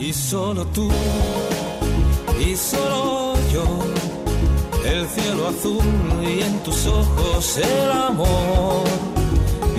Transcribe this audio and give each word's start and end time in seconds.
y 0.00 0.12
solo 0.12 0.66
tú 0.66 0.88
y 2.40 2.56
solo 2.56 3.34
yo. 3.52 3.64
El 4.84 5.06
cielo 5.06 5.48
azul 5.48 5.84
y 6.22 6.40
en 6.40 6.58
tus 6.60 6.86
ojos 6.86 7.58
el 7.58 7.92
amor. 7.92 8.84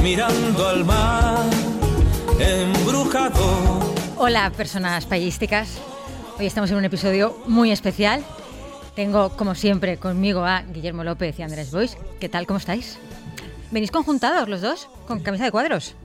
Mirando 0.03 0.67
al 0.67 0.85
mar 0.85 1.43
embrujado. 2.39 3.79
Hola, 4.17 4.51
personas 4.51 5.05
payísticas. 5.05 5.79
Hoy 6.37 6.45
estamos 6.45 6.69
en 6.69 6.77
un 6.77 6.85
episodio 6.85 7.35
muy 7.47 7.71
especial. 7.71 8.23
Tengo, 8.95 9.29
como 9.29 9.55
siempre, 9.55 9.97
conmigo 9.97 10.45
a 10.45 10.61
Guillermo 10.61 11.03
López 11.03 11.39
y 11.39 11.43
Andrés 11.43 11.71
Bois. 11.71 11.97
¿Qué 12.19 12.29
tal? 12.29 12.45
¿Cómo 12.45 12.59
estáis? 12.59 12.99
¿Venís 13.71 13.89
conjuntados 13.91 14.49
los 14.49 14.61
dos? 14.61 14.89
¿Con 15.07 15.21
camisa 15.21 15.45
de 15.45 15.51
cuadros? 15.51 15.95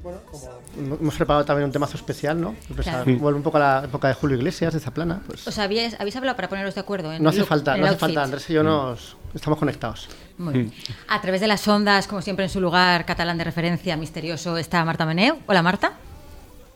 Hemos 0.77 1.17
preparado 1.17 1.45
también 1.45 1.65
un 1.67 1.73
temazo 1.73 1.97
especial, 1.97 2.41
¿no? 2.41 2.55
Pues 2.75 2.83
Claro. 2.87 3.01
a- 3.01 3.19
Vuelve 3.19 3.37
un 3.39 3.43
poco 3.43 3.57
a 3.57 3.61
la 3.61 3.85
época 3.87 4.09
de 4.09 4.15
Julio 4.15 4.37
Iglesias, 4.37 4.73
de 4.73 4.79
Zaplana. 4.81 5.21
Pues 5.27 5.47
¿Os 5.49 5.59
habíais, 5.59 5.99
habéis 5.99 6.15
hablado 6.17 6.37
para 6.37 6.49
poneros 6.49 6.75
de 6.75 6.81
acuerdo? 6.81 7.13
En 7.13 7.23
no 7.23 7.31
hace 7.31 7.41
look, 7.41 7.49
falta, 7.49 7.77
no 7.77 7.87
hace 7.87 7.97
falta. 7.97 8.23
Andrés 8.23 8.49
y 8.51 8.53
yo 8.53 8.63
nos 8.63 9.17
estamos 9.35 9.59
conectados. 9.59 10.09
Muy 10.39 10.53
bien. 10.55 10.73
A 11.09 11.21
través 11.21 11.41
de 11.41 11.49
las 11.49 11.67
ondas, 11.67 12.07
como 12.07 12.23
siempre 12.23 12.45
en 12.45 12.51
su 12.51 12.61
lugar 12.61 13.05
catalán 13.05 13.37
de 13.39 13.45
referencia 13.45 13.97
misterioso, 13.97 14.57
está 14.59 14.85
Marta 14.85 15.05
Meneu. 15.07 15.39
Hola, 15.47 15.63
Marta. 15.63 15.93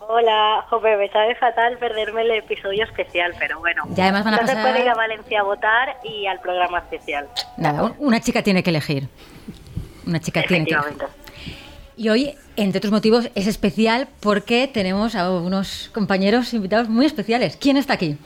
Hola, 0.00 0.64
jope, 0.70 0.96
me 0.96 1.08
sabe 1.10 1.36
fatal 1.36 1.78
perderme 1.78 2.22
el 2.22 2.32
episodio 2.32 2.82
especial, 2.84 3.32
pero 3.38 3.60
bueno. 3.60 3.84
Y 3.96 4.00
además 4.00 4.24
van 4.24 4.34
a 4.34 4.36
no 4.40 4.46
se 4.48 4.54
pasar- 4.54 4.72
puede 4.72 4.82
ir 4.84 4.88
a 4.90 4.94
Valencia 4.94 5.40
a 5.40 5.42
votar 5.44 5.98
y 6.02 6.26
al 6.26 6.40
programa 6.40 6.78
especial. 6.78 7.28
Nada, 7.58 7.84
un- 7.84 7.94
una 7.98 8.20
chica 8.20 8.42
tiene 8.42 8.64
que 8.64 8.70
elegir. 8.70 9.08
Una 10.10 10.20
chica 10.20 10.42
tiene 10.42 10.66
que. 10.66 10.76
Y 11.96 12.08
hoy, 12.08 12.30
entre 12.56 12.78
otros 12.78 12.92
motivos, 12.92 13.30
es 13.34 13.46
especial 13.46 14.08
porque 14.20 14.68
tenemos 14.72 15.14
a 15.14 15.30
unos 15.30 15.90
compañeros 15.94 16.52
invitados 16.54 16.88
muy 16.88 17.06
especiales. 17.06 17.56
¿Quién 17.60 17.76
está 17.76 17.94
aquí? 17.94 18.16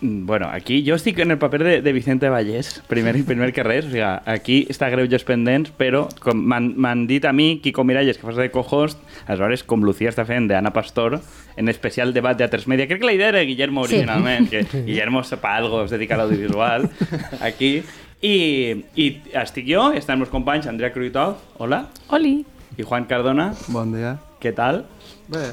Mm, 0.00 0.26
Bueno, 0.26 0.48
aquí 0.52 0.84
jo 0.86 0.94
estic 0.94 1.18
en 1.18 1.32
el 1.32 1.38
paper 1.38 1.64
de, 1.64 1.82
de 1.82 1.92
Vicente 1.92 2.28
Vallès, 2.28 2.82
primer, 2.86 3.16
primer 3.24 3.52
que 3.52 3.64
res. 3.64 3.86
O 3.86 3.88
sigui, 3.90 4.02
aquí 4.26 4.58
està 4.70 4.90
Greuges 4.92 5.24
Pendents, 5.26 5.72
però 5.74 6.04
com 6.22 6.38
m'han 6.38 6.68
m'han 6.78 7.06
dit 7.10 7.24
a 7.26 7.32
mi, 7.32 7.58
Quico 7.64 7.82
Miralles, 7.82 8.18
que 8.20 8.26
fas 8.28 8.36
de 8.38 8.50
co-host, 8.54 9.00
aleshores, 9.26 9.64
com 9.66 9.82
Lucía 9.82 10.12
està 10.12 10.22
fent 10.28 10.46
d'Anna 10.46 10.70
Pastor, 10.76 11.18
en 11.56 11.68
especial 11.72 12.12
debat 12.14 12.38
de 12.38 12.46
A3 12.46 12.68
Media. 12.70 12.86
Crec 12.86 13.00
que 13.00 13.06
la 13.10 13.16
idea 13.16 13.32
era 13.34 13.38
de 13.42 13.46
Guillermo 13.50 13.86
Sí. 13.88 13.94
originalment, 13.96 14.50
que 14.50 14.62
Guillermo 14.84 15.24
sepa 15.24 15.56
algo, 15.56 15.82
es 15.82 15.90
dedica 15.90 16.14
a 16.14 16.18
l'audiovisual, 16.18 16.90
aquí. 17.40 17.82
I, 18.20 18.84
I 18.98 19.08
estic 19.38 19.68
jo, 19.70 19.92
estan 19.94 20.16
els 20.18 20.24
meus 20.26 20.32
companys, 20.32 20.66
Andrea 20.66 20.90
Cruitov, 20.92 21.36
hola, 21.62 21.84
Oli. 22.10 22.40
i 22.76 22.82
Juan 22.82 23.04
Cardona, 23.06 23.52
Bon 23.68 23.92
dia. 23.94 24.16
què 24.42 24.52
tal? 24.54 24.84
Bé, 25.28 25.52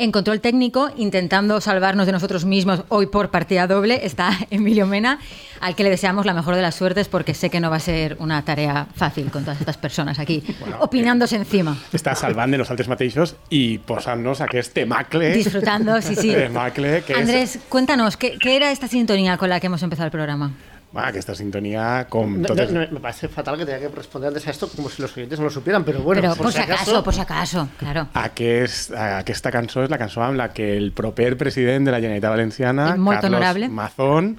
En 0.00 0.12
control 0.12 0.40
técnico, 0.40 0.88
intentando 0.96 1.60
salvarnos 1.60 2.06
de 2.06 2.12
nosotros 2.12 2.46
mismos 2.46 2.84
hoy 2.88 3.08
por 3.08 3.28
partida 3.30 3.66
doble, 3.66 4.00
está 4.06 4.30
Emilio 4.50 4.86
Mena, 4.86 5.18
al 5.60 5.74
que 5.74 5.82
le 5.82 5.90
deseamos 5.90 6.24
la 6.24 6.32
mejor 6.32 6.54
de 6.54 6.62
las 6.62 6.74
suertes 6.74 7.06
porque 7.08 7.34
sé 7.34 7.50
que 7.50 7.60
no 7.60 7.68
va 7.68 7.76
a 7.76 7.80
ser 7.80 8.16
una 8.18 8.42
tarea 8.42 8.86
fácil 8.94 9.30
con 9.30 9.44
todas 9.44 9.60
estas 9.60 9.76
personas 9.76 10.18
aquí 10.18 10.42
opinándose 10.80 11.36
encima, 11.36 11.76
està 11.92 12.14
salvant 12.16 12.48
de 12.50 12.56
nosaltres 12.62 12.88
mateixos 12.88 13.34
i 13.50 13.76
posant-nos 13.76 14.40
aquest 14.40 14.72
temacle. 14.72 15.34
disfrutando, 15.34 16.00
sí, 16.00 16.14
sí. 16.16 16.32
Temacle 16.46 17.02
que 17.02 17.12
Andrés, 17.12 17.58
cuéntanos, 17.68 18.16
¿qué, 18.16 18.38
qué 18.40 18.56
era 18.56 18.70
esta 18.72 18.88
sintonía 18.88 19.36
con 19.36 19.50
la 19.50 19.60
que 19.60 19.66
hemos 19.66 19.82
empezado 19.82 20.06
el 20.06 20.12
programa? 20.12 20.52
Va, 20.90 21.04
aquesta 21.06 21.36
sintonia, 21.38 22.06
com 22.10 22.32
No, 22.40 22.48
totes... 22.50 22.72
no, 22.74 22.80
no, 22.80 22.86
me 22.90 23.00
parece 23.00 23.28
fatal 23.28 23.56
que 23.56 23.64
tenga 23.64 23.78
que 23.78 23.88
responder 23.94 24.28
antes 24.28 24.46
a 24.48 24.50
esto 24.50 24.68
como 24.68 24.88
si 24.90 25.00
los 25.02 25.16
oyentes 25.16 25.38
no 25.38 25.44
lo 25.44 25.50
supieran, 25.50 25.84
pero 25.84 26.00
bueno, 26.02 26.20
Pero 26.20 26.34
por, 26.34 26.52
si 26.52 26.58
acaso, 26.58 27.04
por 27.04 27.14
si 27.14 27.20
acaso, 27.20 27.68
claro. 27.78 28.08
Aquest, 28.14 28.90
aquesta 28.96 29.52
cançó 29.54 29.84
és 29.86 29.92
la 29.92 30.00
cançó 30.00 30.24
amb 30.26 30.40
la 30.40 30.48
que 30.50 30.72
el 30.76 30.90
proper 30.90 31.36
president 31.38 31.86
de 31.86 31.94
la 31.94 32.00
Generalitat 32.02 32.34
Valenciana, 32.34 32.88
Carlos 32.96 33.24
honorable. 33.24 33.68
Mazón, 33.68 34.32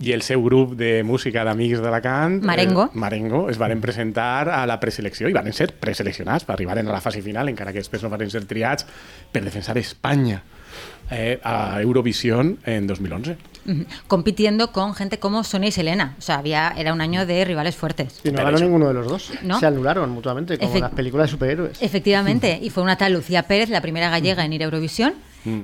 i 0.00 0.14
el 0.14 0.22
seu 0.22 0.40
grup 0.46 0.76
de 0.78 1.02
música 1.04 1.42
d'amics 1.44 1.82
d'Alacant, 1.82 2.38
Marengo. 2.46 2.86
eh, 2.86 2.90
Marengo, 2.94 3.42
es 3.50 3.58
varen 3.58 3.82
presentar 3.82 4.48
a 4.48 4.62
la 4.70 4.78
preselecció 4.80 5.28
i 5.28 5.34
varen 5.34 5.52
ser 5.52 5.74
preseleccionats 5.74 6.46
per 6.46 6.54
arribar 6.54 6.78
a 6.78 6.86
la 6.86 7.02
fase 7.02 7.20
final, 7.20 7.50
encara 7.50 7.74
que 7.74 7.82
després 7.82 8.02
no 8.06 8.08
varen 8.14 8.30
ser 8.30 8.46
triats 8.46 8.86
per 9.32 9.42
defensar 9.44 9.76
Espanya 9.76 10.40
eh, 11.10 11.40
a 11.42 11.80
Eurovision 11.80 12.58
en 12.64 12.86
2011. 12.86 13.36
Ujú. 13.66 13.84
Compitiendo 14.08 14.72
con 14.72 14.94
gente 14.94 15.18
como 15.18 15.44
Sonia 15.44 15.68
y 15.68 15.72
Selena. 15.72 16.14
O 16.18 16.22
sea, 16.22 16.36
había, 16.38 16.72
era 16.76 16.92
un 16.94 17.00
año 17.00 17.26
de 17.26 17.44
rivales 17.44 17.76
fuertes. 17.76 18.20
Y 18.24 18.28
no 18.28 18.36
Pero 18.36 18.44
ganó 18.46 18.56
eso- 18.56 18.64
ninguno 18.64 18.88
de 18.88 18.94
los 18.94 19.06
dos. 19.06 19.30
¿No? 19.42 19.60
Se 19.60 19.66
anularon 19.66 20.10
mutuamente, 20.10 20.56
como 20.58 20.72
Efect- 20.72 20.80
las 20.80 20.92
películas 20.92 21.26
de 21.28 21.30
superhéroes. 21.32 21.82
Efectivamente, 21.82 22.58
y 22.62 22.70
fue 22.70 22.82
una 22.82 22.96
tal 22.96 23.12
Lucía 23.12 23.42
Pérez, 23.44 23.68
la 23.68 23.80
primera 23.82 24.08
gallega 24.08 24.44
en 24.44 24.52
ir 24.52 24.62
a 24.62 24.64
Eurovisión, 24.64 25.12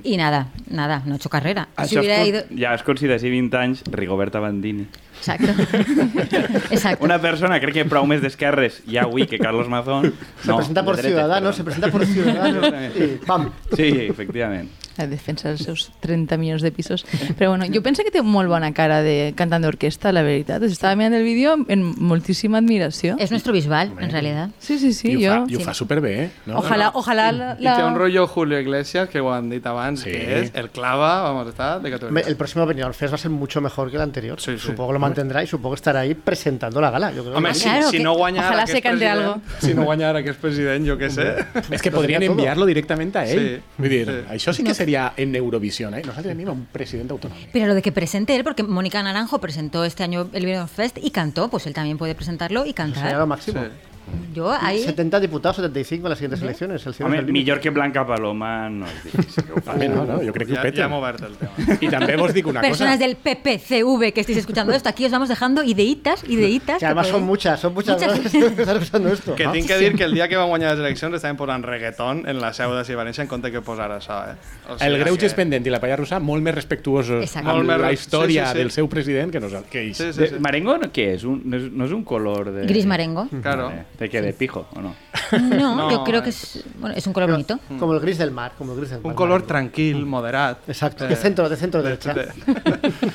y 0.03 0.17
nada, 0.17 0.49
nada, 0.71 1.03
no 1.05 1.13
ha 1.13 1.17
hecho 1.17 1.29
carrera. 1.29 1.69
Si 1.87 1.97
Això 1.97 2.01
hubiera 2.01 2.25
ido... 2.25 2.43
Ja 2.59 2.73
es 2.75 2.83
considera 2.83 3.17
així 3.19 3.29
20 3.29 3.59
anys 3.61 3.83
Rigoberta 3.93 4.41
Bandini. 4.41 4.87
Exacto. 5.19 5.53
Exacto. 6.71 7.05
Una 7.05 7.21
persona, 7.21 7.59
crec 7.61 7.75
que 7.75 7.85
prou 7.85 8.07
més 8.09 8.23
d'esquerres 8.25 8.81
ja 8.89 9.05
avui 9.05 9.27
que 9.29 9.39
Carlos 9.39 9.69
Mazón. 9.69 10.15
Se 10.43 10.53
presenta 10.55 10.83
por 10.85 10.97
Ciudadanos, 10.97 11.57
se 11.57 11.65
presenta 11.65 11.91
por 11.91 12.07
Ciudadanos 12.07 12.73
¡pam! 13.27 13.51
Sí, 13.77 13.89
efectivament. 14.09 14.71
A 14.99 15.07
defensa 15.07 15.49
dels 15.51 15.63
seus 15.67 15.91
30 16.01 16.37
milions 16.39 16.63
de 16.63 16.71
pisos. 16.73 17.05
Però 17.39 17.51
bueno, 17.51 17.67
jo 17.73 17.83
penso 17.83 18.03
que 18.05 18.11
té 18.11 18.23
molt 18.23 18.49
bona 18.49 18.73
cara 18.73 19.03
de 19.05 19.33
cantant 19.37 19.63
d'orquestra, 19.65 20.13
la 20.13 20.23
veritat. 20.25 20.63
Estava 20.63 20.97
mirant 20.97 21.15
el 21.19 21.25
vídeo 21.25 21.57
en 21.69 21.83
moltíssima 21.99 22.59
admiració. 22.59 23.17
Es 23.19 23.31
nuestro 23.31 23.53
bisbal, 23.53 23.93
en 24.01 24.11
realidad. 24.11 24.51
Sí, 24.59 24.79
sí, 24.79 24.93
sí, 24.93 25.13
I 25.13 25.27
ho, 25.27 25.35
jo... 25.35 25.35
fa, 25.47 25.53
i 25.53 25.57
ho 25.57 25.61
fa 25.61 25.75
superbé, 25.75 26.13
eh? 26.25 26.31
No? 26.47 26.59
Ojalà, 26.61 26.91
ojalà 26.95 27.27
la... 27.33 27.51
i 27.61 27.65
té 27.67 27.83
un 27.85 27.93
la... 27.93 27.99
rotllo 27.99 28.27
Julio 28.27 28.61
Iglesias, 28.61 29.09
que 29.09 29.21
ho 29.21 29.33
han 29.33 29.51
dit 29.51 29.67
abans, 29.67 30.01
Sí. 30.07 30.11
que 30.13 30.41
és 30.43 30.51
el 30.55 30.71
clava, 30.71 31.23
vamos, 31.29 31.49
està 31.53 31.79
de 31.83 31.91
categoria. 31.91 32.25
El 32.27 32.37
próximo 32.37 32.65
Benidorm 32.67 32.95
Fest 32.95 33.13
va 33.13 33.17
a 33.17 33.19
ser 33.19 33.31
mucho 33.31 33.61
mejor 33.61 33.91
que 33.91 33.97
el 33.97 34.03
anterior. 34.03 34.41
Sí, 34.41 34.53
sí. 34.59 34.67
Supongo 34.69 34.89
que 34.91 34.93
lo 34.95 35.01
mantendrá 35.01 35.43
y 35.43 35.47
supongo 35.47 35.75
que 35.75 35.81
estará 35.81 36.01
ahí 36.01 36.15
presentando 36.15 36.81
la 36.81 36.91
gala. 36.91 37.13
Yo 37.13 37.23
creo 37.25 37.37
Home, 37.37 37.49
que 37.51 37.55
si, 37.55 37.65
claro, 37.65 37.91
si 37.91 37.97
que- 37.99 38.03
no 38.03 38.15
guanyara 38.15 38.63
aquest 38.63 38.73
se 38.73 38.83
cante 38.83 38.99
president, 39.07 39.21
algo. 39.27 39.41
si 39.61 39.75
no 39.75 39.85
guanyara 39.85 40.19
aquest 40.21 40.41
president, 40.41 40.87
jo 40.89 40.97
què 40.99 41.11
sé. 41.11 41.27
És 41.71 41.83
que 41.85 41.91
podrien 41.91 42.23
enviar-lo 42.23 42.67
directament 42.67 43.15
a 43.17 43.27
ell. 43.27 43.41
Sí. 43.41 43.61
Vull 43.79 43.89
dir, 43.91 44.05
Sí. 44.07 44.19
això 44.37 44.53
sí 44.55 44.63
que 44.63 44.73
seria 44.75 44.86
en 45.17 45.35
Eurovisió, 45.35 45.89
eh? 45.89 46.03
Nosaltres 46.05 46.33
tenim 46.35 46.49
un 46.53 46.67
president 46.73 47.11
autonòmic. 47.11 47.51
Pero 47.53 47.67
lo 47.67 47.75
de 47.75 47.83
que 47.83 47.93
presente 47.93 48.37
él, 48.37 48.45
porque 48.45 48.63
Mónica 48.63 49.03
Naranjo 49.03 49.41
presentó 49.41 49.85
este 49.85 50.03
año 50.03 50.29
el 50.33 50.45
Benidorm 50.45 50.69
Fest 50.69 50.99
y 51.03 51.11
cantó, 51.11 51.49
pues 51.49 51.67
él 51.67 51.75
también 51.75 51.99
puede 51.99 52.15
presentarlo 52.15 52.65
y 52.67 52.73
cantar. 52.73 53.27
máximo. 53.27 53.63
Sí. 53.63 53.96
Yo 54.35 54.51
ahí... 54.53 54.83
70 54.85 55.21
diputados, 55.21 55.57
75 55.57 56.07
en 56.07 56.11
las 56.11 56.19
siguientes 56.19 56.43
elecciones. 56.43 56.87
El 56.87 56.95
Home, 57.05 57.19
el 57.19 57.27
millor 57.33 57.61
que 57.61 57.71
Blanca 57.71 58.07
Paloma 58.07 58.69
no 58.71 58.87
és 58.87 59.05
difícil 59.05 59.45
que 59.45 59.53
ho 59.53 59.63
faci. 59.63 59.89
No, 59.89 60.05
no, 60.05 60.19
jo 60.23 60.33
crec 60.33 60.49
que 60.49 60.53
ho 60.53 60.57
Ja, 60.57 60.63
peten. 60.63 60.79
ja 60.81 60.87
hem 60.87 60.93
obert 60.93 61.23
el 61.23 61.37
tema. 61.37 61.53
I 61.81 61.89
també 61.89 62.17
vos 62.17 62.33
dic 62.35 62.47
una 62.47 62.61
Personas 62.61 62.97
cosa. 62.99 63.07
del 63.07 63.17
PPCV 63.17 64.13
que 64.13 64.21
estéis 64.21 64.39
escuchando 64.39 64.73
esto, 64.73 64.89
aquí 64.89 65.05
os 65.07 65.13
vamos 65.13 65.29
dejando 65.29 65.63
ideitas, 65.65 66.23
ideitas. 66.29 66.79
Que 66.79 66.87
además 66.87 67.07
podéis- 67.09 67.13
son 67.19 67.23
muchas, 67.27 67.61
son 67.61 67.75
muchas. 67.75 67.97
Muchas. 68.01 68.19
personas 68.21 68.53
que 68.55 68.63
están 68.63 68.77
escuchando 68.77 69.09
esto. 69.13 69.35
Que 69.35 69.47
tinc 69.49 69.67
que 69.67 69.79
dir 69.79 69.95
que 69.97 70.05
el 70.05 70.15
dia 70.15 70.29
que 70.29 70.37
van 70.37 70.49
guanyar 70.49 70.73
les 70.73 70.81
eleccions 70.81 71.15
estaven 71.15 71.37
posant 71.37 71.65
reggaeton 71.65 72.29
en 72.29 72.41
la 72.41 72.53
seu 72.53 72.73
de 72.75 72.97
València 72.97 73.23
en 73.23 73.29
compte 73.29 73.51
que 73.51 73.61
posar 73.63 73.91
això, 73.93 74.21
eh? 74.31 74.37
O 74.69 74.77
El 74.85 74.99
Greuges 74.99 75.33
que... 75.33 75.37
Pendent 75.37 75.67
i 75.67 75.71
la 75.71 75.81
Palla 75.81 75.97
Russa 75.97 76.19
molt 76.21 76.43
més 76.43 76.55
respectuosos 76.55 77.23
Exacte. 77.25 77.49
amb 77.51 77.65
més 77.69 77.79
la 77.81 77.93
història 77.93 78.47
sí, 78.47 78.49
sí, 78.49 78.53
sí. 78.53 78.59
del 78.59 78.71
seu 78.71 78.89
president 78.89 79.33
que, 79.33 79.41
nos, 79.41 79.53
que 79.71 79.83
ells. 79.83 79.97
Sí, 79.97 80.13
sí, 80.13 80.21
De, 80.21 80.29
sí. 80.29 80.35
Marengo 80.41 80.77
no, 80.79 80.89
què 80.93 81.15
és? 81.15 81.25
Un, 81.25 81.43
no, 81.45 81.57
és, 81.57 81.71
no 81.73 81.85
és 81.85 81.93
un 81.93 82.05
color 82.05 82.53
de... 82.53 82.67
Gris 82.67 82.87
marengo. 82.87 83.29
Claro. 83.43 83.69
Vale. 83.69 83.85
¿De 83.99 84.09
qué? 84.11 84.21
¿De 84.21 84.33
pijo 84.33 84.67
o 84.75 84.81
no? 84.83 84.95
No, 85.41 85.75
No, 85.77 85.91
yo 85.91 86.05
creo 86.05 86.21
eh. 86.21 86.25
que 86.25 86.29
es, 86.31 86.65
bueno, 86.79 86.95
es 86.97 87.07
un 87.07 87.13
color 87.13 87.31
bonito. 87.31 87.59
Como 87.79 87.95
el 87.95 88.01
gris 88.01 88.19
del 88.19 88.31
mar, 88.31 88.53
como 88.59 88.73
el 88.73 88.79
gris 88.79 88.91
del 88.91 89.01
mar. 89.01 89.11
Un 89.11 89.15
color 89.17 89.43
tranquil, 89.47 90.05
moderat. 90.05 90.59
Exacto, 90.69 91.07
de 91.07 91.17
centro, 91.17 91.49
de 91.49 91.57
centro 91.57 91.83
de- 91.83 91.97
derecha. 91.97 92.13
de- 92.15 92.29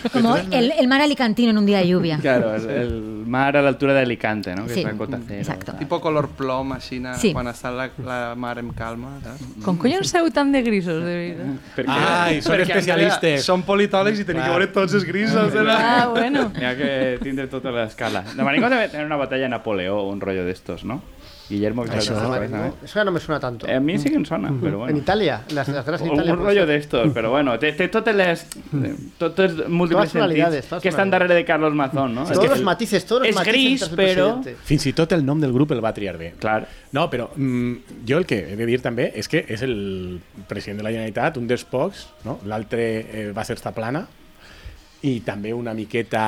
Como 0.13 0.35
el, 0.35 0.71
el 0.71 0.87
mar 0.87 1.01
alicantino 1.01 1.51
en 1.51 1.57
un 1.57 1.65
día 1.65 1.77
de 1.79 1.87
lluvia. 1.87 2.17
Claro, 2.19 2.55
el, 2.55 2.69
el 2.69 2.91
mar 3.27 3.55
a 3.55 3.61
l'altura 3.61 3.93
d'Alicante, 3.93 4.55
no? 4.55 4.65
Que 4.65 4.73
Sí, 4.73 4.79
és 4.81 4.85
la 4.85 4.93
cota 4.97 5.19
cero. 5.25 5.39
exacto. 5.39 5.73
Tipo 5.77 6.01
color 6.01 6.29
plom, 6.29 6.73
així, 6.73 6.99
na- 6.99 7.13
Sí. 7.15 7.31
quan 7.33 7.47
està 7.47 7.71
la, 7.71 7.89
la 8.03 8.33
mar 8.35 8.57
en 8.59 8.71
calma. 8.73 9.19
Saps? 9.23 9.63
Com 9.63 9.77
collons 9.77 10.09
seu 10.09 10.29
tan 10.31 10.51
de 10.51 10.61
grisos, 10.63 11.03
de 11.03 11.13
veritat? 11.13 11.77
Perquè, 11.77 11.95
Ai, 11.95 12.41
són 12.41 12.55
Perquè, 12.55 12.61
especialistes. 12.71 13.15
Andrea, 13.15 13.41
Som 13.41 13.63
politòlegs 13.63 14.19
i 14.19 14.25
tenim 14.25 14.41
que 14.43 14.49
veure 14.49 14.67
tots 14.67 14.93
els 14.97 15.05
grisos. 15.05 15.53
De 15.53 15.63
la... 15.63 15.77
Ah, 16.03 16.07
bueno. 16.07 16.49
N'hi 16.57 16.65
ha 16.65 16.75
que 16.75 17.19
tindre 17.21 17.47
tota 17.47 17.71
l'escala. 17.71 18.23
De 18.35 18.43
Marengo 18.43 18.69
debe 18.69 18.89
tener 18.89 19.05
una 19.05 19.15
batalla 19.17 19.43
de 19.43 19.49
Napoleó, 19.49 20.01
un 20.07 20.19
rollo 20.21 20.43
¿no? 20.83 21.01
Guillermo, 21.49 21.83
que 21.83 21.97
Eso, 21.97 22.13
no, 22.13 22.29
cosas, 22.29 22.49
¿eh? 22.49 22.71
eso 22.85 22.95
ya 22.95 23.03
no 23.03 23.11
me 23.11 23.19
suena 23.19 23.37
tanto. 23.39 23.67
A 23.69 23.79
mi 23.81 23.97
sí 23.99 24.09
que 24.09 24.15
em 24.15 24.23
sona, 24.23 24.49
però 24.51 24.71
En 24.71 24.77
bueno. 24.79 24.97
Italia, 24.99 25.41
las, 25.49 25.67
las 25.67 25.83
guerras 25.83 26.01
en 26.01 26.07
Un, 26.07 26.13
Italia. 26.15 26.33
un 26.33 26.39
rollo 26.39 26.61
eso. 26.63 26.71
d'estos, 26.71 27.11
però 27.11 27.29
bueno, 27.29 27.57
té, 27.59 27.73
té 27.73 27.89
totes 27.91 28.15
les... 28.15 28.45
Totes 29.19 29.67
múltiples 29.67 30.11
sentits 30.13 30.69
que 30.81 30.89
estan 30.89 31.11
darrere 31.11 31.35
de 31.35 31.43
Carlos 31.43 31.73
Mazón, 31.75 32.15
no? 32.15 32.23
Todos 32.23 32.49
los 32.49 32.61
matices, 32.61 33.05
todos 33.05 33.23
los 33.23 33.29
és 33.29 33.35
matices 33.35 33.53
gris, 33.53 33.79
tras 33.81 33.91
el 33.91 33.97
però... 33.97 34.55
Fins 34.63 34.85
i 34.87 34.93
tot 34.93 35.11
el 35.11 35.25
nom 35.25 35.41
del 35.43 35.51
grup 35.51 35.73
el 35.75 35.83
va 35.83 35.91
triar 35.93 36.15
bé. 36.17 36.31
Clar. 36.39 36.63
No, 36.93 37.09
però 37.11 37.27
mm, 37.35 38.07
jo 38.07 38.17
el 38.17 38.25
que 38.25 38.39
he 38.53 38.55
de 38.55 38.65
dir 38.65 38.79
també 38.81 39.11
és 39.13 39.27
que 39.27 39.43
és 39.47 39.61
el 39.67 40.21
president 40.47 40.79
de 40.79 40.87
la 40.87 40.95
Generalitat, 40.95 41.35
un 41.35 41.51
dels 41.51 41.65
pocs, 41.67 42.07
no? 42.23 42.39
l'altre 42.47 42.87
eh, 43.11 43.31
va 43.35 43.43
ser 43.43 43.59
Zaplana, 43.59 44.07
i 45.03 45.19
també 45.25 45.51
una 45.53 45.73
miqueta 45.73 46.21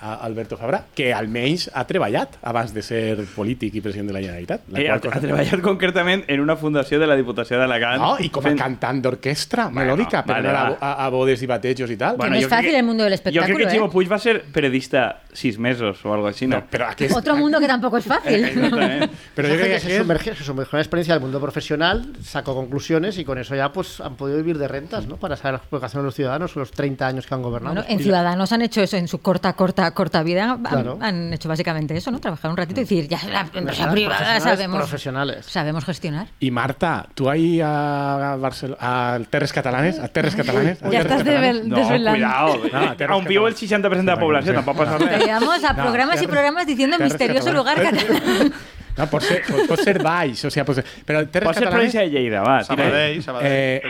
a 0.00 0.14
Alberto 0.24 0.56
Fabra, 0.56 0.82
que 0.94 1.12
almenys 1.12 1.66
ha 1.74 1.82
treballat 1.86 2.38
abans 2.42 2.72
de 2.72 2.80
ser 2.82 3.18
polític 3.34 3.74
i 3.74 3.82
president 3.84 4.08
de 4.08 4.14
la 4.14 4.20
Generalitat. 4.20 4.62
La 4.72 4.80
Eh, 4.80 4.88
ha, 4.88 4.98
qual 4.98 5.12
ha 5.12 5.16
cosa- 5.16 5.20
treballat 5.26 5.60
concretament 5.60 6.24
en 6.28 6.40
una 6.40 6.56
fundació 6.56 6.98
de 6.98 7.06
la 7.06 7.16
Diputació 7.16 7.58
d'Alacant. 7.58 8.00
No, 8.00 8.16
i 8.18 8.30
com 8.30 8.44
a 8.44 8.48
fent- 8.48 8.58
cantant 8.58 9.02
d'orquestra 9.02 9.68
Bueno, 9.68 9.94
melòdica, 9.96 10.24
per 10.24 10.36
vale, 10.36 10.48
anar 10.48 10.60
a, 10.66 10.70
va. 10.70 10.76
a, 10.80 11.04
a 11.06 11.08
bodes 11.10 11.42
i 11.42 11.46
batejos 11.46 11.90
i 11.90 11.96
tal. 11.96 12.16
no 12.16 12.24
es 12.24 12.30
jo 12.30 12.36
crec 12.38 12.48
fácil 12.48 12.70
que- 12.70 12.78
el 12.78 12.84
mundo 12.84 13.04
del 13.04 13.12
Yo 13.12 13.20
creo 13.20 13.32
espectáculo, 13.32 13.58
que 13.66 13.72
Chimo 13.72 13.86
¿eh? 13.86 13.90
Puig 13.92 14.10
va 14.10 14.16
a 14.16 14.18
ser 14.18 14.42
periodista 14.44 15.20
seis 15.32 15.58
meses 15.58 16.04
o 16.04 16.14
algo 16.14 16.26
así, 16.26 16.46
¿no? 16.46 16.56
No, 16.56 16.64
però 16.70 16.88
aquest... 16.88 17.14
Otro 17.14 17.36
mundo 17.36 17.60
que 17.60 17.66
tampoco 17.66 17.98
es 17.98 18.04
fácil. 18.04 18.44
Exactament. 18.44 19.12
Pero 19.34 19.48
yo 19.48 19.54
creo 19.54 19.66
gente 19.66 19.80
que 19.84 19.90
se 19.90 19.98
sumergió, 19.98 20.34
se 20.34 20.44
sumergió 20.44 20.76
en 20.76 20.78
la 20.78 20.82
experiencia 20.82 21.14
del 21.14 21.20
mundo 21.20 21.40
profesional, 21.40 22.12
sacó 22.22 22.54
conclusiones 22.54 23.18
y 23.18 23.24
con 23.24 23.38
eso 23.38 23.54
ya 23.54 23.72
pues 23.72 24.00
han 24.00 24.16
podido 24.16 24.38
vivir 24.38 24.56
de 24.58 24.68
rentas, 24.68 25.06
¿no? 25.06 25.16
Para 25.16 25.36
saber 25.36 25.54
las 25.54 25.62
preocupaciones 25.62 26.02
de 26.02 26.06
los 26.06 26.14
ciudadanos 26.14 26.56
los 26.56 26.70
30 26.70 27.06
años 27.06 27.26
que 27.26 27.34
han 27.34 27.42
gobernado. 27.42 27.74
Bueno, 27.74 27.88
en 27.88 27.98
Ciudadanos 28.14 28.52
han 28.52 28.62
hecho 28.62 28.80
eso 28.80 28.96
en 28.96 29.08
su 29.08 29.18
corta, 29.20 29.54
corta, 29.54 29.90
corta 29.90 30.22
vida. 30.22 30.52
Han, 30.52 30.62
Claro. 30.62 30.98
han 31.00 31.32
hecho 31.32 31.48
básicamente 31.48 31.96
eso, 31.96 32.12
¿no? 32.12 32.20
Trabajar 32.20 32.48
un 32.48 32.56
ratito 32.56 32.80
y 32.80 32.84
decir, 32.84 33.08
ya 33.08 33.18
la 33.28 33.40
empresa 33.40 33.90
privada 33.90 34.18
Profesionales, 34.18 34.42
sabemos, 34.44 34.78
Profesionales. 34.78 35.46
sabemos 35.46 35.84
gestionar. 35.84 36.28
I 36.38 36.50
Marta, 36.52 37.08
tu 37.14 37.28
ahí 37.28 37.60
a, 37.60 38.36
Barcel 38.38 38.76
a 38.78 39.18
Terres 39.28 39.52
Catalanes, 39.52 39.98
a 39.98 40.06
Terres 40.06 40.36
Catalanes... 40.36 40.80
a 40.80 40.86
Ja 40.86 40.90
Terres 40.90 41.06
estàs 41.06 41.24
Catalanes? 41.24 41.64
No, 41.66 41.76
cuidado. 42.12 42.60
No, 43.08 43.14
Aún 43.14 43.24
vivo 43.24 43.48
el 43.48 43.54
Catalanes. 43.54 43.90
60% 43.90 43.96
de 43.98 44.02
la 44.04 44.18
población, 44.20 44.54
tampoco 44.54 44.78
pasa 44.78 44.92
nada. 44.98 45.10
Pero 45.10 45.24
llevamos 45.26 45.64
a 45.64 45.72
No, 45.72 45.82
programas 45.82 46.22
y 46.22 46.26
programas 46.28 46.66
diciendo 46.68 46.96
misterioso 47.00 47.52
lugar 47.52 47.82
catalán. 47.82 48.52
No, 48.96 49.06
pot 49.10 49.24
ser, 49.26 49.40
pot, 49.42 49.64
pot 49.66 49.80
ser 49.82 49.96
baix, 49.98 50.44
o 50.46 50.50
pot 50.64 50.78
ser... 50.78 50.84
Però 51.06 51.24
Terres 51.26 51.48
Pot 51.48 51.56
ser 51.58 51.64
Catalanes... 51.64 51.74
província 51.74 52.00
de 52.02 52.10
Lleida, 52.12 52.42
va. 52.46 52.62
Sabadell, 52.62 53.22
Sabadell, 53.22 53.50
Eh, 53.50 53.82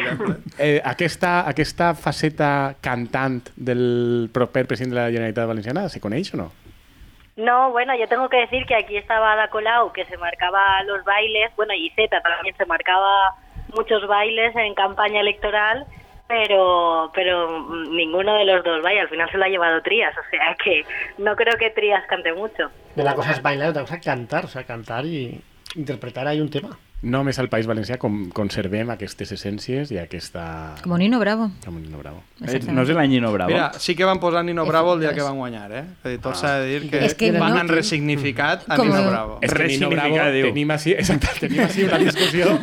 eh, 0.58 0.80
aquesta, 0.84 1.46
aquesta 1.48 1.92
faceta 1.94 2.74
cantant 2.80 3.42
del 3.56 4.30
proper 4.32 4.64
president 4.66 4.94
de 4.94 5.00
la 5.02 5.10
Generalitat 5.10 5.46
Valenciana 5.50 5.88
se 5.92 6.00
coneix 6.00 6.32
o 6.34 6.38
no? 6.38 6.52
No, 7.36 7.72
bueno, 7.72 7.92
yo 7.98 8.06
tengo 8.08 8.28
que 8.28 8.38
decir 8.38 8.64
que 8.64 8.76
aquí 8.76 8.96
estaba 8.96 9.32
Ada 9.32 9.48
Colau, 9.48 9.92
que 9.92 10.04
se 10.06 10.16
marcaba 10.16 10.82
los 10.84 11.04
bailes, 11.04 11.50
bueno, 11.56 11.74
y 11.74 11.90
Zeta 11.90 12.20
también 12.22 12.56
se 12.56 12.64
marcaba 12.64 13.34
muchos 13.74 14.06
bailes 14.06 14.54
en 14.56 14.72
campaña 14.74 15.20
electoral, 15.20 15.84
pero 16.28 17.10
pero 17.14 17.66
ninguno 17.90 18.34
de 18.34 18.44
los 18.44 18.64
dos, 18.64 18.82
vaya, 18.82 19.02
al 19.02 19.08
final 19.08 19.30
se 19.30 19.38
lo 19.38 19.44
ha 19.44 19.48
llevado 19.48 19.82
Trías, 19.82 20.14
o 20.16 20.30
sea 20.30 20.56
que 20.62 20.84
no 21.18 21.36
creo 21.36 21.56
que 21.58 21.70
Trías 21.70 22.06
cante 22.06 22.32
mucho. 22.32 22.70
Una 22.96 23.14
cosa 23.14 23.32
es 23.32 23.42
bailar, 23.42 23.70
otra 23.70 23.82
cosa 23.82 23.96
es 23.96 24.04
cantar, 24.04 24.44
o 24.44 24.48
sea, 24.48 24.64
cantar 24.64 25.04
y 25.04 25.40
interpretar 25.74 26.26
ahí 26.26 26.40
un 26.40 26.50
tema. 26.50 26.78
Només 27.04 27.36
al 27.38 27.50
País 27.52 27.66
Valencià 27.68 27.98
com, 28.00 28.30
conservem 28.32 28.88
aquestes 28.94 29.30
essències 29.36 29.90
i 29.92 29.98
aquesta... 30.00 30.74
Como 30.82 30.96
Nino 30.96 31.18
Bravo. 31.20 31.50
Com 31.64 31.76
Nino 31.76 31.98
Bravo. 32.00 32.22
Eh, 32.40 32.60
No 32.72 32.80
és 32.82 32.88
l'any 32.96 33.10
Nino 33.12 33.30
Bravo. 33.32 33.50
Mira, 33.52 33.72
sí 33.78 33.94
que 33.94 34.06
van 34.08 34.18
posar 34.22 34.42
Nino 34.44 34.64
Bravo 34.64 34.94
el 34.94 35.00
dia 35.00 35.12
que 35.12 35.20
es. 35.20 35.24
van 35.26 35.36
guanyar, 35.36 35.70
eh? 35.72 35.82
És 35.84 36.06
a 36.06 36.08
dir, 36.14 36.18
tot 36.24 36.34
s'ha 36.40 36.54
de 36.60 36.66
dir 36.80 36.88
que, 36.90 37.02
És 37.04 37.14
que 37.14 37.30
van 37.36 37.52
no- 37.52 37.60
han 37.60 37.68
resignificat 37.68 38.64
a 38.68 38.76
Com- 38.76 38.88
Nino 38.88 39.02
Bravo. 39.10 39.38
És 39.42 39.52
que 39.52 39.66
Nino 39.68 39.90
Bravo 39.90 40.16
Resignificar, 40.16 40.32
diu. 40.32 40.46
tenim 40.48 40.70
així, 40.70 40.92
exacte, 40.92 41.28
tenim 41.40 41.60
així 41.66 41.84
una 41.84 41.98
discussió. 41.98 42.58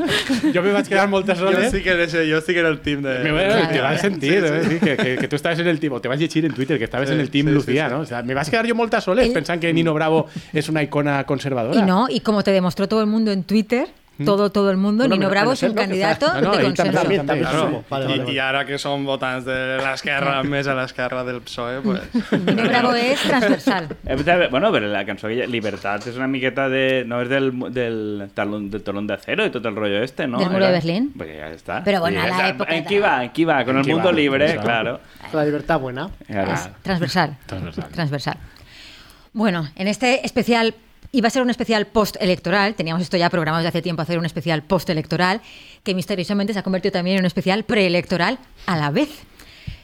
Jo 0.54 0.62
me 0.66 0.72
vaig 0.74 0.88
quedar 0.90 1.08
moltes 1.08 1.38
Jo 1.40 1.48
hores... 1.48 1.70
sí 1.72 1.82
que 1.84 1.92
era, 1.92 2.04
ese- 2.10 2.26
jo 2.32 2.42
sí 2.42 2.54
que 2.54 2.60
era 2.66 2.70
el 2.70 2.80
team 2.82 3.02
de... 3.04 3.20
Me 3.24 3.30
a, 3.46 3.48
Claro. 3.52 3.68
te 3.74 3.82
vas 3.82 3.96
a 3.96 4.02
sentir, 4.02 4.44
eh, 4.44 4.64
sí, 4.68 4.80
que, 4.80 4.98
que, 4.98 5.18
que 5.18 5.28
tú 5.28 5.36
estabas 5.36 5.60
en 5.60 5.68
el 5.68 5.80
team, 5.80 5.94
o 5.94 6.02
te 6.02 6.08
vas 6.08 6.18
a 6.18 6.20
llegir 6.20 6.46
en 6.46 6.54
Twitter, 6.54 6.78
que 6.80 6.86
estabas 6.86 7.08
Sí, 7.10 7.14
en 7.14 7.22
el 7.22 7.30
team 7.30 7.46
sí, 7.46 7.50
sí, 7.52 7.56
Lucía, 7.56 7.88
sí. 7.90 7.94
¿no? 7.94 8.00
O 8.02 8.06
sea, 8.06 8.24
me 8.24 8.34
vas 8.34 8.48
a 8.48 8.52
quedar 8.52 8.66
yo 8.66 8.74
moltes 8.76 9.04
soles 9.04 9.28
El- 9.28 9.34
pensando 9.34 9.62
que 9.62 9.72
Nino 9.74 9.94
Bravo 9.94 10.26
es 10.52 10.68
una 10.70 10.82
icona 10.82 11.24
conservadora. 11.26 11.80
Y 11.80 11.84
no, 11.84 12.08
y 12.10 12.22
como 12.22 12.44
te 12.44 12.52
demostró 12.52 12.88
todo 12.88 13.02
el 13.02 13.08
mundo 13.08 13.32
en 13.32 13.44
Twitter, 13.44 13.88
todo, 14.26 14.52
todo 14.52 14.72
el 14.72 14.78
mundo, 14.78 15.04
Bueno, 15.04 15.16
Nino 15.16 15.30
Bravo 15.30 15.54
es 15.54 15.64
un 15.64 15.74
candidato 15.74 16.28
No, 16.36 16.42
no, 16.42 16.58
de 16.58 16.64
consenso. 16.64 16.92
també, 16.92 17.18
También, 17.18 17.26
también 17.28 17.48
Claro, 17.50 17.66
sumo. 17.66 17.84
Vale, 17.90 18.06
vale, 18.06 18.18
vale. 18.20 18.34
i 18.34 18.38
ara 18.40 18.66
que 18.66 18.78
som 18.78 19.06
votants 19.06 19.46
de 19.46 19.78
l'esquerra 19.82 20.44
més 20.44 20.68
a 20.68 20.76
l'esquerra 20.76 21.24
del 21.24 21.42
PSOE, 21.42 21.82
pues... 21.82 22.02
Nino 22.46 22.64
Bravo 22.68 22.94
es 22.96 23.22
transversal. 23.22 23.88
Però, 24.06 24.50
Bueno, 24.52 24.72
però 24.72 24.88
la 24.88 25.06
cançó 25.06 25.28
que 25.28 25.48
Libertat 25.48 26.08
és 26.08 26.16
una 26.18 26.28
miqueta 26.28 26.68
de... 26.70 27.04
No 27.06 27.22
és 27.22 27.30
del, 27.30 27.52
del, 27.74 28.30
talón, 28.34 28.70
del 28.70 28.82
talón 28.84 29.08
de 29.08 29.14
acero 29.16 29.46
y 29.46 29.50
todo 29.52 29.70
el 29.70 29.76
rollo 29.76 30.02
este, 30.04 30.28
¿no? 30.28 30.40
Del 30.40 30.50
muro 30.50 30.66
de 30.66 30.72
Berlín. 30.72 31.12
Pues 31.18 31.30
ya 31.36 31.48
está. 31.50 31.84
Pero 31.84 32.00
bueno, 32.02 32.22
a 32.22 32.28
la 32.28 32.50
época 32.50 32.76
¿En 32.76 32.86
qué 32.86 33.00
va? 33.00 33.24
¿En 33.24 33.32
qué 33.32 33.46
va? 33.46 33.64
Con 33.66 33.78
¿En 33.78 33.86
el 33.86 33.92
mundo 33.92 34.10
va? 34.10 34.12
libre, 34.14 34.58
claro. 34.62 35.00
La 35.34 35.46
libertad 35.46 35.80
buena. 35.80 36.10
Claro. 36.28 36.54
Es 36.54 36.70
transversal. 36.84 37.38
Transversal. 37.46 37.86
Transversal. 37.92 38.38
Bueno, 39.34 39.68
en 39.76 39.88
este 39.88 40.26
especial 40.26 40.74
iba 41.12 41.28
a 41.28 41.32
ser 41.32 41.42
un 41.42 41.50
especial 41.50 41.88
postelectoral, 41.88 42.76
teníamos 42.76 43.02
esto 43.02 43.18
ya 43.18 43.30
programado 43.30 43.60
desde 43.60 43.70
hace 43.70 43.82
tiempo 43.82 44.02
hacer 44.02 44.18
un 44.18 44.26
especial 44.26 44.64
postelectoral, 44.64 45.42
que 45.84 45.94
misteriosamente 45.94 46.54
se 46.54 46.60
ha 46.60 46.64
convertido 46.64 46.94
también 46.94 47.18
en 47.18 47.24
un 47.24 47.26
especial 47.26 47.64
preelectoral 47.64 48.40
a 48.66 48.78
la 48.78 48.92
vez. 48.92 49.10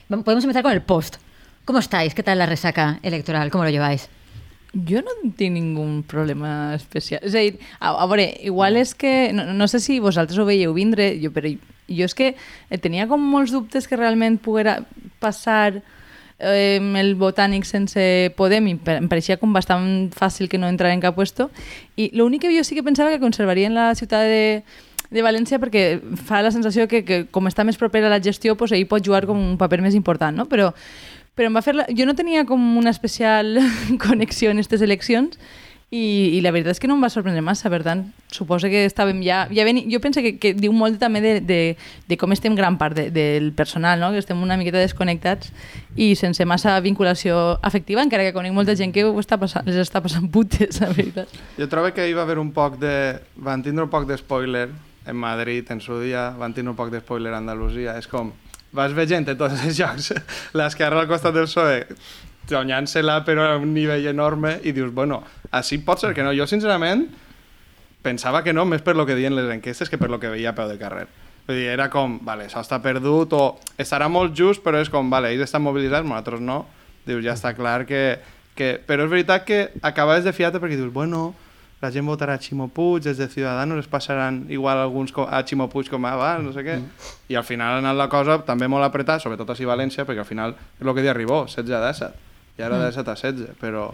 Podemos 0.07 0.43
empezar 0.43 0.63
con 0.63 0.71
el 0.71 0.81
post. 0.81 1.17
¿Cómo 1.65 1.79
estáis? 1.79 2.13
¿Qué 2.13 2.23
tal 2.23 2.37
la 2.37 2.45
resaca 2.45 2.99
electoral? 3.03 3.51
¿Cómo 3.51 3.65
lo 3.65 3.69
lleváis? 3.69 4.09
Jo 4.73 5.01
no 5.01 5.11
tinc 5.35 5.55
ningú 5.55 6.03
problema 6.05 6.75
especial. 6.75 7.23
És 7.23 7.33
a 7.35 7.39
dir, 7.39 7.59
a, 7.79 7.95
a 8.03 8.17
igual 8.43 8.77
és 8.77 8.93
que... 8.93 9.31
No, 9.33 9.47
no 9.53 9.67
sé 9.67 9.79
si 9.79 9.99
vosaltres 9.99 10.37
ho 10.37 10.45
veieu 10.45 10.73
vindre, 10.75 11.15
jo, 11.19 11.31
però 11.31 11.49
jo 11.49 12.05
és 12.05 12.13
que 12.13 12.35
eh, 12.35 12.77
tenia 12.77 13.07
com 13.07 13.19
molts 13.19 13.51
dubtes 13.55 13.87
que 13.87 13.97
realment 13.97 14.37
poguera 14.37 14.83
passar 15.19 15.81
eh, 16.39 16.79
el 16.99 17.15
botànic 17.17 17.65
sense 17.65 18.01
Podem 18.37 18.67
i 18.69 18.75
em 18.77 19.07
pareixia 19.09 19.37
com 19.41 19.53
bastant 19.53 20.09
fàcil 20.15 20.49
que 20.49 20.59
no 20.61 20.69
entrara 20.69 20.93
en 20.93 21.03
cap 21.03 21.15
puesto 21.15 21.49
i 21.95 22.09
l'únic 22.13 22.45
que 22.45 22.53
jo 22.55 22.63
sí 22.63 22.75
que 22.75 22.85
pensava 22.85 23.11
que 23.11 23.23
conservarien 23.23 23.75
la 23.75 23.93
ciutat 23.95 24.27
de, 24.29 24.63
de 25.09 25.25
València 25.25 25.59
perquè 25.59 25.99
fa 26.27 26.43
la 26.45 26.53
sensació 26.53 26.87
que, 26.87 27.03
que 27.03 27.25
com 27.31 27.47
està 27.49 27.65
més 27.67 27.77
propera 27.77 28.07
a 28.07 28.13
la 28.13 28.23
gestió 28.23 28.57
pues, 28.57 28.71
ell 28.71 28.87
pot 28.87 29.05
jugar 29.05 29.25
com 29.25 29.37
un 29.37 29.57
paper 29.57 29.81
més 29.81 29.95
important 29.97 30.35
no? 30.35 30.45
però, 30.45 30.73
però 31.35 31.49
em 31.49 31.57
va 31.57 31.65
fer 31.65 31.75
la... 31.75 31.87
jo 31.89 32.05
no 32.05 32.15
tenia 32.15 32.45
com 32.45 32.61
una 32.77 32.93
especial 32.93 33.57
connexió 34.05 34.51
en 34.51 34.61
aquestes 34.61 34.85
eleccions 34.85 35.39
i, 35.89 36.35
i 36.35 36.39
la 36.43 36.51
veritat 36.51 36.75
és 36.75 36.81
que 36.83 36.87
no 36.89 36.97
em 36.97 37.03
va 37.05 37.07
sorprendre 37.07 37.39
massa, 37.39 37.69
per 37.71 37.79
tant, 37.85 38.01
suposo 38.33 38.67
que 38.67 38.81
estàvem 38.89 39.21
ja... 39.23 39.45
ja 39.55 39.63
ven... 39.63 39.79
Jo 39.87 40.01
penso 40.03 40.19
que, 40.25 40.33
que 40.35 40.51
diu 40.51 40.73
molt 40.75 40.99
també 40.99 41.21
de, 41.23 41.31
de, 41.39 41.59
de 42.09 42.17
com 42.19 42.35
estem 42.35 42.57
gran 42.59 42.75
part 42.81 42.97
de, 42.97 43.05
del 43.15 43.53
personal, 43.55 44.01
no? 44.03 44.09
que 44.11 44.19
estem 44.19 44.41
una 44.43 44.57
miqueta 44.59 44.81
desconnectats 44.83 45.53
i 45.95 46.09
sense 46.19 46.43
massa 46.43 46.75
vinculació 46.83 47.55
afectiva, 47.63 48.03
encara 48.03 48.27
que 48.27 48.35
conec 48.35 48.51
molta 48.55 48.75
gent 48.75 48.91
que 48.91 49.05
ho 49.07 49.15
està 49.23 49.39
passant, 49.39 49.63
les 49.67 49.79
està 49.79 50.03
passant 50.03 50.27
putes, 50.27 50.81
la 50.83 50.91
veritat. 50.91 51.31
Jo 51.55 51.69
trobo 51.71 51.93
que 51.95 52.09
hi 52.09 52.17
va 52.17 52.27
haver 52.27 52.35
un 52.43 52.51
poc 52.51 52.75
de... 52.83 52.93
Van 53.39 53.63
tindre 53.63 53.87
un 53.87 53.93
poc 53.93 54.09
de 54.11 54.19
spoiler 54.19 54.67
en 55.07 55.15
Madrid 55.15 55.71
en 55.71 55.79
su 55.79 56.01
dia, 56.03 56.33
van 56.35 56.51
tindre 56.51 56.75
un 56.75 56.79
poc 56.79 56.91
de 56.91 56.99
spoiler 56.99 57.31
a 57.31 57.39
Andalusia. 57.39 57.95
És 57.95 58.11
com... 58.11 58.35
Vas 58.75 58.91
veient 58.91 59.23
en 59.23 59.37
tots 59.39 59.55
els 59.55 59.77
jocs 59.79 60.11
l'esquerra 60.51 60.99
al 60.99 61.07
costat 61.07 61.31
del 61.31 61.47
PSOE 61.47 61.85
guanyant-se-la 62.49 63.21
però 63.27 63.45
a 63.51 63.55
un 63.61 63.73
nivell 63.75 64.07
enorme 64.09 64.57
i 64.63 64.73
dius, 64.75 64.93
bueno, 64.93 65.21
així 65.51 65.79
pot 65.83 66.01
ser 66.01 66.13
que 66.15 66.25
no. 66.25 66.33
Jo, 66.35 66.47
sincerament, 66.49 67.07
pensava 68.05 68.43
que 68.43 68.53
no, 68.55 68.65
més 68.65 68.83
per 68.85 68.95
lo 68.95 69.05
que 69.05 69.15
diuen 69.17 69.35
les 69.35 69.49
enquestes 69.53 69.89
que 69.89 69.99
per 69.99 70.11
lo 70.11 70.19
que 70.19 70.31
veia 70.33 70.53
a 70.53 70.57
peu 70.57 70.69
de 70.69 70.77
carrer. 70.79 71.07
Vull 71.47 71.55
dir, 71.55 71.69
era 71.71 71.87
com, 71.91 72.17
vale, 72.27 72.49
això 72.49 72.59
està 72.63 72.81
perdut 72.83 73.33
o 73.37 73.43
estarà 73.79 74.09
molt 74.11 74.35
just, 74.35 74.63
però 74.63 74.81
és 74.83 74.91
com, 74.91 75.09
vale, 75.11 75.31
ells 75.31 75.47
estan 75.47 75.63
mobilitzats, 75.63 76.07
nosaltres 76.07 76.43
no. 76.43 76.65
Dius, 77.07 77.23
ja 77.23 77.37
està 77.37 77.53
clar 77.55 77.85
que... 77.87 78.19
que... 78.57 78.73
Però 78.87 79.05
és 79.05 79.11
veritat 79.11 79.45
que 79.47 79.67
acabes 79.85 80.27
de 80.27 80.35
fiar-te 80.35 80.59
perquè 80.59 80.75
dius, 80.75 80.91
bueno, 80.91 81.29
la 81.79 81.91
gent 81.93 82.07
votarà 82.09 82.35
a 82.35 82.41
Ximo 82.41 82.67
Puig, 82.73 83.03
des 83.05 83.17
de 83.17 83.27
Ciudadanos 83.29 83.79
es 83.79 83.87
passaran 83.87 84.45
igual 84.49 84.79
alguns 84.81 85.13
a 85.27 85.43
Ximo 85.45 85.69
Puig 85.69 85.89
com 85.89 86.05
abans, 86.09 86.43
no 86.43 86.51
sé 86.51 86.65
què. 86.65 86.79
Mm. 86.81 87.11
I 87.29 87.37
al 87.37 87.45
final 87.45 87.75
ha 87.75 87.83
anat 87.83 87.95
la 87.99 88.09
cosa 88.09 88.39
també 88.43 88.67
molt 88.67 88.83
apretada, 88.83 89.21
sobretot 89.21 89.49
a 89.49 89.57
València, 89.71 90.05
perquè 90.05 90.25
al 90.25 90.29
final 90.29 90.55
és 90.57 90.85
el 90.85 90.93
que 90.95 91.05
dia 91.05 91.13
arribó, 91.13 91.45
16 91.45 91.71
a 91.71 91.83
17. 91.85 92.27
I 92.57 92.65
ara 92.65 92.79
de 92.81 92.91
17 92.91 93.11
a 93.11 93.15
16, 93.15 93.55
però... 93.61 93.87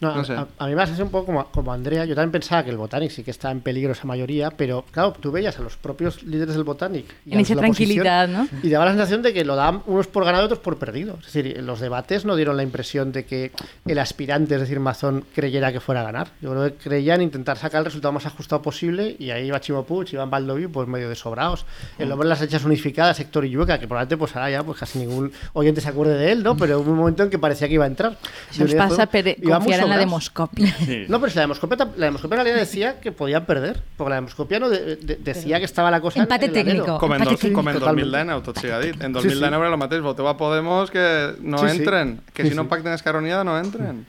No, 0.00 0.14
No 0.14 0.20
a- 0.20 0.24
sé. 0.24 0.34
a, 0.34 0.46
a 0.58 0.66
mí 0.66 0.74
me 0.74 0.82
hace 0.82 1.02
un 1.02 1.08
poco 1.10 1.26
como, 1.26 1.44
como 1.46 1.72
Andrea. 1.72 2.04
Yo 2.04 2.14
también 2.14 2.32
pensaba 2.32 2.62
que 2.64 2.70
el 2.70 2.76
Botanic 2.76 3.10
sí 3.10 3.22
que 3.22 3.30
estaba 3.30 3.52
en 3.52 3.60
peligro 3.60 3.92
esa 3.92 4.04
mayoría, 4.06 4.50
pero 4.50 4.84
claro, 4.90 5.12
tú 5.18 5.32
veías 5.32 5.58
a 5.58 5.62
los 5.62 5.76
propios 5.76 6.22
líderes 6.22 6.54
del 6.54 6.64
Botanic. 6.64 7.06
y 7.24 7.32
En 7.32 7.40
esa 7.40 7.56
tranquilidad, 7.56 8.28
¿no? 8.28 8.46
Y 8.62 8.68
daba 8.68 8.84
la 8.84 8.90
sensación 8.92 9.22
de 9.22 9.32
que 9.32 9.44
lo 9.44 9.56
daban 9.56 9.82
unos 9.86 10.06
por 10.06 10.24
ganado 10.24 10.44
y 10.44 10.46
otros 10.46 10.58
por 10.60 10.76
perdido. 10.78 11.16
Es 11.20 11.32
decir, 11.32 11.62
los 11.62 11.80
debates 11.80 12.24
no 12.24 12.36
dieron 12.36 12.56
la 12.56 12.62
impresión 12.62 13.10
de 13.12 13.24
que 13.24 13.52
el 13.86 13.98
aspirante, 13.98 14.54
es 14.54 14.60
decir, 14.60 14.80
Mazón, 14.80 15.24
creyera 15.34 15.72
que 15.72 15.80
fuera 15.80 16.02
a 16.02 16.04
ganar. 16.04 16.28
Yo 16.42 16.50
creo 16.50 16.64
que 16.64 16.72
creían 16.74 17.22
intentar 17.22 17.56
sacar 17.56 17.78
el 17.80 17.86
resultado 17.86 18.12
más 18.12 18.26
ajustado 18.26 18.60
posible 18.62 19.16
y 19.18 19.30
ahí 19.30 19.46
iba 19.46 19.60
Chimo 19.60 19.84
Puig, 19.84 20.12
iban 20.12 20.28
Baldoví, 20.30 20.66
pues 20.66 20.86
medio 20.88 21.08
de 21.08 21.14
sobrados. 21.14 21.64
El 21.98 22.12
hombre 22.12 22.26
de 22.26 22.30
las 22.30 22.42
hechas 22.42 22.64
unificadas, 22.64 23.18
Héctor 23.20 23.46
Illueca, 23.46 23.78
que 23.80 23.86
probablemente 23.88 24.16
pues 24.18 24.34
ahora 24.36 24.50
ya 24.50 24.62
pues 24.62 24.78
casi 24.78 24.98
ningún 24.98 25.32
oyente 25.54 25.80
se 25.80 25.88
acuerde 25.88 26.18
de 26.18 26.32
él, 26.32 26.42
¿no? 26.42 26.56
Pero 26.56 26.80
hubo 26.80 26.90
un 26.90 26.98
momento 26.98 27.22
en 27.22 27.30
que 27.30 27.38
parecía 27.38 27.66
que 27.68 27.74
iba 27.74 27.84
a 27.84 27.88
entrar. 27.88 28.16
Això 28.52 28.62
ens 28.62 28.72
Y 28.72 28.76
passa 28.76 29.85
en 29.86 29.90
la 29.90 29.96
sobrados. 30.06 30.10
demoscòpia. 30.10 31.06
No, 31.08 31.20
pero 31.20 31.30
si 31.30 31.36
la 31.36 31.42
demoscopia, 31.42 31.76
la 31.96 32.06
demoscopia 32.06 32.34
en 32.36 32.44
realidad 32.44 32.60
decía 32.60 33.00
que 33.00 33.12
podían 33.12 33.46
perder, 33.46 33.82
porque 33.96 34.10
la 34.10 34.16
demoscopia 34.16 34.58
no 34.60 34.68
de- 34.68 34.96
de- 34.96 35.16
decía 35.16 35.58
que 35.58 35.64
estaba 35.64 35.90
la 35.90 36.00
cosa 36.00 36.18
en- 36.20 36.24
Empate 36.24 36.46
en 36.46 36.52
técnico. 36.52 36.98
Com 36.98 37.12
en, 37.14 37.20
Empate 37.22 37.30
dos, 37.48 37.52
com 37.54 37.68
en 37.68 37.74
Totalment. 37.78 38.06
2019, 38.10 38.42
tot 38.42 38.58
siga 38.58 38.78
dit. 38.80 38.94
En 38.94 39.00
Sí, 39.00 39.06
sí. 39.06 39.12
2019 39.12 39.64
era 39.66 39.72
el 39.74 39.78
mateix, 39.78 40.02
voteu 40.02 40.28
a 40.28 40.36
Podemos 40.36 40.90
que 40.90 41.34
no 41.40 41.58
Sí, 41.58 41.68
sí. 41.70 41.76
entren, 41.78 42.20
que 42.34 42.42
Sí, 42.44 42.50
si 42.50 42.54
no 42.54 42.62
sí. 42.62 42.68
pacten 42.68 42.92
Esquerra 42.92 43.18
Unida 43.18 43.42
no 43.44 43.58
entren. 43.58 44.06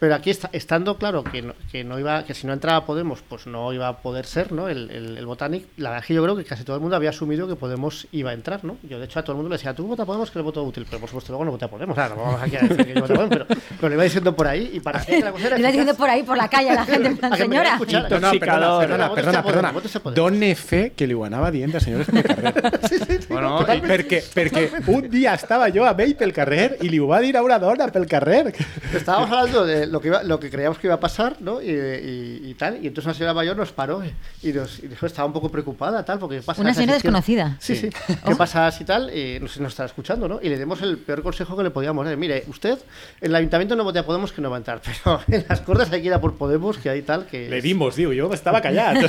Pero 0.00 0.14
aquí 0.14 0.30
está, 0.30 0.48
estando 0.52 0.96
claro 0.96 1.24
que 1.24 1.42
no, 1.42 1.54
que 1.72 1.82
no 1.84 1.98
iba, 1.98 2.24
que 2.24 2.34
si 2.34 2.46
no 2.46 2.52
entraba 2.52 2.86
Podemos, 2.86 3.20
pues 3.28 3.46
no 3.46 3.72
iba 3.72 3.88
a 3.88 3.98
poder 3.98 4.26
ser, 4.26 4.52
¿no? 4.52 4.68
El, 4.68 4.90
el, 4.90 5.18
el 5.18 5.26
Botanic, 5.26 5.66
la 5.76 5.90
verdad 5.90 6.04
es 6.04 6.06
que 6.08 6.14
yo 6.14 6.22
creo 6.22 6.36
que 6.36 6.44
casi 6.44 6.64
todo 6.64 6.76
el 6.76 6.80
mundo 6.82 6.96
había 6.96 7.10
asumido 7.10 7.48
que 7.48 7.56
Podemos 7.56 8.06
iba 8.12 8.30
a 8.30 8.34
entrar, 8.34 8.64
¿no? 8.64 8.76
Yo 8.82 8.98
de 8.98 9.06
hecho 9.06 9.18
a 9.18 9.22
todo 9.22 9.32
el 9.32 9.36
mundo 9.38 9.50
le 9.50 9.56
decía, 9.56 9.74
tú 9.74 9.86
vota 9.86 10.04
Podemos 10.06 10.30
que 10.30 10.38
el 10.38 10.44
voto 10.44 10.62
útil, 10.62 10.86
pero 10.88 11.00
por 11.00 11.08
supuesto 11.08 11.32
luego 11.32 11.44
no 11.44 11.50
vota 11.52 11.68
Podemos, 11.68 11.94
claro, 11.94 12.14
no 12.16 12.22
vamos 12.22 12.42
aquí 12.42 12.56
a 12.56 12.60
decir 12.60 12.86
que 12.86 12.94
yo 12.94 13.00
voto 13.00 13.14
Podemos, 13.14 13.28
pero, 13.28 13.46
pero 13.48 13.88
lo 13.88 13.94
iba 13.94 14.04
diciendo 14.04 14.36
por 14.36 14.46
ahí 14.46 14.70
y 14.74 14.80
para 14.80 15.04
que 15.04 15.20
la 15.20 15.32
cosa 15.32 15.46
era 15.48 15.56
Le 15.56 15.60
iba 15.62 15.68
diciendo 15.70 15.94
por 15.94 16.08
ahí, 16.10 16.22
por 16.22 16.36
la 16.36 16.48
calle, 16.48 16.70
a 16.70 16.74
la 16.74 16.84
gente, 16.86 17.08
en 17.08 17.16
plan, 17.16 17.32
A 17.32 17.36
que 17.36 17.48
me 17.48 17.56
quería 17.56 17.78
señora. 17.78 18.02
escuchar. 18.04 18.10
No, 18.10 18.20
no, 18.20 18.38
perdona, 18.38 18.78
perdona, 18.78 19.14
perdona, 19.42 19.72
perdona. 19.72 20.14
Done 20.14 20.54
fe 20.54 20.92
que 20.96 21.06
li 21.06 21.14
ho 21.14 21.24
anava 21.24 21.50
dient 21.50 21.74
a 21.74 21.80
senyores 21.80 22.06
pel 22.06 22.22
carrer. 22.22 22.54
Bueno, 23.28 23.60
i, 23.68 23.80
perquè, 23.84 24.20
perquè 24.32 24.62
un 24.88 25.08
dia 25.10 25.34
estava 25.36 25.68
jo 25.74 25.84
amb 25.86 26.00
ell 26.00 26.14
pel 26.16 26.32
carrer 26.32 26.78
i 26.84 26.88
li 26.88 26.98
ho 27.00 27.06
va 27.10 27.18
dir 27.20 27.36
a 27.36 27.42
una 27.44 27.58
dona 27.60 27.88
pel 27.92 28.06
carrer. 28.08 28.54
Estábamos 28.94 29.30
hablando 29.30 29.66
de 29.66 29.87
lo 29.88 30.00
que, 30.00 30.08
iba, 30.08 30.22
lo 30.22 30.38
que 30.38 30.50
creíamos 30.50 30.78
que 30.78 30.86
iba 30.86 30.94
a 30.94 31.00
pasar, 31.00 31.36
¿no? 31.40 31.60
Y, 31.60 31.70
y, 31.70 32.40
y 32.50 32.54
tal. 32.54 32.74
Y 32.82 32.86
entonces 32.88 33.06
una 33.06 33.14
señora 33.14 33.34
mayor 33.34 33.56
nos 33.56 33.72
paró 33.72 34.02
eh, 34.02 34.12
y, 34.42 34.52
nos, 34.52 34.78
y 34.78 34.86
dijo, 34.88 35.06
estaba 35.06 35.26
un 35.26 35.32
poco 35.32 35.48
preocupada, 35.50 36.04
tal, 36.04 36.18
porque 36.18 36.40
pasa 36.42 36.60
Una 36.62 36.74
señora 36.74 36.94
desconocida. 36.94 37.56
Sí, 37.60 37.74
sí. 37.76 37.90
¿Qué 38.26 38.36
pasa 38.36 38.66
así 38.66 38.84
tal? 38.84 39.10
Y 39.16 39.38
no 39.40 39.48
sé, 39.48 39.60
nos 39.60 39.72
está 39.72 39.84
escuchando, 39.84 40.28
¿no? 40.28 40.38
Y 40.42 40.48
le 40.48 40.58
demos 40.58 40.80
el 40.82 40.98
peor 40.98 41.22
consejo 41.22 41.56
que 41.56 41.62
le 41.64 41.70
podíamos 41.70 42.04
dar. 42.06 42.16
Mire, 42.16 42.44
usted, 42.48 42.78
en 43.20 43.30
el 43.30 43.34
ayuntamiento 43.34 43.74
no 43.76 43.84
vote 43.84 43.98
a 43.98 44.06
Podemos 44.06 44.32
que 44.32 44.40
no 44.40 44.50
va 44.50 44.56
a 44.56 44.58
entrar, 44.58 44.80
pero 45.04 45.20
en 45.28 45.44
las 45.48 45.60
cortes 45.60 45.90
hay 45.92 46.00
que 46.00 46.06
ir 46.08 46.14
a 46.14 46.20
por 46.20 46.36
Podemos, 46.36 46.78
que 46.78 46.90
hay 46.90 47.02
tal 47.02 47.26
que... 47.26 47.48
Le 47.48 47.60
dimos, 47.60 47.96
diu, 47.96 48.12
jo 48.12 48.32
estava 48.32 48.60
callat. 48.60 48.98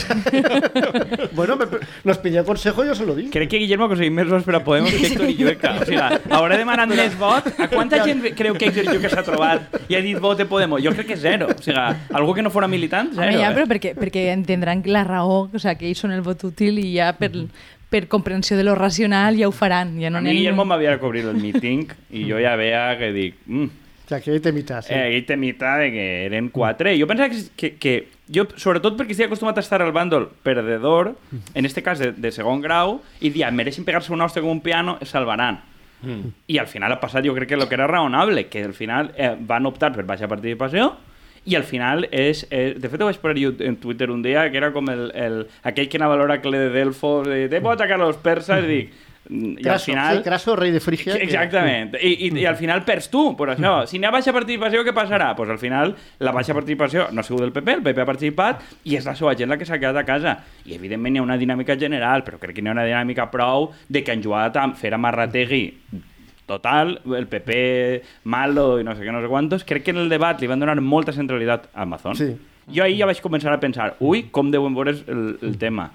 Bueno, 1.34 1.56
me- 1.58 1.66
nos 2.04 2.18
pidió 2.18 2.44
consejo 2.44 2.84
y 2.84 2.88
yo 2.88 2.96
se 2.96 3.06
lo 3.06 3.16
di. 3.16 3.30
Crec 3.30 3.50
que 3.50 3.58
Guillermo 3.58 3.86
ha 3.86 3.88
aconseguit 3.88 4.14
més 4.14 4.28
vots 4.30 4.46
per 4.46 4.56
a 4.58 4.64
Podemos 4.64 4.92
que 4.92 5.08
Héctor 5.08 5.30
Illueca. 5.30 5.72
O 5.82 5.86
sigui, 5.88 6.00
haurà 6.36 6.58
demanat 6.60 6.90
més 6.92 7.16
vots. 7.20 7.54
A 7.60 7.68
quanta 7.72 8.02
gent 8.06 8.24
creu 8.38 8.56
que 8.60 8.70
Héctor 8.70 8.88
Illueca 8.90 9.12
s'ha 9.14 9.24
trobat 9.28 9.78
i 9.90 9.96
ha 9.98 10.02
dit 10.04 10.20
vote 10.20 10.46
Podemos? 10.50 10.69
Jo 10.78 10.92
crec 10.94 11.08
que 11.08 11.18
zero. 11.18 11.48
O 11.50 11.58
sigui, 11.62 11.80
algú 12.14 12.36
que 12.36 12.44
no 12.46 12.52
fora 12.54 12.68
militant, 12.68 13.10
zero. 13.16 13.26
Home, 13.32 13.42
ja, 13.42 13.50
eh? 13.50 13.56
però 13.58 13.66
perquè, 13.66 13.96
perquè 13.98 14.28
entendran 14.34 14.84
la 14.86 15.04
raó, 15.04 15.50
o 15.52 15.60
sea, 15.60 15.74
que 15.76 15.88
ells 15.90 15.98
són 16.06 16.12
el 16.14 16.22
vot 16.22 16.44
útil 16.44 16.78
i 16.78 16.94
ja 16.98 17.14
per, 17.18 17.32
per 17.90 18.06
comprensió 18.08 18.56
de 18.56 18.64
lo 18.64 18.76
racional 18.76 19.36
ja 19.40 19.48
ho 19.48 19.52
faran. 19.52 19.98
Ja 20.00 20.10
no 20.12 20.20
A 20.20 20.22
mi 20.22 20.30
Guillermo 20.36 20.62
ningú- 20.64 20.68
m'havia 20.70 20.92
de 20.92 21.00
cobrir 21.00 21.26
el 21.26 21.36
meeting 21.42 21.88
i 22.12 22.30
jo 22.30 22.38
ja 22.38 22.56
veia 22.56 22.98
que 23.00 23.12
dic... 23.12 23.36
Mm, 23.48 23.70
O 24.06 24.10
sea, 24.10 24.22
que 24.22 24.32
ahí 24.32 24.40
te 24.40 24.50
imitas. 24.50 24.88
sí. 24.88 24.94
eh, 24.94 25.06
aquí 25.18 25.22
temita 25.22 25.78
de 25.78 25.92
que 25.92 26.26
eren 26.26 26.50
quatre. 26.50 26.98
Jo 27.00 27.06
pensava 27.06 27.30
que, 27.30 27.44
que, 27.56 27.76
que 27.78 28.08
jo, 28.34 28.48
sobretot 28.58 28.96
perquè 28.98 29.12
estic 29.14 29.28
acostumat 29.28 29.58
a 29.58 29.62
estar 29.62 29.84
al 29.86 29.92
bàndol 29.94 30.32
perdedor, 30.42 31.16
en 31.54 31.66
este 31.66 31.84
cas 31.84 32.00
de, 32.00 32.12
de 32.14 32.32
segon 32.32 32.60
grau, 32.62 33.02
i 33.22 33.30
dia, 33.30 33.52
mereixen 33.52 33.86
pegar-se 33.86 34.12
un 34.12 34.22
hoste 34.26 34.42
com 34.42 34.50
un 34.50 34.62
piano, 34.62 34.98
es 35.00 35.14
salvaran. 36.02 36.34
I 36.48 36.58
al 36.58 36.68
final 36.68 36.96
ha 36.96 37.00
passat, 37.00 37.26
jo 37.26 37.36
crec 37.36 37.50
que 37.50 37.60
el 37.60 37.68
que 37.68 37.76
era 37.76 37.88
raonable, 37.88 38.48
que 38.48 38.64
al 38.64 38.74
final 38.74 39.14
eh, 39.18 39.36
van 39.40 39.66
optar 39.70 39.94
per 39.96 40.06
baixa 40.08 40.28
participació 40.28 40.94
i 41.46 41.56
al 41.56 41.64
final 41.64 42.08
és... 42.12 42.46
Eh, 42.52 42.76
de 42.78 42.90
fet, 42.90 43.02
ho 43.02 43.08
vaig 43.08 43.20
posar 43.22 43.38
jo 43.40 43.54
en 43.66 43.78
Twitter 43.82 44.10
un 44.12 44.22
dia, 44.22 44.50
que 44.52 44.60
era 44.60 44.72
com 44.76 44.90
el, 44.92 45.10
el, 45.16 45.40
aquell 45.64 45.90
que 45.90 46.00
anava 46.00 46.18
a 46.18 46.22
l'oracle 46.22 46.66
de 46.66 46.70
Delfos, 46.74 47.28
de, 47.28 47.48
de 47.50 47.62
vota 47.64 47.88
que 47.88 47.98
los 47.98 48.18
persas, 48.18 48.66
i 48.66 48.74
dic... 48.74 48.98
mm, 49.30 49.52
I 49.52 49.56
al 49.56 49.64
Craso, 49.64 49.86
final... 49.86 50.18
sí, 50.18 50.24
Craso, 50.24 50.56
rey 50.58 50.72
de 50.76 50.82
Frigia. 50.84 51.16
Exactament. 51.16 51.96
I, 52.02 52.12
i, 52.28 52.32
I 52.42 52.46
al 52.50 52.58
final 52.60 52.84
perds 52.84 53.08
tu, 53.14 53.24
per 53.40 53.54
això. 53.56 53.76
Si 53.88 54.02
n'hi 54.02 54.10
ha 54.10 54.12
baixa 54.12 54.34
participació, 54.36 54.84
què 54.84 54.94
passarà? 54.98 55.32
Pues 55.38 55.54
al 55.54 55.62
final 55.62 55.96
la 56.20 56.34
baixa 56.36 56.58
participació 56.58 57.08
no 57.14 57.22
ha 57.22 57.28
sigut 57.28 57.46
del 57.46 57.54
PP, 57.56 57.80
el 57.80 57.86
PP 57.86 58.04
ha 58.04 58.10
participat 58.10 58.68
i 58.84 58.98
és 59.00 59.08
la 59.08 59.16
seva 59.16 59.36
gent 59.40 59.54
la 59.54 59.58
que 59.62 59.70
s'ha 59.70 59.80
quedat 59.80 60.02
a 60.02 60.06
casa. 60.08 60.36
I 60.66 60.76
evidentment 60.76 61.16
hi 61.16 61.24
ha 61.24 61.28
una 61.30 61.40
dinàmica 61.40 61.78
general, 61.80 62.26
però 62.28 62.42
crec 62.42 62.58
que 62.58 62.66
n'hi 62.66 62.74
ha 62.74 62.78
una 62.78 62.88
dinàmica 62.90 63.30
prou 63.32 63.72
de 63.88 64.04
que 64.04 64.18
han 64.18 64.26
jugat 64.26 64.60
a 64.60 64.68
fer 64.76 64.94
amarrategui 64.98 65.64
total, 66.50 66.98
el 67.16 67.28
PP 67.30 67.58
malo 68.26 68.80
i 68.82 68.84
no 68.84 68.96
sé 68.98 69.06
què, 69.06 69.14
no 69.14 69.22
sé 69.22 69.30
quantos. 69.30 69.64
Crec 69.64 69.86
que 69.86 69.94
en 69.94 70.02
el 70.02 70.10
debat 70.10 70.42
li 70.42 70.50
van 70.50 70.60
donar 70.60 70.80
molta 70.82 71.14
centralitat 71.14 71.70
a 71.74 71.84
Amazon. 71.86 72.18
Sí. 72.18 72.34
Jo 72.70 72.84
ahir 72.86 73.00
ja 73.00 73.08
vaig 73.10 73.22
començar 73.22 73.54
a 73.54 73.62
pensar, 73.62 73.94
ui, 74.06 74.28
com 74.34 74.50
deuen 74.54 74.76
veure 74.78 74.94
el, 74.98 75.24
el 75.46 75.58
tema. 75.62 75.90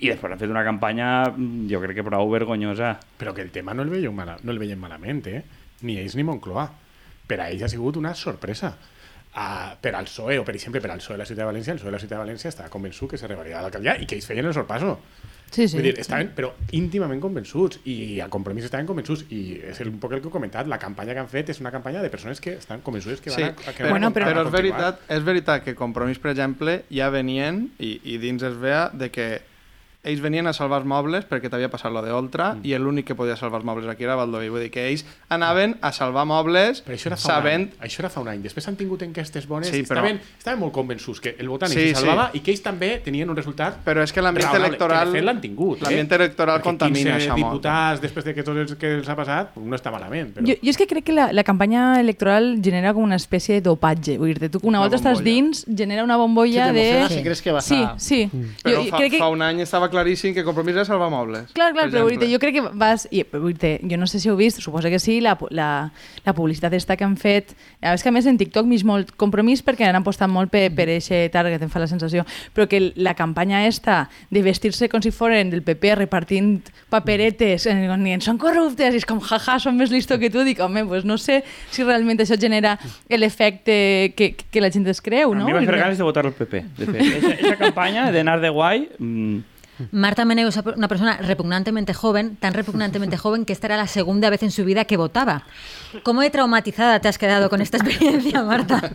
I 0.00 0.08
després 0.12 0.32
han 0.32 0.38
fet 0.38 0.50
una 0.50 0.62
campanya, 0.64 1.08
mm, 1.30 1.66
jo 1.70 1.80
crec 1.82 1.96
que 1.98 2.04
prou 2.06 2.28
vergonyosa. 2.30 2.98
Però 3.18 3.32
que 3.34 3.42
el 3.42 3.50
tema 3.50 3.74
no 3.74 3.82
el 3.82 3.90
veiem, 3.90 4.14
mala, 4.14 4.36
no 4.42 4.52
el 4.52 4.58
veiem 4.58 4.78
malament, 4.78 5.24
eh? 5.26 5.42
Ni 5.82 5.98
ells 5.98 6.14
ni 6.16 6.22
Moncloa. 6.24 6.68
Per 7.26 7.40
a 7.40 7.48
ells 7.50 7.62
ha 7.62 7.68
sigut 7.68 7.96
una 7.96 8.14
sorpresa. 8.14 8.76
Uh, 9.38 9.74
per 9.80 9.92
al 9.94 10.06
PSOE, 10.08 10.38
o 10.40 10.44
per 10.44 10.54
exemple 10.56 10.80
per 10.80 10.90
al 10.90 10.98
PSOE 10.98 11.14
de 11.14 11.18
la 11.18 11.24
Ciutat 11.26 11.44
de 11.44 11.50
València, 11.52 11.72
el 11.74 11.78
PSOE 11.78 11.90
de 11.90 11.92
la 11.92 11.98
Ciutat 12.00 12.16
de 12.18 12.24
València 12.24 12.48
estava 12.48 12.70
convençut 12.72 13.10
que 13.10 13.18
se 13.20 13.26
revalidava 13.28 13.62
l'alcaldia 13.66 13.94
i 14.00 14.06
que 14.08 14.16
ells 14.16 14.26
feien 14.26 14.46
el 14.46 14.54
sorpasso. 14.56 14.94
Sí, 15.50 15.68
sí. 15.68 15.76
Vull 15.76 15.84
dir, 15.84 15.92
estaven, 16.00 16.32
però 16.34 16.50
íntimament 16.72 17.20
convençuts 17.22 17.78
i 17.88 18.18
a 18.20 18.26
compromís 18.32 18.64
estaven 18.66 18.86
convençuts 18.88 19.26
i 19.30 19.60
és 19.68 19.78
un 19.84 19.98
poc 20.00 20.12
el 20.16 20.20
que 20.24 20.28
he 20.28 20.32
comentat, 20.32 20.66
la 20.66 20.78
campanya 20.80 21.12
que 21.14 21.20
han 21.20 21.28
fet 21.28 21.50
és 21.54 21.60
una 21.60 21.70
campanya 21.70 22.02
de 22.02 22.10
persones 22.10 22.40
que 22.40 22.54
estan 22.56 22.80
convençudes 22.80 23.20
que 23.20 23.30
Sí, 23.30 23.42
van 23.42 23.52
a, 23.52 23.54
que 23.54 23.84
però, 23.84 23.84
van 23.84 23.86
a, 23.86 23.90
Bueno, 23.90 24.10
però- 24.16 24.26
però, 24.32 24.40
a 24.40 24.48
és, 24.48 24.50
continuar. 24.50 24.80
veritat, 24.80 25.00
és 25.18 25.24
veritat 25.24 25.64
que 25.64 25.74
Compromís, 25.74 26.18
per 26.18 26.30
exemple, 26.32 26.82
ja 26.90 27.08
venien, 27.10 27.70
i, 27.78 28.00
i 28.04 28.18
dins 28.18 28.42
es 28.42 28.56
veia, 28.58 28.88
de 28.92 29.10
que 29.10 29.28
ells 30.08 30.20
venien 30.24 30.46
a 30.48 30.52
salvar 30.56 30.80
els 30.82 30.88
mobles 30.88 31.26
perquè 31.28 31.50
t'havia 31.52 31.68
passat 31.70 31.92
lo 31.92 32.02
de 32.02 32.10
Oltra 32.12 32.54
Mm. 32.54 32.64
i 32.66 32.74
l'únic 32.78 33.06
que 33.06 33.14
podia 33.14 33.36
salvar 33.36 33.60
els 33.60 33.66
mobles 33.66 33.86
aquí 33.88 34.04
era 34.04 34.16
Baldoví. 34.16 34.48
Vull 34.48 34.60
dir 34.64 34.70
que 34.70 34.86
ells 34.88 35.04
anaven 35.28 35.76
a 35.82 35.92
salvar 35.92 36.24
mobles 36.26 36.82
Però 36.86 36.94
això 36.96 37.06
era 37.12 37.16
fa 37.16 37.28
sabent... 37.34 37.68
un 37.68 37.80
any. 37.82 37.88
Això 37.88 38.00
era 38.00 38.08
fa 38.10 38.20
un 38.22 38.28
any. 38.28 38.42
Després 38.42 38.68
han 38.68 38.76
tingut 38.76 39.02
enquestes 39.02 39.46
bones 39.46 39.68
Sí, 39.68 39.78
i 39.78 39.82
però- 39.82 40.00
estaven, 40.02 40.20
estaven 40.38 40.60
molt 40.60 40.72
convençuts 40.72 41.20
que 41.20 41.34
el 41.38 41.48
Botànic 41.48 41.74
Sí, 41.76 41.88
sí, 41.88 41.94
se 41.94 42.00
salvava 42.00 42.30
sí. 42.32 42.38
i 42.38 42.40
que 42.40 42.50
ells 42.52 42.62
també 42.62 42.90
tenien 43.04 43.28
un 43.30 43.36
resultat 43.36 43.78
Però 43.84 44.02
és 44.02 44.12
que 44.12 44.22
l'ambient 44.22 44.54
electoral... 44.56 45.12
Que 45.12 45.22
l'han 45.22 45.40
tingut. 45.40 45.82
L'ambient 45.82 46.10
eh? 46.12 46.14
electoral 46.16 46.58
Perquè 46.60 46.64
contamina 46.64 47.16
15 47.16 47.24
això 47.24 47.36
molt. 47.36 47.52
diputats 47.52 48.00
després 48.02 48.24
de 48.24 48.34
que 48.34 48.42
tot 48.42 48.56
el 48.56 48.76
que 48.78 48.94
els 48.98 49.08
ha 49.08 49.16
passat 49.16 49.56
no 49.56 49.76
està 49.76 49.90
malament. 49.92 50.32
Però... 50.34 50.46
Jo, 50.46 50.54
jo 50.62 50.70
és 50.70 50.76
que 50.80 50.86
crec 50.86 51.04
que 51.04 51.12
la, 51.12 51.28
la 51.32 51.44
campanya 51.44 52.00
electoral 52.00 52.56
genera 52.64 52.94
com 52.94 53.02
una 53.04 53.16
espècie 53.16 53.56
de 53.58 53.60
dopatge. 53.68 54.16
Vull 54.18 54.32
dir 54.34 54.50
tu 54.50 54.60
que 54.60 54.66
una, 54.66 54.78
Una 54.78 54.86
volta 54.86 54.96
estàs 54.96 55.18
bombolla. 55.18 55.34
dins, 55.34 55.64
genera 55.68 56.04
una 56.04 56.16
bombolla 56.16 56.68
Sí, 56.68 56.74
de... 56.74 56.84
t'emociona 56.88 57.08
si 57.18 57.22
crees 57.24 57.42
que 57.42 57.52
vas 57.52 57.64
sí, 57.64 57.80
Sí, 57.98 58.30
Però 58.62 58.76
jo, 58.82 58.84
fa, 58.90 58.96
crec 58.98 59.12
que... 59.12 59.18
fa 59.18 59.28
un 59.28 59.42
any 59.42 59.60
estava 59.62 59.88
claríssim 59.98 60.32
que 60.34 60.44
Compromís 60.46 60.76
era 60.78 60.84
salvar 60.86 61.10
mobles. 61.10 61.50
Clar, 61.52 61.72
clar, 61.74 61.88
per 61.88 61.92
però 61.92 62.04
vull 62.06 62.16
jo 62.30 62.38
crec 62.42 62.54
que 62.60 62.62
vas... 62.78 63.08
I, 63.10 63.24
vull 63.34 63.56
dir, 63.58 63.74
jo 63.82 63.98
no 63.98 64.06
sé 64.06 64.20
si 64.22 64.30
heu 64.30 64.36
vist, 64.38 64.62
suposo 64.62 64.88
que 64.88 65.00
sí, 65.02 65.18
la, 65.24 65.34
la, 65.50 65.90
la 66.24 66.34
publicitat 66.38 66.72
esta 66.78 66.96
que 66.96 67.04
han 67.04 67.16
fet... 67.18 67.54
Ja, 67.82 67.92
és 67.94 68.02
que 68.02 68.10
a 68.10 68.14
més 68.14 68.26
en 68.30 68.38
TikTok 68.38 68.66
m'és 68.70 68.84
molt 68.86 69.12
compromís 69.18 69.60
perquè 69.66 69.86
han 69.88 69.98
apostat 70.00 70.30
molt 70.30 70.50
per, 70.54 70.64
per 70.74 70.88
eixe 70.94 71.24
target, 71.34 71.62
em 71.66 71.70
fa 71.72 71.82
la 71.82 71.90
sensació. 71.90 72.24
Però 72.54 72.68
que 72.70 72.80
la 72.96 73.14
campanya 73.18 73.64
esta 73.66 74.08
de 74.30 74.42
vestir-se 74.46 74.88
com 74.88 75.02
si 75.02 75.12
foren 75.14 75.50
del 75.52 75.62
PP 75.66 75.94
repartint 75.98 76.70
paperetes, 76.90 77.66
eh, 77.66 77.76
dient 77.98 78.22
són 78.24 78.38
corruptes, 78.40 78.94
i 78.94 79.02
és 79.02 79.06
com 79.08 79.20
jaja, 79.22 79.58
són 79.62 79.76
més 79.78 79.90
listo 79.94 80.18
que 80.18 80.30
tu, 80.30 80.42
dic, 80.46 80.60
home, 80.64 80.84
pues 80.88 81.04
no 81.08 81.18
sé 81.18 81.42
si 81.70 81.84
realment 81.86 82.20
això 82.22 82.38
genera 82.40 82.76
l'efecte 83.08 84.14
que, 84.16 84.32
que 84.38 84.60
la 84.62 84.70
gent 84.72 84.86
es 84.88 85.00
creu, 85.04 85.34
no? 85.34 85.46
A 85.46 85.50
mi 85.50 85.54
fet 85.58 85.68
dir- 85.68 85.78
ganes 85.82 85.98
de 85.98 86.06
votar 86.06 86.26
el 86.26 86.32
PP, 86.32 86.64
de 86.78 86.86
fet. 86.86 87.06
Esa, 87.18 87.34
esa 87.34 87.56
campanya 87.60 88.10
d'anar 88.14 88.40
de 88.40 88.50
guai... 88.54 88.88
Mm, 88.98 89.38
Marta 89.92 90.24
Meneu 90.24 90.48
es 90.48 90.56
una 90.56 90.88
persona 90.88 91.18
repugnantemente 91.18 91.94
joven, 91.94 92.36
tan 92.36 92.54
repugnantemente 92.54 93.16
joven 93.24 93.44
que 93.44 93.52
esta 93.52 93.66
era 93.68 93.76
la 93.76 93.86
segunda 93.86 94.30
vez 94.30 94.42
en 94.42 94.50
su 94.50 94.64
vida 94.64 94.84
que 94.84 94.96
votaba. 94.96 95.42
¿Cómo 96.02 96.20
de 96.20 96.30
traumatizada 96.30 97.00
te 97.00 97.08
has 97.08 97.18
quedado 97.18 97.48
con 97.48 97.60
esta 97.60 97.78
experiencia, 97.78 98.42
Marta? 98.42 98.80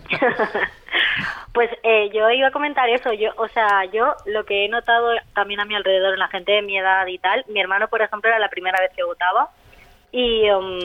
Pues 1.53 1.69
eh, 1.83 2.09
yo 2.11 2.27
iba 2.31 2.47
a 2.47 2.51
comentar 2.51 2.89
eso, 2.89 3.13
yo, 3.13 3.29
o 3.37 3.47
sea, 3.49 3.85
yo 3.85 4.15
lo 4.25 4.43
que 4.43 4.65
he 4.65 4.69
notado 4.69 5.11
también 5.35 5.59
a 5.59 5.65
mi 5.65 5.75
alrededor 5.75 6.13
en 6.13 6.19
la 6.19 6.27
gente 6.27 6.51
de 6.51 6.63
mi 6.63 6.79
edad 6.79 7.05
y 7.05 7.19
tal, 7.19 7.45
mi 7.47 7.61
hermano 7.61 7.87
por 7.89 8.01
ejemplo 8.01 8.27
era 8.27 8.39
la 8.39 8.49
primera 8.49 8.79
vez 8.81 8.91
que 8.95 9.03
votaba 9.03 9.49
y, 10.11 10.49
um, 10.49 10.79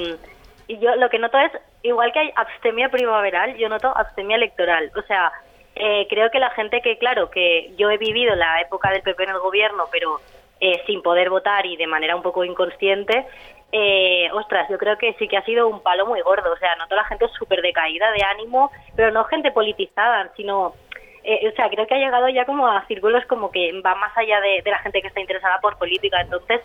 y 0.66 0.78
yo 0.78 0.94
lo 0.96 1.08
que 1.08 1.18
noto 1.18 1.38
es, 1.38 1.52
igual 1.82 2.12
que 2.12 2.18
hay 2.18 2.32
abstemia 2.36 2.90
primaveral, 2.90 3.56
yo 3.56 3.70
noto 3.70 3.96
abstemia 3.96 4.36
electoral, 4.36 4.90
o 4.94 5.00
sea, 5.06 5.32
eh, 5.78 6.06
creo 6.08 6.30
que 6.30 6.38
la 6.38 6.50
gente 6.50 6.80
que, 6.80 6.98
claro, 6.98 7.30
que 7.30 7.72
yo 7.76 7.90
he 7.90 7.98
vivido 7.98 8.34
la 8.34 8.60
época 8.60 8.90
del 8.90 9.02
PP 9.02 9.22
en 9.24 9.30
el 9.30 9.38
gobierno, 9.38 9.84
pero 9.90 10.20
eh, 10.60 10.82
sin 10.86 11.02
poder 11.02 11.30
votar 11.30 11.66
y 11.66 11.76
de 11.76 11.86
manera 11.86 12.16
un 12.16 12.22
poco 12.22 12.44
inconsciente, 12.44 13.26
eh, 13.70 14.30
ostras, 14.32 14.68
yo 14.70 14.78
creo 14.78 14.96
que 14.96 15.12
sí 15.14 15.28
que 15.28 15.36
ha 15.36 15.44
sido 15.44 15.68
un 15.68 15.82
palo 15.82 16.06
muy 16.06 16.20
gordo. 16.22 16.52
O 16.52 16.56
sea, 16.56 16.74
noto 16.76 16.94
a 16.94 16.98
la 16.98 17.04
gente 17.04 17.28
súper 17.38 17.60
decaída 17.62 18.10
de 18.12 18.22
ánimo, 18.22 18.70
pero 18.96 19.10
no 19.10 19.24
gente 19.24 19.50
politizada, 19.52 20.30
sino. 20.36 20.74
eh, 21.24 21.48
o 21.48 21.54
sea, 21.56 21.68
creo 21.68 21.86
que 21.86 21.94
ha 21.94 21.98
llegado 21.98 22.28
ya 22.28 22.44
como 22.46 22.66
a 22.68 22.86
círculos 22.86 23.24
como 23.26 23.50
que 23.50 23.72
va 23.82 23.94
más 23.96 24.16
allá 24.16 24.40
de, 24.40 24.62
la 24.64 24.78
gente 24.78 25.02
que 25.02 25.08
está 25.08 25.20
interesada 25.20 25.58
por 25.60 25.76
política. 25.78 26.20
Entonces, 26.20 26.60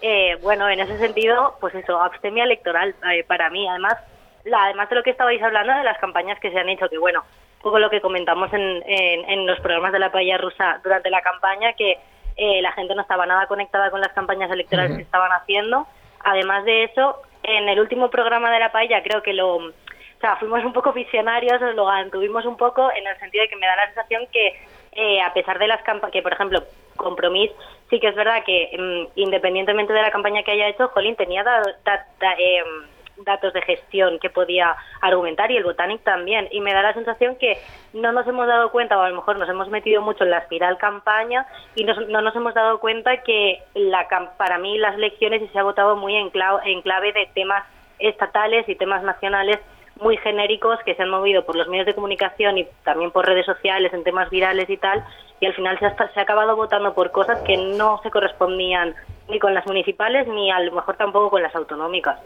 eh, 0.00 0.36
bueno, 0.42 0.68
en 0.68 0.80
ese 0.80 0.98
sentido, 0.98 1.56
pues 1.60 1.74
eso, 1.74 2.00
abstemia 2.00 2.44
electoral 2.44 2.94
eh, 3.12 3.24
para 3.24 3.50
mí. 3.50 3.68
Además, 3.68 3.96
la, 4.44 4.64
además 4.64 4.88
de 4.88 4.96
lo 4.96 5.02
que 5.02 5.10
estabais 5.10 5.42
hablando 5.42 5.74
de 5.74 5.84
las 5.84 5.98
campañas 5.98 6.38
que 6.40 6.50
se 6.50 6.58
han 6.58 6.68
hecho, 6.68 6.88
que 6.88 6.98
bueno, 6.98 7.24
poco 7.62 7.78
lo 7.78 7.90
que 7.90 8.00
comentamos 8.00 8.52
en, 8.52 8.82
en, 8.86 9.30
en 9.30 9.46
los 9.46 9.58
programas 9.60 9.92
de 9.92 9.98
la 9.98 10.12
paella 10.12 10.38
rusa 10.38 10.80
durante 10.82 11.10
la 11.10 11.22
campaña, 11.22 11.72
que 11.74 11.98
eh, 12.36 12.62
la 12.62 12.72
gente 12.72 12.94
no 12.94 13.02
estaba 13.02 13.26
nada 13.26 13.46
conectada 13.46 13.90
con 13.90 14.00
las 14.00 14.12
campañas 14.12 14.50
electorales 14.50 14.96
que 14.96 15.02
estaban 15.02 15.32
haciendo. 15.32 15.86
Además 16.24 16.64
de 16.64 16.84
eso, 16.84 17.22
en 17.42 17.68
el 17.68 17.80
último 17.80 18.10
programa 18.10 18.50
de 18.50 18.58
la 18.60 18.72
paella 18.72 19.02
creo 19.02 19.22
que 19.22 19.32
lo... 19.32 19.56
O 19.56 20.20
sea, 20.20 20.36
fuimos 20.36 20.64
un 20.64 20.72
poco 20.72 20.92
visionarios, 20.92 21.60
lo 21.74 21.84
mantuvimos 21.84 22.44
un 22.46 22.56
poco 22.56 22.90
en 22.92 23.06
el 23.06 23.18
sentido 23.18 23.42
de 23.42 23.48
que 23.48 23.56
me 23.56 23.66
da 23.66 23.76
la 23.76 23.86
sensación 23.86 24.26
que 24.32 24.58
eh, 24.92 25.20
a 25.20 25.32
pesar 25.34 25.58
de 25.58 25.66
las 25.66 25.82
campañas, 25.82 26.12
que 26.12 26.22
por 26.22 26.32
ejemplo, 26.32 26.62
Compromís, 26.96 27.50
sí 27.90 28.00
que 28.00 28.08
es 28.08 28.14
verdad 28.14 28.42
que 28.44 28.70
mm, 28.78 29.18
independientemente 29.20 29.92
de 29.92 30.00
la 30.00 30.10
campaña 30.10 30.42
que 30.42 30.52
haya 30.52 30.68
hecho, 30.68 30.88
Jolín 30.88 31.16
tenía 31.16 31.42
da- 31.44 31.60
da- 31.84 32.06
da- 32.18 32.34
em, 32.38 32.86
datos 33.18 33.52
de 33.52 33.62
gestión 33.62 34.18
que 34.18 34.30
podía 34.30 34.76
argumentar 35.00 35.50
y 35.50 35.56
el 35.56 35.64
Botanic 35.64 36.02
también. 36.02 36.48
Y 36.50 36.60
me 36.60 36.72
da 36.74 36.82
la 36.82 36.94
sensación 36.94 37.36
que 37.36 37.58
no 37.92 38.12
nos 38.12 38.26
hemos 38.26 38.46
dado 38.46 38.70
cuenta, 38.70 38.98
o 38.98 39.02
a 39.02 39.08
lo 39.08 39.16
mejor 39.16 39.38
nos 39.38 39.48
hemos 39.48 39.68
metido 39.68 40.02
mucho 40.02 40.24
en 40.24 40.30
la 40.30 40.38
espiral 40.38 40.78
campaña 40.78 41.46
y 41.74 41.84
nos- 41.84 42.08
no 42.08 42.20
nos 42.20 42.34
hemos 42.36 42.54
dado 42.54 42.78
cuenta 42.78 43.22
que 43.22 43.62
la, 43.74 44.06
para 44.36 44.58
mí 44.58 44.78
las 44.78 44.94
elecciones 44.96 45.42
se 45.50 45.58
ha 45.58 45.62
votado 45.62 45.96
muy 45.96 46.14
en, 46.16 46.30
clau- 46.30 46.60
en 46.64 46.82
clave 46.82 47.12
de 47.12 47.26
temas 47.34 47.64
estatales 47.98 48.68
y 48.68 48.74
temas 48.74 49.02
nacionales 49.02 49.58
muy 49.98 50.18
genéricos 50.18 50.78
que 50.84 50.94
se 50.94 51.02
han 51.02 51.08
movido 51.08 51.46
por 51.46 51.56
los 51.56 51.68
medios 51.68 51.86
de 51.86 51.94
comunicación 51.94 52.58
y 52.58 52.66
también 52.84 53.10
por 53.10 53.24
redes 53.24 53.46
sociales 53.46 53.94
en 53.94 54.04
temas 54.04 54.28
virales 54.28 54.68
y 54.68 54.76
tal, 54.76 55.02
y 55.40 55.46
al 55.46 55.54
final 55.54 55.78
se 55.78 55.86
ha, 55.86 55.96
se 56.12 56.20
ha 56.20 56.22
acabado 56.22 56.54
votando 56.54 56.92
por 56.92 57.10
cosas 57.12 57.40
que 57.46 57.56
no 57.56 57.98
se 58.02 58.10
correspondían 58.10 58.94
ni 59.28 59.38
con 59.38 59.54
las 59.54 59.66
municipales 59.66 60.28
ni 60.28 60.50
a 60.50 60.60
lo 60.60 60.72
mejor 60.72 60.96
tampoco 60.98 61.30
con 61.30 61.42
las 61.42 61.54
autonómicas. 61.56 62.20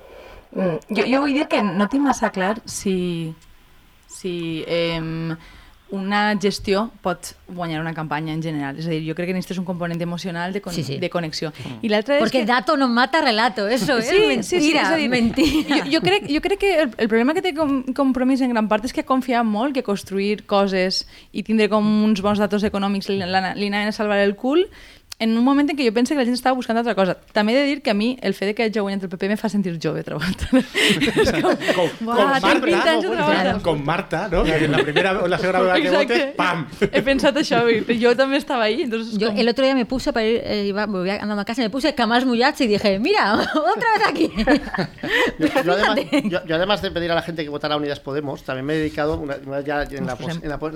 Jo, 0.57 1.04
jo 1.07 1.21
vull 1.23 1.33
dir 1.37 1.47
que 1.49 1.62
no 1.62 1.87
tinc 1.88 2.02
massa 2.09 2.30
clar 2.35 2.57
si, 2.66 3.33
si 4.11 4.64
eh, 4.66 5.00
una 5.90 6.37
gestió 6.38 6.85
pot 7.02 7.33
guanyar 7.49 7.80
una 7.80 7.92
campanya 7.95 8.33
en 8.33 8.42
general. 8.42 8.76
És 8.78 8.87
a 8.87 8.90
dir, 8.95 9.00
jo 9.09 9.14
crec 9.19 9.30
que 9.30 9.35
necessites 9.35 9.59
un 9.59 9.64
component 9.66 10.00
emocional 10.02 10.52
de, 10.52 10.61
con 10.62 10.73
Sí, 10.75 10.85
sí. 10.87 10.99
de 11.02 11.11
connexió. 11.11 11.52
I 11.83 11.90
l'altre 11.90 12.16
és 12.19 12.23
Porque 12.23 12.40
que... 12.45 12.47
dato 12.47 12.76
no 12.76 12.87
mata 12.88 13.21
relato, 13.21 13.66
eso 13.69 13.99
es 13.99 14.11
mentira, 14.11 14.83
és 14.83 14.90
a 14.90 14.97
dir, 14.99 15.09
mentira. 15.11 15.80
Jo, 15.85 15.99
jo, 15.99 16.00
crec, 16.04 16.28
jo 16.30 16.40
crec 16.40 16.59
que 16.62 16.73
el, 16.85 16.95
el 16.97 17.09
problema 17.11 17.35
que 17.35 17.42
té 17.42 17.54
com, 17.54 17.83
compromís 17.95 18.42
en 18.47 18.54
gran 18.54 18.69
part 18.71 18.87
és 18.87 18.95
que 18.95 19.02
ha 19.02 19.09
confiat 19.09 19.47
molt 19.47 19.75
que 19.75 19.83
construir 19.87 20.45
coses 20.47 21.04
i 21.33 21.42
tindre 21.42 21.69
com 21.69 21.83
uns 22.07 22.23
bons 22.23 22.38
datos 22.38 22.62
econòmics 22.66 23.11
li, 23.11 23.19
li 23.19 23.71
anaven 23.71 23.90
a 23.90 23.92
salvar 23.95 24.19
el 24.23 24.37
cul 24.38 24.66
en 25.21 25.37
un 25.39 25.45
moment 25.45 25.69
en 25.71 25.77
què 25.79 25.85
jo 25.87 25.93
penso 25.95 26.15
que 26.15 26.19
la 26.19 26.25
gent 26.25 26.35
estava 26.35 26.57
buscant 26.57 26.77
altra 26.81 26.95
cosa. 26.97 27.15
També 27.33 27.53
he 27.53 27.59
de 27.61 27.67
dir 27.69 27.83
que 27.83 27.91
a 27.91 27.95
mi 27.95 28.17
el 28.23 28.35
fet 28.35 28.49
de 28.50 28.55
que 28.57 28.65
hagi 28.65 28.81
guanyat 28.81 29.05
el 29.05 29.11
PP 29.12 29.29
me 29.29 29.37
fa 29.37 29.49
sentir 29.53 29.77
jove 29.81 30.03
volta. 30.11 30.49
és 30.50 31.33
com, 31.33 31.55
Con, 31.77 31.91
"Buah, 32.00 32.41
con 32.41 32.50
tinc 32.50 32.65
20 32.65 32.77
Marta, 32.77 33.50
anys 33.53 33.62
con 33.62 33.85
Marta, 33.85 34.29
¿no? 34.33 34.43
Que 34.45 34.65
en 34.65 34.73
la 34.73 34.79
primera 34.83 35.21
o 35.23 35.29
la 35.29 35.39
segunda 35.39 35.73
vez 35.75 35.83
que 35.83 35.91
votes, 35.91 36.27
¡pam! 36.37 36.67
He 36.93 37.03
pensat 37.03 37.37
això, 37.37 37.61
i 37.71 37.99
jo 38.03 38.15
també 38.17 38.39
estava 38.39 38.65
ahí. 38.65 38.83
Entonces, 38.83 39.19
Yo 39.19 39.29
com... 39.29 39.39
el 39.39 39.49
otro 39.49 39.65
día 39.65 39.75
me 39.75 39.85
puse 39.87 40.12
para 40.12 40.27
ir, 40.27 40.41
eh, 40.45 40.65
iba, 40.67 40.87
volví 40.87 41.11
andando 41.11 41.43
a 41.43 41.45
casa, 41.45 41.62
me 41.62 41.71
puse 41.71 41.95
camas 41.95 42.25
mullats 42.25 42.61
y 42.62 42.67
dije, 42.67 42.99
mira, 42.99 43.35
otra 43.55 43.89
vez 43.99 44.07
aquí. 44.09 44.33
Yo, 45.39 45.47
yo 45.65 45.73
además, 45.73 45.99
yo- 46.25 46.45
yo 46.47 46.57
además 46.57 46.83
de 46.83 46.91
pedir 46.91 47.11
a 47.12 47.15
la 47.15 47.23
gente 47.23 47.43
que 47.45 47.49
votara 47.50 47.75
a 47.75 47.77
Unidas 47.79 48.00
Podemos, 48.00 48.43
también 48.43 48.65
me 48.67 48.75
he 48.75 48.79
dedicado, 48.79 49.19
una, 49.19 49.37
una 49.47 49.61
ya 49.61 49.83
en, 49.83 50.07
la 50.07 50.17
pos- 50.17 50.41
en 50.43 50.49
la 50.49 50.59
pos- 50.59 50.73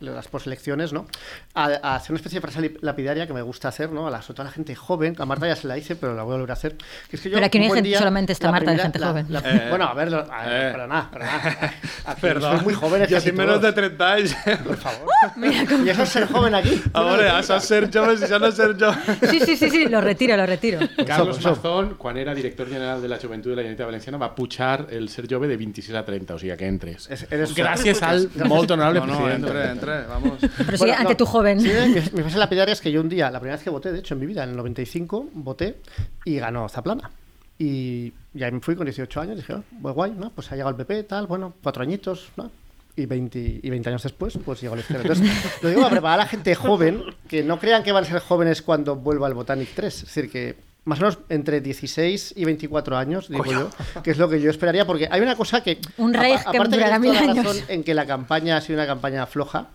las, 0.00 0.28
poselecciones, 0.28 0.92
¿no? 0.92 1.06
A, 1.54 1.64
a 1.82 1.96
hacer 1.96 2.12
una 2.12 2.16
especie 2.18 2.40
de 2.40 2.40
frase 2.40 2.74
lapidaria 2.80 3.26
que 3.26 3.32
me 3.34 3.42
gusta 3.42 3.65
hacer, 3.68 3.90
¿no? 3.90 4.06
A 4.06 4.10
la, 4.10 4.22
sobre 4.22 4.36
todo 4.36 4.42
a 4.42 4.50
la 4.50 4.52
gente 4.52 4.74
joven, 4.74 5.14
a 5.18 5.24
Marta 5.26 5.46
ya 5.46 5.56
se 5.56 5.66
la 5.68 5.76
hice, 5.78 5.96
pero 5.96 6.14
la 6.14 6.22
voy 6.22 6.32
a 6.34 6.36
volver 6.36 6.50
a 6.50 6.54
hacer. 6.54 6.76
Que 7.08 7.16
es 7.16 7.22
que 7.22 7.30
yo, 7.30 7.34
Pero 7.34 7.46
aquí 7.46 7.58
no 7.58 7.74
día, 7.82 7.98
solamente 7.98 8.32
está 8.32 8.50
Marta 8.50 8.70
de 8.70 8.76
primera- 8.78 8.82
gente 8.84 8.98
la- 8.98 9.06
joven. 9.08 9.26
la- 9.28 9.68
Bueno, 9.70 9.84
a 9.86 9.94
ver, 9.94 10.14
a 10.14 10.46
ver, 10.46 10.66
Eh. 10.68 10.72
para 10.72 10.86
nada, 10.86 11.10
para 11.10 11.26
nada. 11.26 11.74
Aquí 12.06 12.20
Perdó. 12.20 12.50
sois 12.50 12.62
muy 12.62 12.74
jóvenes 12.74 13.08
casi 13.10 13.26
tinc 13.30 13.38
menys 13.38 13.54
de 13.54 13.72
todos. 13.72 13.74
30 13.74 14.12
anys. 14.12 14.36
Por 14.64 14.76
favor. 14.76 15.08
¿Y 15.84 15.88
eso 15.88 16.02
es 16.02 16.08
ser 16.08 16.26
joven 16.28 16.54
aquí? 16.54 16.80
A 16.94 17.02
veure, 17.02 17.30
això 17.30 17.56
és 17.56 17.64
ser 17.64 17.90
jove, 17.92 18.16
si 18.16 18.24
això 18.24 18.38
no 18.40 18.50
ser 18.52 18.74
jove. 18.78 18.96
Sí, 19.30 19.40
sí, 19.40 19.56
sí, 19.56 19.70
sí, 19.70 19.86
lo 19.86 20.00
retiro, 20.00 20.36
lo 20.36 20.46
retiro. 20.46 20.78
Carlos 21.06 21.38
Eso, 21.38 21.50
eso. 21.50 21.56
Mazón, 21.56 21.94
quan 21.96 22.16
era 22.16 22.34
director 22.34 22.68
general 22.68 23.00
de 23.02 23.08
la 23.08 23.18
Joventut 23.18 23.50
de 23.50 23.56
la 23.56 23.62
Generalitat 23.62 23.86
Valenciana, 23.86 24.18
va 24.18 24.34
pujar 24.34 24.86
el 24.90 25.08
ser 25.08 25.26
jove 25.28 25.48
de 25.48 25.56
26 25.56 25.96
a 25.96 26.04
30, 26.04 26.34
o 26.34 26.38
sigui 26.38 26.56
que 26.56 26.66
entres. 26.66 27.08
Es- 27.10 27.26
eres- 27.30 27.54
Gràcies 27.56 28.02
al 28.02 28.30
molt 28.46 28.70
honorable 28.70 29.00
No, 29.00 29.06
no, 29.06 29.12
president. 29.24 29.44
entre, 29.44 29.70
entre, 29.70 30.06
vamos. 30.06 30.38
Pero 30.40 30.72
sí, 30.72 30.84
Bueno, 30.84 30.94
ante 30.98 31.12
no, 31.12 31.16
tu 31.16 31.26
joven. 31.26 31.60
sí, 31.60 31.70
mi 32.12 32.22
frase 32.22 32.38
lapidaria 32.38 32.72
es 32.72 32.80
que 32.80 32.90
yo 32.92 33.00
un 33.00 33.08
día, 33.08 33.30
la 33.30 33.40
primera 33.40 33.55
vez 33.56 33.64
que 33.64 33.70
voté, 33.70 33.92
de 33.92 33.98
hecho, 33.98 34.14
en 34.14 34.20
mi 34.20 34.26
vida, 34.26 34.44
en 34.44 34.50
el 34.50 34.56
95, 34.56 35.30
voté 35.34 35.78
y 36.24 36.36
ganó 36.36 36.68
Zaplana. 36.68 37.10
Y 37.58 38.12
ya 38.34 38.50
me 38.50 38.60
fui 38.60 38.76
con 38.76 38.84
18 38.84 39.20
años, 39.20 39.36
dije, 39.36 39.54
oh, 39.54 39.62
pues 39.80 39.94
guay, 39.94 40.12
¿no? 40.12 40.30
Pues 40.30 40.50
ha 40.52 40.56
llegado 40.56 40.70
el 40.70 40.76
PP, 40.76 41.04
tal, 41.04 41.26
bueno, 41.26 41.54
cuatro 41.62 41.82
añitos, 41.82 42.28
¿no? 42.36 42.50
Y 42.96 43.06
20, 43.06 43.60
y 43.62 43.70
20 43.70 43.88
años 43.90 44.02
después, 44.02 44.38
pues 44.44 44.60
llegó 44.60 44.74
la 44.74 44.80
izquierda. 44.80 45.02
Entonces, 45.02 45.30
lo 45.62 45.68
digo 45.68 45.82
para 45.82 45.92
preparar 45.92 46.20
a 46.20 46.22
la 46.24 46.28
gente 46.28 46.54
joven, 46.54 47.02
que 47.28 47.42
no 47.42 47.58
crean 47.58 47.82
que 47.82 47.92
van 47.92 48.04
a 48.04 48.06
ser 48.06 48.20
jóvenes 48.20 48.62
cuando 48.62 48.96
vuelva 48.96 49.28
el 49.28 49.34
Botanic 49.34 49.70
3. 49.74 49.94
Es 49.94 50.00
decir, 50.02 50.30
que 50.30 50.56
más 50.86 51.00
o 51.00 51.02
menos 51.02 51.18
entre 51.28 51.60
16 51.60 52.34
y 52.36 52.44
24 52.44 52.96
años, 52.96 53.28
digo 53.28 53.44
yo, 53.44 53.70
que 54.02 54.12
es 54.12 54.18
lo 54.18 54.28
que 54.28 54.40
yo 54.40 54.50
esperaría, 54.50 54.86
porque 54.86 55.08
hay 55.10 55.20
una 55.20 55.34
cosa 55.34 55.62
que... 55.62 55.80
Un 55.98 56.14
rey 56.14 56.36
que 56.50 56.58
durará 56.58 56.98
mil 56.98 57.16
años. 57.16 57.64
en 57.68 57.82
que 57.82 57.92
la 57.92 58.06
campaña 58.06 58.56
ha 58.56 58.60
sido 58.60 58.78
una 58.78 58.86
campaña 58.86 59.26
floja, 59.26 59.68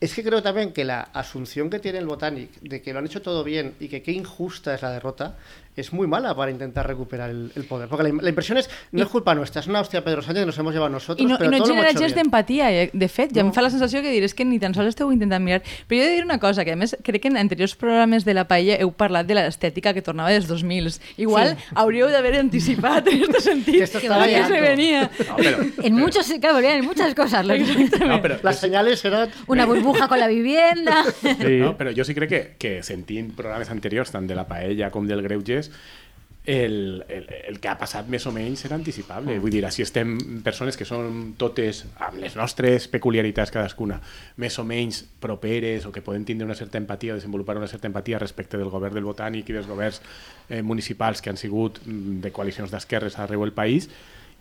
es 0.00 0.14
que 0.14 0.22
creo 0.22 0.42
también 0.42 0.72
que 0.72 0.84
la 0.84 1.00
asunción 1.00 1.70
que 1.70 1.80
tiene 1.80 1.98
el 1.98 2.06
Botanic 2.06 2.60
de 2.60 2.80
que 2.80 2.92
lo 2.92 3.00
han 3.00 3.06
hecho 3.06 3.22
todo 3.22 3.42
bien 3.42 3.74
y 3.80 3.88
que 3.88 4.02
qué 4.02 4.12
injusta 4.12 4.74
es 4.74 4.82
la 4.82 4.92
derrota 4.92 5.36
es 5.80 5.92
muy 5.92 6.06
mala 6.06 6.34
para 6.34 6.50
intentar 6.50 6.86
recuperar 6.86 7.30
el, 7.30 7.50
el 7.54 7.64
poder. 7.64 7.88
Porque 7.88 8.04
la, 8.10 8.22
la 8.22 8.28
impresión 8.28 8.58
es, 8.58 8.68
no 8.92 9.02
es 9.02 9.08
culpa 9.08 9.34
nuestra, 9.34 9.60
es 9.60 9.66
una 9.66 9.80
hostia 9.80 10.02
Pedro 10.04 10.22
Sánchez 10.22 10.42
que 10.42 10.46
nos 10.46 10.58
hemos 10.58 10.72
llevado 10.72 10.90
nosotros, 10.90 11.24
I 11.24 11.26
no, 11.30 11.38
pero 11.38 11.48
i 11.48 11.50
no 11.50 11.56
hemos 11.56 11.68
genera 11.68 11.92
bien. 11.92 12.14
d'empatia. 12.14 12.72
eh? 12.72 12.90
De 12.92 13.08
fet, 13.08 13.32
ja 13.34 13.40
em 13.40 13.52
fa 13.52 13.62
la 13.62 13.70
sensació 13.70 14.02
que 14.02 14.10
dir 14.10 14.22
és 14.24 14.34
que 14.34 14.44
ni 14.44 14.58
tan 14.58 14.74
sols 14.74 14.88
esteu 14.94 15.10
intentant 15.12 15.44
mirar. 15.44 15.62
Però 15.88 16.00
jo 16.00 16.04
he 16.04 16.08
de 16.10 16.14
dir 16.16 16.24
una 16.24 16.38
cosa, 16.38 16.64
que 16.64 16.72
a 16.72 16.76
més 16.76 16.96
crec 17.02 17.22
que 17.22 17.28
en 17.28 17.36
anteriors 17.36 17.74
programes 17.76 18.24
de 18.24 18.34
la 18.34 18.46
Paella 18.48 18.76
heu 18.80 18.90
parlat 18.92 19.26
de 19.28 19.34
l'estètica 19.38 19.94
que 19.94 20.02
tornava 20.02 20.30
dels 20.30 20.46
2000. 20.48 20.98
Igual 21.18 21.56
Sí. 21.56 21.64
hauríeu 21.74 22.08
d'haver 22.10 22.36
anticipat 22.40 23.06
en 23.08 23.22
aquest 23.24 23.44
sentit 23.48 23.74
Que 23.78 23.84
esto 23.84 23.98
estaba 23.98 24.26
que 24.26 24.44
se 24.44 24.60
venia. 24.60 25.10
No, 25.28 25.36
pero, 25.36 25.58
En 25.82 25.94
muchos, 25.94 26.26
claro, 26.40 26.58
en 26.60 26.84
muchas 26.84 27.14
cosas. 27.14 27.44
lo- 27.46 27.54
no, 28.06 28.20
pero, 28.22 28.38
Las 28.42 28.58
señales 28.58 29.04
eran... 29.04 29.30
Una 29.46 29.66
burbuja 29.66 30.08
con 30.08 30.18
la 30.18 30.26
vivienda. 30.28 31.04
Sí. 31.38 31.58
no, 31.60 31.76
però 31.76 31.92
jo 31.96 32.04
sí 32.04 32.14
crec 32.14 32.28
que, 32.28 32.40
que 32.58 32.82
sentint 32.82 33.32
programes 33.36 33.70
anteriors, 33.70 34.10
tant 34.10 34.26
de 34.28 34.34
la 34.34 34.46
Paella 34.48 34.90
com 34.90 35.06
del 35.06 35.22
Greuges, 35.22 35.67
el, 36.48 37.04
el, 37.08 37.26
el 37.44 37.58
que 37.60 37.68
ha 37.68 37.74
passat 37.76 38.06
més 38.08 38.24
o 38.24 38.30
menys 38.32 38.62
era 38.64 38.76
anticipable. 38.78 39.34
Vull 39.42 39.52
dir, 39.52 39.60
si 39.68 39.84
estem 39.84 40.14
persones 40.44 40.78
que 40.80 40.86
són 40.88 41.34
totes, 41.36 41.82
amb 42.06 42.16
les 42.22 42.38
nostres 42.40 42.86
peculiaritats 42.88 43.52
cadascuna, 43.52 43.98
més 44.40 44.56
o 44.56 44.64
menys 44.64 45.02
properes 45.20 45.84
o 45.84 45.92
que 45.92 46.00
poden 46.06 46.24
tindre 46.24 46.48
una 46.48 46.56
certa 46.56 46.80
empatia 46.80 47.12
o 47.12 47.18
desenvolupar 47.20 47.58
una 47.60 47.68
certa 47.68 47.90
empatia 47.92 48.22
respecte 48.22 48.56
del 48.56 48.72
govern 48.72 48.96
del 48.96 49.04
Botànic 49.04 49.52
i 49.52 49.58
dels 49.58 49.68
governs 49.68 50.00
eh, 50.48 50.62
municipals 50.62 51.20
que 51.20 51.28
han 51.28 51.36
sigut 51.36 51.82
mm, 51.84 52.22
de 52.24 52.32
coalicions 52.32 52.72
d'esquerres 52.72 53.20
arreu 53.20 53.44
el 53.44 53.52
país, 53.52 53.90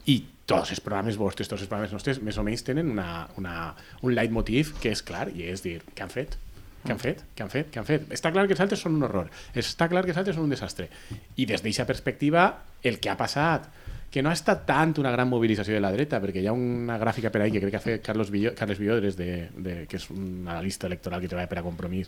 i 0.08 0.22
tots 0.48 0.72
els 0.72 0.80
programes 0.80 1.20
vostres, 1.20 1.52
tots 1.52 1.66
els 1.66 1.68
programes 1.68 1.92
nostres, 1.92 2.24
més 2.24 2.40
o 2.40 2.48
menys 2.48 2.64
tenen 2.64 2.88
una, 2.88 3.28
una, 3.36 3.74
un 4.00 4.16
leitmotiv 4.16 4.78
que 4.80 4.96
és 4.96 5.04
clar, 5.04 5.28
i 5.36 5.50
és 5.52 5.68
dir, 5.68 5.82
què 5.92 6.08
han 6.08 6.14
fet? 6.14 6.40
Què 6.88 6.96
han 6.96 7.02
fet? 7.02 7.24
Què 7.36 7.44
han 7.44 7.52
fet? 7.52 7.68
Què 7.74 7.82
han 7.82 7.88
fet? 7.88 8.08
Està 8.16 8.32
clar 8.32 8.46
que 8.48 8.56
els 8.56 8.64
altres 8.64 8.80
són 8.80 8.96
un 8.96 9.04
horror. 9.04 9.28
Està 9.60 9.90
clar 9.92 10.06
que 10.06 10.14
els 10.14 10.22
altres 10.22 10.38
són 10.38 10.48
un 10.48 10.54
desastre. 10.54 10.88
I 11.36 11.46
des 11.50 11.60
d'aquesta 11.60 11.86
perspectiva, 11.90 12.48
el 12.88 13.02
que 13.04 13.12
ha 13.12 13.18
passat, 13.20 13.68
que 14.12 14.24
no 14.24 14.32
ha 14.32 14.38
estat 14.38 14.64
tant 14.70 14.94
una 15.02 15.12
gran 15.12 15.28
mobilització 15.28 15.76
de 15.76 15.84
la 15.84 15.92
dreta, 15.92 16.22
perquè 16.24 16.40
hi 16.40 16.48
ha 16.48 16.56
una 16.56 16.96
gràfica 17.02 17.32
per 17.34 17.44
ahí 17.44 17.52
que 17.52 17.60
crec 17.60 17.76
que 17.76 17.82
ha 17.82 17.84
fet 17.84 18.06
Carlos 18.06 18.32
Villo, 18.32 18.54
Carles 18.56 18.80
Villodres, 18.80 19.18
de, 19.20 19.50
de, 19.52 19.76
que 19.92 20.00
és 20.00 20.08
un 20.14 20.48
analista 20.48 20.88
electoral 20.88 21.22
que 21.22 21.32
treballa 21.34 21.52
per 21.52 21.60
a 21.60 21.66
Compromís, 21.66 22.08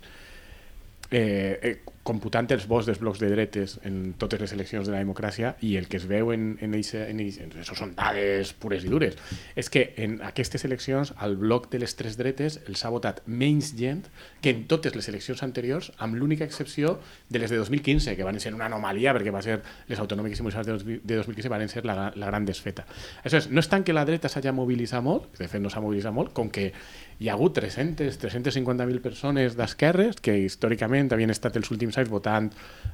eh, 1.12 1.60
eh, 1.62 1.76
computant 2.10 2.50
els 2.56 2.66
vots 2.70 2.88
dels 2.90 3.00
blocs 3.02 3.22
de 3.22 3.30
dretes 3.30 3.78
en 3.86 4.14
totes 4.20 4.42
les 4.42 4.54
eleccions 4.56 4.88
de 4.88 4.94
la 4.96 5.02
democràcia 5.04 5.54
i 5.66 5.76
el 5.78 5.88
que 5.92 6.00
es 6.00 6.08
veu 6.10 6.32
en, 6.34 6.56
en, 6.64 6.74
eixe, 6.78 7.04
en, 7.12 7.22
en 7.22 7.54
això 7.62 7.78
són 7.78 7.94
dades 7.98 8.54
pures 8.58 8.86
i 8.86 8.92
dures. 8.92 9.18
És 9.60 9.70
que 9.70 9.92
en 10.02 10.18
aquestes 10.26 10.66
eleccions 10.66 11.14
al 11.18 11.38
bloc 11.40 11.70
de 11.74 11.82
les 11.84 11.94
tres 12.00 12.18
dretes 12.20 12.60
els 12.66 12.84
ha 12.86 12.94
votat 12.94 13.22
menys 13.28 13.74
gent 13.78 14.08
que 14.42 14.54
en 14.56 14.66
totes 14.72 14.96
les 14.98 15.10
eleccions 15.12 15.44
anteriors 15.46 15.92
amb 15.98 16.18
l'única 16.18 16.48
excepció 16.48 16.98
de 17.30 17.44
les 17.44 17.54
de 17.54 17.62
2015 17.62 18.16
que 18.18 18.26
van 18.26 18.40
ser 18.42 18.56
una 18.58 18.70
anomalia 18.70 19.14
perquè 19.16 19.34
va 19.36 19.44
ser 19.46 19.60
les 19.90 20.02
autonòmiques 20.02 20.42
i 20.42 20.48
municipals 20.48 20.86
de, 20.86 21.00
de 21.04 21.20
2015 21.22 21.54
van 21.54 21.68
ser 21.70 21.86
la, 21.86 22.10
la 22.16 22.32
gran 22.32 22.48
desfeta. 22.48 22.88
És, 23.24 23.52
no 23.52 23.62
és 23.62 23.70
tant 23.70 23.86
que 23.86 23.94
la 23.94 24.08
dreta 24.08 24.32
s'hagi 24.32 24.54
mobilitzat 24.56 25.06
molt 25.06 25.38
de 25.38 25.48
fet 25.52 25.62
no 25.62 25.70
s'ha 25.70 25.84
mobilitzat 25.84 26.16
molt 26.16 26.34
com 26.34 26.50
que 26.50 26.72
hi 27.20 27.28
ha 27.28 27.34
hagut 27.36 27.58
300, 27.60 28.16
350.000 28.22 29.02
persones 29.04 29.58
d'esquerres 29.60 30.22
que 30.24 30.38
històricament 30.40 31.12
havien 31.12 31.34
estat 31.34 31.58
els 31.60 31.68
últims 31.74 31.99
anys 32.02 32.12
votant 32.12 32.50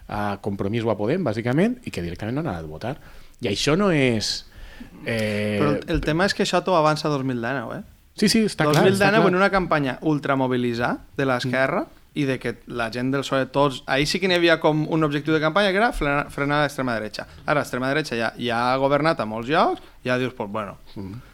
a 0.07 0.37
Compromís 0.43 0.85
o 0.85 0.91
a 0.93 0.97
Podem, 0.99 1.23
bàsicament, 1.25 1.79
i 1.85 1.93
que 1.93 2.03
directament 2.05 2.37
no 2.37 2.43
han 2.43 2.51
anat 2.51 2.67
a 2.67 2.71
votar. 2.71 2.95
I 3.41 3.49
això 3.51 3.75
no 3.79 3.91
és... 3.93 4.37
Eh... 5.05 5.57
Però 5.61 5.73
el, 5.95 6.01
tema 6.05 6.27
és 6.27 6.35
que 6.35 6.45
això 6.45 6.61
t'ho 6.65 6.75
avança 6.77 7.09
2019, 7.11 7.79
eh? 7.79 7.83
Sí, 8.15 8.29
sí, 8.31 8.45
està 8.47 8.67
clar. 8.67 8.85
2019 8.85 8.95
està 8.95 9.11
clar. 9.11 9.29
en 9.31 9.39
una 9.39 9.51
campanya 9.51 9.97
ultramobilitzar 10.07 10.93
de 11.17 11.27
l'esquerra 11.27 11.85
i 12.15 12.23
de 12.23 12.37
que 12.39 12.53
la 12.67 12.89
gent 12.91 13.11
del 13.11 13.21
PSOE 13.25 13.45
tots... 13.51 13.81
Ahir 13.91 14.07
sí 14.07 14.21
que 14.21 14.27
n'hi 14.31 14.35
havia 14.39 14.55
com 14.63 14.85
un 14.89 15.03
objectiu 15.03 15.33
de 15.35 15.41
campanya 15.43 15.71
que 15.71 15.77
era 15.81 15.91
frenar, 15.93 16.29
frenar 16.31 16.61
l'extrema 16.63 16.95
dreta. 16.95 17.27
Ara 17.45 17.59
l'extrema 17.59 17.89
dreta 17.91 18.15
ja, 18.15 18.29
ja 18.39 18.61
ha 18.71 18.77
governat 18.79 19.19
a 19.19 19.25
molts 19.27 19.49
llocs, 19.51 19.81
ja 20.05 20.15
dius, 20.21 20.33
pues, 20.37 20.49
bueno, 20.49 20.77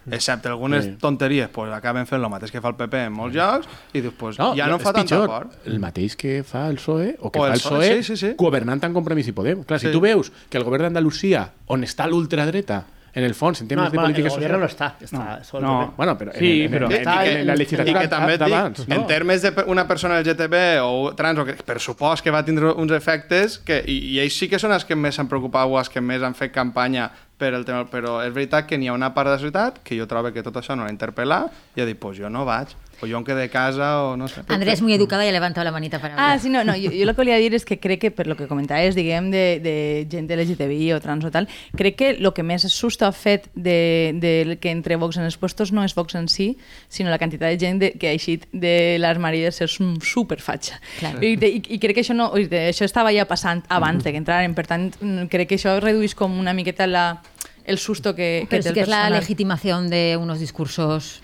excepte 0.09 0.47
algunes 0.49 0.85
Sí. 0.85 0.91
tonteries, 0.99 1.49
pues, 1.49 1.71
acaben 1.71 2.07
fent 2.07 2.23
el 2.23 2.29
mateix 2.29 2.51
que 2.51 2.61
fa 2.61 2.69
el 2.69 2.75
PP 2.79 3.03
en 3.05 3.13
molts 3.13 3.35
llocs 3.35 3.67
i 3.93 4.01
dius, 4.01 4.13
pues, 4.17 4.37
ja 4.37 4.53
no 4.67 4.75
em 4.75 4.79
és 4.79 4.83
fa 4.83 4.93
tanta 4.93 5.03
pitjor, 5.03 5.27
por. 5.27 5.47
El 5.65 5.79
mateix 5.79 6.15
que 6.15 6.43
fa 6.43 6.67
el 6.69 6.77
PSOE 6.77 7.15
o 7.19 7.31
que 7.31 7.39
O 7.39 7.43
fa 7.43 7.53
el 7.53 7.59
PSOE, 7.59 7.91
sí, 8.01 8.03
sí, 8.03 8.17
sí. 8.17 8.33
governant 8.37 8.83
en 8.83 8.93
Compromís 8.93 9.27
i 9.27 9.31
Podem. 9.37 9.63
Clar, 9.63 9.79
si 9.79 9.87
Sí. 9.87 9.91
tu 9.93 10.01
veus 10.01 10.31
que 10.49 10.57
el 10.57 10.63
govern 10.63 10.83
d'Andalusia, 10.89 11.51
on 11.67 11.83
està 11.83 12.07
l'ultradreta, 12.09 12.85
en 13.13 13.23
el 13.23 13.33
fons, 13.35 13.59
en 13.61 13.67
No, 13.67 13.69
temes 13.69 13.91
de 13.91 13.97
bueno, 13.97 14.07
el 14.07 14.13
política 14.13 14.35
gobierno 14.35 14.57
no 14.59 14.69
social... 14.69 14.93
está. 14.99 15.05
está 15.05 15.59
No, 15.59 15.67
no. 15.81 15.93
Bueno, 15.97 16.17
però 16.17 16.31
Sí, 16.37 16.63
en, 16.63 16.71
però- 16.71 16.85
en, 16.85 16.91
en, 16.93 16.99
Està 17.01 17.25
en, 17.25 17.37
en- 17.41 17.47
la 17.47 17.55
legislatura 17.55 18.01
que 18.01 18.07
també 18.07 18.37
d'abans, 18.37 18.85
en 18.87 19.07
termes 19.07 19.41
d'una 19.43 19.87
persona 19.87 20.19
LGTB 20.21 20.55
o 20.83 21.13
trans, 21.15 21.39
o 21.39 21.45
que, 21.45 21.53
per 21.53 21.79
supost 21.79 22.23
que 22.23 22.31
va 22.31 22.43
tindre 22.45 22.71
uns 22.71 22.91
efectes 22.91 23.59
que, 23.59 23.81
i, 23.85 23.97
i 24.15 24.19
ells 24.23 24.37
sí 24.37 24.47
que 24.47 24.59
són 24.59 24.71
els 24.71 24.85
que 24.85 24.95
més 24.95 25.15
s'han 25.15 25.27
preocupat 25.27 25.67
o 25.67 25.77
els 25.79 25.89
que 25.89 25.99
més 26.01 26.23
han 26.23 26.33
fet 26.35 26.51
campanya 26.55 27.09
per 27.41 27.53
el 27.57 27.65
tema, 27.65 27.83
però 27.89 28.19
és 28.23 28.31
veritat 28.33 28.67
que 28.69 28.77
n'hi 28.77 28.87
ha 28.87 28.93
una 28.93 29.13
part 29.13 29.27
de 29.27 29.33
la 29.33 29.39
societat 29.41 29.79
que 29.83 29.97
jo 29.97 30.05
trobo 30.07 30.31
que 30.31 30.43
tot 30.45 30.55
això 30.61 30.75
no 30.77 30.85
la 30.85 30.91
interpel·la 30.93 31.49
i 31.75 31.81
ha 31.81 31.85
dit, 31.89 31.97
pues 31.97 32.17
jo 32.19 32.29
no 32.29 32.45
vaig, 32.45 32.67
o 33.01 33.07
jo 33.07 33.17
em 33.17 33.23
quedé 33.25 33.43
a 33.43 33.49
casa, 33.49 34.03
o 34.03 34.15
no 34.17 34.27
sé. 34.27 34.41
Andrés, 34.47 34.81
muy 34.81 34.93
educada 34.93 35.25
y 35.25 35.29
ha 35.29 35.31
levantado 35.31 35.65
la 35.65 35.71
manita 35.71 35.99
para 35.99 36.13
hablar. 36.13 36.31
Ah, 36.31 36.39
sí, 36.39 36.49
no, 36.49 36.63
no, 36.63 36.73
jo, 36.73 36.91
jo 36.91 37.03
el 37.03 37.09
que 37.09 37.17
volia 37.17 37.37
dir 37.41 37.53
és 37.57 37.65
que 37.65 37.79
crec 37.81 37.99
que 38.01 38.11
per 38.11 38.27
lo 38.27 38.37
que 38.37 38.47
comentaves, 38.47 38.95
diguem, 38.95 39.31
de, 39.33 39.59
de 39.63 39.75
gent 40.11 40.29
LGTBI 40.29 40.93
o 40.93 40.99
trans 41.01 41.25
o 41.25 41.31
tal, 41.33 41.47
crec 41.77 41.97
que 41.97 42.09
el 42.13 42.31
que 42.33 42.43
més 42.45 42.67
susto 42.71 43.05
ha 43.07 43.11
fet 43.11 43.49
de, 43.55 44.13
de 44.21 44.57
que 44.61 44.71
entre 44.71 44.95
Vox 45.01 45.17
en 45.17 45.25
els 45.25 45.37
puestos 45.41 45.71
no 45.73 45.83
és 45.83 45.95
Vox 45.97 46.15
en 46.15 46.29
si, 46.29 46.57
sinó 46.87 47.09
la 47.09 47.17
quantitat 47.17 47.49
de 47.49 47.59
gent 47.59 47.81
de, 47.81 47.91
que 47.97 48.11
ha 48.11 48.15
eixit 48.15 48.45
de 48.53 48.97
l'armari 49.01 49.41
de 49.41 49.51
ser 49.51 49.67
superfatxa. 49.67 50.79
Claro. 50.99 51.21
I, 51.25 51.35
I, 51.35 51.61
I 51.75 51.79
crec 51.81 51.97
que 51.97 52.05
això, 52.05 52.15
no, 52.17 52.31
de, 52.37 52.67
això 52.69 52.85
estava 52.85 53.11
ja 53.15 53.25
passant 53.25 53.63
abans 53.69 54.03
de 54.03 54.13
que 54.13 54.21
entraren, 54.21 54.53
per 54.55 54.67
tant, 54.69 54.91
mm, 55.01 55.29
crec 55.31 55.49
que 55.49 55.57
això 55.59 55.79
redueix 55.81 56.13
com 56.15 56.37
una 56.39 56.53
miqueta 56.53 56.87
la, 56.87 57.21
el 57.65 57.77
susto 57.77 58.15
que, 58.15 58.47
que 58.49 58.57
té 58.57 58.63
sí 58.63 58.69
el 58.69 58.73
que 58.75 58.81
es 58.81 58.87
la 58.87 59.03
personal. 59.03 59.19
legitimación 59.19 59.89
de 59.89 60.17
unos 60.19 60.39
discursos. 60.39 61.21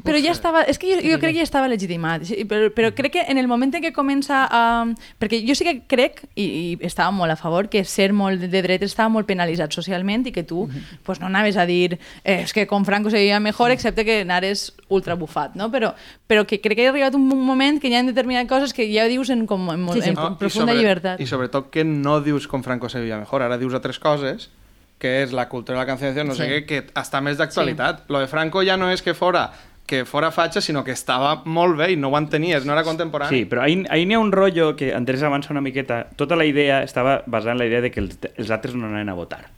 Però 0.00 0.16
ja 0.16 0.30
estava, 0.32 0.62
és 0.64 0.78
que 0.80 0.88
jo, 0.88 1.00
jo 1.04 1.18
crec 1.20 1.34
que 1.34 1.42
ja 1.42 1.44
estava 1.44 1.68
legitimat, 1.68 2.22
sí, 2.24 2.46
però, 2.48 2.70
però 2.72 2.88
crec 2.96 3.12
que 3.12 3.24
en 3.28 3.36
el 3.36 3.46
moment 3.46 3.74
en 3.76 3.82
què 3.84 3.90
comença 3.92 4.46
a... 4.48 4.86
Perquè 5.20 5.42
jo 5.44 5.52
sí 5.54 5.66
que 5.66 5.74
crec, 5.84 6.22
i, 6.34 6.46
i 6.46 6.78
estava 6.88 7.10
molt 7.12 7.30
a 7.30 7.36
favor, 7.36 7.68
que 7.68 7.84
ser 7.84 8.10
molt 8.16 8.40
de 8.40 8.62
dretes 8.64 8.94
estava 8.94 9.10
molt 9.12 9.28
penalitzat 9.28 9.70
socialment 9.76 10.24
i 10.26 10.32
que 10.32 10.44
tu 10.48 10.64
pues, 11.04 11.20
no 11.20 11.26
anaves 11.28 11.58
a 11.60 11.66
dir 11.68 11.98
eh, 12.24 12.40
és 12.46 12.54
que 12.56 12.64
con 12.66 12.86
Franco 12.88 13.10
se 13.12 13.18
vivia 13.20 13.38
mejor, 13.38 13.70
excepte 13.70 14.06
que 14.08 14.22
anares 14.22 14.72
ultra 14.88 15.14
bufat, 15.14 15.54
no? 15.60 15.68
Però, 15.70 15.92
però 16.26 16.46
que 16.48 16.62
crec 16.64 16.78
que 16.80 16.86
ha 16.88 16.90
arribat 16.94 17.14
un 17.14 17.28
moment 17.28 17.76
que 17.78 17.88
hi 17.92 17.94
ha 17.94 18.02
determinades 18.02 18.48
coses 18.48 18.72
que 18.72 18.88
ja 18.94 19.04
dius 19.12 19.28
en, 19.28 19.44
com, 19.46 19.68
en, 19.74 19.84
Sí, 19.92 20.00
sí. 20.00 20.08
en 20.08 20.16
No, 20.16 20.30
i 20.32 20.40
profunda 20.40 20.72
sobre- 20.72 20.80
llibertat. 20.80 21.20
I 21.20 21.26
sobretot 21.28 21.68
que 21.70 21.84
no 21.84 22.22
dius 22.24 22.48
com 22.48 22.64
Franco 22.64 22.88
se 22.88 22.98
vivia 23.04 23.18
mejor, 23.20 23.42
ara 23.44 23.58
dius 23.60 23.74
altres 23.76 24.00
coses 24.00 24.48
que 25.02 25.24
és 25.24 25.32
la 25.34 25.48
cultura 25.50 25.76
de 25.76 25.82
la 25.82 25.86
cancelació, 25.88 26.22
no 26.24 26.32
Sí. 26.32 26.44
sé 26.44 26.48
què, 26.48 26.64
que 26.64 26.94
està 26.94 27.20
més 27.20 27.36
d'actualitat. 27.36 28.04
Lo 28.08 28.20
de 28.22 28.28
Franco 28.30 28.62
ja 28.62 28.76
no 28.78 28.88
és 28.88 29.02
que 29.02 29.12
fora 29.18 29.50
que 29.86 30.04
fora 30.08 30.30
fatxa, 30.32 30.62
sinó 30.64 30.84
que 30.84 30.94
estava 30.94 31.42
molt 31.44 31.76
bé 31.76 31.90
i 31.92 31.96
no 32.00 32.08
ho 32.08 32.18
entenies, 32.18 32.64
no 32.64 32.72
era 32.72 32.84
contemporani. 32.86 33.34
Sí, 33.34 33.48
però 33.48 33.64
ahir, 33.66 33.82
ahir 33.90 34.06
n'hi 34.08 34.16
ha 34.16 34.22
un 34.22 34.32
rotllo 34.32 34.72
que 34.76 34.92
Andrés 34.96 35.22
avança 35.26 35.52
una 35.52 35.60
miqueta. 35.64 36.06
Tota 36.16 36.38
la 36.38 36.46
idea 36.48 36.82
estava 36.82 37.22
basada 37.26 37.52
en 37.52 37.58
la 37.64 37.66
idea 37.66 37.82
de 37.84 37.90
que 37.90 38.00
els, 38.00 38.16
els 38.36 38.50
altres 38.50 38.74
no 38.74 38.86
anaven 38.86 39.12
a 39.12 39.18
votar. 39.18 39.50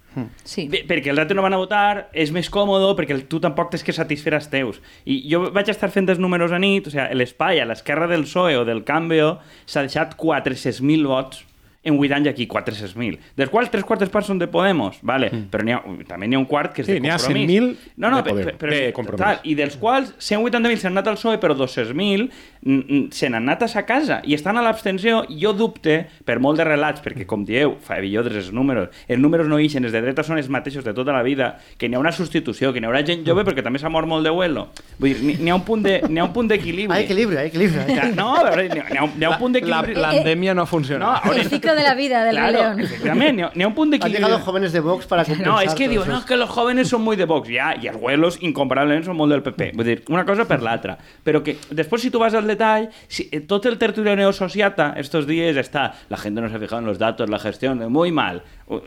Sí. 0.46 0.68
Bé, 0.70 0.84
perquè 0.86 1.10
els 1.10 1.18
altres 1.18 1.36
no 1.36 1.42
van 1.42 1.56
a 1.56 1.60
votar, 1.60 2.08
és 2.14 2.30
més 2.34 2.48
còmode, 2.52 2.92
perquè 2.98 3.18
tu 3.30 3.40
tampoc 3.42 3.72
tens 3.72 3.82
que 3.86 3.94
satisfer 3.94 4.34
els 4.38 4.46
teus. 4.50 4.78
I 5.06 5.20
jo 5.30 5.48
vaig 5.54 5.70
estar 5.72 5.90
fent 5.94 6.08
els 6.12 6.22
números 6.22 6.54
a 6.54 6.60
nit, 6.62 6.86
o 6.86 6.94
sigui, 6.94 7.06
l'espai 7.18 7.60
a 7.60 7.66
l'esquerra 7.68 8.06
del 8.10 8.26
PSOE 8.28 8.60
o 8.60 8.68
del 8.68 8.84
Canvio 8.86 9.38
s'ha 9.66 9.86
deixat 9.86 10.14
400.000 10.20 11.10
vots 11.10 11.42
en 11.84 11.98
8 11.98 12.14
anys 12.16 12.28
aquí, 12.28 12.46
400.000. 12.48 13.18
Dels 13.36 13.50
quals 13.52 13.70
tres 13.70 13.84
quartes 13.84 14.08
parts 14.10 14.26
són 14.32 14.38
de 14.40 14.48
Podemos, 14.48 14.96
vale, 15.02 15.30
però 15.50 15.62
n'hi 15.64 15.72
ha, 15.76 15.82
també 16.08 16.26
n'hi 16.26 16.34
ha 16.34 16.38
un 16.40 16.46
quart 16.48 16.72
que 16.74 16.82
és 16.82 16.86
Sí, 16.86 16.94
de 16.94 17.00
n'hi 17.00 17.10
ha 17.10 17.18
compromís. 17.18 17.50
100.000 17.50 17.76
no, 17.96 18.10
no, 18.10 18.16
de 18.16 18.22
per- 18.22 18.32
Podem- 18.32 18.44
per- 18.44 18.56
però, 18.58 18.70
de 18.74 18.92
Compromís. 18.92 19.24
Tal, 19.24 19.38
I 19.44 19.54
dels 19.54 19.76
quals 19.76 20.14
180.000 20.18 20.76
s'han 20.80 20.92
anat 20.96 21.08
al 21.08 21.16
PSOE, 21.18 21.38
però 21.38 21.54
200.000 21.54 22.30
mm, 22.62 22.72
mm, 22.72 23.10
se 23.12 23.28
n'han 23.28 23.42
anat 23.48 23.62
a 23.64 23.68
sa 23.68 23.84
casa 23.84 24.20
i 24.24 24.34
estan 24.34 24.56
a 24.56 24.62
l'abstenció. 24.62 25.24
Jo 25.28 25.52
dubte, 25.52 26.06
per 26.24 26.38
molt 26.40 26.56
de 26.58 26.64
relats, 26.64 27.02
perquè 27.04 27.26
com 27.26 27.44
dieu, 27.44 27.76
fa 27.80 28.00
millor 28.00 28.26
els 28.32 28.50
números, 28.52 28.88
els 29.08 29.20
números 29.20 29.46
no 29.48 29.58
ixen, 29.60 29.84
els 29.84 29.92
de 29.92 30.00
dreta 30.00 30.22
són 30.22 30.38
els 30.38 30.48
mateixos 30.48 30.84
de 30.84 30.94
tota 30.94 31.12
la 31.12 31.22
vida, 31.22 31.58
que 31.76 31.88
n'hi 31.88 31.94
ha 31.96 31.98
una 31.98 32.12
substitució, 32.12 32.72
que 32.72 32.80
n'hi 32.80 32.86
haurà 32.88 33.04
gent 33.04 33.26
jove 33.26 33.44
perquè 33.44 33.62
també 33.62 33.78
s'ha 33.78 33.90
mort 33.92 34.08
molt 34.08 34.24
de 34.24 34.30
vuelo. 34.30 34.68
Vull 34.98 35.12
dir, 35.14 35.36
n'hi- 35.38 35.50
ha 35.50 35.54
un 35.54 35.64
punt 35.64 35.82
de- 35.84 36.00
n'hi 36.08 36.18
ha 36.18 36.24
un 36.24 36.32
punt 36.32 36.48
d'equilibri. 36.48 36.96
Hay 36.96 37.04
equilibrio, 37.04 37.38
hay 37.40 37.48
equilibrio. 37.48 37.82
¿eh? 37.82 37.94
Ja, 37.94 38.08
No, 38.14 38.34
n'hi 38.56 38.78
ha, 38.78 39.00
ha 39.00 39.04
un- 39.04 39.24
ha 39.24 39.38
punt 39.38 39.54
La- 39.54 39.82
d'equilibri. 39.82 39.94
L'endèmia 40.00 40.54
no 40.54 40.64
funciona. 40.66 41.04
No, 41.04 41.12
a 41.12 41.20
veure, 41.24 41.40
El 41.42 41.48
ciclo 41.50 41.73
de 41.74 41.82
la 41.82 41.94
vida 41.94 42.24
del 42.24 42.36
claro, 42.36 42.52
Rey 42.52 42.62
León. 42.62 42.80
efectivament, 42.80 43.36
n'hi 43.36 43.42
ha, 43.42 43.50
n'hi 43.54 43.62
ha 43.64 43.68
un 43.68 43.74
punt 43.74 43.94
Han 43.94 44.10
llegado 44.12 44.38
jóvenes 44.40 44.72
de 44.72 44.80
Vox 44.80 45.06
para 45.06 45.24
compensar 45.28 45.46
No, 45.52 45.60
és 45.60 45.74
que 45.74 45.84
eso. 45.84 46.04
no, 46.06 46.18
és 46.18 46.24
que 46.24 46.36
los 46.36 46.50
jóvenes 46.50 46.88
són 46.88 47.02
muy 47.02 47.16
de 47.16 47.24
Vox, 47.26 47.48
ja, 47.48 47.74
i 47.80 47.88
els 47.88 47.96
güelos 47.98 48.38
incomparablement 48.42 49.04
són 49.04 49.16
molt 49.16 49.32
del 49.32 49.42
PP. 49.42 49.72
Vull 49.76 49.84
dir, 49.86 50.02
una 50.08 50.24
cosa 50.24 50.44
per 50.46 50.60
l'altra. 50.62 50.96
Però 51.24 51.42
que 51.42 51.56
després, 51.70 52.02
si 52.02 52.10
tu 52.10 52.18
vas 52.18 52.34
al 52.34 52.46
detall, 52.46 52.88
si, 53.08 53.28
eh, 53.32 53.40
tot 53.40 53.66
el 53.66 53.78
tertulio 53.78 54.14
neosociata 54.16 54.94
estos 54.96 55.26
días 55.26 55.56
està, 55.56 55.92
la 56.08 56.16
gent 56.16 56.34
no 56.38 56.48
s'ha 56.48 56.58
fijat 56.58 56.80
en 56.80 56.86
los 56.86 56.98
datos, 56.98 57.30
la 57.30 57.38
gestió, 57.38 57.74
muy 57.74 58.12
mal. 58.12 58.42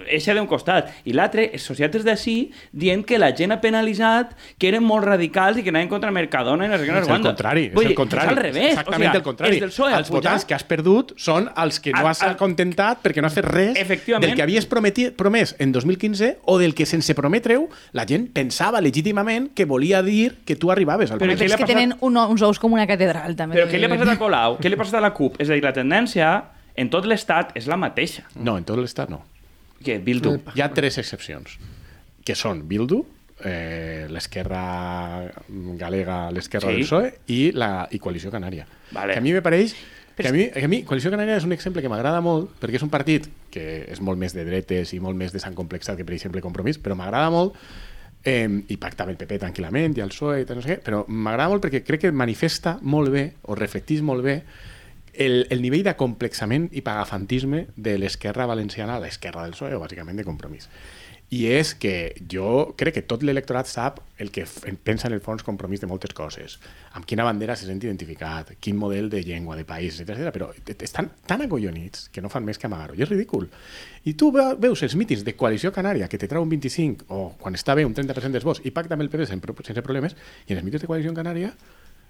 Eixa 0.09 0.33
d'un 0.33 0.47
costat. 0.49 0.89
I 1.05 1.13
l'altre, 1.13 1.51
els 1.53 1.61
sociates 1.61 2.03
d'ací 2.03 2.51
dient 2.71 3.03
que 3.05 3.19
la 3.19 3.29
gent 3.37 3.51
ha 3.53 3.59
penalitzat 3.61 4.31
que 4.57 4.69
eren 4.71 4.83
molt 4.83 5.05
radicals 5.05 5.59
i 5.59 5.63
que 5.63 5.69
anaven 5.69 5.89
contra 5.91 6.09
Mercadona 6.11 6.65
i 6.65 6.71
no 6.71 6.77
sé 6.79 6.87
què, 6.87 6.93
no 6.95 7.01
És 7.03 7.09
el 7.13 7.21
contrari, 7.21 7.65
és 7.67 7.73
Vull 7.75 7.85
el 7.91 7.95
contrari. 7.95 8.25
És 8.25 8.31
al 8.31 8.41
revés. 8.41 8.71
Exactament 8.71 8.97
o 8.97 9.11
sigui, 9.11 9.17
el 9.17 9.23
contrari. 9.23 9.51
Els 9.51 9.61
del 9.61 9.69
PSOE 9.69 9.93
els 9.97 10.09
votants 10.09 10.45
que 10.45 10.55
has 10.57 10.63
perdut 10.63 11.13
són 11.17 11.49
els 11.55 11.79
que 11.79 11.91
no 11.91 11.99
A- 12.01 12.09
has 12.09 12.23
a- 12.23 12.35
contentat 12.37 13.03
perquè 13.03 13.21
no 13.21 13.27
has 13.27 13.33
fet 13.37 13.45
res 13.45 13.77
del 14.19 14.33
que 14.35 14.41
havies 14.41 14.65
prometi, 14.65 15.11
promès 15.11 15.55
en 15.59 15.71
2015 15.71 16.39
o 16.45 16.57
del 16.57 16.73
que 16.73 16.85
sense 16.85 17.13
prometre-ho 17.13 17.69
la 17.93 18.05
gent 18.05 18.31
pensava 18.33 18.81
legítimament 18.81 19.53
que 19.53 19.65
volia 19.65 20.01
dir 20.01 20.39
que 20.43 20.55
tu 20.55 20.71
arribaves 20.71 21.11
al 21.11 21.19
Però 21.19 21.31
és 21.31 21.39
que 21.39 21.49
passat? 21.49 21.67
tenen 21.67 21.95
un, 22.01 22.17
uns 22.17 22.41
ous 22.41 22.57
com 22.59 22.73
una 22.73 22.87
catedral, 22.87 23.35
també. 23.35 23.55
Però 23.55 23.69
què 23.69 23.77
li 23.77 23.85
ha 23.85 23.89
passat 23.89 24.09
a 24.09 24.17
Colau? 24.17 24.57
Què 24.57 24.69
li 24.69 24.73
ha 24.73 24.77
passat 24.77 24.95
a 24.95 25.01
la 25.01 25.13
CUP? 25.13 25.39
És 25.39 25.49
a 25.49 25.53
dir, 25.53 25.63
la 25.63 25.73
tendència 25.73 26.43
en 26.75 26.89
tot 26.89 27.05
l'estat 27.05 27.51
és 27.57 27.67
la 27.67 27.77
mateixa. 27.77 28.23
No, 28.35 28.57
en 28.57 28.63
tot 28.63 28.77
l'estat 28.77 29.09
no. 29.09 29.21
Que 29.83 29.99
Bildu. 29.99 30.39
Hi 30.55 30.61
ha 30.61 30.71
tres 30.73 30.97
excepcions, 30.97 31.57
que 32.25 32.35
són 32.35 32.63
Bildu, 32.67 33.03
eh, 33.45 34.07
l'esquerra 34.09 35.31
galega, 35.77 36.31
l'esquerra 36.31 36.69
Sí. 36.71 36.73
del 36.73 36.83
PSOE 36.85 37.13
i 37.27 37.51
la 37.53 37.87
i 37.91 37.99
Coalició 37.99 38.31
Canària. 38.31 38.65
Vale. 38.91 39.13
Que 39.13 39.19
a 39.19 39.21
mi 39.21 39.33
me 39.33 39.41
pareix 39.41 39.75
que 40.17 40.27
a 40.27 40.31
mi, 40.33 40.47
que 40.49 40.65
a 40.65 40.67
mi 40.67 40.81
Coalició 40.83 41.11
Canària 41.11 41.37
és 41.37 41.45
un 41.45 41.51
exemple 41.53 41.81
que 41.81 41.89
m'agrada 41.89 42.21
molt 42.21 42.55
perquè 42.59 42.75
és 42.75 42.83
un 42.83 42.89
partit 42.89 43.27
que 43.51 43.85
és 43.91 44.01
molt 44.01 44.17
més 44.17 44.33
de 44.33 44.43
dretes 44.45 44.93
i 44.93 44.99
molt 44.99 45.15
més 45.15 45.31
de 45.31 45.39
sang 45.39 45.53
complexat 45.53 45.95
que, 45.97 46.03
per 46.05 46.15
exemple, 46.15 46.41
Compromís, 46.41 46.79
però 46.81 46.95
m'agrada 46.97 47.29
molt 47.29 47.53
eh, 48.25 48.49
i 48.67 48.77
pacta 48.77 49.03
amb 49.05 49.11
el 49.13 49.17
PP 49.17 49.37
tranquil·lament 49.39 49.95
i 49.97 50.01
el 50.01 50.09
PSOE 50.09 50.41
i 50.41 50.45
tal, 50.45 50.57
no 50.57 50.63
sé 50.65 50.73
què, 50.73 50.81
però 50.83 51.03
m'agrada 51.07 51.49
molt 51.53 51.63
perquè 51.63 51.83
crec 51.85 52.01
que 52.01 52.11
manifesta 52.11 52.79
molt 52.81 53.11
bé 53.13 53.33
o 53.43 53.53
reflectís 53.55 54.01
molt 54.01 54.23
bé 54.25 54.41
el, 55.17 55.47
el 55.49 55.61
nivell 55.61 55.83
d'acomplexament 55.87 56.69
i 56.77 56.81
pagafantisme 56.85 57.65
de 57.75 57.97
l'esquerra 57.97 58.45
valenciana 58.49 58.95
a 58.97 59.03
l'esquerra 59.03 59.43
del 59.43 59.53
PSOE 59.57 59.75
o 59.77 59.83
bàsicament 59.83 60.17
de 60.17 60.25
compromís. 60.27 60.69
I 61.29 61.41
és 61.51 61.73
que 61.75 62.15
jo 62.31 62.71
crec 62.79 62.93
que 62.95 63.01
tot 63.03 63.19
l'electorat 63.27 63.67
sap 63.67 63.97
el 64.23 64.29
que 64.31 64.45
pensa 64.87 65.09
en 65.09 65.13
el 65.17 65.19
fons 65.19 65.43
compromís 65.43 65.81
de 65.83 65.87
moltes 65.91 66.13
coses, 66.15 66.53
amb 66.95 67.03
quina 67.03 67.25
bandera 67.27 67.57
se 67.59 67.65
sent 67.67 67.81
identificat, 67.83 68.53
quin 68.63 68.77
model 68.79 69.09
de 69.11 69.19
llengua, 69.27 69.57
de 69.59 69.65
país, 69.67 69.99
etc 69.99 70.15
etc. 70.15 70.31
però 70.31 70.47
estan 70.87 71.09
tan 71.27 71.43
acollonits 71.43 72.07
que 72.15 72.23
no 72.23 72.31
fan 72.31 72.45
més 72.47 72.55
que 72.57 72.69
amagar-ho, 72.69 72.95
i 72.95 73.03
és 73.03 73.11
ridícul. 73.11 73.49
I 74.07 74.13
tu 74.15 74.31
ve- 74.31 74.55
veus 74.55 74.83
els 74.87 74.95
mítings 74.95 75.25
de 75.27 75.35
Coalició 75.35 75.73
Canària 75.75 76.07
que 76.07 76.17
te 76.17 76.29
trau 76.31 76.43
un 76.47 76.49
25 76.55 77.09
o 77.11 77.33
quan 77.41 77.59
està 77.59 77.75
bé 77.75 77.83
un 77.83 77.93
30% 77.93 78.31
dels 78.31 78.47
vots 78.47 78.63
i 78.63 78.71
pacta 78.71 78.95
amb 78.95 79.03
el 79.03 79.09
PP 79.11 79.27
sense 79.27 79.83
problemes, 79.83 80.15
i 80.47 80.53
en 80.53 80.61
els 80.61 80.63
mítings 80.63 80.85
de 80.85 80.87
Coalició 80.87 81.11
Canària 81.13 81.51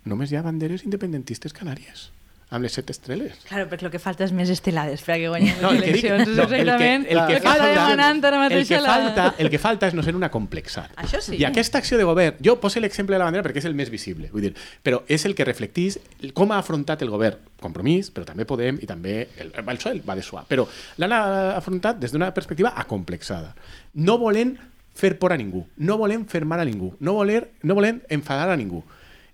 només 0.05 0.29
hi 0.31 0.37
ha 0.37 0.45
banderes 0.45 0.85
independentistes 0.85 1.57
canàries 1.57 2.11
amb 2.49 2.63
les 2.63 2.71
set 2.71 2.87
estreles. 2.93 3.33
Claro, 3.43 3.65
perquè 3.67 3.83
el 3.83 3.91
que 3.91 3.99
falta 3.99 4.23
és 4.23 4.31
més 4.31 4.47
estelades 4.49 5.01
per 5.03 5.15
a 5.15 5.19
que 5.19 5.27
guanyem 5.27 5.57
No, 5.65 5.71
les 5.73 5.81
el 5.81 5.83
que 5.83 5.91
dic, 5.97 6.05
eleccions. 6.05 6.37
no, 6.37 6.43
exactament 6.43 7.01
el 7.03 7.09
que, 7.09 7.13
el 7.17 7.27
que 7.27 7.35
està 7.41 7.49
falta, 7.49 7.67
demanant 7.73 8.21
ara 8.29 8.37
el 8.37 8.43
mateix 8.45 8.69
que 8.69 8.79
la... 8.79 8.93
falta, 8.93 9.25
el 9.43 9.49
que 9.51 9.59
falta 9.59 9.89
és 9.91 9.93
no 9.97 10.03
ser 10.05 10.13
un 10.15 10.23
acomplexat. 10.23 10.93
Això 11.03 11.19
sí. 11.21 11.35
I 11.35 11.43
aquesta 11.49 11.81
acció 11.83 11.97
de 11.99 12.05
govern, 12.07 12.37
jo 12.43 12.55
poso 12.63 12.79
l'exemple 12.79 13.15
de 13.15 13.19
la 13.19 13.27
bandera 13.27 13.43
perquè 13.43 13.59
és 13.59 13.67
el 13.67 13.75
més 13.75 13.91
visible, 13.91 14.29
vull 14.31 14.45
dir, 14.47 14.53
però 14.81 15.01
és 15.11 15.25
el 15.27 15.35
que 15.35 15.43
reflectís 15.43 15.99
el- 16.21 16.31
com 16.33 16.51
ha 16.55 16.59
afrontat 16.63 17.01
el 17.03 17.11
govern 17.11 17.37
Compromís, 17.59 18.11
però 18.13 18.23
també 18.23 18.45
Podem 18.47 18.77
i 18.81 18.87
també 18.87 19.27
el, 19.41 19.51
el 19.51 19.65
PSOE 19.67 19.99
va 20.07 20.15
de 20.15 20.23
suar, 20.23 20.45
però 20.47 20.63
l'han 21.01 21.11
afrontat 21.57 21.99
des 21.99 22.11
d'una 22.13 22.29
perspectiva 22.33 22.71
acomplexada. 22.77 23.55
No 23.95 24.17
volen 24.21 24.55
fer 24.95 25.17
por 25.19 25.33
a 25.33 25.37
ningú, 25.37 25.65
no 25.77 25.97
volen 25.97 26.23
fer 26.29 26.45
mal 26.45 26.61
a 26.61 26.65
ningú, 26.65 26.93
no, 26.99 27.13
voler, 27.13 27.49
no 27.63 27.75
volen 27.75 28.03
enfadar 28.09 28.49
a 28.49 28.55
ningú. 28.57 28.83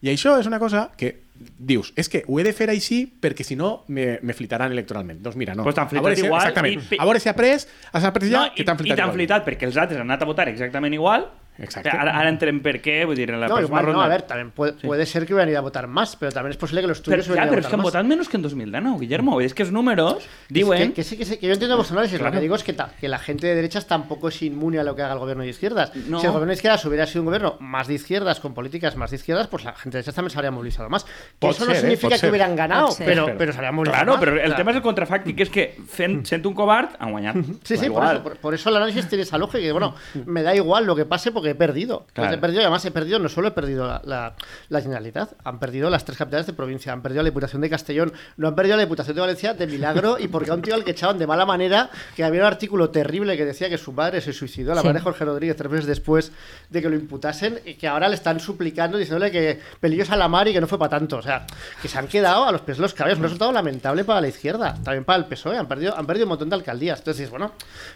I 0.01 0.09
això 0.11 0.33
és 0.39 0.47
una 0.49 0.59
cosa 0.59 0.89
que 0.97 1.22
dius, 1.35 1.93
és 1.95 2.07
que 2.09 2.23
ho 2.27 2.39
he 2.39 2.43
de 2.43 2.53
fer 2.53 2.69
així 2.69 3.05
perquè 3.21 3.43
si 3.43 3.55
no 3.55 3.83
me, 3.87 4.19
me 4.21 4.33
flitaran 4.33 4.71
electoralment. 4.71 5.21
Doncs 5.21 5.35
mira, 5.35 5.55
no. 5.55 5.63
Pues 5.63 5.75
t'han 5.75 5.85
A 5.87 5.89
flitat 5.89 6.03
veure 6.05 6.15
si- 6.15 6.25
igual 6.25 6.41
Exactament. 6.41 6.91
i- 6.93 6.97
A 6.99 7.05
veure 7.05 7.19
si 7.19 7.29
ha 7.29 7.31
après, 7.31 7.53
has 7.91 8.03
après 8.03 8.29
ja 8.29 8.45
No, 8.47 8.53
que 8.55 8.61
i, 8.61 8.65
t'han 8.65 8.75
I 8.75 8.79
flitat 8.83 8.97
t'han 8.97 9.05
igual. 9.09 9.17
flitat 9.17 9.45
perquè 9.47 9.63
els 9.67 9.77
altres 9.77 9.99
han 9.99 10.09
anat 10.09 10.21
a 10.21 10.25
votar 10.25 10.47
exactament 10.49 10.93
igual. 10.93 11.29
Exacte. 11.57 11.89
Ara, 11.89 12.17
ara 12.17 12.29
entrem 12.29 12.61
per 12.63 12.81
què, 12.81 13.05
vull 13.05 13.15
dir, 13.15 13.29
en 13.29 13.39
la 13.39 13.47
No, 13.47 13.55
próxima 13.55 13.79
igual 13.81 13.85
no, 13.85 13.91
ronda. 13.93 14.05
a 14.05 14.07
ver, 14.09 14.21
también 14.23 14.51
puede, 14.51 14.73
puede 14.73 15.05
ser 15.05 15.25
que 15.25 15.33
hubieran 15.33 15.49
ido 15.49 15.59
a 15.59 15.61
votar 15.61 15.87
más, 15.87 16.15
pero 16.15 16.31
también 16.31 16.51
es 16.51 16.57
posible 16.57 16.81
que 16.81 16.87
los 16.87 16.99
Pero, 17.01 17.17
tuyos 17.17 17.27
hubieran 17.29 17.49
però 17.49 17.53
ido 17.53 17.59
és 17.61 17.65
a 17.65 17.69
que 17.69 17.75
han 17.75 17.81
votar 17.81 18.01
votat 18.03 18.09
menos 18.09 18.27
que 18.29 18.37
en 18.37 18.43
2019, 18.43 18.99
Guillermo. 18.99 19.39
Es 19.41 19.53
que 19.53 19.63
els 19.63 19.71
números 19.71 20.27
diuen... 20.49 20.89
Que, 20.89 20.93
que 20.95 21.03
sí, 21.03 21.17
que 21.17 21.25
sí, 21.25 21.37
que 21.37 21.47
yo 21.47 21.53
entiendo 21.53 21.75
vuestro 21.75 21.95
análisis. 21.97 22.17
Claro. 22.17 22.33
Lo 22.33 22.39
que 22.39 22.41
digo 22.41 22.55
es 22.55 22.63
que, 22.63 22.73
ta- 22.73 22.89
que 22.99 23.07
la 23.07 23.19
gente 23.19 23.45
de 23.47 23.55
derechas 23.55 23.85
tampoco 23.87 24.29
es 24.29 24.41
inmune 24.41 24.79
a 24.79 24.83
lo 24.83 24.95
que 24.95 25.03
haga 25.03 25.13
el 25.13 25.19
gobierno 25.19 25.43
de 25.43 25.49
izquierdas. 25.49 25.95
No. 26.07 26.19
Si 26.19 26.25
el 26.25 26.31
gobierno 26.31 26.49
de 26.49 26.55
izquierdas 26.55 26.83
hubiera 26.85 27.05
sido 27.05 27.21
un 27.21 27.25
gobierno 27.27 27.57
más 27.59 27.87
de 27.87 27.93
izquierdas, 27.95 28.39
con 28.39 28.53
políticas 28.53 28.95
más 28.95 29.11
de 29.11 29.17
izquierdas, 29.17 29.47
pues 29.47 29.63
la 29.63 29.73
gente 29.73 29.97
de 29.97 30.01
derechas 30.01 30.15
también 30.15 30.31
se 30.31 30.37
habría 30.39 30.51
movilizado 30.51 30.89
más. 30.89 31.05
Que 31.39 31.49
eso 31.49 31.59
ser, 31.65 31.67
no 31.67 31.73
eh, 31.73 31.79
significa 31.81 32.09
pot 32.15 32.21
que 32.21 32.29
hubieran 32.29 32.55
ganado, 32.55 32.89
pero, 32.97 33.25
Pero- 33.25 33.37
pero 33.37 33.51
se 33.51 33.57
habrían 33.59 33.75
movilizado 33.75 34.03
Claro, 34.05 34.13
más. 34.17 34.21
però 34.21 34.31
el 34.35 34.41
Claro. 34.43 34.55
tema 34.55 34.71
és 34.71 34.77
el 34.77 34.83
contrafàctic, 34.83 35.35
que 35.35 35.43
és 35.43 35.49
que 35.49 35.77
fent, 35.87 36.25
sent 36.25 36.45
un 36.45 36.53
covard 36.53 36.95
han 36.99 37.11
guanyat. 37.11 37.35
Sí, 37.63 37.77
sí, 37.77 37.89
por 37.89 38.03
eso, 38.05 38.23
por, 38.23 38.37
por 38.37 38.53
eso 38.53 38.69
el 38.69 38.77
análisis 38.77 39.07
tiene 39.07 39.23
esa 39.23 39.37
lógica. 39.37 39.59
Que, 39.61 39.71
bueno, 39.71 39.93
me 40.25 40.41
da 40.43 40.55
igual 40.55 40.85
lo 40.85 40.95
que 40.95 41.05
pase 41.05 41.31
porque 41.31 41.42
porque 41.43 41.51
he 41.51 41.55
perdido. 41.55 42.05
Entonces, 42.07 42.13
Claro. 42.13 42.35
he 42.35 42.37
perdido 42.37 42.61
y 42.61 42.63
además 42.63 42.85
he 42.85 42.91
perdido, 42.91 43.19
no 43.19 43.27
solo 43.27 43.49
he 43.49 43.51
perdido 43.51 43.85
la, 43.85 44.01
la, 44.05 44.33
la 44.69 44.81
Generalitat, 44.81 45.33
han 45.43 45.59
perdido 45.59 45.89
las 45.89 46.05
tres 46.05 46.17
capitales 46.17 46.47
de 46.47 46.53
provincia, 46.53 46.93
han 46.93 47.01
perdido 47.01 47.21
la 47.21 47.29
Diputación 47.29 47.61
de 47.61 47.69
Castellón, 47.69 48.13
no 48.37 48.47
han 48.47 48.55
perdido 48.55 48.77
la 48.77 48.83
Diputación 48.83 49.15
de 49.15 49.21
Valencia 49.21 49.53
de 49.53 49.67
milagro 49.67 50.17
y 50.19 50.29
porque 50.29 50.51
a 50.51 50.53
un 50.53 50.61
tío 50.61 50.73
al 50.73 50.85
que 50.85 50.91
echaban 50.91 51.17
de 51.19 51.27
mala 51.27 51.45
manera, 51.45 51.89
que 52.15 52.23
había 52.23 52.39
un 52.39 52.47
artículo 52.47 52.89
terrible 52.91 53.35
que 53.35 53.43
decía 53.43 53.67
que 53.69 53.77
su 53.77 53.91
madre 53.91 54.21
se 54.21 54.31
suicidó, 54.31 54.73
la 54.73 54.79
Sí. 54.81 54.87
madre 54.87 54.99
de 54.99 55.03
Jorge 55.03 55.25
Rodríguez, 55.25 55.57
tres 55.57 55.69
meses 55.69 55.85
después 55.85 56.31
de 56.69 56.81
que 56.81 56.87
lo 56.89 56.95
imputasen, 56.95 57.59
y 57.65 57.73
que 57.73 57.87
ahora 57.89 58.07
le 58.07 58.15
están 58.15 58.39
suplicando 58.39 58.97
diciéndole 58.97 59.29
que 59.31 59.59
pelillos 59.81 60.09
a 60.11 60.15
la 60.15 60.29
mar 60.29 60.47
y 60.47 60.53
que 60.53 60.61
no 60.61 60.67
fue 60.67 60.79
para 60.79 60.91
tanto. 60.91 61.17
O 61.17 61.21
sea, 61.21 61.45
que 61.81 61.89
se 61.89 61.97
han 61.97 62.07
quedado 62.07 62.45
a 62.45 62.51
los 62.53 62.61
pies 62.61 62.77
de 62.77 62.83
los 62.83 62.93
caballos. 62.93 63.17
Un 63.17 63.23
resultado 63.25 63.51
lamentable 63.51 64.05
para 64.05 64.21
la 64.21 64.29
izquierda, 64.29 64.75
también 64.83 65.03
para 65.03 65.17
el 65.19 65.25
PSOE. 65.25 65.57
Han 65.57 65.67
perdido, 65.67 65.97
han 65.97 66.05
perdido 66.07 66.25
un 66.25 66.29
montón 66.29 66.49
de 66.49 66.55
alcaldías. 66.55 66.99
Entonces, 66.99 67.17
dices, 67.19 67.31
bueno, 67.31 67.51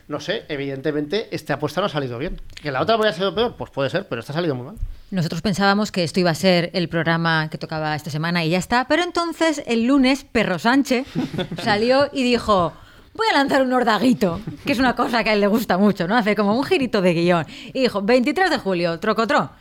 no 0.10 0.20
sé, 0.20 0.44
evidentemente 0.50 1.30
esta 1.32 1.54
apuesta 1.54 1.80
no 1.80 1.88
ha 1.88 1.90
salido 1.90 2.18
bien. 2.18 2.42
¿Que 2.62 2.72
la 2.72 2.82
otra 2.82 2.98
podría 2.98 3.14
ser 3.14 3.24
peor? 3.38 3.56
Pues 3.56 3.70
puede 3.70 3.90
ser, 3.92 4.08
pero 4.08 4.20
esta 4.20 4.34
ha 4.34 4.36
salido 4.36 4.56
muy 4.56 4.66
mal. 4.66 4.76
Nosotros 5.12 5.44
pensábamos 5.44 5.92
que 5.92 6.04
esto 6.04 6.20
iba 6.20 6.32
a 6.32 6.36
ser 6.36 6.72
el 6.74 6.90
programa 6.90 7.50
que 7.52 7.60
tocaba 7.60 7.96
esta 7.96 8.10
semana 8.10 8.44
y 8.44 8.50
ya 8.50 8.58
está, 8.58 8.88
pero 8.88 9.04
entonces 9.04 9.62
el 9.68 9.86
lunes 9.86 10.26
Perro 10.26 10.58
Sánchez 10.58 11.06
salió 11.64 12.10
y 12.12 12.24
dijo, 12.24 12.74
voy 13.14 13.28
a 13.32 13.38
lanzar 13.38 13.62
un 13.62 13.72
ordaguito, 13.74 14.42
que 14.66 14.72
es 14.72 14.80
una 14.80 14.96
cosa 14.96 15.24
que 15.24 15.30
a 15.30 15.34
él 15.34 15.42
le 15.42 15.48
gusta 15.48 15.78
mucho, 15.78 16.08
¿no? 16.08 16.18
Hace 16.18 16.36
como 16.36 16.58
un 16.58 16.64
girito 16.64 17.00
de 17.02 17.14
guion. 17.14 17.46
Y 17.74 17.82
dijo, 17.82 18.02
23 18.02 18.50
de 18.50 18.58
julio, 18.58 19.00
trocotro, 19.00 19.52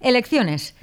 elecciones. 0.00 0.74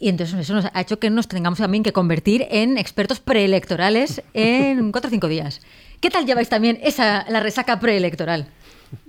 Y 0.00 0.08
entonces 0.08 0.36
eso 0.40 0.54
nos 0.54 0.66
ha 0.72 0.80
hecho 0.80 0.98
que 0.98 1.10
nos 1.10 1.28
tengamos 1.28 1.60
también 1.60 1.84
que 1.84 1.92
convertir 1.92 2.48
en 2.50 2.76
expertos 2.76 3.20
preelectorales 3.20 4.20
en 4.34 4.90
4 4.90 5.08
o 5.08 5.10
5 5.10 5.28
días. 5.28 5.60
¿Qué 6.00 6.10
tal 6.10 6.26
lleváis 6.26 6.48
también 6.48 6.80
esa, 6.82 7.24
la 7.30 7.38
resaca 7.38 7.78
preelectoral? 7.78 8.48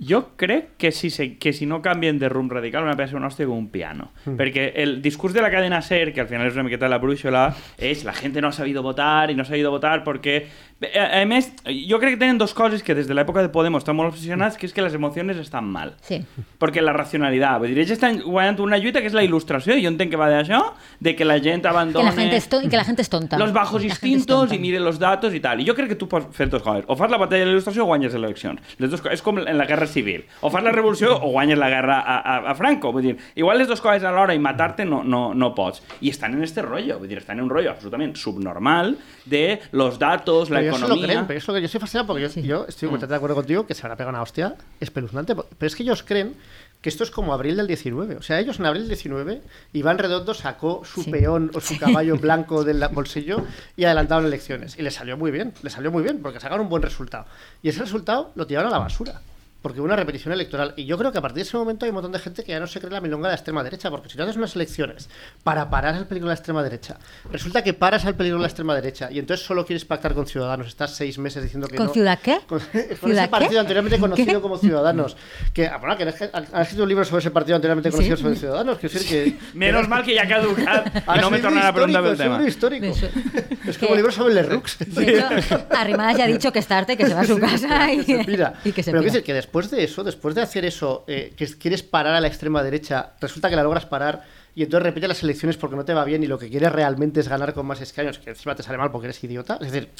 Jo 0.08 0.22
crec 0.36 0.76
que 0.78 0.92
si, 0.92 1.10
se, 1.10 1.36
que 1.38 1.52
si 1.52 1.66
no 1.66 1.80
canvien 1.82 2.18
de 2.18 2.28
rumb 2.28 2.52
radical 2.52 2.84
van 2.84 2.94
a 2.94 2.96
pegar 2.96 3.16
una 3.18 3.30
hòstia 3.30 3.48
com 3.48 3.58
un 3.58 3.68
piano. 3.72 4.10
Perquè 4.24 4.70
el 4.82 5.00
discurs 5.02 5.34
de 5.34 5.42
la 5.44 5.50
cadena 5.50 5.82
SER, 5.82 6.12
que 6.12 6.22
al 6.22 6.30
final 6.30 6.46
és 6.48 6.56
una 6.58 6.66
miqueta 6.66 6.90
la 6.90 7.00
brúixola, 7.02 7.48
és 7.78 8.04
la 8.04 8.14
gente 8.16 8.40
no 8.40 8.48
ha 8.48 8.56
sabido 8.56 8.82
votar 8.82 9.30
i 9.30 9.36
no 9.36 9.42
ha 9.42 9.50
sabido 9.50 9.70
votar 9.74 10.02
perquè... 10.04 10.42
A, 10.76 11.22
més, 11.24 11.46
jo 11.88 11.96
crec 11.96 12.16
que 12.16 12.20
tenen 12.20 12.36
dos 12.36 12.52
coses 12.52 12.82
que 12.84 12.92
des 12.94 13.06
de 13.08 13.14
l'època 13.16 13.40
de 13.40 13.48
Podemos 13.48 13.80
estan 13.80 13.96
molt 13.96 14.10
obsessionats, 14.12 14.58
que 14.60 14.66
és 14.68 14.74
que 14.76 14.82
les 14.84 14.92
emocions 14.92 15.38
estan 15.40 15.64
mal. 15.64 15.94
Sí. 16.04 16.18
Perquè 16.60 16.82
la 16.84 16.92
racionalitat, 16.92 17.62
vull 17.62 17.70
dir, 17.72 17.78
ells 17.80 17.94
estan 17.94 18.18
guanyant 18.20 18.60
una 18.60 18.76
lluita 18.76 19.00
que 19.00 19.08
és 19.08 19.14
la 19.16 19.22
il·lustració, 19.24 19.72
i 19.72 19.86
jo 19.86 19.88
entenc 19.88 20.12
que 20.12 20.20
va 20.20 20.28
d'això, 20.28 20.58
de 21.00 21.14
que 21.16 21.24
la 21.24 21.38
gent 21.40 21.62
Que 21.64 21.70
abandone... 21.70 22.04
la 22.04 22.12
gente 22.12 22.36
es, 22.36 22.48
to- 22.52 22.60
que 22.68 22.76
la 22.76 22.84
gente 22.84 23.00
es 23.00 23.08
tonta. 23.08 23.38
los 23.38 23.54
bajos 23.54 23.80
La 23.80 23.88
instintos 23.88 24.52
i 24.52 24.58
mire 24.58 24.78
los 24.78 24.98
datos 24.98 25.32
i 25.32 25.40
tal. 25.40 25.62
I 25.62 25.66
jo 25.66 25.74
crec 25.74 25.88
que 25.94 25.96
tu 25.96 26.10
pots 26.12 26.28
fer 26.36 26.50
dos 26.52 26.60
coses. 26.62 26.84
O 26.88 26.96
fas 26.96 27.10
la 27.10 27.16
batalla 27.16 27.46
de 27.46 27.52
l'il·lustració 27.54 27.84
o 27.84 27.86
guanyes 27.86 28.12
les 28.12 28.20
eleccions. 28.20 28.60
Les 28.76 28.90
dos 28.90 29.00
coses. 29.00 29.16
És 29.16 29.22
com 29.24 29.38
en 29.40 29.56
la 29.56 29.64
guerra 29.64 29.86
civil. 29.88 30.26
O 30.42 30.50
fas 30.52 30.62
la 30.62 30.72
revolució 30.76 31.16
o 31.16 31.30
guanyes 31.32 31.56
la 31.56 31.70
guerra 31.72 32.00
a, 32.00 32.18
a, 32.20 32.36
a 32.50 32.54
Franco. 32.54 32.92
Vull 32.92 33.02
dir, 33.08 33.16
igual 33.34 33.56
les 33.64 33.66
dues 33.72 33.80
coses 33.80 34.04
alhora 34.04 34.34
i 34.36 34.38
matar-te 34.44 34.84
no, 34.84 35.00
no, 35.02 35.32
no 35.32 35.54
pots. 35.56 35.80
I 36.04 36.10
estan 36.12 36.34
en 36.36 36.44
este 36.44 36.60
rollo. 36.60 36.98
Vull 37.00 37.08
dir, 37.08 37.16
estan 37.24 37.38
en 37.40 37.44
un 37.48 37.50
rollo 37.56 37.70
absolutament 37.72 38.14
subnormal 38.20 38.98
de 39.24 39.60
los 39.72 39.98
datos, 39.98 40.50
la 40.50 40.65
Pero 40.72 40.86
se 40.88 40.94
lo 40.94 41.00
creen, 41.00 41.26
pero 41.26 41.38
es 41.38 41.46
lo 41.46 41.54
que 41.54 41.60
yo 41.60 41.66
estoy 41.66 41.80
fascinado 41.80 42.06
porque 42.06 42.22
yo, 42.22 42.28
yo 42.42 42.66
estoy 42.68 42.88
completamente 42.88 43.06
de 43.08 43.16
acuerdo 43.16 43.34
contigo 43.36 43.66
que 43.66 43.74
se 43.74 43.82
van 43.82 43.92
a 43.92 43.96
pegar 43.96 44.12
una 44.12 44.22
hostia 44.22 44.54
espeluznante. 44.80 45.34
Pero 45.34 45.66
es 45.66 45.74
que 45.76 45.82
ellos 45.82 46.02
creen 46.02 46.34
que 46.80 46.88
esto 46.90 47.04
es 47.04 47.10
como 47.10 47.32
abril 47.32 47.56
del 47.56 47.66
19. 47.66 48.16
O 48.16 48.22
sea, 48.22 48.38
ellos 48.38 48.58
en 48.58 48.66
abril 48.66 48.82
del 48.82 48.90
19, 48.90 49.42
Iván 49.72 49.98
Redondo 49.98 50.34
sacó 50.34 50.82
su 50.84 51.02
Sí. 51.02 51.10
peón 51.10 51.50
o 51.54 51.60
su 51.60 51.78
caballo 51.78 52.16
blanco 52.20 52.64
del 52.64 52.86
bolsillo 52.92 53.44
y 53.76 53.84
adelantaron 53.84 54.26
elecciones. 54.26 54.78
Y 54.78 54.82
le 54.82 54.90
salió 54.90 55.16
muy 55.16 55.30
bien, 55.30 55.52
le 55.62 55.70
salió 55.70 55.90
muy 55.90 56.02
bien 56.02 56.20
porque 56.22 56.38
sacaron 56.40 56.64
un 56.66 56.68
buen 56.70 56.82
resultado. 56.82 57.26
Y 57.62 57.70
ese 57.70 57.80
resultado 57.80 58.32
lo 58.34 58.46
tiraron 58.46 58.68
a 58.68 58.76
la 58.76 58.78
basura. 58.78 59.20
Porque 59.62 59.80
hubo 59.80 59.86
una 59.86 59.96
repetición 59.96 60.32
electoral. 60.32 60.74
Y 60.76 60.84
yo 60.84 60.96
creo 60.96 61.10
que 61.10 61.18
a 61.18 61.20
partir 61.20 61.36
de 61.36 61.42
ese 61.48 61.56
momento 61.56 61.84
hay 61.84 61.90
un 61.90 61.94
montón 61.94 62.12
de 62.12 62.20
gente 62.20 62.44
que 62.44 62.52
ya 62.52 62.60
no 62.60 62.68
se 62.68 62.78
cree 62.78 62.92
la 62.92 63.00
milonga 63.00 63.26
de 63.28 63.32
la 63.32 63.36
extrema 63.36 63.64
derecha. 63.64 63.90
Porque 63.90 64.08
si 64.08 64.16
tú 64.16 64.22
haces 64.22 64.36
unas 64.36 64.54
elecciones 64.54 65.08
para 65.42 65.68
parar 65.70 65.96
el 65.96 66.06
peligro 66.06 66.28
de 66.28 66.34
la 66.34 66.34
extrema 66.34 66.62
derecha, 66.62 66.98
resulta 67.32 67.64
que 67.64 67.72
paras 67.74 68.04
al 68.04 68.14
peligro 68.14 68.38
de 68.38 68.42
la 68.42 68.48
extrema 68.48 68.74
derecha 68.76 69.08
y 69.10 69.18
entonces 69.18 69.44
solo 69.44 69.66
quieres 69.66 69.84
pactar 69.84 70.14
con 70.14 70.26
Ciudadanos. 70.26 70.68
Estás 70.68 70.94
seis 70.94 71.18
meses 71.18 71.42
diciendo 71.42 71.66
que 71.66 71.76
¿Con 71.76 71.86
no. 71.86 71.92
Ciudad 71.92 72.18
qué? 72.22 72.38
Con, 72.46 72.60
con 72.60 72.68
¿Ciudad 72.70 73.24
ese 73.24 73.28
partido 73.28 73.50
qué? 73.52 73.58
anteriormente 73.58 73.98
conocido 73.98 74.34
¿Qué? 74.34 74.40
como 74.40 74.56
Ciudadanos. 74.58 75.16
Que, 75.52 75.66
ah, 75.66 75.78
bueno, 75.78 75.96
que 75.96 76.02
han 76.04 76.60
escrito 76.62 76.82
un 76.84 76.88
libro 76.88 77.04
sobre 77.04 77.20
ese 77.20 77.30
partido 77.32 77.56
anteriormente 77.56 77.90
Sí. 77.90 77.96
conocido 77.96 78.16
sobre 78.18 78.36
Ciudadanos. 78.36 78.80
Decir 78.80 79.08
que. 79.08 79.36
Menos 79.54 79.88
mal 79.88 80.04
que 80.04 80.20
ha 80.20 80.28
caducat 80.28 80.86
i 80.94 81.02
Ahora 81.06 81.22
no 81.22 81.30
me 81.30 81.38
tornarà 81.40 81.68
a 81.68 81.72
preguntar 81.72 82.02
pel 82.04 82.12
histórico, 82.46 82.86
es 82.86 83.02
un 83.02 83.08
tema. 83.10 83.16
libro 83.16 83.26
histórico. 83.26 83.66
Es 83.66 83.78
como 83.78 83.88
que- 83.88 83.92
un 83.92 83.96
libro 83.96 84.12
sobre 84.12 84.34
Les 84.34 84.48
Rux. 84.48 84.78
De 84.78 85.18
hecho, 85.18 85.66
Arrimadas 85.70 86.18
ya 86.18 86.24
ha 86.24 86.28
dicho 86.28 86.52
que 86.52 86.58
es 86.60 86.66
tarde, 86.66 86.96
que 86.96 87.06
se 87.06 87.14
va 87.14 87.20
a 87.22 87.24
su 87.24 87.38
casa 87.40 87.92
y, 87.92 88.04
que 88.04 88.18
se 88.18 88.24
pira. 88.24 88.54
y 88.64 88.72
que 88.72 88.82
se 88.82 88.90
Pero 88.92 89.02
pira. 89.02 89.12
decir 89.12 89.24
que 89.24 89.32
después 89.46 89.70
de 89.70 89.84
eso, 89.84 90.02
después 90.02 90.34
de 90.34 90.42
hacer 90.42 90.64
eso, 90.64 91.04
eh, 91.06 91.32
que 91.36 91.46
quieres 91.46 91.84
parar 91.84 92.14
a 92.14 92.20
la 92.20 92.26
extrema 92.26 92.64
derecha, 92.64 93.12
resulta 93.20 93.48
que 93.48 93.54
la 93.54 93.62
logras 93.62 93.86
parar 93.86 94.24
y 94.56 94.64
entonces 94.64 94.82
repites 94.82 95.08
las 95.08 95.22
elecciones 95.22 95.56
porque 95.56 95.76
no 95.76 95.84
te 95.84 95.94
va 95.94 96.04
bien 96.04 96.24
y 96.24 96.26
lo 96.26 96.36
que 96.36 96.50
quieres 96.50 96.72
realmente 96.72 97.20
es 97.20 97.28
ganar 97.28 97.54
con 97.54 97.64
más 97.64 97.80
escaños, 97.80 98.18
que 98.18 98.30
encima 98.30 98.56
te 98.56 98.64
sale 98.64 98.76
mal 98.76 98.90
porque 98.90 99.06
eres 99.06 99.22
idiota. 99.22 99.54
Es 99.60 99.70
decir, 99.70 99.90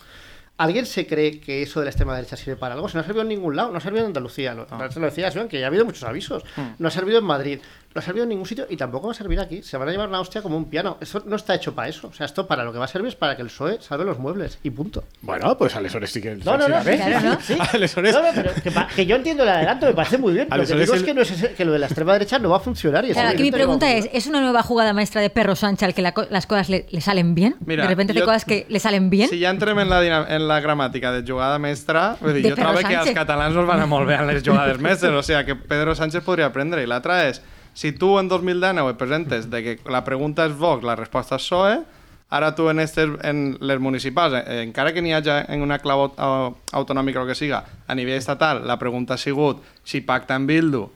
¿alguien 0.57 0.85
se 0.85 1.07
cree 1.07 1.39
que 1.39 1.63
eso 1.63 1.79
de 1.79 1.85
la 1.85 1.91
extrema 1.91 2.17
derecha 2.17 2.37
sirve 2.37 2.57
para 2.57 2.75
algo? 2.75 2.89
Si 2.89 2.97
no 2.97 3.03
ha 3.03 3.05
servido 3.05 3.23
en 3.23 3.29
ningún 3.29 3.55
lado, 3.55 3.71
no 3.71 3.79
ha 3.79 3.81
servido 3.81 4.03
en 4.03 4.09
Andalucía. 4.09 4.53
Lo, 4.53 4.67
se 4.91 4.99
lo 4.99 5.07
decía 5.07 5.31
Joan, 5.33 5.49
que 5.49 5.61
ya 5.61 5.67
ha 5.67 5.69
habido 5.69 5.85
muchos 5.85 6.03
avisos. 6.03 6.43
No 6.79 6.89
ha 6.89 6.91
servido 6.91 7.21
en 7.21 7.25
Madrid, 7.25 7.61
no 7.97 8.01
ha 8.01 8.03
servido 8.05 8.25
en 8.25 8.29
ningún 8.29 8.47
sitio 8.47 8.67
y 8.69 8.77
tampoco 8.77 9.07
va 9.09 9.13
a 9.13 9.17
servir 9.17 9.41
aquí. 9.41 9.63
Se 9.63 9.77
van 9.79 9.89
a 9.89 9.91
llevar 9.91 10.09
una 10.09 10.21
hostia 10.21 10.43
como 10.43 10.57
un 10.57 10.67
piano. 10.67 10.99
Eso 11.01 11.23
no 11.27 11.37
está 11.37 11.55
hecho 11.55 11.75
para 11.75 11.89
eso. 11.89 12.09
O 12.09 12.13
sea, 12.13 12.27
esto 12.27 12.47
para 12.47 12.63
lo 12.63 12.73
que 12.73 12.79
va 12.79 12.85
a 12.85 12.89
servir 12.89 13.09
es 13.09 13.17
para 13.17 13.35
que 13.37 13.43
el 13.43 13.49
PSOE 13.49 13.79
salve 13.81 14.05
los 14.05 14.19
muebles 14.19 14.59
y 14.63 14.71
punto. 14.71 15.05
Bueno, 15.23 15.57
pues 15.57 15.75
aleshores 15.75 16.11
sí 16.11 16.21
que... 16.21 16.37
No, 16.37 16.57
no, 16.59 16.69
no, 16.69 16.83
sí, 16.85 16.91
sí, 16.91 16.97
claro, 16.99 17.29
¿no? 17.31 17.39
sí. 17.41 17.57
Aleshores... 17.73 18.15
No, 18.15 18.23
no, 18.23 18.29
pero 18.35 18.51
que, 18.63 18.71
pa- 18.71 18.89
que 18.95 19.07
yo 19.07 19.17
entiendo 19.17 19.43
el 19.43 19.49
adelanto, 19.49 19.87
me 19.87 19.95
parece 19.95 20.19
muy 20.19 20.35
bien. 20.35 20.49
Lo 20.55 20.65
que 20.65 20.75
digo 20.75 20.95
es 20.95 21.01
el- 21.01 21.05
que, 21.07 21.15
no 21.15 21.23
es 21.23 21.31
ese- 21.31 21.55
que 21.55 21.65
lo 21.65 21.73
de 21.73 21.79
la 21.79 21.87
extrema 21.87 22.13
derecha 22.13 22.39
no 22.39 22.51
va 22.51 22.59
a 22.59 22.61
funcionar. 22.61 23.05
Y 23.05 23.09
es 23.11 23.15
Claro, 23.15 23.31
aquí 23.31 23.43
mi 23.43 23.51
pregunta 23.51 23.91
es. 23.93 24.09
¿es 24.13 24.27
una 24.27 24.41
nueva 24.41 24.63
jugada 24.63 24.93
maestra 24.93 25.21
de 25.23 25.31
Perro 25.31 25.57
Sánchez 25.57 25.83
al 25.89 25.95
que 25.95 26.03
la 26.03 26.13
las 26.31 26.47
cosas 26.47 26.69
le, 26.69 26.87
le 26.91 27.01
salen 27.01 27.35
bien? 27.35 27.57
Mira, 27.65 27.85
de 27.85 27.89
repente 27.89 28.13
yo- 28.13 28.25
cosas 28.27 28.45
que 28.45 28.67
le 28.69 28.79
salen 28.79 29.09
bien. 29.11 29.29
Si 29.29 29.41
ja 29.43 29.51
entrem 29.51 29.79
en 29.79 29.89
la, 29.89 30.05
en 30.35 30.47
la 30.49 30.61
gramàtica 30.61 31.13
de 31.13 31.25
jugada 31.31 31.59
mestra, 31.59 32.17
vull 32.21 32.35
dir, 32.35 32.43
De 32.43 32.51
jo 32.51 32.57
Pedro 32.57 32.73
trobo 32.75 32.89
que 32.89 32.95
els 32.95 33.11
catalans 33.15 33.55
no 33.55 33.63
es 33.63 33.67
van 33.69 33.81
a 33.81 33.87
molt 33.87 34.07
bé 34.07 34.15
en 34.17 34.27
les 34.27 34.43
jugades 34.43 34.79
mestres, 34.79 35.13
o 35.13 35.23
sigui, 35.23 35.45
que 35.47 35.57
Pedro 35.57 35.95
Sánchez 35.95 36.23
podria 36.25 36.47
aprendre. 36.47 36.83
I 36.83 36.87
l'altra 36.87 37.23
és, 37.29 37.41
si 37.77 37.93
tu 37.93 38.15
en 38.19 38.29
2019 38.33 38.95
et 38.95 38.97
presentes 38.97 39.51
de 39.53 39.61
que 39.62 39.77
la 39.93 40.01
pregunta 40.07 40.47
és 40.49 40.57
Vox, 40.57 40.81
la 40.89 40.97
resposta 40.97 41.37
és 41.37 41.45
PSOE, 41.45 41.77
ara 42.33 42.55
tu 42.57 42.71
en, 42.73 42.81
estes, 42.81 43.07
en 43.23 43.57
les 43.61 43.79
municipals, 43.79 44.35
eh, 44.41 44.62
encara 44.65 44.95
que 44.97 45.03
n'hi 45.05 45.12
hagi 45.15 45.31
en 45.53 45.61
una 45.62 45.77
clau 45.79 46.09
au- 46.17 46.57
autonòmica 46.73 47.21
o 47.21 47.23
el 47.23 47.29
que 47.29 47.37
siga, 47.39 47.61
a 47.87 47.95
nivell 47.95 48.17
estatal, 48.17 48.65
la 48.67 48.79
pregunta 48.81 49.15
ha 49.15 49.19
sigut 49.21 49.61
si 49.85 50.01
pacta 50.01 50.35
amb 50.35 50.49
Bildu 50.49 50.89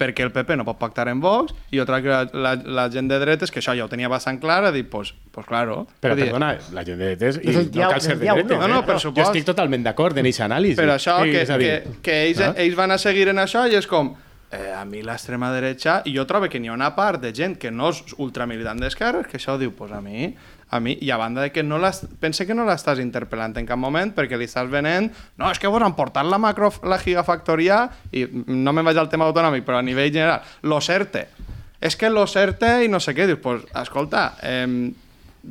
perquè 0.00 0.22
el 0.24 0.30
PP 0.32 0.56
no 0.56 0.64
pot 0.64 0.78
pactar 0.80 1.10
en 1.12 1.18
Vox, 1.20 1.52
i 1.76 1.78
otra 1.82 1.98
que 2.00 2.08
la, 2.08 2.22
la, 2.32 2.54
la 2.56 2.86
gent 2.88 3.10
de 3.10 3.18
dretes, 3.20 3.50
que 3.52 3.60
això 3.60 3.74
ja 3.76 3.84
ho 3.84 3.88
tenia 3.92 4.08
bastant 4.08 4.38
clar, 4.40 4.62
ha 4.64 4.72
dit, 4.72 4.86
pues, 4.88 5.10
pues 5.30 5.44
claro. 5.44 5.82
Però, 6.00 6.14
dir, 6.16 6.30
perdona, 6.30 6.54
la 6.72 6.84
gent 6.88 6.96
de 6.96 7.10
dretes, 7.10 7.36
i 7.44 7.52
no 7.52 7.66
dia- 7.68 7.90
cal 7.92 8.00
ser 8.00 8.16
de 8.16 8.24
dretes. 8.30 8.56
uno. 8.56 8.62
No, 8.66 8.68
no, 8.76 8.80
eh? 8.80 8.86
per 8.86 8.94
Jo 8.96 9.10
supost. 9.10 9.26
estic 9.28 9.44
totalment 9.44 9.84
d'acord 9.84 10.16
en 10.16 10.24
aquesta 10.24 10.46
anàlisi. 10.48 10.78
Però 10.80 10.94
això, 10.96 11.18
Sí, 11.26 11.34
que, 11.34 11.44
que, 11.44 11.98
que 12.00 12.16
ells, 12.30 12.40
eh? 12.40 12.52
ells 12.64 12.76
van 12.80 12.92
a 12.92 12.98
seguir 12.98 13.28
en 13.28 13.42
això 13.44 13.66
i 13.70 13.76
és 13.76 13.86
com 13.86 14.14
eh, 14.52 14.72
a 14.74 14.84
mi 14.84 15.02
l'extrema 15.02 15.52
dreta, 15.54 16.00
i 16.04 16.14
jo 16.16 16.24
trobo 16.26 16.48
que 16.48 16.58
n'hi 16.60 16.68
ha 16.68 16.74
una 16.74 16.94
part 16.96 17.20
de 17.22 17.32
gent 17.34 17.56
que 17.58 17.70
no 17.70 17.90
és 17.90 18.00
ultramilitant 18.18 18.80
d'esquerres 18.80 19.26
que 19.30 19.38
això 19.38 19.58
diu, 19.58 19.72
pues 19.76 19.92
a 19.92 20.00
mi, 20.00 20.34
a 20.70 20.78
mi, 20.80 20.96
i 21.02 21.10
a 21.10 21.16
banda 21.18 21.42
de 21.42 21.50
que 21.52 21.62
no 21.62 21.78
l'has- 21.78 22.04
pense 22.20 22.46
que 22.46 22.54
no 22.54 22.64
l'estàs 22.66 22.98
interpel·lant 23.02 23.56
en 23.58 23.66
cap 23.66 23.78
moment 23.78 24.12
perquè 24.14 24.38
li 24.38 24.46
estàs 24.46 24.68
venent, 24.70 25.10
no, 25.38 25.50
és 25.50 25.58
que 25.58 25.68
vos 25.70 25.82
han 25.82 25.94
portat 25.98 26.26
la 26.26 26.38
macro, 26.38 26.72
la 26.84 26.98
gigafactoria, 26.98 27.88
i 28.12 28.26
no 28.46 28.72
me'n 28.72 28.84
vaig 28.86 28.98
al 28.98 29.08
tema 29.10 29.26
autonòmic, 29.26 29.64
però 29.66 29.78
a 29.78 29.82
nivell 29.82 30.12
general, 30.12 30.42
lo 30.62 30.80
CERTE. 30.80 31.26
És 31.80 31.96
que 31.96 32.10
lo 32.10 32.26
CERTE 32.26 32.84
i 32.84 32.88
no 32.92 33.00
sé 33.00 33.14
què, 33.16 33.26
dius, 33.26 33.38
pues, 33.42 33.62
escolta, 33.74 34.34
eh, 34.42 34.92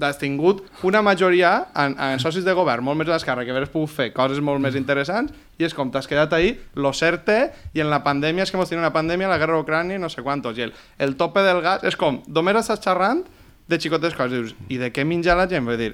has 0.01 0.19
tingut 0.21 0.61
una 0.85 1.01
majoria 1.01 1.65
en, 1.75 1.95
en 1.99 2.19
socis 2.21 2.43
de 2.45 2.53
govern 2.53 2.83
molt 2.85 2.99
més 2.99 3.07
a 3.09 3.15
l'esquerra 3.15 3.43
que 3.43 3.51
hauries 3.51 3.71
pogut 3.73 3.89
fer 3.89 4.11
coses 4.13 4.37
molt 4.39 4.61
més 4.61 4.75
interessants 4.77 5.33
i 5.59 5.67
és 5.67 5.75
com 5.75 5.91
t'has 5.91 6.07
quedat 6.07 6.33
ahí, 6.33 6.53
lo 6.73 6.93
certe 6.95 7.51
i 7.75 7.83
en 7.83 7.91
la 7.91 8.01
pandèmia 8.05 8.47
és 8.47 8.51
que 8.51 8.57
hemos 8.57 8.71
tenido 8.71 8.85
una 8.85 8.95
pandèmia, 8.95 9.29
la 9.29 9.37
guerra 9.37 9.59
d'Ucrània 9.59 9.99
i 9.99 10.01
no 10.01 10.09
sé 10.09 10.23
quantos 10.23 10.57
i 10.57 10.65
el, 10.69 10.73
el 10.97 11.17
tope 11.19 11.43
del 11.45 11.61
gas 11.61 11.83
és 11.83 11.99
com, 11.99 12.23
només 12.27 12.63
estàs 12.63 12.81
xerrant 12.87 13.25
de 13.69 13.77
dius, 14.31 14.55
i 14.71 14.79
de 14.81 14.89
què 14.95 15.05
menja 15.05 15.35
la 15.37 15.45
gent? 15.51 15.67
Vull 15.67 15.77
dir, 15.77 15.91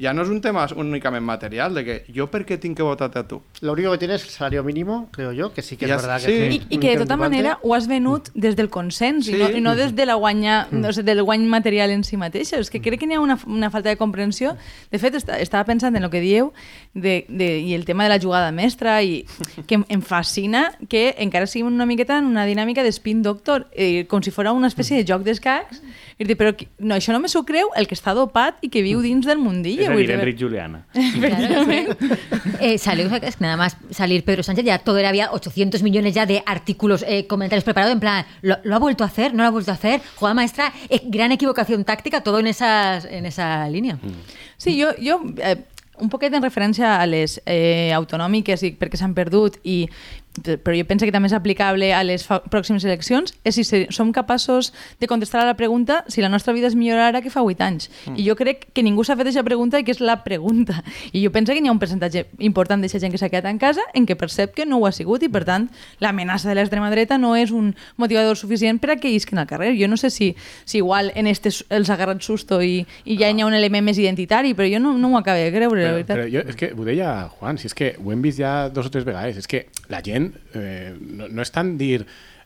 ja 0.00 0.12
no 0.16 0.22
és 0.22 0.28
un 0.32 0.40
tema 0.40 0.66
únicament 0.76 1.24
material, 1.24 1.74
de 1.74 1.84
que 1.84 1.96
jo 2.14 2.26
per 2.32 2.44
què 2.48 2.56
tinc 2.60 2.76
que 2.78 2.82
votar-te 2.86 3.18
a 3.20 3.26
tu? 3.28 3.42
Lo 3.60 3.72
único 3.72 3.92
que 3.92 3.98
tiene 3.98 4.14
es 4.14 4.24
el 4.24 4.30
salario 4.30 4.64
mínimo, 4.64 5.08
creo 5.12 5.32
yo, 5.32 5.52
que 5.52 5.62
sí 5.62 5.76
que 5.76 5.86
Ya 5.86 5.96
es 5.96 6.02
verdad 6.02 6.18
sí. 6.20 6.26
que 6.26 6.48
es 6.48 6.54
I, 6.54 6.62
I 6.70 6.78
que 6.78 6.90
de 6.90 6.96
tota 7.04 7.16
manera 7.16 7.58
ho 7.62 7.74
has 7.74 7.86
venut 7.86 8.30
des 8.34 8.56
del 8.56 8.70
consens 8.70 9.26
Sí. 9.26 9.34
i, 9.34 9.38
no, 9.38 9.50
i 9.50 9.60
no 9.60 9.76
des 9.76 9.94
de 9.94 10.06
la 10.06 10.14
guanya, 10.14 10.68
no 10.70 10.92
sé, 10.92 11.02
del 11.02 11.22
guany 11.22 11.44
material 11.46 11.90
en 11.90 12.04
si 12.04 12.16
mateixa. 12.16 12.58
És 12.58 12.70
que 12.70 12.80
crec 12.80 13.00
que 13.00 13.06
n'hi 13.06 13.14
ha 13.14 13.20
una, 13.20 13.38
una 13.46 13.70
falta 13.70 13.90
de 13.90 13.96
comprensió. 13.96 14.56
De 14.90 14.98
fet, 14.98 15.14
est 15.14 15.28
estava 15.38 15.64
pensant 15.64 15.94
en 15.96 16.04
el 16.04 16.10
que 16.10 16.20
dieu 16.20 16.52
de, 16.94 17.26
de, 17.28 17.58
i 17.60 17.74
el 17.74 17.84
tema 17.84 18.04
de 18.04 18.10
la 18.10 18.18
jugada 18.18 18.50
mestra 18.52 19.02
i 19.02 19.26
que 19.66 19.74
em, 19.80 19.84
em 19.88 20.00
fascina 20.02 20.72
que 20.88 21.14
encara 21.18 21.46
sigui 21.46 21.66
una 21.68 21.86
miqueta 21.86 22.18
en 22.18 22.24
una 22.26 22.46
dinàmica 22.46 22.82
de 22.82 22.92
spin 22.92 23.22
doctor, 23.22 23.68
eh, 23.72 24.06
com 24.08 24.22
si 24.22 24.30
fos 24.30 24.46
una 24.50 24.68
espècie 24.68 24.96
de 24.96 25.04
joc 25.04 25.22
d'escacs. 25.22 25.82
I 26.20 26.24
dir, 26.24 26.36
però 26.36 26.52
no, 26.78 26.94
això 26.94 27.12
només 27.12 27.32
s'ho 27.32 27.44
creu 27.48 27.68
el 27.76 27.86
que 27.88 27.94
està 27.96 28.12
dopat 28.14 28.58
i 28.60 28.68
que 28.68 28.82
viu 28.82 29.00
dins 29.00 29.26
del 29.26 29.38
mundillo. 29.38 29.89
Dir- 29.98 30.10
Enric 30.10 30.38
Juliana. 30.40 30.84
Claro, 30.92 31.64
sí. 31.64 31.86
Eh, 32.60 32.78
salió, 32.78 33.06
es 33.06 33.36
que 33.36 33.42
nada 33.44 33.56
más 33.56 33.76
salir 33.90 34.24
Pedro 34.24 34.42
Sánchez, 34.42 34.64
ya 34.64 34.78
todo 34.78 34.98
era, 34.98 35.08
había 35.08 35.32
800 35.32 35.82
millones 35.82 36.14
ya 36.14 36.26
de 36.26 36.42
artículos, 36.46 37.04
eh, 37.08 37.26
comentarios 37.26 37.64
preparados, 37.64 37.92
en 37.94 38.00
plan, 38.00 38.26
¿lo, 38.42 38.58
lo 38.64 38.76
ha 38.76 38.78
vuelto 38.78 39.04
a 39.04 39.06
hacer? 39.06 39.32
¿No 39.34 39.42
lo 39.42 39.48
ha 39.48 39.52
vuelto 39.52 39.70
a 39.70 39.74
hacer? 39.74 40.00
Jugada 40.16 40.34
maestra, 40.34 40.72
eh, 40.88 41.00
gran 41.04 41.32
equivocación 41.32 41.84
táctica, 41.84 42.22
todo 42.22 42.38
en, 42.38 42.46
esas, 42.46 43.04
en 43.06 43.26
esa 43.26 43.68
línea. 43.68 43.98
Sí, 44.56 44.80
jo, 44.82 44.88
jo 45.02 45.22
eh, 45.38 45.56
un 46.00 46.08
poquet 46.08 46.32
en 46.32 46.42
referència 46.42 46.94
a 47.00 47.04
les 47.06 47.42
eh, 47.44 47.92
autonòmiques 47.92 48.62
i 48.64 48.70
perquè 48.80 48.96
s'han 48.96 49.12
perdut 49.12 49.58
i 49.68 49.82
però 50.42 50.76
jo 50.76 50.86
penso 50.88 51.06
que 51.06 51.12
també 51.12 51.28
és 51.30 51.34
aplicable 51.36 51.92
a 51.94 52.02
les 52.04 52.26
pròximes 52.26 52.84
eleccions, 52.84 53.34
és 53.44 53.54
si 53.54 53.84
som 53.90 54.12
capaços 54.12 54.72
de 55.00 55.08
contestar 55.10 55.42
a 55.42 55.46
la 55.46 55.56
pregunta 55.58 56.04
si 56.08 56.20
la 56.20 56.28
nostra 56.28 56.52
vida 56.52 56.68
és 56.68 56.76
millor 56.76 56.98
ara 56.98 57.22
que 57.22 57.30
fa 57.30 57.42
8 57.42 57.64
anys. 57.64 57.90
Mm. 58.06 58.18
I 58.18 58.26
jo 58.28 58.36
crec 58.36 58.68
que 58.74 58.82
ningú 58.82 59.04
s'ha 59.04 59.16
fet 59.16 59.28
aquesta 59.28 59.44
pregunta 59.46 59.80
i 59.80 59.84
que 59.84 59.92
és 59.94 60.00
la 60.00 60.20
pregunta. 60.24 60.82
I 61.12 61.24
jo 61.24 61.32
penso 61.32 61.52
que 61.52 61.60
n'hi 61.60 61.68
ha 61.68 61.74
un 61.74 61.82
percentatge 61.82 62.26
important 62.38 62.80
d'aquesta 62.80 63.00
gent 63.04 63.12
que 63.14 63.20
s'ha 63.20 63.30
quedat 63.32 63.50
en 63.50 63.58
casa 63.58 63.84
en 63.94 64.06
què 64.06 64.16
percep 64.16 64.54
que 64.54 64.66
no 64.66 64.80
ho 64.80 64.86
ha 64.86 64.92
sigut 64.92 65.22
i, 65.22 65.30
per 65.32 65.44
tant, 65.48 65.68
l'amenaça 66.00 66.48
de 66.48 66.56
l'extrema 66.58 66.90
dreta 66.90 67.18
no 67.18 67.34
és 67.36 67.50
un 67.50 67.74
motivador 67.96 68.36
suficient 68.36 68.80
per 68.80 68.94
a 68.94 68.96
que 69.00 69.10
isquen 69.12 69.38
al 69.38 69.48
carrer. 69.50 69.74
Jo 69.78 69.88
no 69.88 69.96
sé 69.96 70.10
si, 70.10 70.34
si 70.64 70.78
igual 70.78 71.12
en 71.14 71.26
este 71.26 71.50
els 71.68 71.90
ha 71.90 71.94
agarrat 71.94 72.22
susto 72.22 72.60
i, 72.62 72.84
i 73.04 73.16
ja 73.18 73.30
hi 73.30 73.40
ha 73.40 73.46
un 73.46 73.54
element 73.54 73.84
més 73.84 73.98
identitari, 73.98 74.54
però 74.54 74.68
jo 74.70 74.80
no, 74.82 74.96
no 74.98 75.10
m'ho 75.10 75.18
acabo 75.18 75.38
de 75.38 75.50
creure, 75.52 75.82
la 75.82 75.90
Però, 75.90 75.94
veritat. 75.98 76.16
però 76.16 76.28
jo, 76.30 76.44
és 76.48 76.56
que 76.56 76.72
ho 76.76 76.86
deia 76.86 77.10
Juan, 77.38 77.58
si 77.58 77.68
és 77.70 77.74
que 77.76 77.94
ho 77.98 78.12
hem 78.12 78.22
vist 78.22 78.40
ja 78.40 78.68
dos 78.68 78.86
o 78.86 78.92
tres 78.92 79.04
vegades, 79.04 79.36
és 79.40 79.48
que 79.50 79.66
la 79.90 80.02
gent 80.04 80.29
eh, 80.54 80.92
no, 81.00 81.28
no 81.28 81.42
és 81.44 81.52
tant 81.54 81.76
dir 81.80 82.00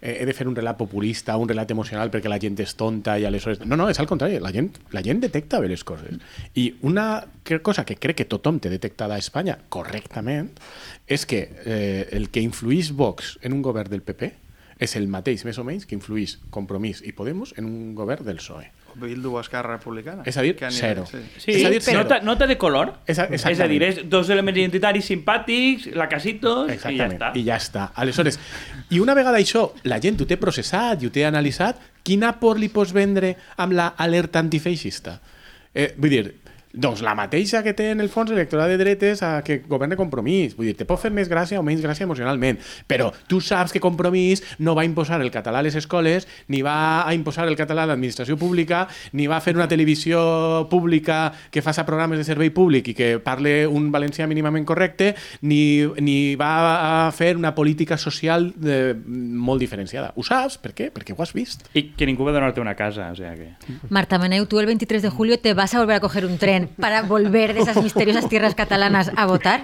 eh, 0.04 0.18
he 0.20 0.26
de 0.28 0.34
fer 0.36 0.46
un 0.46 0.56
relat 0.56 0.76
populista, 0.78 1.36
un 1.40 1.48
relat 1.48 1.70
emocional 1.72 2.12
perquè 2.12 2.30
la 2.30 2.38
gent 2.42 2.58
és 2.62 2.76
tonta 2.78 3.16
i 3.18 3.24
aleshores... 3.24 3.64
No, 3.64 3.78
no, 3.80 3.88
és 3.90 4.00
al 4.00 4.08
contrari, 4.10 4.38
la 4.42 4.52
gent, 4.54 4.70
la 4.92 5.02
gent 5.06 5.22
detecta 5.24 5.60
bé 5.64 5.70
les 5.72 5.84
coses. 5.84 6.20
I 6.60 6.68
una 6.84 7.24
cosa 7.62 7.86
que 7.88 7.96
crec 7.96 8.22
que 8.22 8.28
tothom 8.30 8.60
té 8.60 8.72
detectada 8.72 9.16
a 9.16 9.24
Espanya 9.24 9.58
correctament 9.72 10.52
és 11.06 11.26
que 11.26 11.44
eh, 11.64 12.08
el 12.12 12.30
que 12.30 12.44
influís 12.44 12.92
Vox 12.92 13.38
en 13.42 13.56
un 13.56 13.64
govern 13.64 13.92
del 13.92 14.04
PP 14.04 14.32
és 14.84 14.96
el 14.98 15.08
mateix, 15.08 15.44
més 15.46 15.58
o 15.58 15.64
menys, 15.64 15.86
que 15.86 15.96
influís 15.96 16.38
Compromís 16.50 17.00
i 17.06 17.14
Podemos 17.16 17.54
en 17.56 17.68
un 17.68 17.94
govern 17.94 18.26
del 18.26 18.42
PSOE. 18.42 18.72
Bildu 18.96 19.32
o 19.34 19.40
Esquerra 19.40 19.76
Republicana. 19.76 20.22
És 20.24 20.36
a 20.36 20.42
dir, 20.42 20.56
zero. 20.70 21.04
sí. 21.06 21.18
Sí, 21.38 21.50
És 21.52 21.64
a 21.64 21.70
dir, 21.70 21.80
zero. 21.82 22.02
nota, 22.02 22.20
nota 22.20 22.46
de 22.46 22.56
color. 22.58 22.94
És 23.06 23.18
a- 23.18 23.26
és 23.26 23.44
a 23.60 23.68
dir, 23.68 23.82
és 23.82 24.08
dos 24.08 24.28
elements 24.30 24.58
identitaris 24.58 25.04
simpàtics, 25.10 25.86
la 25.94 26.08
casitos, 26.08 26.70
i 26.70 26.96
ja 26.96 27.08
està. 27.08 27.30
i 27.34 27.44
ja 27.44 27.56
està. 27.56 27.90
Aleshores, 27.94 28.38
i 28.90 29.00
una 29.00 29.14
vegada 29.14 29.38
això, 29.38 29.72
la 29.84 30.00
gent 30.00 30.20
ho 30.20 30.26
té 30.26 30.36
processat 30.36 31.02
i 31.02 31.06
ho 31.06 31.10
té 31.10 31.24
analitzat, 31.26 31.76
quina 32.02 32.38
por 32.40 32.58
li 32.58 32.68
pots 32.68 32.92
vendre 32.92 33.36
amb 33.56 33.72
la 33.72 33.88
alerta 33.96 34.38
antifeixista? 34.38 35.20
Eh, 35.74 35.94
vull 35.98 36.10
dir, 36.10 36.34
doncs 36.74 37.02
la 37.06 37.14
mateixa 37.14 37.62
que 37.62 37.72
té 37.76 37.90
en 37.94 38.02
el 38.02 38.10
fons 38.10 38.32
electorat 38.34 38.68
de 38.68 38.78
dretes 38.80 39.22
a 39.22 39.38
que 39.46 39.60
governa 39.68 39.96
Compromís. 39.96 40.56
Vull 40.58 40.68
dir, 40.70 40.76
te 40.78 40.86
pot 40.88 41.00
fer 41.00 41.12
més 41.14 41.30
gràcia 41.30 41.60
o 41.60 41.64
menys 41.66 41.82
gràcia 41.84 42.04
emocionalment, 42.04 42.58
però 42.90 43.10
tu 43.30 43.40
saps 43.40 43.72
que 43.72 43.82
Compromís 43.82 44.42
no 44.58 44.74
va 44.74 44.84
imposar 44.84 45.20
el 45.22 45.30
català 45.34 45.62
a 45.62 45.66
les 45.66 45.78
escoles, 45.78 46.26
ni 46.48 46.62
va 46.66 47.06
a 47.06 47.14
imposar 47.14 47.46
el 47.48 47.56
català 47.56 47.84
a 47.84 47.92
l'administració 47.92 48.36
pública, 48.40 48.88
ni 49.12 49.28
va 49.30 49.40
fer 49.44 49.54
una 49.54 49.68
televisió 49.70 50.66
pública 50.70 51.32
que 51.50 51.62
faça 51.62 51.86
programes 51.86 52.18
de 52.18 52.26
servei 52.26 52.50
públic 52.50 52.90
i 52.90 52.96
que 52.98 53.10
parle 53.22 53.64
un 53.70 53.90
valencià 53.94 54.26
mínimament 54.26 54.66
correcte, 54.66 55.14
ni, 55.42 55.86
ni 56.02 56.34
va 56.40 56.52
a 57.06 57.12
fer 57.14 57.34
una 57.38 57.54
política 57.54 57.98
social 57.98 58.50
de, 58.56 58.96
molt 59.06 59.62
diferenciada. 59.62 60.12
Ho 60.16 60.26
saps? 60.26 60.58
Per 60.58 60.74
què? 60.74 60.90
Perquè 60.94 61.14
ho 61.14 61.22
has 61.22 61.34
vist. 61.36 61.68
I 61.78 61.92
que 61.94 62.08
ningú 62.08 62.26
va 62.26 62.34
donar-te 62.34 62.62
una 62.62 62.74
casa, 62.74 63.12
o 63.12 63.16
sea 63.16 63.34
que... 63.38 63.52
Marta 63.94 64.18
Meneu, 64.18 64.46
tú 64.50 64.58
el 64.58 64.66
23 64.66 65.02
de 65.02 65.10
julio 65.10 65.38
te 65.38 65.54
vas 65.54 65.74
a 65.74 65.78
volver 65.78 65.96
a 65.96 66.00
coger 66.00 66.24
un 66.26 66.38
tren 66.38 66.63
para 66.80 67.02
volver 67.02 67.54
de 67.54 67.60
esas 67.60 67.82
misteriosas 67.82 68.28
tierras 68.28 68.54
catalanas 68.54 69.10
a 69.16 69.26
votar. 69.26 69.62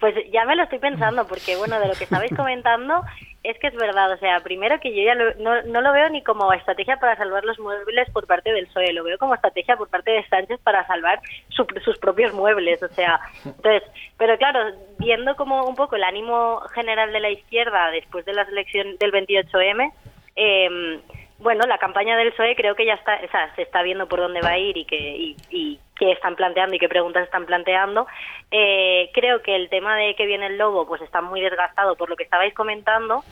Pues 0.00 0.14
ya 0.32 0.44
me 0.44 0.54
lo 0.54 0.62
estoy 0.62 0.78
pensando, 0.78 1.26
porque 1.26 1.56
bueno, 1.56 1.80
de 1.80 1.88
lo 1.88 1.94
que 1.94 2.04
estabais 2.04 2.32
comentando, 2.36 3.02
es 3.42 3.58
que 3.58 3.66
es 3.66 3.74
verdad, 3.74 4.12
o 4.12 4.16
sea, 4.18 4.38
primero 4.40 4.78
que 4.78 4.94
yo 4.94 5.02
ya 5.02 5.16
lo- 5.16 5.34
no, 5.40 5.60
no 5.62 5.80
lo 5.80 5.92
veo 5.92 6.08
ni 6.10 6.22
como 6.22 6.52
estrategia 6.52 6.98
para 6.98 7.16
salvar 7.16 7.44
los 7.44 7.58
muebles 7.58 8.08
por 8.10 8.24
parte 8.28 8.52
del 8.52 8.66
PSOE, 8.68 8.92
lo 8.92 9.02
veo 9.02 9.18
como 9.18 9.34
estrategia 9.34 9.76
por 9.76 9.88
parte 9.88 10.12
de 10.12 10.24
Sánchez 10.28 10.60
para 10.62 10.86
salvar 10.86 11.20
su- 11.48 11.66
sus 11.84 11.98
propios 11.98 12.32
muebles, 12.32 12.80
o 12.80 12.88
sea, 12.90 13.18
entonces, 13.44 13.82
pero 14.16 14.38
claro, 14.38 14.70
viendo 15.00 15.34
como 15.34 15.64
un 15.64 15.74
poco 15.74 15.96
el 15.96 16.04
ánimo 16.04 16.60
general 16.74 17.12
de 17.12 17.18
la 17.18 17.30
izquierda 17.30 17.90
después 17.90 18.24
de 18.24 18.34
las 18.34 18.48
elecciones 18.48 19.00
del 19.00 19.10
28M, 19.10 19.90
eh, 20.36 21.00
bueno, 21.40 21.66
la 21.66 21.78
campaña 21.78 22.16
del 22.16 22.32
PSOE 22.32 22.54
creo 22.56 22.74
que 22.76 22.84
ya 22.86 22.94
está, 22.94 23.18
o 23.24 23.30
sea, 23.30 23.52
se 23.56 23.62
está 23.62 23.82
viendo 23.82 24.06
por 24.08 24.20
dónde 24.20 24.40
va 24.42 24.50
a 24.50 24.58
ir 24.58 24.76
y 24.76 24.84
que 24.84 24.96
y, 24.96 25.36
y 25.50 25.80
qué 25.98 26.12
están 26.12 26.36
planteando 26.36 26.74
y 26.74 26.78
qué 26.78 26.88
preguntas 26.88 27.24
están 27.24 27.46
planteando. 27.46 28.06
Eh, 28.50 29.10
creo 29.12 29.42
que 29.42 29.56
el 29.56 29.68
tema 29.68 29.96
de 29.96 30.14
que 30.14 30.26
viene 30.26 30.46
el 30.46 30.58
lobo 30.58 30.86
pues 30.86 31.02
está 31.02 31.20
muy 31.20 31.40
desgastado 31.40 31.96
por 31.96 32.08
lo 32.08 32.16
que 32.16 32.24
estabais 32.24 32.54
comentando. 32.54 33.22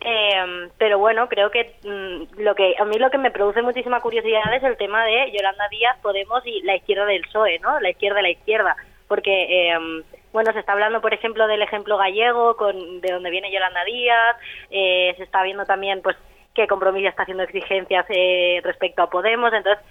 Eh, 0.00 0.68
pero 0.78 0.98
bueno, 0.98 1.28
creo 1.28 1.50
que 1.50 1.74
mm, 1.82 2.40
lo 2.40 2.54
que 2.54 2.74
a 2.78 2.84
mí 2.84 2.98
lo 2.98 3.10
que 3.10 3.18
me 3.18 3.32
produce 3.32 3.62
muchísima 3.62 4.00
curiosidad 4.00 4.54
es 4.54 4.62
el 4.62 4.76
tema 4.76 5.04
de 5.04 5.32
Yolanda 5.32 5.68
Díaz, 5.70 5.98
Podemos 6.02 6.46
y 6.46 6.62
la 6.62 6.76
izquierda 6.76 7.04
del 7.06 7.22
PSOE, 7.22 7.58
¿no? 7.58 7.80
La 7.80 7.90
izquierda 7.90 8.16
de 8.16 8.22
la 8.22 8.30
izquierda, 8.30 8.76
porque 9.08 9.70
eh, 9.72 10.04
bueno, 10.32 10.52
se 10.52 10.60
está 10.60 10.72
hablando, 10.72 11.00
por 11.00 11.14
ejemplo, 11.14 11.46
del 11.46 11.62
ejemplo 11.62 11.96
gallego, 11.96 12.56
con 12.56 13.00
de 13.00 13.12
donde 13.12 13.30
viene 13.30 13.50
Yolanda 13.50 13.84
Díaz, 13.84 14.36
eh, 14.70 15.14
se 15.16 15.22
está 15.22 15.42
viendo 15.42 15.64
también, 15.64 16.02
pues, 16.02 16.16
que 16.54 16.66
Compromís 16.66 17.04
ya 17.04 17.10
está 17.10 17.22
haciendo 17.22 17.44
exigencias 17.44 18.06
eh, 18.08 18.60
respecto 18.62 19.02
a 19.02 19.10
Podemos, 19.10 19.52
entonces 19.52 19.84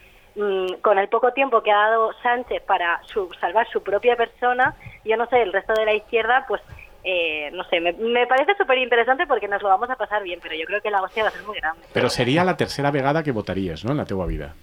con 0.81 0.97
el 0.99 1.09
poco 1.09 1.33
tiempo 1.33 1.61
que 1.63 1.71
ha 1.71 1.89
dado 1.89 2.13
Sánchez 2.21 2.61
para 2.63 3.01
su- 3.03 3.31
salvar 3.39 3.67
su 3.69 3.81
propia 3.81 4.15
persona, 4.15 4.75
yo 5.03 5.17
no 5.17 5.25
sé, 5.27 5.41
el 5.41 5.51
resto 5.53 5.73
de 5.73 5.85
la 5.85 5.93
izquierda, 5.93 6.45
pues, 6.47 6.61
eh, 7.03 7.49
no 7.53 7.63
sé, 7.65 7.79
me, 7.79 7.93
me 7.93 8.27
parece 8.27 8.55
súper 8.55 8.77
interesante 8.77 9.25
porque 9.25 9.47
nos 9.47 9.61
lo 9.61 9.69
vamos 9.69 9.89
a 9.89 9.95
pasar 9.95 10.21
bien, 10.23 10.39
pero 10.41 10.55
yo 10.55 10.65
creo 10.65 10.81
que 10.81 10.91
la 10.91 11.01
hostia 11.01 11.23
va 11.23 11.29
a 11.29 11.31
ser 11.31 11.43
muy 11.43 11.57
grande. 11.59 11.81
Però 11.93 12.09
seria 12.09 12.43
la 12.43 12.55
tercera 12.57 12.91
vegada 12.91 13.23
que 13.23 13.31
votaries, 13.31 13.83
no?, 13.85 13.91
en 13.91 13.97
la 13.97 14.05
teua 14.05 14.25
vida. 14.27 14.53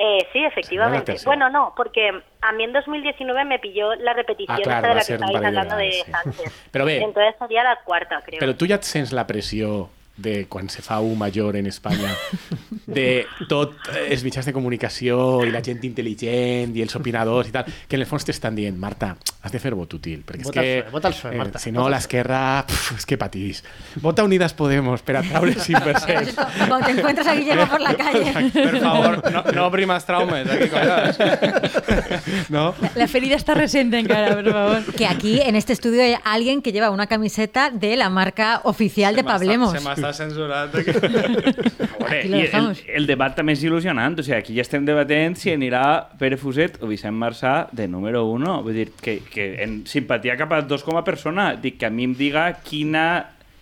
Eh, 0.00 0.18
sí, 0.20 0.26
Sería 0.34 0.48
efectivamente. 0.48 1.16
Bueno, 1.24 1.50
no, 1.50 1.72
porque 1.76 2.10
a 2.42 2.52
mí 2.52 2.64
en 2.64 2.72
2019 2.72 3.44
me 3.44 3.58
pilló 3.58 3.94
la 3.96 4.12
repetición 4.12 4.58
Ah, 4.58 4.62
claro, 4.62 4.76
esta 4.78 4.88
de 4.88 4.94
la 4.94 5.00
que 5.04 5.40
de 5.40 5.46
hablando 5.48 5.76
de 5.76 5.90
sí. 5.92 6.12
Sánchez. 6.12 6.52
Però 6.72 6.84
bé, 6.84 7.02
Entonces 7.02 7.34
sería 7.38 7.64
la 7.64 7.76
cuarta, 7.84 8.22
creo. 8.24 8.40
Però 8.40 8.54
tu 8.54 8.66
ja 8.66 8.76
et 8.78 8.84
sents 8.86 9.10
la 9.12 9.26
pressió 9.26 9.88
de 10.18 10.46
quan 10.50 10.68
se 10.68 10.82
fa 10.82 10.98
un 11.00 11.16
major 11.18 11.56
en 11.56 11.66
Espanya, 11.70 12.10
de 12.86 13.24
tot 13.48 13.76
eh, 13.94 14.08
els 14.10 14.24
mitjans 14.26 14.48
de 14.50 14.52
comunicació 14.52 15.44
i 15.46 15.52
la 15.54 15.62
gent 15.64 15.80
intel·ligent 15.86 16.74
i 16.76 16.82
els 16.82 16.96
opinadors 16.98 17.48
i 17.48 17.54
tal, 17.54 17.68
que 17.88 17.96
en 17.96 18.02
el 18.02 18.08
fons 18.10 18.26
t'estan 18.26 18.58
dient, 18.58 18.76
Marta, 18.78 19.14
has 19.42 19.54
de 19.54 19.60
fer 19.62 19.72
vot 19.78 19.94
útil, 19.94 20.24
perquè 20.26 20.44
Vota 20.48 20.64
és 20.64 20.82
que 20.82 20.90
vota 20.92 21.08
el 21.12 21.14
PSOE, 21.14 21.38
Marta, 21.38 21.62
si 21.62 21.72
no 21.72 21.86
l'esquerra 21.88 22.40
és 22.96 23.06
que 23.06 23.18
patís. 23.20 23.62
Vota 24.02 24.24
Unidas 24.26 24.54
Podemos 24.58 25.04
per 25.06 25.20
atraure 25.20 25.52
el 25.54 25.60
5%. 25.60 26.34
Cuando 26.66 26.86
te 26.86 26.92
encuentras 26.92 27.26
a 27.26 27.34
Guillermo 27.34 27.68
por 27.68 27.80
la 27.80 27.94
calle. 27.94 28.50
Per 28.50 28.80
favor, 28.80 29.32
no, 29.32 29.44
no 29.54 29.66
obri 29.66 29.86
más 29.86 30.04
traumes, 30.04 30.50
aquí, 30.50 30.68
collons. 30.68 31.18
No? 32.48 32.74
La 32.94 33.06
ferida 33.08 33.36
está 33.36 33.54
reciente 33.54 33.98
encara, 33.98 34.34
por 34.34 34.50
favor. 34.50 34.94
Que 34.94 35.06
aquí 35.06 35.40
en 35.40 35.54
este 35.54 35.72
estudio 35.72 36.02
hay 36.02 36.16
alguien 36.24 36.62
que 36.62 36.72
lleva 36.72 36.90
una 36.90 37.06
camiseta 37.06 37.70
de 37.70 37.96
la 37.96 38.10
marca 38.10 38.60
oficial 38.64 39.14
de 39.14 39.20
Se 39.20 39.24
Pablemos. 39.24 39.72
Se 39.72 39.80
m'està 40.08 40.26
censurat. 40.26 40.74
Aquí. 40.80 40.94
Veure, 40.98 42.18
Aquí 42.18 42.42
el, 42.58 42.68
el 43.00 43.08
debat 43.08 43.36
també 43.36 43.54
és 43.56 43.62
il·lusionant, 43.68 44.18
o 44.18 44.24
sigui, 44.24 44.38
aquí 44.38 44.56
ja 44.56 44.64
estem 44.64 44.86
debatent 44.88 45.36
si 45.38 45.52
anirà 45.54 45.84
Pere 46.18 46.38
Fuset 46.40 46.80
o 46.82 46.90
Vicent 46.90 47.16
Marçà 47.16 47.54
de 47.72 47.88
número 47.90 48.24
1. 48.32 48.58
Vull 48.66 48.82
dir, 48.82 48.88
que, 49.02 49.18
que 49.30 49.50
en 49.64 49.82
simpatia 49.88 50.38
cap 50.40 50.52
a 50.56 50.62
dos 50.66 50.84
com 50.86 50.98
a 50.98 51.04
persona, 51.06 51.52
dic 51.60 51.78
que 51.80 51.88
a 51.88 51.92
mi 51.94 52.08
em 52.08 52.16
diga 52.18 52.48
quina 52.64 53.06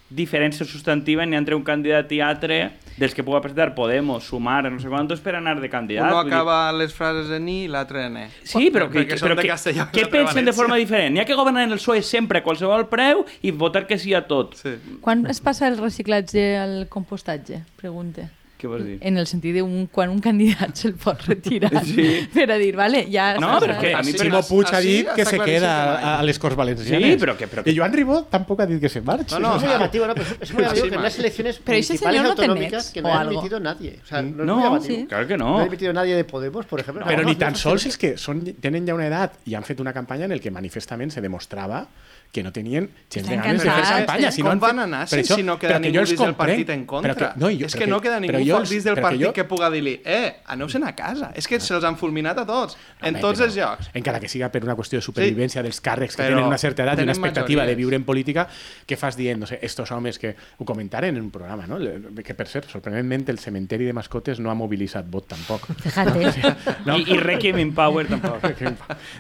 diferència 0.07 0.67
substantiva 0.67 1.27
n'hi 1.27 1.35
ha 1.35 1.43
entre 1.43 1.57
un 1.59 1.65
candidat 1.67 2.13
i 2.15 2.23
altre 2.23 2.61
dels 2.97 3.15
que 3.15 3.25
puga 3.25 3.41
presentar 3.45 3.75
Podemos, 3.75 4.25
Sumar, 4.25 4.71
no 4.71 4.81
sé 4.81 4.89
quantos, 4.89 5.21
per 5.21 5.37
anar 5.37 5.59
de 5.61 5.71
candidat. 5.71 6.09
Uno 6.09 6.23
Vull 6.23 6.31
dir, 6.31 6.35
acaba 6.35 6.73
les 6.77 6.95
frases 6.97 7.31
en 7.37 7.49
i, 7.49 7.59
l'altre 7.69 8.07
en 8.09 8.17
e. 8.23 8.27
Sí, 8.43 8.71
però, 8.75 8.89
que, 8.91 9.07
que, 9.09 9.19
però 9.21 9.37
de 9.37 9.45
que, 9.45 9.59
l'altre 9.77 10.07
pensen 10.13 10.49
de 10.49 10.55
forma 10.57 10.79
diferent? 10.81 11.15
N'hi 11.15 11.25
ha 11.25 11.29
que 11.29 11.37
governar 11.39 11.67
en 11.69 11.77
el 11.77 11.83
PSOE 11.83 12.03
sempre 12.07 12.41
a 12.41 12.47
qualsevol 12.47 12.89
preu 12.93 13.27
i 13.43 13.53
votar 13.53 13.87
que 13.87 14.01
sí 14.01 14.17
a 14.17 14.25
tot. 14.27 14.57
Sí. 14.61 14.77
Quan 15.05 15.27
es 15.31 15.43
passa 15.45 15.69
el 15.69 15.79
reciclatge 15.79 16.49
al 16.59 16.77
compostatge? 16.93 17.63
Pregunte. 17.77 18.31
Què 18.57 18.67
vols 18.69 18.85
dir? 18.87 18.95
En 19.05 19.19
el 19.21 19.27
sentit 19.29 19.53
de 19.53 19.61
un, 19.61 19.87
quan 19.93 20.09
un 20.09 20.19
candidat 20.25 20.75
se'l 20.81 20.95
pot 20.97 21.21
retirar 21.27 21.69
Sí. 21.85 22.27
per 22.33 22.47
a 22.51 22.57
dir, 22.57 22.75
vale, 22.75 23.03
ja... 23.13 23.35
No, 23.37 23.59
però 23.61 23.79
que 23.79 23.93
a 23.95 24.01
mi 24.03 24.13
Sí, 24.13 24.19
Ximo 24.19 24.41
Puig 24.49 24.71
ha 24.73 24.81
dit 24.81 25.11
que 25.15 25.27
se 25.27 25.39
queda 25.41 25.73
que 26.01 26.05
a, 26.07 26.19
a 26.21 26.23
les 26.25 26.39
Corts 26.39 26.57
Valencianes. 26.57 27.13
Sí, 27.15 27.21
però 27.21 27.37
que- 27.37 27.49
però 27.49 27.63
que- 27.63 27.71
I 27.71 27.77
Joan 27.77 27.93
Ribó 27.93 28.23
tampoc 28.25 28.61
ha 28.61 28.67
dit 28.67 28.81
que 28.81 28.89
se 28.89 29.03
marxi. 29.03 29.35
No, 29.35 29.41
no, 29.41 29.57
Es 29.57 29.63
muy 29.63 29.71
llamativo, 29.71 30.07
¿no? 30.07 30.15
Pero 30.15 30.27
es- 30.27 30.37
es 30.41 30.53
muy 30.55 30.63
llamativo 30.63 30.89
que 30.89 30.95
en 30.97 31.03
las 31.03 31.19
elecciones 31.19 31.61
Pero 31.63 31.77
municipales 31.77 32.23
no 32.23 32.29
autonómicas 32.31 32.73
nets 32.73 32.91
que 32.93 33.03
no 33.03 33.13
algo. 33.15 33.39
admitido 33.41 33.61
nadie. 33.61 33.99
O 34.03 34.07
sea, 34.07 34.23
no, 34.23 34.29
es 34.29 34.47
No, 34.47 34.55
muy 34.55 34.65
llamativo. 34.65 34.97
sí. 35.01 35.07
Claro 35.07 35.27
que 35.27 35.37
No 35.37 35.45
no. 35.51 35.59
ha 35.59 35.63
admitido 35.65 35.93
nadie 35.93 36.17
de 36.17 36.25
Podemos, 36.25 36.65
por 36.67 36.81
ejemplo. 36.81 37.05
Però 37.05 37.17
No, 37.23 37.29
ni 37.29 37.33
no, 37.33 37.39
tan 37.39 37.53
no, 37.53 37.59
sols 37.59 37.85
els 37.87 37.99
que 37.99 38.17
són, 38.17 38.41
tenen 38.61 38.87
ja 38.89 38.95
una 38.95 39.07
edat 39.07 39.35
i 39.45 39.55
han 39.55 39.65
fet 39.65 39.81
una 39.81 39.93
campanya 39.93 40.25
en 40.25 40.33
el 40.33 40.41
que 40.41 40.51
manifestament 40.51 41.13
se 41.13 41.21
demostrava 41.21 41.87
que 42.33 42.43
no 42.43 42.53
tenien 42.53 42.91
gens 43.11 43.29
de 43.29 43.37
ganes 43.37 43.63
de 43.63 43.71
fer 43.71 43.83
campanya. 43.85 44.31
Si 44.31 44.43
no 44.43 44.51
Com 44.51 44.61
van 44.61 44.79
anar 44.81 45.09
per 45.09 45.25
si- 45.25 45.35
si 45.35 45.43
no 45.43 45.59
queda 45.59 45.81
que 45.81 45.89
ningú 45.91 46.05
dins 46.05 46.19
del 46.21 46.35
partit 46.35 46.69
en 46.71 46.85
contra? 46.85 47.15
Però 47.15 47.33
que, 47.33 47.41
no, 47.41 47.47
jo, 47.49 47.67
És 47.67 47.75
però 47.75 47.79
que 47.79 47.87
no 47.87 48.01
queda 48.01 48.21
ningú 48.21 48.39
jo 48.45 48.59
els- 48.59 48.69
dins 48.71 48.85
del 48.85 48.95
però 48.95 48.97
que 48.97 49.03
partit 49.03 49.27
jo- 49.27 49.33
que 49.33 49.45
puga 49.45 49.71
dir-li 49.71 50.01
eh, 50.05 50.37
aneu-se'n 50.47 50.85
a 50.85 50.95
casa. 50.95 51.31
És 51.35 51.49
que 51.49 51.59
se'ls 51.61 51.85
han 51.85 51.97
fulminat 51.97 52.39
a 52.39 52.45
tots, 52.47 52.77
en 53.01 53.15
Home, 53.15 53.21
tots 53.21 53.41
però 53.41 53.45
els 53.47 53.57
llocs. 53.57 53.91
Encara 53.95 54.21
que 54.21 54.29
siga 54.29 54.51
per 54.53 54.63
una 54.65 54.77
qüestió 54.77 54.99
de 54.99 55.03
supervivència 55.03 55.63
dels 55.63 55.81
càrrecs 55.83 56.15
que 56.17 56.23
Però 56.25 56.35
tenen 56.37 56.45
una 56.45 56.59
certa 56.59 56.83
edat 56.83 56.99
i 56.99 57.03
una 57.05 57.13
expectativa 57.13 57.63
de 57.63 57.69
majories. 57.69 57.77
viure 57.79 57.97
en 57.97 58.05
política, 58.05 58.49
què 58.87 58.97
fas 58.99 59.17
dient? 59.17 59.41
No 59.41 59.47
sé, 59.47 59.59
estos 59.63 59.91
homes 59.93 60.19
que 60.19 60.37
ho 60.59 60.65
comentaren 60.65 61.17
en 61.17 61.23
un 61.23 61.31
programa, 61.31 61.67
no? 61.67 61.79
Que, 62.23 62.35
per 62.35 62.49
cert, 62.49 62.69
sorprenentment, 62.69 63.29
el 63.31 63.39
cementeri 63.39 63.85
de 63.87 63.93
mascotes 63.93 64.41
no 64.41 64.51
ha 64.51 64.55
mobilitzat 64.55 65.07
vot 65.09 65.27
tampoc. 65.29 65.67
Fíjate. 65.83 66.57
No? 66.85 66.97
I, 66.99 67.05
I 67.15 67.17
Requiem 67.21 67.59
in 67.61 67.73
Power 67.75 68.07
tampoc. 68.07 68.43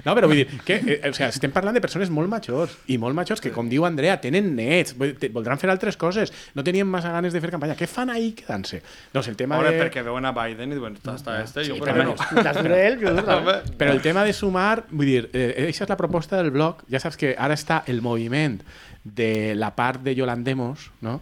No, 0.04 0.14
però 0.14 0.26
vull 0.26 0.36
dir 0.42 0.46
que 0.64 0.74
eh, 1.02 1.08
o 1.08 1.14
sea, 1.14 1.28
estem 1.28 1.52
parlant 1.52 1.74
de 1.76 1.80
persones 1.80 2.10
molt 2.10 2.28
majors 2.28 2.76
i 2.88 2.98
molt 2.98 3.05
majors 3.14 3.42
que, 3.42 3.52
com 3.54 3.68
diu 3.70 3.84
Andrea, 3.86 4.16
tenen 4.22 4.54
nets, 4.56 4.96
voldran 4.96 5.60
fer 5.60 5.70
altres 5.70 5.98
coses, 6.00 6.32
no 6.56 6.64
tenien 6.66 6.88
massa 6.88 7.12
ganes 7.14 7.36
de 7.36 7.42
fer 7.44 7.52
campanya. 7.54 7.76
Què 7.78 7.86
fan 7.90 8.10
ahí 8.10 8.32
quedant-se? 8.38 8.80
Doncs 9.14 9.30
el 9.30 9.36
tema 9.38 9.60
Home, 9.60 9.74
de... 9.74 9.84
perquè 9.84 10.02
veuen 10.06 10.26
a 10.26 10.32
Biden 10.36 10.72
i 10.72 10.80
diuen, 10.80 10.98
està 11.02 11.38
este, 11.42 11.66
jo 11.68 11.76
Sí, 11.76 11.84
per 11.84 11.92
però 11.92 12.08
no. 12.10 12.16
Las 12.42 12.62
de 12.62 13.22
Home, 13.22 13.46
vez. 13.46 13.70
Però 13.78 13.94
el 13.94 14.02
tema 14.02 14.24
de 14.24 14.32
sumar, 14.36 14.86
vull 14.90 15.12
dir, 15.12 15.22
eh, 15.32 15.68
això 15.68 15.86
és 15.86 15.92
la 15.92 16.00
proposta 16.00 16.40
del 16.40 16.50
blog. 16.54 16.82
Ja 16.90 17.02
saps 17.02 17.20
que 17.20 17.34
ara 17.38 17.54
està 17.54 17.82
el 17.86 18.02
moviment 18.02 18.60
de 19.06 19.54
la 19.54 19.70
part 19.76 20.02
de 20.02 20.16
Yolandemos, 20.16 20.90
no? 21.00 21.20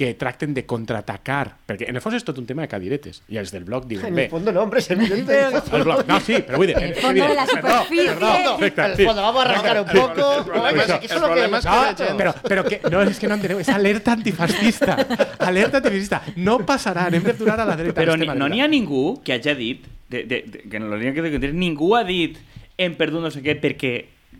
Que 0.00 0.14
tracten 0.16 0.54
de 0.56 0.62
contraatacar, 0.64 1.58
perquè 1.68 1.90
en 1.90 1.98
el 1.98 2.00
fons 2.00 2.14
és 2.16 2.24
tot 2.24 2.38
un 2.40 2.46
tema 2.48 2.62
de 2.64 2.68
cadiretes, 2.72 3.18
i 3.28 3.36
els 3.36 3.50
del 3.52 3.66
blog 3.68 3.84
diuen, 3.84 4.06
En 4.08 4.18
el 4.18 4.30
fondo 4.32 4.50
no, 4.50 4.62
hombre, 4.62 4.80
es 4.84 4.88
evidente. 4.90 5.42
el 5.76 5.82
blog, 5.84 6.06
no, 6.08 6.16
sí, 6.24 6.38
però 6.40 6.56
vull 6.56 6.70
dir... 6.70 6.76
En 6.78 6.84
el 6.88 6.94
fondo 6.96 7.26
de 7.28 7.34
la 7.36 7.44
superficie. 7.46 8.14
Perfecte, 8.14 8.80
En 8.80 8.90
el 8.92 9.06
fondo, 9.06 9.20
vamos 9.22 9.44
a 9.44 9.50
arrancar 9.50 9.80
un 9.82 9.86
poco. 9.92 10.38
El 10.38 10.44
problema 10.46 10.82
és- 10.84 10.90
Aquí 10.90 11.06
el 11.10 11.18
problema 11.20 11.60
que- 11.60 11.60
és 11.60 11.64
que 11.66 11.70
No, 11.70 11.82
la 11.84 11.96
gent- 11.96 12.16
però, 12.16 12.32
però 12.48 12.64
que, 12.64 12.80
no, 12.90 13.02
és 13.02 13.18
que 13.20 13.28
no 13.28 13.34
enteneu, 13.34 13.60
és 13.60 13.68
alerta 13.68 14.12
antifascista. 14.16 14.96
Alerta 15.38 15.76
antifascista. 15.82 16.22
No 16.36 16.58
passarà, 16.64 17.04
anem 17.12 17.22
de 17.22 17.34
donar 17.34 17.60
a 17.60 17.66
la 17.66 17.76
dreta. 17.76 17.94
Però 18.00 18.16
l'extrema 18.16 18.34
no 18.40 18.48
n'hi 18.48 18.62
ha 18.64 18.68
ningú 18.68 19.20
que 19.22 19.34
hagi 19.36 19.54
dit, 19.54 19.84
de, 20.08 20.24
de, 20.24 20.40
de, 20.46 20.64
que 20.70 20.80
la 20.80 20.96
línia 20.96 21.12
que 21.12 21.28
de 21.38 21.52
ningú 21.52 21.92
ha 21.94 22.04
dit 22.04 22.38
hem 22.78 22.96
perdut 22.96 23.20
no 23.20 23.30
sé 23.30 23.42
què 23.44 23.58
perquè 23.60 23.92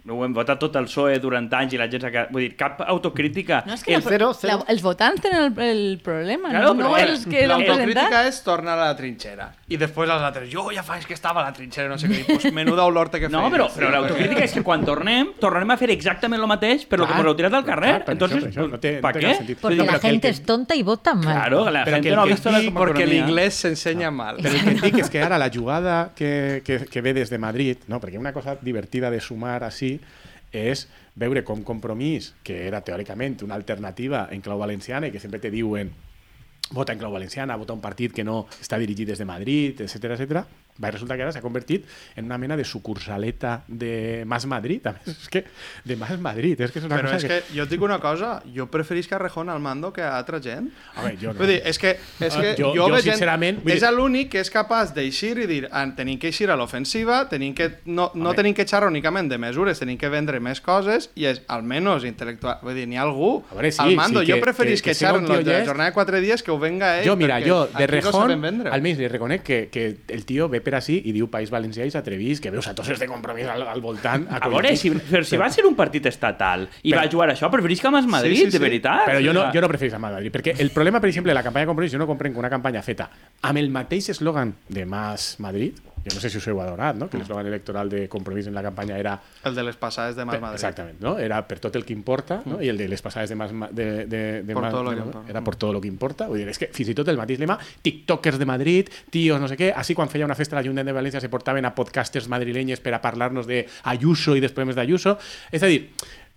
ho 0.08 0.24
hem 0.24 0.32
votat 0.34 0.58
tot 0.58 0.74
el 0.76 0.84
PSOE 0.88 1.18
durant 1.20 1.48
anys 1.54 1.74
i 1.74 1.78
la 1.80 1.86
gent 1.90 2.02
s'ha 2.02 2.10
quedat... 2.10 2.30
Vull 2.32 2.42
dir, 2.46 2.54
cap 2.56 2.80
autocrítica. 2.86 3.62
No, 3.66 3.74
és 3.74 3.82
que 3.84 3.94
El- 3.94 4.02
la, 4.02 4.08
cero, 4.10 4.30
cero. 4.34 4.58
La, 4.58 4.64
els 4.72 4.82
votants 4.82 5.20
tenen 5.20 5.42
el, 5.44 5.62
el 5.66 5.98
problema, 6.02 6.50
Claro, 6.50 6.72
no, 6.74 6.74
no 6.74 6.92
però 6.94 7.02
els 7.10 7.26
que 7.26 7.46
l'han 7.46 7.60
presentat. 7.64 7.76
L'autocrítica 7.76 8.22
és 8.28 8.42
tornar 8.46 8.78
a 8.78 8.86
la 8.88 8.96
trinxera. 8.96 9.50
I 9.70 9.76
després 9.78 10.10
els 10.10 10.22
altres, 10.26 10.48
jo 10.50 10.68
ja 10.74 10.82
faig 10.82 11.04
que 11.06 11.14
estava 11.14 11.42
a 11.42 11.44
la 11.50 11.52
trinxera, 11.52 11.88
no 11.88 11.98
sé 11.98 12.08
què. 12.10 12.24
Pues 12.30 12.52
menuda 12.52 12.84
olor 12.88 13.10
que 13.10 13.28
No, 13.28 13.42
feies. 13.44 13.52
però, 13.54 13.68
però 13.74 13.90
l'autocrítica 13.94 14.44
és 14.44 14.52
que 14.56 14.62
quan 14.66 14.84
tornem, 14.84 15.32
tornarem 15.40 15.70
a 15.70 15.76
fer 15.76 15.90
exactament 15.94 16.40
el 16.42 16.48
mateix, 16.48 16.86
però 16.88 17.04
Clar, 17.04 17.16
que 17.16 17.22
m'ho 17.22 17.28
heu 17.30 17.36
tirat 17.36 17.54
al 17.60 17.64
carrer. 17.64 17.90
clar, 17.90 18.04
per 18.06 18.14
Entonces, 18.14 18.44
això, 18.44 18.44
per 18.44 18.64
això, 18.64 18.70
no 18.70 18.80
té- 18.80 18.94
no 18.96 19.00
¿pa 19.02 19.12
té 19.12 19.20
qué? 19.20 19.26
cap 19.26 19.36
sentit. 19.42 19.58
Porque 19.60 19.76
No, 19.76 19.84
la 19.84 19.90
pero 19.92 20.00
que 20.00 20.06
el 20.06 20.12
gente 20.14 20.28
que- 20.28 20.32
es 20.34 20.42
tonta 20.46 20.74
y 20.74 20.82
vota 20.82 21.14
mal. 21.14 21.24
Claro, 21.34 21.70
la 21.70 21.84
Pero 21.84 21.96
gente 21.96 22.08
que 22.08 22.08
el 22.10 22.16
no 22.16 22.22
ha 22.22 22.24
que 22.24 22.32
visto 22.32 22.50
la 22.50 22.58
Perquè 22.60 22.70
economía. 22.70 23.06
l'inglès 23.06 23.54
s'ensenya 23.54 24.10
mal. 24.10 24.36
Però 24.38 24.50
el 24.54 24.80
que 24.80 24.86
dic 24.90 24.98
és 25.04 25.10
que 25.10 25.22
ara 25.22 25.38
la 25.38 25.50
jugada 25.50 26.12
que, 26.16 26.62
que, 26.64 26.86
que 26.86 27.00
ve 27.00 27.12
des 27.14 27.30
de 27.30 27.38
Madrid, 27.38 27.76
no? 27.88 28.00
perquè 28.00 28.18
una 28.18 28.32
cosa 28.32 28.56
divertida 28.60 29.10
de 29.10 29.20
sumar 29.20 29.62
així 29.64 29.89
és 30.52 30.86
veure 31.20 31.42
com 31.46 31.64
Compromís, 31.66 32.32
que 32.46 32.66
era 32.66 32.82
teòricament 32.86 33.38
una 33.46 33.58
alternativa 33.58 34.26
en 34.30 34.42
clau 34.44 34.58
valenciana 34.58 35.08
i 35.08 35.14
que 35.14 35.22
sempre 35.22 35.42
te 35.42 35.50
diuen 35.50 35.92
vota 36.70 36.94
en 36.94 37.00
clau 37.00 37.12
valenciana, 37.12 37.58
vota 37.58 37.74
un 37.74 37.82
partit 37.82 38.14
que 38.14 38.24
no 38.26 38.44
està 38.60 38.78
dirigit 38.78 39.10
des 39.10 39.18
de 39.18 39.26
Madrid, 39.26 39.80
etc 39.82 40.14
etc. 40.14 40.44
Va, 40.80 40.90
resulta 40.90 41.16
que 41.16 41.22
ara 41.22 41.32
s'ha 41.32 41.42
convertit 41.42 41.84
en 42.16 42.24
una 42.24 42.38
mena 42.38 42.56
de 42.56 42.64
sucursaleta 42.64 43.64
de 43.68 44.24
Mas 44.26 44.46
Madrid. 44.46 44.86
A 44.86 44.92
més, 44.92 45.08
és 45.22 45.28
que 45.28 45.44
de 45.84 45.96
Mas 45.96 46.18
Madrid, 46.20 46.60
és 46.60 46.70
que 46.72 46.78
és 46.80 46.84
una 46.86 46.96
Però 46.96 47.10
cosa 47.10 47.16
és 47.16 47.24
que 47.24 47.56
jo 47.56 47.64
et 47.66 47.70
dic 47.70 47.82
una 47.82 47.98
cosa, 48.00 48.42
jo 48.54 48.66
preferisc 48.70 49.12
a 49.12 49.18
Rejón 49.18 49.50
al 49.50 49.60
mando 49.60 49.92
que 49.92 50.02
a 50.02 50.16
altra 50.16 50.40
gent. 50.40 50.70
Home, 50.96 51.16
jo 51.20 51.32
no. 51.32 51.38
Vull 51.40 51.48
dir, 51.52 51.60
és 51.64 51.78
que, 51.78 51.96
és 52.20 52.34
que 52.34 52.50
Ah, 52.50 52.54
jo- 52.58 52.72
jo, 52.74 52.86
jo 52.88 52.96
gent- 52.96 53.10
sincerament, 53.12 53.62
vull 53.62 53.72
és 53.74 53.80
dir- 53.82 53.92
l'únic 53.92 54.30
que 54.32 54.40
és 54.40 54.50
capaç 54.50 54.94
d'eixir 54.94 55.36
i 55.38 55.46
dir 55.46 55.68
ah, 55.70 55.84
tenim 55.96 56.18
que 56.18 56.28
eixir 56.28 56.48
a 56.50 56.56
l'ofensiva, 56.56 57.28
tenim 57.28 57.54
que, 57.54 57.70
no, 57.86 58.10
no 58.14 58.32
tenim 58.34 58.54
que 58.54 58.64
xerrar 58.66 58.88
únicament 58.88 59.28
de 59.30 59.38
mesures, 59.38 59.78
tenim 59.78 59.98
que 59.98 60.08
vendre 60.08 60.40
més 60.40 60.60
coses 60.60 61.10
i 61.14 61.26
és 61.26 61.42
almenys 61.48 62.04
intel·lectual. 62.08 62.60
Vull 62.62 62.74
dir, 62.74 62.86
n'hi 62.88 62.96
ha 62.96 63.02
algú 63.02 63.42
A 63.50 63.54
veure, 63.54 63.70
sí, 63.72 63.82
al 63.82 63.94
mando. 63.96 64.20
sí, 64.24 64.30
jo 64.32 64.36
que- 64.36 64.42
preferís 64.48 64.80
que- 64.80 64.90
que, 64.90 64.96
que 64.96 65.04
xerren 65.04 65.28
la 65.28 65.64
jornada 65.66 65.90
de 65.90 65.92
quatre 65.94 66.20
dies 66.20 66.42
que 66.42 66.50
ho 66.50 66.58
venga 66.58 66.98
ell. 67.00 67.06
Jo, 67.08 67.16
mira, 67.16 67.40
jo, 67.40 67.66
de 67.66 67.86
no 67.86 67.86
Rejón, 67.86 68.40
vendre. 68.40 68.70
almenys 68.70 68.98
li 68.98 69.08
reconec 69.08 69.42
que, 69.42 69.68
que 69.70 69.98
el 70.08 70.24
tio 70.24 70.48
ve 70.48 70.59
per 70.64 70.74
així 70.78 71.00
i 71.04 71.12
diu 71.12 71.28
País 71.30 71.50
Valencià 71.50 71.84
i 71.86 71.90
s'atrevís, 71.90 72.40
que 72.40 72.50
veus 72.50 72.66
a 72.68 72.74
tots 72.74 72.88
els 72.92 73.00
de 73.00 73.06
compromís 73.10 73.46
al, 73.48 73.62
al 73.68 73.80
voltant. 73.80 74.26
A 74.30 74.48
veure, 74.48 74.74
si, 74.76 74.90
però 74.90 75.24
si 75.24 75.36
va 75.40 75.50
ser 75.50 75.64
un 75.66 75.74
partit 75.78 76.06
estatal 76.06 76.68
i 76.82 76.90
Però- 76.92 77.02
va 77.04 77.10
jugar 77.10 77.30
això, 77.34 77.50
preferís 77.50 77.80
que 77.80 77.88
a 77.88 77.90
Madrid, 77.90 78.36
Sí, 78.36 78.44
sí, 78.44 78.50
sí. 78.50 78.58
de 78.58 78.62
veritat? 78.64 79.06
Però 79.08 79.20
jo 79.24 79.32
no, 79.32 79.46
jo 79.52 79.60
no 79.60 79.68
preferís 79.68 79.94
a 79.94 79.98
Madrid, 79.98 80.30
perquè 80.32 80.54
el 80.60 80.70
problema, 80.70 81.00
per 81.00 81.08
exemple, 81.10 81.30
de 81.30 81.34
la 81.34 81.42
campanya 81.42 81.64
de 81.66 81.70
compromís, 81.72 81.92
jo 81.92 81.98
no 81.98 82.06
comprenc 82.06 82.34
que 82.34 82.38
una 82.40 82.50
campanya 82.50 82.82
feta 82.82 83.10
amb 83.42 83.58
el 83.58 83.70
mateix 83.70 84.08
eslògan 84.14 84.54
de 84.68 84.84
Mas 84.86 85.36
Madrid, 85.40 85.76
jo 86.04 86.14
no 86.14 86.20
sé 86.20 86.30
si 86.30 86.38
us 86.38 86.46
heu 86.48 86.60
adonat, 86.60 86.96
no? 86.96 87.08
que 87.10 87.18
l'eslògan 87.18 87.46
electoral 87.46 87.88
de 87.90 88.08
compromís 88.08 88.46
en 88.46 88.54
la 88.54 88.62
campanya 88.62 88.96
era 88.98 89.18
El 89.44 89.54
de 89.54 89.62
les 89.62 89.76
passades 89.76 90.16
de 90.16 90.24
Per- 90.26 90.40
Madrid. 90.40 90.54
Exactament, 90.54 91.00
no? 91.00 91.18
Era 91.18 91.46
per 91.46 91.58
tot 91.60 91.76
el 91.76 91.84
que 91.84 91.92
importa, 91.92 92.40
no? 92.46 92.60
I 92.62 92.68
el 92.68 92.78
de 92.78 92.88
les 92.88 93.02
passades 93.02 93.28
de 93.28 93.36
más 93.36 93.50
de, 93.70 94.06
de, 94.06 94.42
de 94.42 94.54
Por 94.54 94.62
más- 94.62 94.72
todo 94.72 94.84
lo 94.84 94.90
de- 94.90 94.96
que 94.96 95.02
importa. 95.04 95.30
era 95.30 95.44
por 95.44 95.56
todo 95.56 95.72
lo 95.72 95.80
que 95.80 95.88
importa. 95.88 96.26
Vull 96.28 96.38
dir, 96.38 96.48
és 96.48 96.58
que 96.58 96.70
fins 96.72 96.88
i 96.90 96.94
tot 96.94 97.08
el 97.08 97.18
mateix 97.20 97.38
lema, 97.38 97.58
tiktokers 97.82 98.38
de 98.38 98.46
Madrid, 98.46 98.88
tios, 99.10 99.40
no 99.40 99.48
sé 99.48 99.56
què, 99.60 99.72
així 99.76 99.94
quan 99.94 100.08
feia 100.08 100.24
una 100.24 100.34
festa 100.34 100.56
a 100.56 100.60
l'Ajuntament 100.60 100.88
de 100.88 100.96
València 100.96 101.20
se 101.20 101.28
portaven 101.28 101.64
a 101.68 101.74
podcasters 101.74 102.28
madrilenyes 102.28 102.80
per 102.80 102.94
a 102.94 103.00
parlar-nos 103.02 103.46
de 103.46 103.66
Ayuso 103.84 104.36
i 104.36 104.40
dels 104.40 104.52
problemes 104.52 104.76
d'Ayuso. 104.76 105.18
És 105.52 105.62
a 105.62 105.66
dir, 105.66 105.90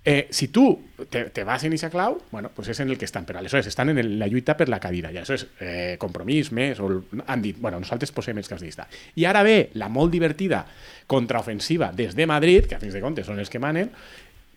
Eh, 0.06 0.28
si 0.32 0.49
tu 0.49 0.82
te, 1.10 1.26
te 1.30 1.45
vas 1.45 1.64
en 1.64 1.72
esa 1.72 1.89
clau, 1.89 2.18
bueno, 2.30 2.51
pues 2.54 2.68
és 2.68 2.80
en 2.84 2.89
el 2.91 2.97
que 2.99 3.08
estan, 3.08 3.24
però 3.24 3.39
aleshores 3.39 3.70
estan 3.72 3.93
en 3.93 4.01
el, 4.01 4.18
la 4.20 4.28
lluita 4.28 4.58
per 4.60 4.68
la 4.68 4.82
cadira, 4.84 5.14
i 5.16 5.20
això 5.22 5.38
és 5.38 5.45
eh, 5.64 5.95
compromís 5.99 6.51
més, 6.51 6.82
o 6.84 6.89
han 7.24 7.41
dit, 7.41 7.56
bueno, 7.56 7.80
nosaltres 7.80 8.12
posem 8.12 8.41
els 8.41 8.51
caps 8.51 8.66
de 8.66 8.68
llista. 8.68 8.89
I 9.16 9.24
ara 9.30 9.45
ve 9.47 9.70
la 9.80 9.88
molt 9.88 10.12
divertida 10.12 10.66
contraofensiva 11.08 11.93
des 11.95 12.18
de 12.20 12.28
Madrid, 12.28 12.68
que 12.68 12.76
a 12.76 12.84
fins 12.84 12.97
de 12.97 13.04
comptes 13.04 13.32
són 13.32 13.39
els 13.39 13.51
que 13.54 13.64
manen, 13.64 13.93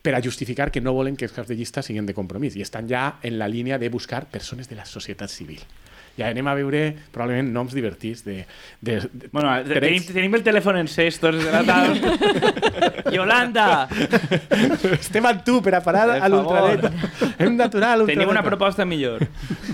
per 0.03 0.17
a 0.19 0.23
justificar 0.23 0.73
que 0.75 0.83
no 0.83 0.95
volen 0.95 1.15
que 1.15 1.27
els 1.27 1.35
caps 1.35 1.49
de 1.51 1.55
llista 1.59 1.83
siguin 1.83 2.07
de 2.07 2.15
compromís 2.15 2.59
i 2.59 2.67
estan 2.67 2.91
ja 2.91 3.21
en 3.23 3.39
la 3.39 3.47
línia 3.47 3.79
de 3.79 3.89
buscar 3.91 4.27
persones 4.27 4.67
de 4.71 4.79
la 4.79 4.85
societat 4.87 5.31
civil. 5.31 5.63
Ja 6.17 6.31
anem 6.33 6.47
a 6.49 6.55
veure 6.57 6.83
probablement 7.13 7.51
noms 7.53 7.75
divertits 7.77 8.25
de... 8.25 8.39
de, 8.81 9.01
de 9.13 9.29
Bueno, 9.33 9.53
tenim, 9.69 10.03
tenim 10.09 10.35
el 10.39 10.45
telèfon 10.47 10.79
encès 10.81 11.19
tots 11.21 11.43
de 11.45 11.53
la 11.53 11.63
tarda. 11.67 12.15
Yolanda, 13.17 13.67
Estem 14.97 15.27
amb 15.29 15.43
tu 15.47 15.59
per 15.65 15.75
a 15.79 15.81
parar 15.85 16.07
a 16.17 16.29
l'ultradreta. 16.31 16.91
Hem 17.39 17.57
d'aturar 17.59 17.93
a 17.95 17.99
l'ultradreta. 18.01 18.13
tenim 18.15 18.33
una 18.33 18.43
proposta 18.45 18.85
millor. 18.89 19.23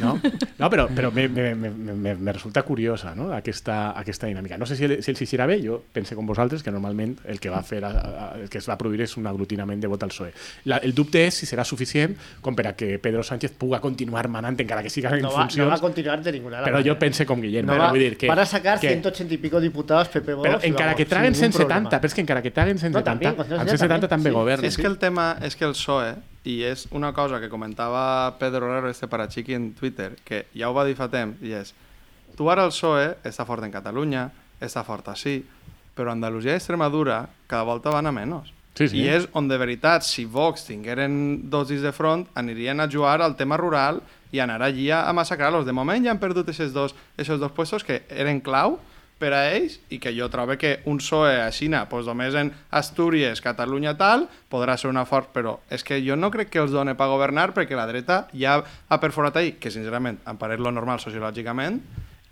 No, 0.02 0.16
no 0.58 0.70
però, 0.72 0.88
però 0.92 1.12
me, 1.14 1.28
me, 1.28 1.54
me, 1.54 1.70
me, 1.70 2.14
me 2.14 2.32
resulta 2.34 2.62
curiosa 2.66 3.14
no? 3.14 3.30
aquesta, 3.36 3.92
aquesta 3.98 4.26
dinàmica. 4.30 4.58
No 4.58 4.66
sé 4.66 4.76
si, 4.76 4.86
el, 4.88 4.96
si 5.04 5.12
els 5.12 5.22
eixirà 5.24 5.46
bé, 5.50 5.58
jo 5.62 5.78
pense 5.94 6.16
com 6.18 6.26
vosaltres 6.28 6.62
que 6.64 6.72
normalment 6.74 7.16
el 7.30 7.40
que 7.42 7.52
va 7.52 7.62
fer 7.66 7.82
a, 7.86 7.92
a, 7.92 8.26
el 8.42 8.50
que 8.52 8.58
es 8.60 8.68
va 8.68 8.76
produir 8.80 9.04
és 9.06 9.16
un 9.20 9.28
aglutinament 9.30 9.80
de 9.82 9.90
vot 9.90 10.02
al 10.02 10.12
PSOE. 10.12 10.32
La, 10.70 10.80
el 10.82 10.94
dubte 10.96 11.22
és 11.28 11.38
si 11.42 11.48
serà 11.48 11.64
suficient 11.68 12.16
com 12.42 12.56
per 12.58 12.66
a 12.72 12.74
que 12.78 12.96
Pedro 13.02 13.22
Sánchez 13.26 13.54
puga 13.60 13.80
continuar 13.84 14.26
manant 14.32 14.58
encara 14.62 14.82
que 14.84 14.90
siga 14.92 15.12
en 15.14 15.22
No 15.22 15.30
va, 15.32 15.44
no 15.44 15.48
funcions. 15.48 15.70
va 15.70 15.78
a 15.78 15.82
continuar 15.82 16.20
de 16.22 16.31
ninguna 16.32 16.62
però 16.64 16.80
jo 16.84 16.96
pense 16.98 17.26
com 17.28 17.40
Guillem. 17.40 17.66
No 17.68 17.76
però 17.76 17.86
va, 17.86 17.90
vull 17.94 18.02
dir 18.02 18.16
que, 18.18 18.30
van 18.30 18.42
a 18.42 18.46
sacar 18.48 18.78
que, 18.80 18.88
180 18.88 19.34
y 19.34 19.38
pico 19.38 19.60
diputados 19.60 20.08
PP 20.08 20.34
Vox. 20.34 20.48
però 20.48 20.60
encara 20.68 20.96
que 20.98 21.06
traguen 21.06 21.34
sin 21.34 21.50
ningún 21.50 21.60
170, 21.60 21.68
problema. 21.68 22.00
però 22.00 22.10
és 22.10 22.14
que 22.14 22.24
encara 22.24 22.42
que 22.42 22.50
traguen 22.50 22.78
170, 22.78 23.04
también, 23.10 23.36
con 23.36 23.46
170 23.46 23.62
amb 23.62 23.78
170 23.78 24.08
també 24.08 24.30
sí. 24.30 24.34
governen. 24.34 24.68
És 24.68 24.76
que 24.76 24.88
el 24.88 24.98
tema 24.98 25.26
és 25.42 25.56
que 25.56 25.68
el 25.68 25.76
PSOE, 25.76 26.14
i 26.44 26.56
és 26.66 26.86
una 26.90 27.12
cosa 27.14 27.38
que 27.40 27.50
comentava 27.52 28.04
Pedro 28.40 28.66
Herrero, 28.66 28.90
este 28.90 29.06
parachiqui 29.06 29.54
en 29.54 29.72
Twitter, 29.78 30.16
que 30.24 30.46
ja 30.56 30.70
ho 30.70 30.74
va 30.74 30.86
dir 30.88 30.96
fa 30.98 31.10
temps, 31.12 31.38
i 31.42 31.54
és, 31.54 31.74
tu 32.36 32.48
ara 32.50 32.64
el 32.66 32.72
PSOE 32.74 33.12
està 33.28 33.46
fort 33.46 33.62
en 33.62 33.74
Catalunya, 33.74 34.30
està 34.60 34.82
fort 34.86 35.12
així, 35.12 35.42
però 35.94 36.10
Andalusia 36.12 36.54
i 36.54 36.58
Extremadura 36.58 37.26
cada 37.46 37.66
volta 37.68 37.92
van 37.94 38.08
a 38.08 38.14
menys. 38.14 38.52
Sí, 38.74 38.88
sí. 38.88 39.02
I 39.02 39.08
és 39.12 39.26
on 39.36 39.50
de 39.50 39.58
veritat, 39.60 40.04
si 40.06 40.24
Vox 40.24 40.64
tingueren 40.64 41.50
dosis 41.52 41.82
de 41.84 41.92
front, 41.92 42.24
anirien 42.34 42.80
a 42.80 42.88
jugar 42.88 43.20
al 43.20 43.36
tema 43.36 43.58
rural 43.60 44.00
i 44.32 44.40
anar 44.40 44.62
allí 44.64 44.88
a, 44.90 45.04
massacrar-los. 45.12 45.66
De 45.68 45.76
moment 45.76 46.04
ja 46.04 46.14
han 46.14 46.22
perdut 46.22 46.48
aquests 46.48 46.72
dos, 46.72 46.96
aquests 47.18 47.40
dos 47.40 47.52
puestos 47.52 47.84
que 47.84 48.02
eren 48.08 48.40
clau 48.40 48.78
per 49.22 49.30
a 49.36 49.42
ells 49.52 49.76
i 49.92 50.00
que 50.02 50.10
jo 50.16 50.26
trobo 50.32 50.56
que 50.58 50.80
un 50.90 50.98
PSOE 50.98 51.36
a 51.44 51.50
Xina, 51.54 51.84
pues, 51.88 52.08
només 52.08 52.34
en 52.34 52.50
Astúries, 52.74 53.44
Catalunya 53.44 53.92
tal, 54.00 54.26
podrà 54.50 54.74
ser 54.80 54.90
una 54.90 55.04
fort, 55.06 55.30
però 55.36 55.58
és 55.70 55.84
que 55.86 56.00
jo 56.02 56.16
no 56.16 56.32
crec 56.32 56.50
que 56.50 56.62
els 56.64 56.72
done 56.74 56.96
per 56.98 57.10
governar 57.12 57.52
perquè 57.54 57.78
la 57.78 57.86
dreta 57.86 58.24
ja 58.32 58.56
ha 58.62 59.00
perforat 59.04 59.36
ahir, 59.38 59.58
que 59.60 59.70
sincerament 59.70 60.18
em 60.26 60.40
pareix 60.40 60.64
lo 60.64 60.72
normal 60.74 60.98
sociològicament, 61.04 61.78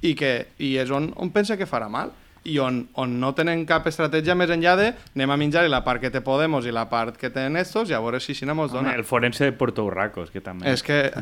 i, 0.00 0.16
que, 0.16 0.32
i 0.58 0.74
és 0.80 0.90
on, 0.90 1.12
on 1.20 1.30
pensa 1.30 1.58
que 1.60 1.68
farà 1.68 1.88
mal. 1.92 2.10
I 2.44 2.58
on, 2.58 2.88
on 2.94 3.18
no 3.20 3.34
tenen 3.36 3.66
cap 3.68 3.84
estratègia 3.86 4.34
més 4.34 4.48
enllà 4.50 4.72
de 4.78 4.86
anem 5.14 5.30
a 5.30 5.36
menjar 5.36 5.66
la 5.68 5.82
part 5.84 6.00
que 6.00 6.08
té 6.10 6.22
Podemos 6.24 6.64
i 6.66 6.72
la 6.72 6.86
part 6.88 7.16
que 7.20 7.28
tenen 7.30 7.56
estos 7.60 7.90
i 7.90 7.92
a 7.94 8.00
veure 8.00 8.18
si 8.20 8.32
no 8.46 8.54
mos 8.54 8.70
Home, 8.72 8.80
dona. 8.88 8.94
el 8.96 9.04
forense 9.04 9.44
de 9.44 9.52
Puerto 9.52 9.84
Urracos, 9.84 10.30
que 10.30 10.40
també. 10.40 10.70
És 10.72 10.82
que... 10.82 11.10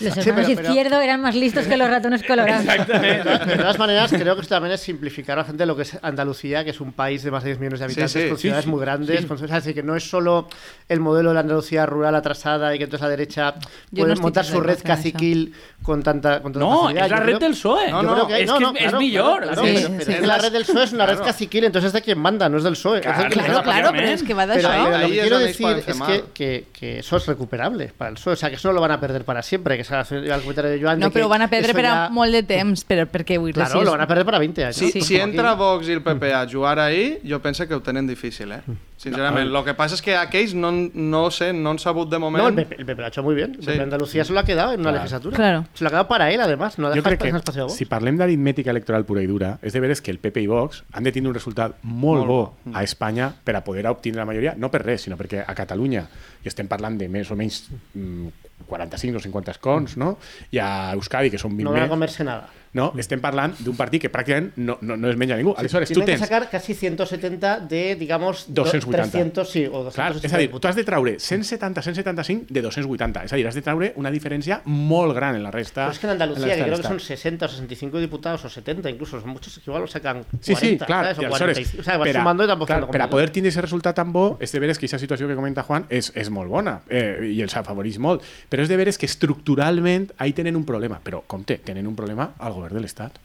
Los 0.00 0.14
Sí, 0.14 0.20
hermanos 0.20 0.46
pero- 0.46 0.56
pero- 0.56 0.68
izquierdo 0.68 1.00
eran 1.00 1.20
más 1.20 1.34
listos 1.34 1.66
que 1.66 1.76
los 1.76 1.88
ratones 1.88 2.22
colorados. 2.22 2.64
De 2.66 3.56
todas 3.56 3.78
maneras, 3.78 4.12
creo 4.12 4.34
que 4.36 4.42
esto 4.42 4.54
también 4.54 4.74
es 4.74 4.80
simplificar 4.80 5.38
a 5.38 5.42
la 5.42 5.46
gente 5.46 5.66
lo 5.66 5.74
que 5.76 5.82
es 5.82 5.98
Andalucía, 6.02 6.62
que 6.62 6.70
es 6.70 6.80
un 6.80 6.92
país 6.92 7.22
de 7.24 7.30
más 7.30 7.42
de 7.42 7.50
10 7.50 7.58
millones 7.60 7.78
de 7.80 7.84
habitantes, 7.86 8.12
sí, 8.12 8.28
con 8.28 8.36
sí, 8.38 8.42
ciudades 8.42 8.64
sí. 8.64 8.70
muy 8.70 8.80
grandes. 8.80 9.26
con- 9.26 9.36
o 9.36 9.38
sea, 9.38 9.46
es 9.58 9.64
decir, 9.64 9.74
que 9.74 9.82
no 9.82 9.96
es 9.96 10.08
solo 10.08 10.48
el 10.88 11.00
modelo 11.00 11.30
de 11.30 11.34
la 11.34 11.40
Andalucía 11.40 11.84
rural 11.86 12.14
atrasada 12.14 12.74
y 12.74 12.78
que 12.78 12.84
entonces 12.84 13.02
la 13.02 13.08
derecha 13.10 13.54
Yo 13.90 14.04
puede 14.04 14.14
no 14.14 14.20
montar 14.22 14.44
su 14.44 14.60
red 14.60 14.76
con 14.78 14.84
caciquil 14.86 15.52
con 15.82 16.02
tanta, 16.02 16.42
con 16.42 16.52
tanta 16.52 16.66
no, 16.68 16.82
facilidad. 16.82 17.04
es 17.06 17.10
la 17.10 17.16
Yo 17.18 17.22
red 17.24 17.26
creo- 17.36 17.38
del 17.40 17.52
PSOE. 17.52 17.90
No, 17.90 18.02
yo 18.02 18.08
no, 18.08 18.14
creo 18.14 18.26
que- 18.28 18.42
es 18.42 18.46
no, 18.48 18.58
que 18.58 18.62
no, 18.64 18.70
es, 18.70 18.76
es 18.76 18.82
claro, 18.82 18.98
millor. 19.00 19.42
claro, 19.42 19.57
o 19.62 19.64
Sí, 19.66 19.72
pero, 19.74 19.88
pero 19.90 20.04
sí. 20.04 20.12
es 20.12 20.26
la 20.26 20.38
red 20.38 20.52
del 20.52 20.64
PSOE 20.64 20.84
es 20.84 20.92
una 20.92 21.06
red 21.06 21.18
caciquil, 21.18 21.64
entonces 21.64 21.88
es 21.88 21.92
de 21.92 22.02
quien 22.02 22.18
manda, 22.18 22.48
no 22.48 22.58
es 22.58 22.64
del 22.64 22.74
PSOE. 22.74 23.00
Claro, 23.00 23.28
Claro, 23.30 23.62
claro, 23.62 23.88
pero 23.92 24.06
es 24.08 24.22
que 24.22 24.34
va 24.34 24.46
Pero, 24.46 24.68
d'això. 24.68 24.84
pero 24.84 24.90
lo 24.90 24.96
Ahí 24.96 25.10
que 25.12 25.16
es 25.16 25.20
quiero 25.22 25.38
decir 25.38 25.66
es 25.86 26.00
que, 26.02 26.24
que, 26.34 26.64
que 26.72 26.98
eso 27.00 27.16
es 27.16 27.26
recuperable 27.26 27.92
para 27.96 28.10
el 28.10 28.14
PSOE. 28.16 28.32
O 28.32 28.36
sea, 28.36 28.48
que 28.50 28.56
eso 28.56 28.68
no 28.68 28.74
lo 28.74 28.80
van 28.80 28.90
a 28.92 29.00
perder 29.00 29.24
para 29.24 29.42
siempre. 29.42 29.76
Que 29.76 29.82
es 29.82 29.90
el 29.90 30.40
comentario 30.40 30.70
de 30.70 30.80
Joan. 30.82 30.98
No, 30.98 31.06
de 31.06 31.12
que 31.12 31.18
però 31.18 31.26
ho 31.26 31.28
van 31.28 31.42
a 31.42 31.48
perdre 31.50 31.68
eso 31.70 31.76
per 31.76 31.86
a 31.86 31.88
ya- 32.06 32.08
molt 32.10 32.32
de 32.32 32.42
temps, 32.42 32.86
perquè 32.88 33.38
vull 33.38 33.48
dir, 33.48 33.54
Claro, 33.54 33.78
si 33.78 33.84
lo 33.84 33.90
van 33.92 34.00
a 34.00 34.06
perder 34.06 34.24
para 34.24 34.38
20 34.38 34.64
años. 34.64 34.76
Si, 34.76 34.90
Sí. 34.92 35.00
si 35.02 35.16
entra 35.16 35.54
Vox 35.54 35.88
i 35.88 35.92
el 35.92 36.02
PP 36.02 36.32
a 36.32 36.46
jugar 36.48 36.78
ahir, 36.78 37.20
jo 37.28 37.40
penso 37.40 37.66
que 37.66 37.74
ho 37.74 37.80
tenen 37.82 38.06
difícil, 38.06 38.52
eh? 38.52 38.60
Sincerament. 38.98 39.48
Lo 39.52 39.62
que 39.64 39.74
passa 39.78 39.94
és 39.94 40.02
que 40.02 40.16
aquells 40.18 40.54
no, 40.58 40.72
no 40.72 41.30
sé, 41.30 41.52
no 41.52 41.70
han 41.70 41.78
sabut 41.78 42.10
de 42.10 42.18
moment... 42.18 42.42
No, 42.42 42.48
el 42.48 42.54
PP, 42.56 42.80
el 42.80 42.84
PP 42.86 42.98
lo 43.00 43.04
ha 43.06 43.08
hecho 43.08 43.22
muy 43.22 43.36
bien. 43.36 43.52
El 43.54 43.60
Sí. 43.60 43.66
PP 43.66 43.76
de 43.78 43.82
Andalucía 43.84 44.24
se 44.24 44.32
lo 44.32 44.40
ha 44.40 44.44
quedado 44.44 44.72
en 44.72 44.80
una 44.80 44.90
Claro. 44.90 44.96
legislatura. 45.04 45.36
Claro. 45.36 45.64
Se 45.74 45.84
lo 45.84 45.88
ha 45.88 45.90
quedado 45.92 46.08
para 46.08 46.32
él, 46.32 46.40
además. 46.40 46.78
No 46.80 46.88
Jo 46.88 46.94
deja 46.94 47.08
crec 47.10 47.20
que, 47.22 47.28
espacio 47.28 47.62
a 47.62 47.66
Vox. 47.66 47.76
si 47.76 47.84
parlem 47.84 48.16
d'aritmètica 48.18 48.70
electoral 48.72 49.04
pura 49.04 49.22
i 49.22 49.26
dura, 49.28 49.47
és 49.62 49.74
de 49.74 49.80
veres 49.82 50.02
que 50.04 50.12
el 50.14 50.18
PP 50.22 50.42
i 50.44 50.48
Vox 50.50 50.82
han 50.92 51.06
de 51.06 51.12
tindre 51.14 51.32
un 51.32 51.36
resultat 51.36 51.78
molt, 51.82 52.24
Molt 52.24 52.28
bo 52.28 52.38
bo. 52.66 52.74
a 52.76 52.82
Espanya 52.86 53.30
per 53.44 53.56
a 53.56 53.62
poder 53.64 53.86
obtenir 53.90 54.18
la 54.20 54.26
majoria, 54.28 54.54
no 54.56 54.70
per 54.70 54.82
res, 54.84 55.06
sinó 55.06 55.16
perquè 55.20 55.44
a 55.46 55.54
Catalunya, 55.58 56.04
i 56.44 56.50
estem 56.50 56.68
parlant 56.70 56.98
de 57.00 57.08
més 57.08 57.30
o 57.30 57.36
menys 57.38 57.64
mm, 57.94 58.48
45 58.68 59.16
o 59.16 59.24
50 59.24 59.54
escons, 59.56 59.96
no? 59.96 60.16
i 60.50 60.58
a 60.62 60.92
Euskadi, 60.94 61.30
que 61.30 61.38
són 61.40 61.56
20 61.56 61.64
no 61.64 61.72
van 61.74 61.84
a 61.84 61.86
més, 61.86 61.94
comerse 61.94 62.26
nada. 62.26 62.48
No? 62.72 62.92
estem 62.98 63.20
parlant 63.20 63.54
d'un 63.64 63.76
partit 63.76 64.02
que 64.02 64.10
pràcticament 64.12 64.52
no, 64.56 64.78
no, 64.80 64.96
no 64.96 65.08
es 65.10 65.16
menja 65.16 65.36
ningú. 65.36 65.54
Aleshores, 65.56 65.90
tu 65.92 66.02
tens... 66.02 66.20
sacar 66.20 66.48
casi 66.50 66.74
170 66.74 67.60
de, 67.68 67.96
digamos, 67.96 68.46
do- 68.48 68.64
280. 68.64 69.10
300, 69.10 69.48
sí, 69.50 69.64
o 69.66 69.84
280. 69.84 69.94
Clar, 69.94 70.24
és 70.24 70.32
a 70.34 70.38
dir, 70.38 70.50
tu 70.50 70.68
has 70.68 70.76
de 70.76 70.84
traure 70.84 71.16
170, 71.18 71.82
175 71.82 72.46
de 72.50 72.62
280. 72.62 73.24
És 73.24 73.32
a 73.32 73.36
dir, 73.36 73.46
has 73.48 73.54
de 73.54 73.62
traure 73.62 73.92
una 73.96 74.10
diferència 74.10 74.60
molt 74.66 75.14
gran 75.16 75.36
en 75.36 75.42
la 75.42 75.50
resta. 75.50 75.86
Pero 75.88 75.92
es 75.92 75.98
que 75.98 76.06
en 76.06 76.12
Andalucía, 76.12 76.46
la 76.46 76.54
que 76.56 76.62
creo 76.64 76.76
que 76.76 76.82
son 76.88 76.96
estat. 76.96 77.16
60 77.18 77.46
o 77.46 77.48
65 77.48 77.98
diputados, 78.00 78.44
o 78.44 78.48
70 78.50 78.90
incluso, 78.90 79.20
son 79.20 79.30
muchos, 79.30 79.54
que 79.58 79.70
igual 79.70 79.82
lo 79.82 79.88
sacan 79.88 80.24
40, 80.24 80.38
Sí, 80.44 80.54
sí, 80.56 80.78
clar, 80.78 81.04
¿sabes? 81.14 81.18
O 81.18 81.22
i 81.22 81.24
aleshores, 81.26 81.56
45. 81.58 81.80
O 81.80 81.84
sea, 81.84 81.96
vas 81.98 82.06
per 82.08 82.16
a- 82.16 82.20
sumando 82.20 82.44
y 82.44 82.46
tampoco 82.46 82.90
per 82.90 83.02
a 83.02 83.10
poder 83.10 83.30
tindre 83.30 83.48
aquest 83.50 83.62
resultat 83.64 83.96
tan 83.96 84.12
bo, 84.12 84.36
és 84.40 84.52
de 84.52 84.60
veres 84.60 84.78
que 84.78 84.86
aquesta 84.86 84.98
situació 84.98 85.26
que 85.28 85.34
comenta 85.34 85.62
Juan 85.62 85.86
és, 85.88 86.12
és 86.14 86.28
molt 86.30 86.48
bona 86.50 86.82
eh, 86.88 87.30
i 87.32 87.40
els 87.42 87.54
afavoreix 87.56 87.98
molt, 87.98 88.22
però 88.50 88.62
és 88.62 88.68
de 88.68 88.76
veres 88.76 88.98
que 88.98 89.06
estructuralment 89.06 90.12
ahí 90.18 90.32
tenen 90.32 90.56
un 90.56 90.64
problema, 90.64 91.00
però 91.02 91.22
compte, 91.26 91.58
tenen 91.64 91.86
un 91.86 91.96
problema 91.96 92.32
al 92.38 92.52
govern 92.58 92.78
de 92.78 92.84
l'Estat. 92.84 93.18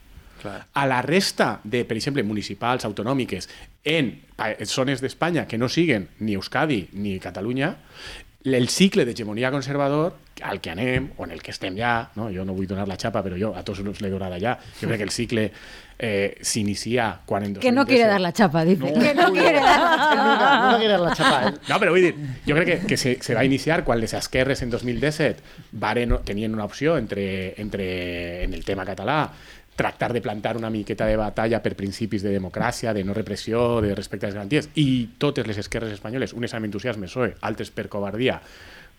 A 0.44 0.84
la 0.90 1.00
resta 1.06 1.62
de, 1.64 1.86
per 1.88 1.96
exemple, 1.96 2.24
municipals, 2.28 2.84
autonòmiques, 2.84 3.48
en 3.88 4.12
zones 4.68 5.04
d'Espanya 5.04 5.46
que 5.48 5.58
no 5.58 5.70
siguen 5.72 6.10
ni 6.20 6.36
Euskadi 6.36 6.82
ni 7.00 7.16
Catalunya, 7.24 7.76
el 8.44 8.68
cicle 8.68 9.06
d'hegemonia 9.08 9.54
conservador 9.56 10.18
al 10.42 10.60
que 10.62 10.72
anem, 10.72 11.12
o 11.18 11.26
en 11.26 11.32
el 11.32 11.42
que 11.44 11.52
estem 11.52 11.78
ja, 11.78 12.10
no? 12.16 12.30
jo 12.34 12.46
no 12.46 12.56
vull 12.58 12.68
donar 12.68 12.88
la 12.90 12.98
xapa, 12.98 13.22
però 13.22 13.38
jo 13.40 13.54
a 13.56 13.62
tots 13.64 13.84
us 13.84 14.02
l'he 14.02 14.10
donada 14.10 14.40
ja, 14.42 14.58
jo 14.80 14.88
crec 14.88 15.04
que 15.04 15.08
el 15.08 15.14
cicle 15.14 15.46
eh, 16.00 16.38
s'inicia 16.42 17.22
quan 17.26 17.46
en 17.46 17.54
Que 17.62 17.72
no 17.72 17.86
quiere 17.86 18.10
2017 18.10 18.12
dar 18.12 18.22
la 18.22 18.34
chapa, 18.34 18.66
dice. 18.66 18.94
que 19.04 19.14
no 19.14 19.32
quiere 19.32 19.60
dar 19.60 19.80
la 19.80 19.98
chapa. 19.98 20.58
No, 20.58 20.72
no 20.72 20.78
quiere 20.78 20.94
dar 20.94 21.02
la 21.02 21.14
chapa, 21.14 21.48
¿eh? 21.48 21.54
No, 21.70 21.80
però 21.80 21.94
vull 21.94 22.08
dir, 22.08 22.14
jo 22.48 22.58
crec 22.58 22.70
que, 22.72 22.78
que 22.88 22.98
se, 22.98 23.18
se 23.22 23.38
va 23.38 23.46
iniciar 23.46 23.84
quan 23.84 24.02
les 24.02 24.14
esquerres 24.18 24.62
en 24.64 24.74
2017 24.74 25.72
varen, 25.72 26.18
tenien 26.26 26.54
una 26.54 26.66
opció 26.66 26.98
entre, 26.98 27.54
entre, 27.62 28.44
en 28.44 28.54
el 28.54 28.66
tema 28.66 28.86
català 28.86 29.28
tractar 29.76 30.14
de 30.14 30.22
plantar 30.22 30.58
una 30.58 30.70
miqueta 30.70 31.06
de 31.06 31.18
batalla 31.18 31.62
per 31.64 31.74
principis 31.76 32.22
de 32.22 32.34
democràcia, 32.34 32.94
de 32.94 33.04
no 33.04 33.14
repressió, 33.14 33.82
de 33.82 33.96
respecte 33.96 34.28
a 34.28 34.30
les 34.30 34.38
garanties, 34.38 34.70
i 34.76 35.16
totes 35.18 35.48
les 35.48 35.58
esquerres 35.58 35.96
espanyoles, 35.96 36.34
unes 36.38 36.54
amb 36.54 36.70
entusiasme 36.70 37.10
PSOE, 37.10 37.34
altres 37.42 37.74
per 37.74 37.88
covardia, 37.90 38.40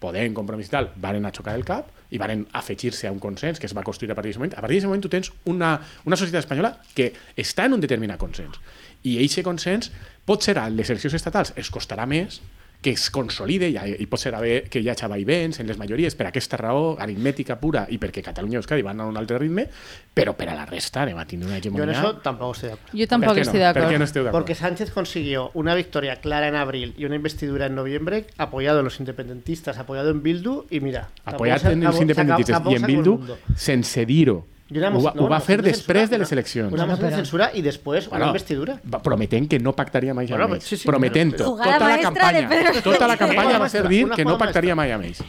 Podem, 0.03 0.35
Compromís 0.37 0.69
i 0.69 0.73
tal, 0.73 0.91
varen 1.01 1.27
a 1.27 1.33
xocar 1.35 1.55
el 1.59 1.65
cap 1.65 1.91
i 2.15 2.19
varen 2.21 2.45
afegir-se 2.53 3.09
a 3.09 3.13
un 3.13 3.21
consens 3.23 3.61
que 3.61 3.67
es 3.67 3.75
va 3.77 3.85
construir 3.87 4.13
a 4.13 4.17
partir 4.19 4.33
d'aquest 4.33 4.43
moment. 4.43 4.57
A 4.59 4.63
partir 4.63 4.77
d'aquest 4.77 4.91
moment 4.91 5.05
tu 5.05 5.13
tens 5.13 5.33
una, 5.51 5.77
una 6.05 6.19
societat 6.21 6.45
espanyola 6.45 6.75
que 6.95 7.13
està 7.37 7.67
en 7.69 7.79
un 7.79 7.85
determinat 7.85 8.21
consens. 8.21 8.61
I 9.05 9.17
aquest 9.19 9.45
consens 9.47 9.91
pot 10.25 10.45
ser 10.45 10.59
a 10.59 10.69
les 10.73 10.91
eleccions 10.91 11.17
estatals, 11.17 11.55
es 11.57 11.71
costarà 11.73 12.07
més, 12.09 12.41
que 12.85 12.93
es 12.93 13.09
consolide 13.09 13.71
i, 13.73 13.79
i 14.05 14.07
pot 14.11 14.21
ser 14.21 14.35
haver, 14.37 14.67
que 14.69 14.83
hi 14.85 14.91
hagi 14.93 15.09
vaivens 15.09 15.57
en 15.63 15.71
les 15.71 15.79
majories 15.81 16.13
per 16.19 16.27
aquesta 16.29 16.59
raó 16.61 16.91
aritmètica 17.01 17.57
pura 17.57 17.87
i 17.89 17.97
perquè 18.03 18.21
Catalunya 18.27 18.59
i 18.59 18.61
Euskadi 18.61 18.85
van 18.85 19.01
a 19.01 19.07
un 19.09 19.17
altre 19.17 19.39
ritme, 19.41 19.65
però 20.13 20.35
per 20.37 20.51
a 20.53 20.57
la 20.59 20.67
resta 20.69 21.01
anem 21.07 21.17
a 21.17 21.25
tindre 21.25 21.49
una 21.49 21.57
Yo 21.57 21.71
en 21.73 21.75
hegemonia... 21.89 21.99
eso 21.99 22.17
tampoco 22.21 22.53
estoy 22.53 22.69
de 22.69 22.75
acuerdo. 22.75 22.93
Jo 22.93 23.07
Per 23.07 23.09
tampoc 23.09 23.33
què 23.33 23.41
no? 23.41 23.49
estic 23.49 23.61
Per 23.63 23.73
què 23.73 23.81
d'acord. 23.81 23.99
no 23.99 24.05
esteu 24.05 24.23
d'acord? 24.25 24.37
Porque 24.37 24.55
Sánchez 24.55 24.91
consiguió 24.93 25.51
una 25.55 25.75
victoria 25.75 26.17
clara 26.21 26.49
en 26.49 26.57
abril 26.57 26.95
y 26.99 27.07
una 27.07 27.17
investidura 27.17 27.67
en 27.67 27.75
noviembre, 27.75 28.27
apoyado 28.37 28.81
en 28.81 28.85
los 28.85 29.01
independentistas, 29.01 29.79
apoyado 29.79 30.11
en 30.11 30.23
Bildu, 30.23 30.67
y 30.71 30.81
mira. 30.81 31.09
apoyat 31.25 31.65
en 31.73 31.83
els 31.87 32.01
independentistes 32.01 32.61
i 32.69 32.75
en 32.77 32.83
Bildu 32.87 33.19
sense 33.57 34.05
dir-ho. 34.05 34.45
Una 34.79 34.89
Ho, 34.89 35.03
va- 35.03 35.13
no, 35.15 35.23
ho 35.23 35.25
va 35.29 35.37
una 35.37 35.41
fer 35.41 35.63
de 35.63 35.71
després 35.71 35.85
censura, 35.85 36.07
de 36.09 36.19
les 36.19 36.29
una- 36.29 36.35
eleccions. 36.35 36.73
Una 36.73 36.87
moción 36.87 37.11
de 37.11 37.17
censura 37.17 37.51
y 37.55 37.63
después 37.63 38.09
una 38.09 38.27
investidura. 38.27 38.81
prometent 39.03 39.49
que 39.49 39.59
no 39.59 39.73
pactaria 39.75 40.15
mai 40.15 40.27
Bueno, 40.27 40.45
amb 40.45 40.55
ells. 40.55 40.65
sí, 40.65 40.77
sí, 40.77 40.87
prometent 40.87 41.33
pero- 41.33 41.45
Jugada 41.51 41.73
tota 41.79 41.89
la 41.89 42.01
campanya. 42.03 42.49
Pedro 42.49 42.83
Tota 42.83 43.17
campanya 43.17 43.59
va 43.59 43.69
ser 43.69 43.89
dir 43.89 44.05
Una 44.07 44.17
que 44.17 44.25
no 44.25 44.31
jugada 44.33 44.45
pactaria 44.47 44.75
mai 44.75 44.91
amb 44.93 45.05
ells. 45.05 45.23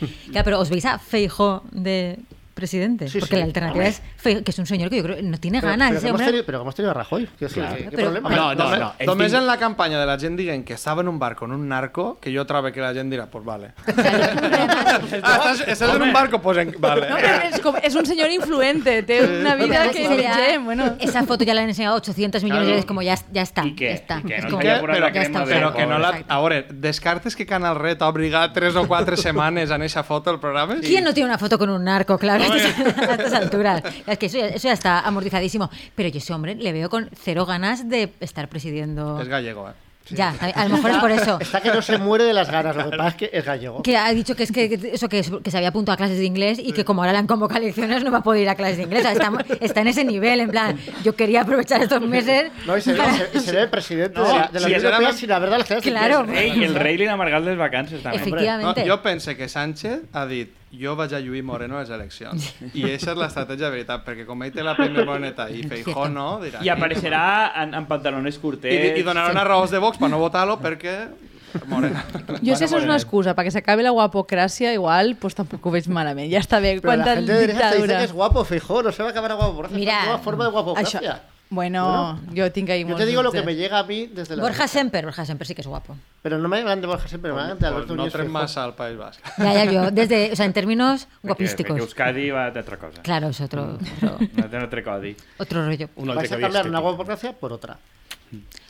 Pero 0.44 0.60
os 0.60 0.70
veis 0.70 0.86
a 0.86 0.98
Feijo 1.00 1.64
de 1.72 2.18
presidente, 2.56 3.08
Sí, 3.10 3.20
porque 3.20 3.36
sí. 3.36 3.40
la 3.40 3.46
alternativa 3.46 3.86
es 3.86 4.02
que 4.24 4.44
es 4.48 4.58
un 4.60 4.66
señor 4.66 4.90
que 4.90 4.98
yo 4.98 5.04
creo 5.04 5.16
que 5.18 5.22
no 5.24 5.38
tiene 5.38 5.60
Pero, 5.62 5.72
ganas 5.74 5.90
pero, 5.90 5.98
ese 6.00 6.06
que 6.06 6.10
hemos 6.10 6.22
tenido, 6.26 6.46
pero 6.46 6.58
que 6.58 6.62
hemos 6.64 6.76
tenido 6.76 6.92
a 6.92 6.94
Rajoy. 6.96 7.30
¿Qué, 7.38 7.46
Claro. 7.48 7.76
¿qué, 7.76 7.84
qué 7.84 7.90
Pero- 7.92 8.04
problema? 8.12 8.30
No, 8.36 8.56
no, 8.56 8.76
no. 8.78 8.94
Només 9.06 9.34
en 9.34 9.46
la 9.46 9.58
campanya 9.58 10.00
de 10.00 10.06
la 10.08 10.18
gent 10.18 10.38
diguen 10.38 10.64
que 10.64 10.74
estava 10.74 11.02
en 11.02 11.08
un 11.10 11.20
bar 11.20 11.36
con 11.36 11.52
un 11.52 11.68
narco, 11.68 12.18
que 12.20 12.36
jo 12.36 12.46
trobo 12.46 12.72
que 12.72 12.82
la 12.82 12.94
gent 12.94 13.12
dirà, 13.14 13.28
pues 13.28 13.44
vale. 13.46 13.74
ah, 13.86 15.00
estàs, 15.54 15.62
estàs 15.68 15.96
en 15.96 16.02
un 16.02 16.14
barco, 16.14 16.42
pues 16.42 16.58
en, 16.58 16.74
vale. 16.80 17.10
No, 17.10 17.18
és 17.84 17.96
un 17.96 18.06
senyor 18.06 18.32
influente, 18.32 19.04
té 19.04 19.22
una 19.24 19.56
vida 19.56 19.90
que 19.92 20.06
esa 20.06 20.16
ya- 20.16 20.38
vegem, 20.38 20.66
bueno. 20.66 20.96
Esa 21.00 21.24
foto 21.24 21.44
ya 21.44 21.54
la 21.54 21.62
han 21.62 21.70
enseñado 21.70 21.96
800 21.98 22.44
millones 22.44 22.66
de 22.68 22.72
veces, 22.74 22.86
como 22.86 23.02
ya, 23.02 23.16
ya. 23.32 23.42
Es 23.42 23.52
Però, 23.54 23.66
está, 23.68 24.22
del 24.22 25.48
però 25.48 25.74
que 25.74 25.86
no 25.86 25.98
la... 26.00 26.24
A 26.28 26.40
veure, 26.40 26.66
descartes 26.72 27.36
que 27.36 27.46
Canal 27.46 27.76
Red 27.76 28.02
ha 28.02 28.08
obligat 28.10 28.54
3 28.54 28.76
o 28.76 28.88
4 28.88 29.18
setmanes 29.26 29.72
en 29.72 29.82
eixa 29.82 30.04
foto 30.04 30.30
al 30.30 30.40
programa? 30.40 30.76
¿Quién 30.82 31.04
no 31.04 31.14
tiene 31.14 31.30
una 31.30 31.38
foto 31.38 31.58
con 31.58 31.70
un 31.70 31.84
narco, 31.84 32.18
claro, 32.18 32.45
a 33.10 33.14
estas, 33.16 33.34
alturas? 33.34 33.84
Es 34.08 34.18
que 34.18 34.26
eso 34.28 34.38
ya, 34.38 34.48
eso 34.48 34.68
ya 34.68 34.74
está 34.74 35.00
amortizadísimo. 35.02 35.70
Pero 35.96 36.10
yo 36.10 36.18
ese 36.20 36.34
hombre 36.34 36.56
le 36.56 36.72
veo 36.74 36.90
con 36.90 37.10
cero 37.22 37.46
ganas 37.46 37.88
de 37.90 38.12
estar 38.20 38.48
presidiendo. 38.50 39.20
És 39.22 39.28
gallego, 39.28 39.70
eh? 39.70 39.74
Ya, 40.12 40.36
a, 40.40 40.66
lo 40.68 40.76
mejor 40.76 40.92
es 40.92 40.98
por 40.98 41.10
eso. 41.10 41.40
Está 41.42 41.62
que 41.62 41.70
no 41.74 41.82
se 41.82 41.98
muere 41.98 42.26
de 42.26 42.34
las 42.34 42.52
ganas. 42.52 42.76
Lo 42.76 42.92
que 42.92 42.96
pasa 42.96 43.10
es 43.10 43.16
que 43.16 43.30
es 43.34 43.44
gallego. 43.44 43.82
Que 43.82 43.98
ha 43.98 44.14
dicho 44.14 44.36
que 44.36 44.44
es 44.44 44.52
que, 44.52 44.70
que 44.70 44.92
eso 44.94 45.10
que, 45.10 45.18
es- 45.18 45.32
que 45.44 45.50
se 45.50 45.58
había 45.58 45.70
apuntado 45.70 45.96
a 45.96 45.98
clases 45.98 46.20
de 46.20 46.26
inglés 46.26 46.60
y 46.62 46.74
que 46.74 46.86
como 46.86 47.02
ahora 47.02 47.12
le 47.12 47.18
han 47.18 47.26
convocado 47.26 47.60
a 47.60 47.64
elecciones 47.64 48.04
no 48.04 48.12
va 48.12 48.20
a 48.20 48.22
poder 48.22 48.44
ir 48.44 48.50
a 48.50 48.54
clases 48.54 48.78
de 48.78 48.84
inglés. 48.84 49.00
O 49.00 49.04
sea, 49.04 49.14
está, 49.14 49.32
está 49.62 49.82
en 49.82 49.88
ese 49.88 50.04
nivel, 50.06 50.42
en 50.42 50.52
plan, 50.52 50.78
yo 51.04 51.16
quería 51.16 51.42
aprovechar 51.42 51.82
estos 51.82 52.02
meses. 52.02 52.52
No, 52.68 52.78
y 52.78 52.82
se 52.82 52.92
ve, 52.94 53.00
para- 53.00 53.14
se- 53.18 53.30
y 53.34 53.40
se 53.40 53.52
ve 53.52 53.62
el 53.64 53.70
presidente 53.72 54.20
No, 54.20 54.28
de 54.28 54.34
la, 54.34 54.48
de 54.50 54.60
la 54.60 54.60
sí, 54.60 54.66
Unión 54.76 54.86
Europea 54.86 55.10
sincerament- 55.10 55.14
sin 55.18 55.32
haber 55.32 55.50
dado 55.50 55.58
las 55.58 55.68
clases 55.68 55.84
de 55.86 55.90
Claro. 55.90 56.20
inglés. 56.22 56.54
Rei, 56.56 56.64
el 56.66 56.76
rei 56.76 56.98
li 57.00 57.06
han 57.08 57.14
amargat 57.16 57.44
les 57.44 57.58
vacances 57.58 58.04
també. 58.04 58.18
No, 58.20 58.24
Efectivamente. 58.28 58.86
jo 58.88 59.02
pense 59.02 59.36
que 59.36 59.50
Sánchez 59.50 60.02
ha 60.14 60.28
dit 60.28 60.54
jo 60.80 60.96
vaig 60.96 61.14
a 61.16 61.20
lluir 61.24 61.44
Moreno 61.44 61.78
a 61.78 61.84
les 61.84 61.92
eleccions. 61.96 62.50
I 62.78 62.84
aquesta 62.88 63.14
és 63.14 63.20
l'estratègia 63.20 63.68
de 63.68 63.74
veritat, 63.78 64.04
perquè 64.06 64.26
com 64.28 64.42
ell 64.46 64.52
té 64.56 64.64
la 64.66 64.76
pell 64.78 64.92
més 64.96 65.06
boneta 65.08 65.48
i 65.50 65.64
Feijó 65.70 66.08
no, 66.12 66.40
dirà... 66.44 66.64
I 66.66 66.72
apareixerà 66.74 67.22
en, 67.64 67.74
en 67.78 67.88
pantalones 67.90 68.36
I, 68.38 68.42
curtets. 68.44 69.00
i 69.00 69.06
donarà 69.06 69.32
una 69.34 69.44
raó 69.48 69.68
de 69.68 69.80
Vox 69.84 70.02
per 70.02 70.10
no 70.12 70.20
votar-lo 70.22 70.60
perquè... 70.64 70.98
Morena. 71.72 72.02
Jo 72.44 72.58
sé 72.60 72.68
si 72.68 72.76
és 72.76 72.84
una 72.84 72.98
excusa, 73.00 73.32
perquè 73.32 73.54
s'acabi 73.54 73.86
la 73.86 73.94
guapocràcia, 73.96 74.74
igual, 74.76 75.14
pues 75.22 75.38
tampoc 75.38 75.64
ho 75.64 75.72
veig 75.72 75.86
malament. 75.88 76.28
Ja 76.28 76.42
està 76.44 76.60
bé, 76.60 76.74
Pero 76.82 76.92
la 76.92 76.98
quanta 76.98 77.14
gente 77.16 77.32
de 77.32 77.40
derecha 77.46 77.70
te 77.70 77.78
dice 77.78 77.78
dictadura. 77.78 78.00
que 78.00 78.10
es 78.10 78.12
guapo, 78.12 78.44
Feijóo, 78.44 78.82
no 78.84 78.92
se 78.92 79.04
va 79.04 79.08
a 79.08 79.12
acabar 79.14 79.32
a 79.32 79.36
guapo. 79.40 79.54
Borja, 79.62 79.76
Mira, 79.76 80.02
una 80.10 80.18
forma 80.20 80.44
de 80.44 80.52
guapocracia. 80.52 81.00
Això, 81.00 81.35
bueno, 81.50 82.20
jo 82.36 82.52
tinc 82.52 82.70
ahí 82.70 82.86
Yo 82.86 82.96
te 82.96 83.06
digo 83.06 83.22
lo 83.24 83.32
que 83.32 83.44
me 83.44 83.56
llega 83.56 83.80
a 83.80 83.84
mí 83.84 84.08
desde 84.08 84.36
la 84.36 84.44
Borja. 84.44 84.68
Semper, 84.68 85.06
Borja 85.06 85.26
Semper 85.26 85.48
sí 85.48 85.56
que 85.56 85.62
es 85.62 85.68
guapo. 85.68 85.96
Pero 86.22 86.38
no 86.38 86.48
me 86.50 86.60
hablan 86.60 86.82
de 86.82 86.88
Borja 86.88 87.08
siempre, 87.08 87.32
me 87.32 87.40
hablan 87.40 87.60
de 87.60 87.68
Alberto 87.68 87.94
no 87.96 87.98
Núñez 87.98 88.14
trem 88.14 88.26
Feijóo. 88.26 88.42
massa 88.42 88.64
al 88.64 88.76
País 88.76 88.98
Basc. 88.98 89.20
Ya, 89.38 89.54
ya, 89.54 89.66
yo, 89.72 89.92
desde, 89.92 90.32
o 90.32 90.36
sea, 90.36 90.46
en 90.46 90.54
términos 90.54 91.08
guapísticos. 91.22 91.78
Euskadi 91.78 92.32
va 92.32 92.50
d'altra 92.52 92.78
cosa. 92.78 93.02
Claro, 93.04 93.30
es 93.30 93.40
otro, 93.42 93.78
otro, 94.02 94.18
No 94.52 94.60
altre 94.60 94.84
codi. 94.84 95.16
otro 95.38 95.66
rollo. 95.66 95.90
Un 95.96 96.10
altre 96.10 96.28
Vais 96.28 96.32
a 96.32 96.40
cambiar 96.40 96.68
una 96.68 96.80
guapocracia 96.80 97.34
por 97.34 97.54
otra. 97.54 97.78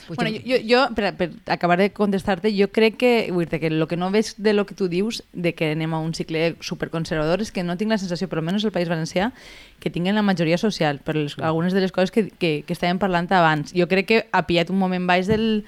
Pues 0.08 0.18
Bueno, 0.18 0.30
yo- 0.30 0.42
jo, 0.46 0.62
jo, 0.62 0.88
jo 0.88 0.94
per, 0.94 1.16
per 1.18 1.32
acabar 1.48 1.80
de 1.80 1.90
contestar-te, 1.92 2.52
jo 2.54 2.68
crec 2.70 2.96
que, 3.02 3.32
vull 3.34 3.48
dir 3.50 3.60
que 3.60 3.68
el 3.72 3.88
que 3.88 3.98
no 3.98 4.12
veig 4.14 4.36
de 4.38 4.54
lo 4.54 4.68
que 4.68 4.76
tu 4.78 4.88
dius, 4.88 5.24
de 5.34 5.56
que 5.58 5.72
anem 5.74 5.96
a 5.96 6.00
un 6.00 6.14
cicle 6.14 6.56
superconservador, 6.62 7.42
és 7.42 7.50
que 7.52 7.64
no 7.66 7.74
tinc 7.76 7.90
la 7.90 7.98
sensació, 7.98 8.30
per 8.30 8.38
almenys 8.38 8.66
al 8.66 8.72
País 8.76 8.88
Valencià, 8.88 9.32
que 9.80 9.90
tinguen 9.90 10.14
la 10.14 10.22
majoria 10.22 10.60
social, 10.62 11.00
per 11.02 11.16
les, 11.16 11.34
algunes 11.40 11.74
de 11.74 11.82
les 11.82 11.92
coses 11.92 12.12
que, 12.14 12.30
que, 12.30 12.62
que 12.68 12.74
estàvem 12.78 13.00
parlant 13.02 13.26
abans. 13.34 13.74
Jo 13.74 13.88
crec 13.90 14.06
que 14.06 14.22
ha 14.32 14.46
pillat 14.46 14.70
un 14.70 14.78
moment 14.78 15.08
baix 15.10 15.26
del, 15.26 15.66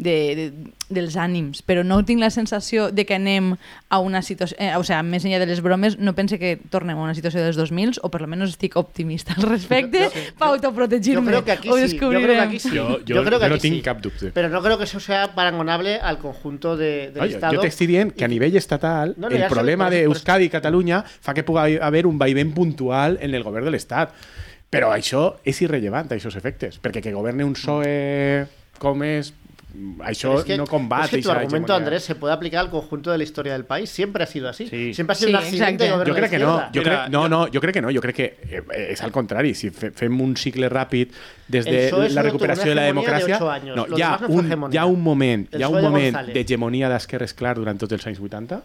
de, 0.00 0.12
de, 0.34 0.44
dels 0.88 1.14
ànims, 1.20 1.60
però 1.62 1.82
no 1.84 1.98
tinc 2.08 2.22
la 2.22 2.30
sensació 2.32 2.88
de 2.90 3.04
que 3.04 3.14
anem 3.18 3.52
a 3.92 3.98
una 4.00 4.22
situació... 4.24 4.56
Eh, 4.58 4.72
o 4.78 4.82
sigui, 4.82 5.02
més 5.12 5.26
enllà 5.28 5.38
de 5.42 5.46
les 5.50 5.60
bromes, 5.60 5.98
no 6.00 6.14
pense 6.16 6.38
que 6.40 6.54
tornem 6.72 6.96
a 6.96 7.02
una 7.04 7.14
situació 7.14 7.42
dels 7.44 7.58
2000 7.60 8.00
o 8.02 8.08
per 8.10 8.22
almenys 8.24 8.54
estic 8.56 8.78
optimista 8.80 9.34
al 9.36 9.44
respecte 9.50 10.06
per 10.08 10.32
Yo 10.40 10.46
autoprotegir-me. 10.54 11.26
creo 11.30 11.44
que 11.44 11.52
aquí 11.52 11.68
sí. 11.86 11.98
Yo 12.00 12.08
creo 12.08 12.26
que 12.26 12.40
aquí 12.40 12.58
sí. 12.58 12.70
Yo- 12.72 12.98
yo- 13.04 13.16
Yo 13.20 13.24
creo 13.24 13.38
que 13.38 13.44
yo 13.44 13.48
no 13.50 13.54
aquí 13.56 13.62
tengo 13.68 13.76
sí. 13.76 13.82
cap 13.82 14.00
dubte. 14.00 14.32
Pero 14.32 14.48
no 14.48 14.62
creo 14.62 14.78
que 14.78 14.84
eso 14.84 15.00
sea 15.00 15.34
parangonable 15.34 15.96
al 16.00 16.18
conjunto 16.18 16.76
de, 16.76 17.10
del 17.12 17.22
Oye, 17.22 17.34
Estado. 17.34 17.54
jo 17.56 17.60
t'estic 17.62 17.88
dient 17.88 18.12
que 18.16 18.24
a 18.24 18.28
nivell 18.28 18.56
estatal 18.56 19.14
No, 19.18 19.28
no, 19.28 19.36
el 19.36 19.46
problema 19.52 19.88
això- 19.88 20.00
d'Euskadi 20.00 20.44
i 20.46 20.50
Catalunya 20.50 21.04
fa 21.04 21.34
que 21.34 21.44
pugui 21.44 21.76
haver 21.80 22.06
un 22.06 22.18
vaivent 22.18 22.54
puntual 22.54 23.18
en 23.20 23.34
el 23.34 23.42
govern 23.44 23.66
de 23.66 23.70
l'Estat. 23.76 24.14
Però 24.70 24.92
això 24.94 25.36
és 25.44 25.58
irrellevant, 25.62 26.06
aquests 26.06 26.36
efectes, 26.38 26.76
perquè 26.80 27.02
que 27.02 27.12
governe 27.12 27.42
un 27.44 27.54
PSOE 27.58 28.46
com 28.78 29.02
és, 29.02 29.32
això 30.00 30.30
Pero 30.30 30.38
es 30.40 30.44
que, 30.44 30.56
no 30.56 30.66
combat 30.66 31.04
es 31.04 31.10
que 31.10 31.22
tu 31.22 31.30
argumento. 31.30 31.74
Andrés, 31.74 32.02
se 32.04 32.14
puede 32.14 32.34
aplicar 32.34 32.60
al 32.60 32.70
conjunto 32.70 33.10
de 33.10 33.18
la 33.18 33.24
historia 33.24 33.52
del 33.52 33.64
país. 33.64 33.90
Siempre 33.90 34.24
ha 34.24 34.26
sido 34.26 34.48
así. 34.48 34.66
Sí. 34.66 34.94
Siempre 34.94 35.12
ha 35.12 35.14
sido 35.16 35.28
Sí, 35.28 35.34
un 35.34 35.40
accidente 35.40 35.84
de 35.84 35.90
gobierno 35.90 36.14
crec 36.14 36.30
de 36.30 36.36
que 36.36 36.44
no, 36.44 36.58
jo 36.58 36.70
Mira, 36.74 36.82
crec, 36.82 37.12
no, 37.12 37.28
no, 37.28 37.46
jo 37.52 37.60
crec 37.60 37.74
que 37.74 37.82
no, 37.82 37.90
jo 37.92 38.00
crec 38.00 38.16
que 38.16 38.36
eh, 38.50 38.62
és 38.92 39.02
al 39.02 39.12
contrari, 39.12 39.54
si 39.54 39.70
fe, 39.70 39.90
fem 39.92 40.20
un 40.20 40.34
cicle 40.36 40.68
ràpid 40.68 41.14
des 41.48 41.64
de 41.64 42.08
la 42.10 42.22
recuperació 42.22 42.70
de 42.70 42.74
la 42.74 42.82
de 42.82 42.92
democràcia, 42.92 43.38
años. 43.52 43.76
no, 43.76 43.86
hi, 43.96 44.02
ha 44.02 44.18
no 44.20 44.28
un, 44.28 44.72
hi 44.72 44.76
ha 44.76 44.86
un 44.86 45.00
moment, 45.02 45.46
hi 45.56 45.62
ha 45.62 45.68
un 45.68 45.76
de 45.76 45.82
moment 45.82 46.20
d'hegemonia 46.34 46.88
d'esquerres 46.90 47.34
clar 47.34 47.56
durant 47.58 47.78
tots 47.78 47.92
els 47.92 48.06
anys 48.06 48.20
80, 48.20 48.60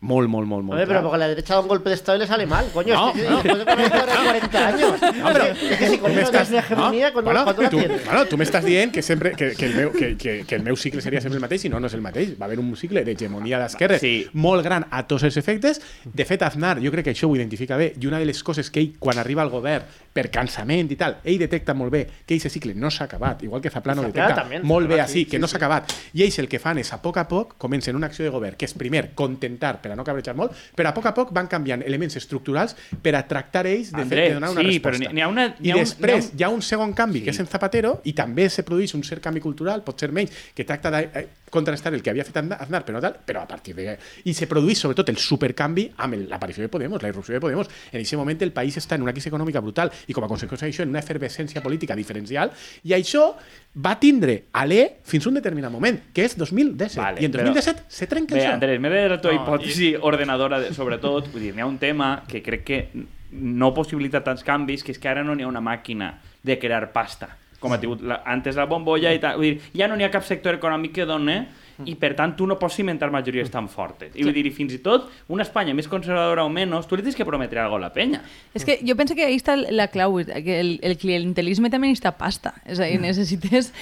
molt, 0.00 0.28
molt, 0.28 0.46
molt, 0.46 0.62
molt 0.64 0.78
pero 0.78 0.90
clar. 0.90 1.02
porque 1.02 1.18
la 1.18 1.28
derecha 1.28 1.54
da 1.54 1.60
un 1.60 1.68
golpe 1.68 1.88
de 1.88 1.94
Estado 1.96 2.16
y 2.18 2.20
le 2.20 2.26
sale 2.26 2.46
mal, 2.46 2.66
coño. 2.72 2.94
No, 2.94 3.08
es 3.08 3.14
que, 3.14 3.28
no. 3.28 3.36
después 3.42 3.58
de 3.58 3.64
conocer 3.64 4.10
a 4.10 4.24
40 4.24 4.66
años. 4.68 4.92
No, 5.16 5.32
però 5.32 5.44
es 5.46 5.78
que 5.78 5.88
si 5.88 5.98
con 5.98 6.12
tu 6.12 6.18
eso 6.20 6.30
tienes 6.30 6.50
una 6.50 6.60
m'estàs- 6.60 6.64
hegemonía, 6.64 7.06
no? 7.08 7.12
cuando, 7.14 7.30
bueno, 7.32 7.44
la 7.62 7.68
tu, 7.70 7.76
tienes. 7.78 8.04
bueno, 8.04 8.26
tu 8.26 8.36
m'estàs 8.36 8.64
dient 8.64 8.92
que, 8.92 9.02
sempre, 9.02 9.32
que, 9.32 9.52
que, 9.56 9.66
el 9.66 9.74
meu, 9.74 9.92
que, 9.92 10.16
que, 10.16 10.44
que 10.46 10.54
el 10.54 10.62
meu 10.62 10.76
cicle 10.76 11.00
seria 11.00 11.20
sempre 11.20 11.36
el 11.38 11.40
mateix 11.42 11.64
i 11.64 11.68
no, 11.72 11.80
no 11.80 11.86
és 11.88 11.94
el 11.94 12.02
mateix. 12.02 12.36
Va 12.40 12.44
haver 12.46 12.58
un 12.60 12.76
cicle 12.76 13.02
d'hegemonia 13.04 13.58
d'esquerres 13.58 14.00
Sí. 14.00 14.28
molt 14.34 14.62
gran 14.62 14.86
a 14.90 15.06
tots 15.06 15.24
els 15.24 15.36
efectes. 15.36 15.80
De 16.04 16.24
fet, 16.28 16.42
Aznar, 16.42 16.76
jo 16.84 16.92
crec 16.92 17.04
que 17.08 17.14
això 17.16 17.26
ho 17.30 17.34
identifica 17.34 17.76
bé 17.80 17.94
i 17.98 18.06
una 18.06 18.18
de 18.20 18.26
les 18.26 18.42
coses 18.44 18.70
que 18.70 18.80
ell, 18.80 18.92
quan 19.00 19.18
arriba 19.18 19.42
al 19.42 19.50
govern 19.50 19.84
per 20.12 20.30
cansament 20.30 20.92
i 20.92 20.96
tal, 20.96 21.18
ell 21.24 21.38
detecta 21.38 21.74
molt 21.74 21.92
bé 21.92 22.06
que 22.26 22.36
aquest 22.36 22.52
cicle 22.54 22.74
no 22.74 22.90
s'ha 22.90 23.04
acabat, 23.04 23.42
igual 23.44 23.60
que 23.60 23.68
Zaplano 23.70 24.02
detecta 24.02 24.34
també, 24.42 24.60
molt 24.62 24.88
bé 24.88 25.00
així, 25.00 25.24
sí, 25.24 25.24
que 25.26 25.36
sí, 25.36 25.40
no 25.40 25.46
sí. 25.48 25.52
s'ha 25.52 25.58
acabat. 25.58 25.92
I 26.14 26.22
ells 26.24 26.38
el 26.38 26.48
que 26.48 26.58
fan 26.58 26.78
és, 26.78 26.92
a 26.92 27.00
poc 27.02 27.18
a 27.20 27.26
poc, 27.28 27.56
comencen 27.58 27.96
una 27.96 28.06
acció 28.06 28.24
de 28.24 28.30
govern, 28.30 28.56
que 28.56 28.64
és 28.64 28.72
primer 28.74 29.10
contentar 29.14 29.80
per 29.86 29.94
a 29.94 29.96
no 29.96 30.04
cabrejar 30.04 30.34
molt, 30.36 30.52
però 30.74 30.90
a 30.90 30.94
poc 30.96 31.06
a 31.06 31.14
poc 31.14 31.32
van 31.32 31.46
canviant 31.48 31.82
elements 31.86 32.16
estructurals 32.18 32.74
per 33.02 33.14
a 33.16 33.22
tractar 33.26 33.66
ells 33.70 33.92
de, 33.92 34.02
André, 34.02 34.20
fet, 34.24 34.28
de 34.28 34.34
donar 34.40 34.50
una 34.50 34.60
sí, 34.66 34.80
però 34.80 34.92
resposta. 34.96 35.12
n'hi 35.14 35.22
ha 35.22 35.28
una- 35.28 35.48
n'hi 35.58 35.68
I 35.68 35.70
ha 35.70 35.76
un- 35.76 35.80
després 35.84 36.24
ha 36.26 36.30
un- 36.32 36.38
hi 36.40 36.42
ha 36.42 36.48
un 36.50 36.62
segon 36.62 36.92
canvi, 36.92 37.18
Sí. 37.20 37.24
que 37.24 37.30
és 37.30 37.40
en 37.40 37.46
Zapatero, 37.46 38.00
i 38.04 38.12
també 38.12 38.48
se 38.50 38.62
produeix 38.64 38.94
un 38.94 39.02
cert 39.04 39.22
canvi 39.22 39.40
cultural, 39.40 39.82
pot 39.82 39.98
ser 39.98 40.10
menys, 40.12 40.30
que 40.54 40.64
tracta 40.64 40.90
de 40.90 41.08
eh, 41.14 41.28
contrastar 41.48 41.94
el 41.94 42.02
que 42.02 42.10
havia 42.10 42.24
fet 42.24 42.36
Aznar, 42.36 42.84
però 42.84 43.00
tal, 43.00 43.16
però 43.24 43.40
a 43.42 43.46
partir 43.46 43.74
de... 43.74 43.96
I 44.24 44.34
se 44.34 44.46
produeix 44.48 44.78
sobretot 44.78 45.08
el 45.08 45.16
supercanvi 45.16 45.92
amb 45.96 46.14
l'aparició 46.28 46.62
de 46.62 46.68
Podemos, 46.68 47.00
la 47.00 47.08
irrupció 47.08 47.34
de 47.34 47.40
Podemos. 47.40 47.68
En 47.92 48.00
aquest 48.00 48.14
moment 48.16 48.42
el 48.42 48.52
país 48.52 48.76
està 48.76 48.96
en 48.96 49.02
una 49.02 49.12
crisi 49.12 49.28
econòmica 49.30 49.60
brutal 49.60 49.90
i 50.08 50.12
com 50.12 50.24
a 50.24 50.28
conseqüència 50.28 50.66
d'això 50.66 50.82
en 50.82 50.88
una 50.90 50.98
efervescència 50.98 51.62
política 51.62 51.94
diferencial 51.94 52.50
i 52.82 52.92
això 52.92 53.36
va 53.76 53.94
tindre 54.00 54.44
alè 54.56 54.96
fins 55.04 55.26
a 55.26 55.28
un 55.28 55.34
determinat 55.36 55.70
moment, 55.70 55.98
que 56.14 56.24
és 56.24 56.36
2017. 56.38 57.00
Vale, 57.00 57.20
I 57.20 57.26
en 57.28 57.32
però- 57.32 57.44
2017 57.44 57.84
se 57.88 58.06
trenca 58.06 58.34
Bé, 58.34 58.40
això. 58.42 58.54
Andrés, 58.54 58.80
m'he 58.80 58.88
de 58.88 59.08
la 59.08 59.20
tua 59.20 59.32
No, 59.34 59.42
hipòtesi 59.42 59.94
ordenadora, 60.00 60.60
de, 60.60 60.72
sobretot, 60.74 61.28
vull 61.32 61.42
dir, 61.42 61.54
n'hi 61.54 61.60
ha 61.60 61.66
un 61.66 61.76
tema 61.78 62.22
que 62.26 62.42
crec 62.42 62.64
que 62.64 62.88
no 63.32 63.74
possibilita 63.74 64.22
tants 64.24 64.42
canvis, 64.44 64.82
que 64.84 64.92
és 64.92 64.98
que 64.98 65.08
ara 65.08 65.22
no 65.24 65.34
n'hi 65.34 65.42
ha 65.44 65.48
una 65.48 65.60
màquina 65.60 66.14
de 66.42 66.58
crear 66.58 66.92
pasta, 66.92 67.28
com 67.60 67.72
ha 67.72 67.78
tingut 67.80 68.00
la, 68.02 68.22
antes 68.24 68.56
la 68.56 68.64
bombolla 68.66 69.12
i 69.12 69.18
tal. 69.18 69.36
Vull 69.36 69.44
dir, 69.50 69.60
ja 69.74 69.88
no 69.88 69.96
n'hi 69.96 70.04
ha 70.04 70.10
cap 70.10 70.24
sector 70.24 70.54
econòmic 70.54 70.92
que 70.94 71.04
doni 71.04 71.40
i 71.84 71.94
per 71.94 72.14
tant 72.16 72.32
tu 72.36 72.46
no 72.46 72.56
pots 72.58 72.74
cimentar 72.78 73.10
majories 73.12 73.50
tan 73.50 73.68
fortes. 73.68 74.14
I 74.16 74.22
vull 74.24 74.32
dir, 74.32 74.46
i 74.46 74.50
fins 74.50 74.72
i 74.72 74.78
tot 74.78 75.10
una 75.28 75.42
Espanya 75.44 75.74
més 75.76 75.88
conservadora 75.88 76.44
o 76.44 76.48
menys, 76.48 76.86
tu 76.88 76.96
li 76.96 77.02
tens 77.04 77.14
que 77.18 77.24
prometre 77.28 77.60
algo 77.60 77.76
a 77.76 77.80
la 77.80 77.92
penya. 77.92 78.22
És 78.54 78.64
que 78.64 78.78
jo 78.86 78.96
penso 78.96 79.14
que 79.14 79.24
ahí 79.26 79.36
està 79.36 79.56
la 79.56 79.88
clau, 79.88 80.16
que 80.24 80.60
el, 80.60 80.78
el 80.82 80.96
clientelisme 80.96 81.68
també 81.68 81.88
necessita 81.90 82.14
pasta. 82.16 82.54
És 82.64 82.80
a 82.80 82.84
dir, 82.88 82.98
necessites 83.00 83.72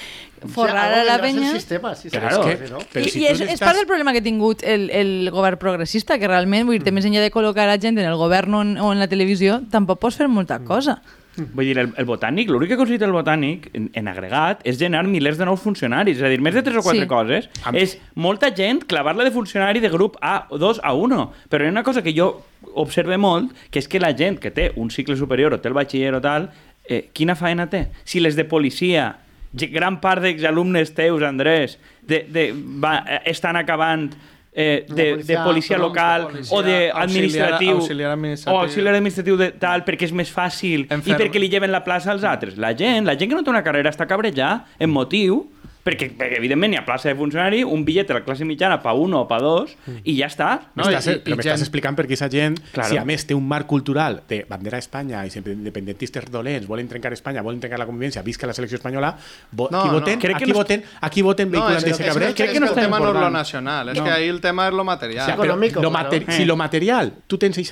forrar 0.53 0.89
algo 0.91 1.01
a 1.01 1.05
la 1.05 1.15
ser 1.15 1.15
el 1.15 1.21
penya... 1.37 1.53
sistema, 1.53 1.95
sí, 1.95 2.11
claro, 2.11 2.43
és 2.49 2.59
que- 2.59 2.69
però 2.69 2.83
I, 3.07 3.09
si 3.11 3.21
i 3.23 3.27
és, 3.27 3.41
és 3.41 3.49
estàs- 3.55 3.61
part 3.69 3.79
del 3.79 3.87
problema 3.87 4.13
que 4.13 4.19
ha 4.19 4.27
tingut 4.27 4.63
el, 4.63 4.91
el 4.91 5.31
govern 5.31 5.59
progressista, 5.59 6.19
que 6.19 6.27
realment, 6.29 6.67
vull 6.67 6.83
dir, 6.83 6.93
més 6.93 7.05
enllà 7.07 7.23
de 7.23 7.31
col·locar 7.31 7.69
a 7.71 7.79
gent 7.79 7.99
en 7.99 8.05
el 8.11 8.17
govern 8.21 8.55
o 8.55 8.63
en, 8.63 8.77
o 8.79 8.93
en 8.93 8.99
la 8.99 9.09
televisió, 9.09 9.61
tampoc 9.71 10.01
pots 10.03 10.17
fer 10.19 10.29
molta 10.29 10.59
cosa. 10.65 11.01
Vull 11.37 11.65
dir, 11.67 11.79
el, 11.79 11.89
el 11.99 12.07
botànic, 12.07 12.49
l'únic 12.49 12.69
que 12.71 12.75
ha 12.75 12.79
aconseguit 12.79 13.03
el 13.03 13.13
botànic, 13.13 13.69
en, 13.75 13.89
en 13.95 14.09
agregat, 14.09 14.61
és 14.65 14.79
generar 14.79 15.07
milers 15.11 15.39
de 15.39 15.45
nous 15.49 15.61
funcionaris. 15.61 16.17
És 16.19 16.23
a 16.23 16.29
dir, 16.31 16.41
més 16.41 16.55
de 16.55 16.63
3 16.63 16.77
o 16.79 16.83
4 16.83 17.01
Sí. 17.03 17.07
coses. 17.11 17.49
Am- 17.65 17.75
És 17.77 17.97
molta 18.15 18.53
gent 18.55 18.85
clavar-la 18.87 19.25
de 19.25 19.33
funcionari 19.35 19.81
de 19.81 19.89
grup 19.91 20.17
A, 20.21 20.47
2 20.51 20.81
a 20.83 20.93
1. 20.95 21.33
Però 21.51 21.63
hi 21.65 21.67
ha 21.67 21.71
una 21.75 21.83
cosa 21.83 22.03
que 22.03 22.15
jo 22.17 22.43
observe 22.75 23.19
molt, 23.19 23.53
que 23.71 23.79
és 23.81 23.89
que 23.89 23.99
la 24.01 24.13
gent 24.17 24.39
que 24.39 24.51
té 24.51 24.73
un 24.77 24.91
cicle 24.91 25.17
superior 25.17 25.53
o 25.55 25.61
té 25.61 25.69
el 25.69 25.75
batxiller 25.75 26.15
o 26.15 26.21
tal, 26.21 26.51
eh, 26.89 27.09
quina 27.13 27.35
faena 27.35 27.67
té? 27.71 27.89
Si 28.05 28.21
les 28.21 28.37
de 28.37 28.45
policia, 28.45 29.17
gran 29.53 30.01
part 30.01 30.23
d'exalumnes 30.23 30.95
teus, 30.95 31.23
Andrés, 31.23 31.79
de, 32.03 32.25
de, 32.29 32.53
va, 32.83 33.05
eh, 33.09 33.21
estan 33.31 33.57
acabant 33.57 34.13
eh, 34.55 34.87
de, 34.89 35.11
policia 35.13 35.39
de 35.39 35.45
policia 35.45 35.79
local 35.79 36.27
policia 36.29 36.57
o 36.57 36.63
de 36.63 36.91
auxiliar- 36.93 37.03
administratiu 37.03 37.73
auxiliar 37.77 38.11
administratiu. 38.13 38.57
o 38.59 38.63
auxiliar 38.63 38.95
administratiu 38.95 39.37
de 39.37 39.51
tal 39.53 39.85
perquè 39.85 40.05
és 40.07 40.13
més 40.13 40.31
fàcil 40.33 40.87
i 40.87 40.89
Enferm- 40.95 41.19
perquè 41.19 41.41
li 41.43 41.49
lleven 41.51 41.73
la 41.73 41.83
plaça 41.83 42.13
als 42.13 42.23
altres. 42.25 42.57
La 42.57 42.73
gent, 42.77 43.05
la 43.07 43.17
gent 43.19 43.31
que 43.31 43.35
no 43.37 43.43
té 43.43 43.51
una 43.51 43.65
carrera 43.65 43.91
està 43.91 44.07
cabrejada 44.07 44.65
en 44.79 44.91
motiu 44.91 45.51
perquè, 45.85 46.09
perquè 46.17 46.39
evidentment 46.39 46.73
hi 46.73 46.77
ha 46.79 46.85
plaça 46.87 47.11
de 47.11 47.15
funcionari, 47.15 47.63
un 47.63 47.85
bitllet 47.85 48.09
de 48.09 48.15
la 48.15 48.23
classe 48.25 48.45
mitjana 48.49 48.79
pa 48.83 48.95
1 48.95 49.19
o 49.21 49.29
pa 49.29 49.39
2 49.39 49.75
i 50.05 50.17
ja 50.17 50.27
està. 50.27 50.71
No, 50.75 50.85
M'estàs, 50.85 51.07
i- 51.07 51.17
i 51.17 51.19
però 51.21 51.37
m'estàs 51.37 51.59
gent- 51.59 51.61
explicant 51.67 51.95
per 51.97 52.07
què 52.07 52.15
aquesta 52.15 52.29
gent, 52.31 52.59
Claro. 52.73 52.89
si 52.89 52.97
a 52.97 53.05
més 53.05 53.27
té 53.27 53.35
un 53.35 53.47
marc 53.47 53.67
cultural 53.67 54.23
de 54.29 54.47
bandera 54.49 54.79
a 54.79 54.81
Espanya 54.81 55.27
i 55.27 55.31
sempre 55.31 55.53
independentistes 55.53 56.25
dolents, 56.31 56.67
volen 56.67 56.89
trencar 56.89 57.13
Espanya, 57.13 57.43
volen 57.43 57.61
trencar 57.61 57.79
la 57.79 57.87
convivència, 57.87 58.23
visca 58.23 58.47
la 58.47 58.55
selecció 58.55 58.77
espanyola, 58.77 59.17
vo 59.53 59.69
No, 59.71 59.81
aquí, 59.81 59.89
no. 59.89 59.95
voten, 60.01 60.19
Crec 60.21 60.37
que 60.39 60.45
aquí, 60.45 60.53
no- 60.53 60.59
voten, 60.59 60.85
aquí 61.01 61.23
voten 61.23 61.49
No, 61.51 61.53
vehiculant 61.53 61.85
cabret. 61.85 62.29
és, 62.31 62.35
crec 62.35 62.53
que 62.53 62.61
no 62.61 62.67
el 62.69 62.75
tema 62.75 62.99
no 62.99 63.09
és 63.09 63.15
lo 63.15 63.31
nacional, 63.31 63.89
és 63.91 63.99
No. 63.99 64.05
que 64.05 64.11
ahí 64.11 64.29
el 64.29 64.41
tema 64.41 64.69
és 64.69 64.73
lo 64.75 64.85
material. 64.85 65.23
O 65.23 65.27
sea, 65.27 65.35
económico, 65.35 65.83
lo 65.83 65.91
claro. 65.91 66.05
mate- 66.09 66.25
Eh. 66.27 66.33
Si 66.33 66.45
lo 66.47 66.57
material, 66.57 67.13
tú 67.27 67.37
tens 67.39 67.59
e- 67.59 67.65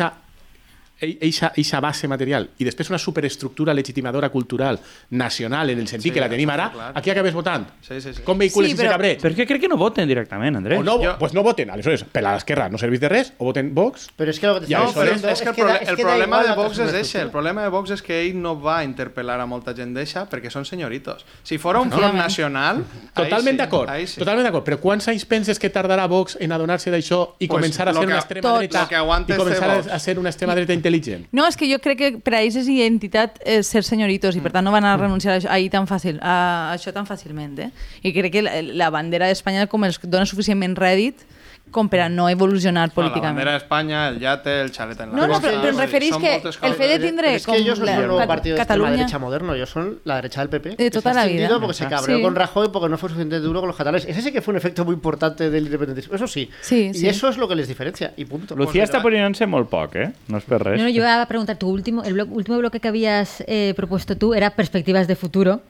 eixa, 1.03 1.53
eixa 1.57 1.81
base 1.81 2.07
material 2.09 2.49
i 2.59 2.65
després 2.65 2.89
una 2.91 2.99
superestructura 2.99 3.75
legitimadora 3.75 4.29
cultural 4.31 4.79
nacional 5.11 5.71
en 5.71 5.81
el 5.81 5.89
sentit 5.89 6.13
Sí, 6.13 6.15
que 6.15 6.21
la 6.21 6.29
tenim 6.29 6.51
ara, 6.51 6.71
clar. 6.73 6.93
aquí 6.95 7.11
acabes 7.11 7.35
votant. 7.35 7.67
Sí, 7.81 8.01
sí, 8.01 8.13
sí. 8.15 8.23
Com 8.23 8.39
vehicules 8.39 8.71
Sí, 8.71 8.77
però- 8.77 8.91
cabret? 8.93 9.21
Però 9.23 9.31
és 9.31 9.37
que 9.37 9.47
crec 9.47 9.61
que 9.63 9.69
no 9.69 9.77
voten 9.77 10.07
directament, 10.09 10.57
Andrés. 10.57 10.79
O 10.81 10.83
no, 10.83 10.99
Jo- 11.03 11.17
pues 11.19 11.35
no 11.35 11.43
voten, 11.43 11.71
aleshores, 11.71 12.05
per 12.05 12.25
a 12.25 12.33
l'esquerra 12.35 12.69
no 12.69 12.79
serveix 12.79 13.01
de 13.01 13.09
res, 13.09 13.33
o 13.39 13.45
voten 13.45 13.75
Vox, 13.75 14.09
Pero 14.17 14.31
es 14.31 14.39
que 14.39 14.47
No, 14.47 14.55
però 14.61 14.63
es- 14.63 14.69
diciendo 14.69 15.29
és 15.29 15.43
que 15.43 15.49
el, 15.61 15.69
es 15.83 15.89
el 15.89 15.97
problema 15.97 16.43
de 16.45 16.55
Vox 16.55 16.79
és 16.79 16.95
ese. 16.95 17.21
El 17.23 17.31
problema 17.31 17.63
de 17.63 17.69
Vox 17.69 17.91
és 17.91 18.03
que 18.03 18.21
ell 18.23 18.41
no 18.41 18.61
va 18.61 18.85
interpel·lar 18.85 19.41
a 19.41 19.47
molta 19.47 19.75
gent 19.75 19.95
d'eixa 19.95 20.29
perquè 20.31 20.51
són 20.51 20.65
senyoritos. 20.65 21.25
Si 21.43 21.59
fora 21.59 21.81
un 21.81 21.91
front 21.91 22.15
nacional... 22.15 22.85
Totalment 23.15 23.57
d'acord, 23.59 23.91
sí. 24.07 24.19
totalment 24.19 24.47
d'acord, 24.47 24.65
però 24.65 24.79
quants 24.81 25.09
anys 25.09 25.25
penses 25.27 25.59
que 25.59 25.69
tardarà 25.71 26.07
Vox 26.09 26.37
en 26.41 26.53
adonar-se 26.53 26.91
d'això 26.91 27.35
i 27.39 27.47
Pues 27.49 27.59
començar 27.65 27.89
a 27.89 27.93
ser 27.95 28.07
una 28.07 28.19
extrema 28.19 28.59
dreta 28.59 28.83
Lo 28.83 28.89
que 28.89 28.97
aguanta 28.97 29.35
i 29.35 29.39
començar 29.39 29.91
a 29.91 29.99
ser 29.99 30.19
una 30.19 30.31
extrema 30.31 30.55
dreta 30.55 30.73
intel·ligent? 30.73 30.92
No, 31.33 31.47
és 31.49 31.59
que 31.59 31.69
jo 31.71 31.81
crec 31.83 31.99
que 32.01 32.11
per 32.25 32.37
a 32.37 32.43
ells 32.43 32.57
és 32.61 32.69
identitat 32.71 33.41
eh, 33.45 33.61
ser 33.67 33.85
senyoritos 33.87 34.37
i 34.37 34.43
per 34.45 34.53
tant 34.55 34.67
no 34.67 34.75
van 34.75 34.87
a 34.87 34.95
renunciar 35.01 35.35
a 35.35 35.41
això, 35.41 35.51
ahir 35.53 35.71
tan 35.73 35.89
fàcil, 35.91 36.21
a 36.21 36.37
això 36.75 36.93
tan 36.95 37.09
fàcilment. 37.09 37.59
Eh? 37.65 37.71
I 38.03 38.15
crec 38.17 38.37
que 38.37 38.45
la, 38.45 38.59
la 38.63 38.91
bandera 38.95 39.31
d'Espanya 39.31 39.69
com 39.71 39.89
els 39.89 40.01
dona 40.05 40.29
suficientment 40.29 40.77
rèdit 40.79 41.27
com 41.73 41.89
per 41.89 42.01
a 42.05 42.09
no 42.09 42.29
evolucionar 42.29 42.89
No, 42.89 42.93
la 42.93 42.95
políticament. 42.95 43.35
bandera 43.37 43.53
d'Espanya, 43.55 44.09
el 44.11 44.21
yate, 44.21 44.61
el 44.61 44.71
xalet 44.71 45.01
en 45.01 45.11
la 45.11 45.17
No, 45.17 45.27
no, 45.27 45.41
però, 45.41 45.59
però 45.63 45.73
em 45.73 46.11
són 46.13 46.21
que 46.21 46.37
el 46.69 46.75
fet 46.75 46.91
de 46.93 46.99
tindre 47.01 47.35
es 47.35 47.47
que 47.47 47.57
ellos 47.57 47.79
no 47.81 47.87
la, 47.87 47.97
son 47.97 48.11
un 48.11 48.27
partido 48.27 48.57
de 48.57 48.63
extrema 48.63 48.91
derecha 48.91 49.19
moderno, 49.19 49.55
ellos 49.55 49.71
son 49.71 49.99
la 50.05 50.17
derecha 50.17 50.41
del 50.43 50.51
PP. 50.51 50.69
De 50.71 50.77
que 50.77 50.91
toda 50.91 51.15
la 51.15 51.27
vida. 51.27 51.49
Porque 51.59 51.75
se 51.75 51.87
cabreó 51.89 52.17
Sí. 52.19 52.23
con 52.23 52.35
Rajoy 52.37 52.69
porque 52.71 52.89
no 52.89 52.99
fue 52.99 53.09
suficientemente 53.09 53.45
duro 53.47 53.61
con 53.61 53.69
los 53.69 53.77
catalanes. 53.77 54.05
Ese 54.07 54.23
sí 54.23 54.31
que 54.31 54.43
fue 54.43 54.53
un 54.53 54.59
efecto 54.59 54.85
muy 54.85 54.95
importante 54.95 55.51
del 55.51 55.65
independentismo. 55.65 56.15
Eso 56.15 56.27
sí. 56.29 56.49
Sí, 56.61 56.91
y 56.93 56.95
sí. 56.95 57.09
eso 57.09 57.29
es 57.29 57.37
lo 57.39 57.49
que 57.49 57.55
les 57.57 57.67
diferencia. 57.69 58.13
Y 58.17 58.25
punto. 58.27 58.55
Lucía 58.55 58.85
Pues, 58.87 59.03
poniéndose 59.03 59.47
molt 59.47 59.69
poc, 59.71 59.97
eh? 59.97 60.13
No 60.29 60.37
és 60.39 60.45
per 60.45 60.61
res. 60.63 60.77
No, 60.79 60.85
no, 60.85 60.91
yo 60.91 61.03
iba 61.03 61.23
a 61.23 61.27
preguntar, 61.27 61.57
tu 61.57 61.69
último, 61.71 62.05
el 62.05 62.15
blo- 62.15 62.29
último 62.31 62.59
bloque 62.59 62.81
que 62.81 62.89
habías 62.89 63.43
eh, 63.47 63.73
propuesto 63.75 64.17
tú 64.17 64.35
era 64.35 64.51
perspectivas 64.51 65.07
de 65.09 65.17
futuro. 65.17 65.63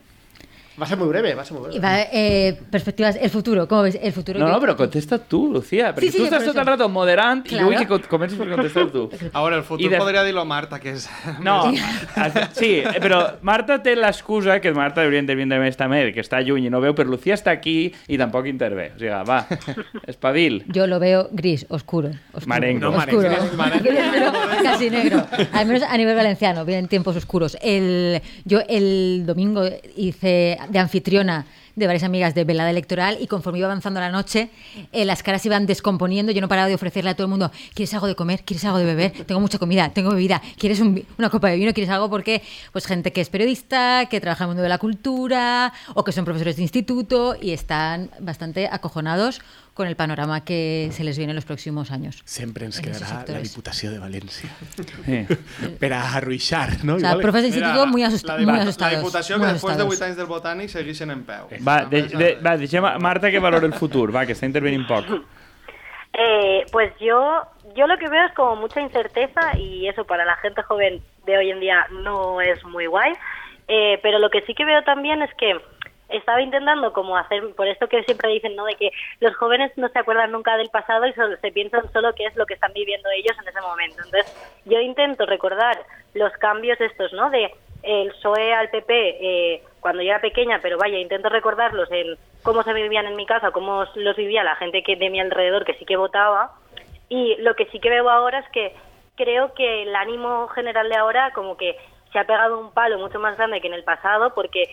Va 0.81 0.85
a 0.85 0.89
ser 0.89 0.97
muy 0.97 1.09
breve, 1.09 1.35
va 1.35 1.43
a 1.43 1.45
ser 1.45 1.53
muy 1.59 1.63
breve. 1.65 1.77
Y 1.77 1.81
va, 1.81 2.01
eh, 2.13 2.59
perspectivas, 2.71 3.17
el 3.21 3.29
futuro, 3.31 3.69
¿cómo 3.69 3.83
ves? 3.83 3.99
El 4.01 4.13
futuro. 4.13 4.39
No, 4.41 4.47
yo- 4.47 4.53
no, 4.53 4.61
però 4.61 4.75
contesta 4.77 5.19
tu, 5.19 5.53
Lucía. 5.53 5.95
Perquè 5.95 6.07
Sí, 6.07 6.13
sí, 6.13 6.17
tu 6.19 6.25
por 6.25 6.33
estàs 6.33 6.45
tot 6.47 6.55
eso. 6.55 6.61
el 6.61 6.67
rato 6.67 6.89
moderant 6.89 7.47
Claro. 7.47 7.67
i 7.67 7.75
vull 7.75 7.77
que 7.79 7.87
co- 7.87 8.09
comencis 8.09 8.39
per 8.39 8.49
contestar 8.49 8.87
tu. 8.91 9.11
Ahora, 9.35 9.57
el 9.57 9.63
I 9.63 9.65
futuro 9.67 9.91
de- 9.91 9.99
podría 9.99 10.23
decirlo 10.23 10.45
Marta, 10.47 10.81
que 10.81 10.93
es... 10.93 11.11
No, 11.43 11.73
sí, 12.53 12.83
però 13.01 13.37
Marta 13.43 13.83
té 13.83 13.95
l'excusa, 13.97 14.61
que 14.61 14.73
Marta 14.73 15.03
hauria 15.03 15.21
d'intervindre 15.21 15.59
més 15.61 15.77
també, 15.77 16.13
que 16.15 16.21
està 16.25 16.41
lluny 16.43 16.67
i 16.67 16.71
no 16.71 16.81
veu, 16.81 16.95
però 16.95 17.09
Lucía 17.11 17.35
està 17.35 17.51
aquí 17.53 17.93
i 18.09 18.17
tampoc 18.19 18.47
intervé. 18.47 18.93
O 18.97 18.99
sigui, 18.99 19.13
va, 19.29 19.47
espavil. 20.07 20.65
Yo 20.69 20.87
lo 20.87 20.99
veo 20.99 21.29
gris, 21.33 21.67
oscuro. 21.69 22.09
oscuro 22.33 22.47
Marengo. 22.49 22.91
No, 22.91 22.97
oscuro. 22.97 23.29
marengo, 23.57 23.85
Pero 23.85 24.33
casi 24.63 24.91
negro. 24.91 25.27
Al 25.53 25.67
menos 25.67 25.83
a 25.83 25.97
nivel 25.97 26.17
valenciano, 26.17 26.65
vienen 26.65 26.89
tiempos 26.89 27.17
oscuros. 27.17 27.57
El, 27.61 28.21
yo 28.45 28.61
el 28.69 29.25
domingo 29.27 29.65
hice 29.97 30.57
de 30.69 30.79
anfitriona 30.79 31.47
de 31.77 31.87
varias 31.87 32.03
amigas 32.03 32.35
de 32.35 32.45
velada 32.45 32.71
electoral 32.71 33.17
y 33.21 33.27
conforme 33.27 33.59
iba 33.59 33.67
avanzando 33.67 34.01
la 34.01 34.11
noche, 34.11 34.51
eh, 34.93 35.05
las 35.05 35.23
caras 35.23 35.45
iban 35.47 35.67
descomponiendo. 35.67 36.33
Yo 36.33 36.41
no 36.41 36.49
paraba 36.49 36.69
de 36.69 36.75
ofrecerle 36.75 37.11
a 37.11 37.15
todo 37.15 37.27
el 37.27 37.31
mundo, 37.31 37.51
¿quieres 37.75 37.95
algo 37.95 38.07
de 38.07 38.15
comer? 38.15 38.43
¿Quieres 38.45 38.65
algo 38.65 38.79
de 38.79 38.85
beber? 38.85 39.13
Tengo 39.27 39.41
mucha 39.41 39.59
comida, 39.59 39.89
tengo 39.91 40.11
bebida. 40.11 40.43
¿Quieres 40.59 40.81
una 40.81 41.31
copa 41.31 41.49
de 41.49 41.57
vino? 41.57 41.73
¿Quieres 41.73 41.91
algo? 41.91 42.11
Porque 42.11 42.43
pues 42.73 42.87
gente 42.87 43.13
que 43.13 43.21
es 43.21 43.31
periodista, 43.31 44.07
que 44.07 44.21
trabaja 44.21 44.45
en 44.45 44.51
el 44.51 44.55
mundo 44.55 44.63
de 44.63 44.69
la 44.69 44.79
cultura 44.79 45.73
o 45.95 46.05
que 46.05 46.13
son 46.13 46.25
profesores 46.25 46.57
de 46.57 46.63
instituto 46.63 47.37
y 47.41 47.53
están 47.53 48.11
bastante 48.21 48.69
acojonados 48.71 49.41
con 49.75 49.87
el 49.89 49.97
panorama 49.97 50.45
que 50.45 50.91
se 50.93 51.03
les 51.05 51.17
viene 51.17 51.31
en 51.33 51.37
los 51.37 51.45
próximos 51.45 51.91
años. 51.91 52.21
Sempre 52.25 52.67
ens 52.67 52.79
En 52.79 52.91
esos 52.91 53.09
quedarà 53.09 53.25
la. 53.33 53.41
Diputació 53.41 53.91
de 53.91 53.99
València. 53.99 54.51
Sí. 55.05 55.27
per 55.81 55.93
a 55.95 56.03
arruixar, 56.17 56.85
no? 56.85 56.97
O 56.97 56.99
sea, 57.01 57.11
Igual- 57.13 57.23
profes 57.23 57.45
instituto 57.47 57.87
muy, 57.87 58.03
la- 58.03 58.09
asust- 58.09 58.27
la, 58.27 58.37
muy 58.39 58.61
asustados. 58.61 58.93
La 58.93 58.99
Diputació 58.99 59.39
que 59.39 59.47
després 59.47 59.77
de 59.77 59.83
asustados. 59.83 59.95
8 60.01 60.05
anys 60.05 60.17
del 60.17 60.27
botànic 60.27 60.69
segueixen 60.69 61.11
en 61.11 61.25
peu. 61.25 61.49
Va, 61.67 61.85
de, 61.87 62.03
de, 62.03 62.35
va, 62.45 62.57
deixem 62.57 62.85
a 62.85 62.99
Marta 62.99 63.31
que 63.31 63.39
valora 63.39 63.67
el 63.67 63.73
futur, 63.75 64.15
va, 64.15 64.27
que 64.27 64.33
està 64.37 64.45
intervenint 64.47 64.87
poc. 64.87 65.09
Eh, 66.13 66.67
pues 66.71 66.93
yo, 67.01 67.41
yo 67.75 67.87
lo 67.87 67.97
que 67.97 68.09
veo 68.09 68.27
es 68.27 68.35
como 68.35 68.57
mucha 68.57 68.81
incerteza 68.83 69.57
y 69.57 69.89
eso 69.89 70.05
para 70.05 70.27
la 70.27 70.37
gente 70.37 70.63
joven 70.63 71.01
de 71.25 71.39
hoy 71.39 71.51
en 71.51 71.61
día 71.61 71.87
no 72.05 72.41
es 72.43 72.63
muy 72.65 72.87
guay. 72.87 73.13
Eh, 73.69 73.99
pero 74.03 74.19
lo 74.19 74.29
que 74.29 74.43
sí 74.43 74.55
que 74.55 74.65
veo 74.67 74.83
también 74.83 75.23
es 75.23 75.31
que 75.39 75.57
estaba 76.13 76.41
intentando 76.41 76.93
como 76.93 77.17
hacer, 77.17 77.55
por 77.55 77.67
esto 77.67 77.89
que 77.89 78.03
siempre 78.05 78.31
dicen, 78.31 78.57
¿no? 78.57 78.65
De 78.65 78.75
que 78.75 78.91
los 79.21 79.35
jóvenes 79.37 79.73
no 79.77 79.89
se 79.89 79.99
acuerdan 79.99 80.33
nunca 80.33 80.57
del 80.57 80.69
pasado 80.71 81.07
y 81.07 81.13
solo, 81.13 81.37
se 81.37 81.53
piensan 81.53 81.91
solo 81.93 82.15
qué 82.15 82.27
es 82.27 82.37
lo 82.37 82.47
que 82.47 82.55
están 82.55 82.73
viviendo 82.73 83.09
ellos 83.11 83.37
en 83.41 83.49
ese 83.49 83.61
momento. 83.61 84.03
Entonces, 84.05 84.61
yo 84.65 84.81
intento 84.81 85.27
recordar 85.27 85.79
los 86.15 86.33
cambios 86.35 86.81
estos, 86.81 87.13
¿no? 87.13 87.31
De 87.31 87.53
el 87.83 88.11
PSOE 88.11 88.55
al 88.55 88.71
PP 88.71 89.19
eh, 89.21 89.63
cuando 89.81 90.03
yo 90.03 90.11
era 90.11 90.21
pequeña, 90.21 90.61
pero 90.63 90.79
vaya, 90.79 90.99
intento 90.99 91.29
recordarlos 91.29 91.91
en 91.91 92.17
cómo 92.43 92.63
se 92.63 92.73
vivían 92.73 93.07
en 93.07 93.17
mi 93.17 93.27
casa, 93.27 93.51
cómo 93.51 93.85
los 93.97 94.17
vivía 94.17 94.45
la 94.45 94.57
gente 94.57 94.83
que 94.83 94.97
de 94.97 95.11
mi 95.11 95.21
alrededor 95.21 95.65
que 95.65 95.75
sí 95.75 95.85
que 95.85 95.97
votaba. 95.97 96.53
Y 97.09 97.37
lo 97.41 97.55
que 97.57 97.67
sí 97.67 97.81
que 97.81 97.91
veo 97.91 98.09
ahora 98.09 98.39
es 98.39 98.49
que 98.51 98.75
creo 99.17 99.53
que 99.55 99.83
el 99.83 99.95
ánimo 99.95 100.49
general 100.49 100.89
de 100.89 100.97
ahora 100.97 101.33
como 101.33 101.57
que 101.57 101.77
se 102.13 102.19
ha 102.19 102.25
pegado 102.25 102.59
un 102.59 102.73
palo 102.73 102.99
mucho 102.99 103.19
más 103.19 103.37
grande 103.37 103.61
que 103.61 103.69
en 103.69 103.75
el 103.75 103.85
pasado, 103.85 104.35
porque 104.35 104.65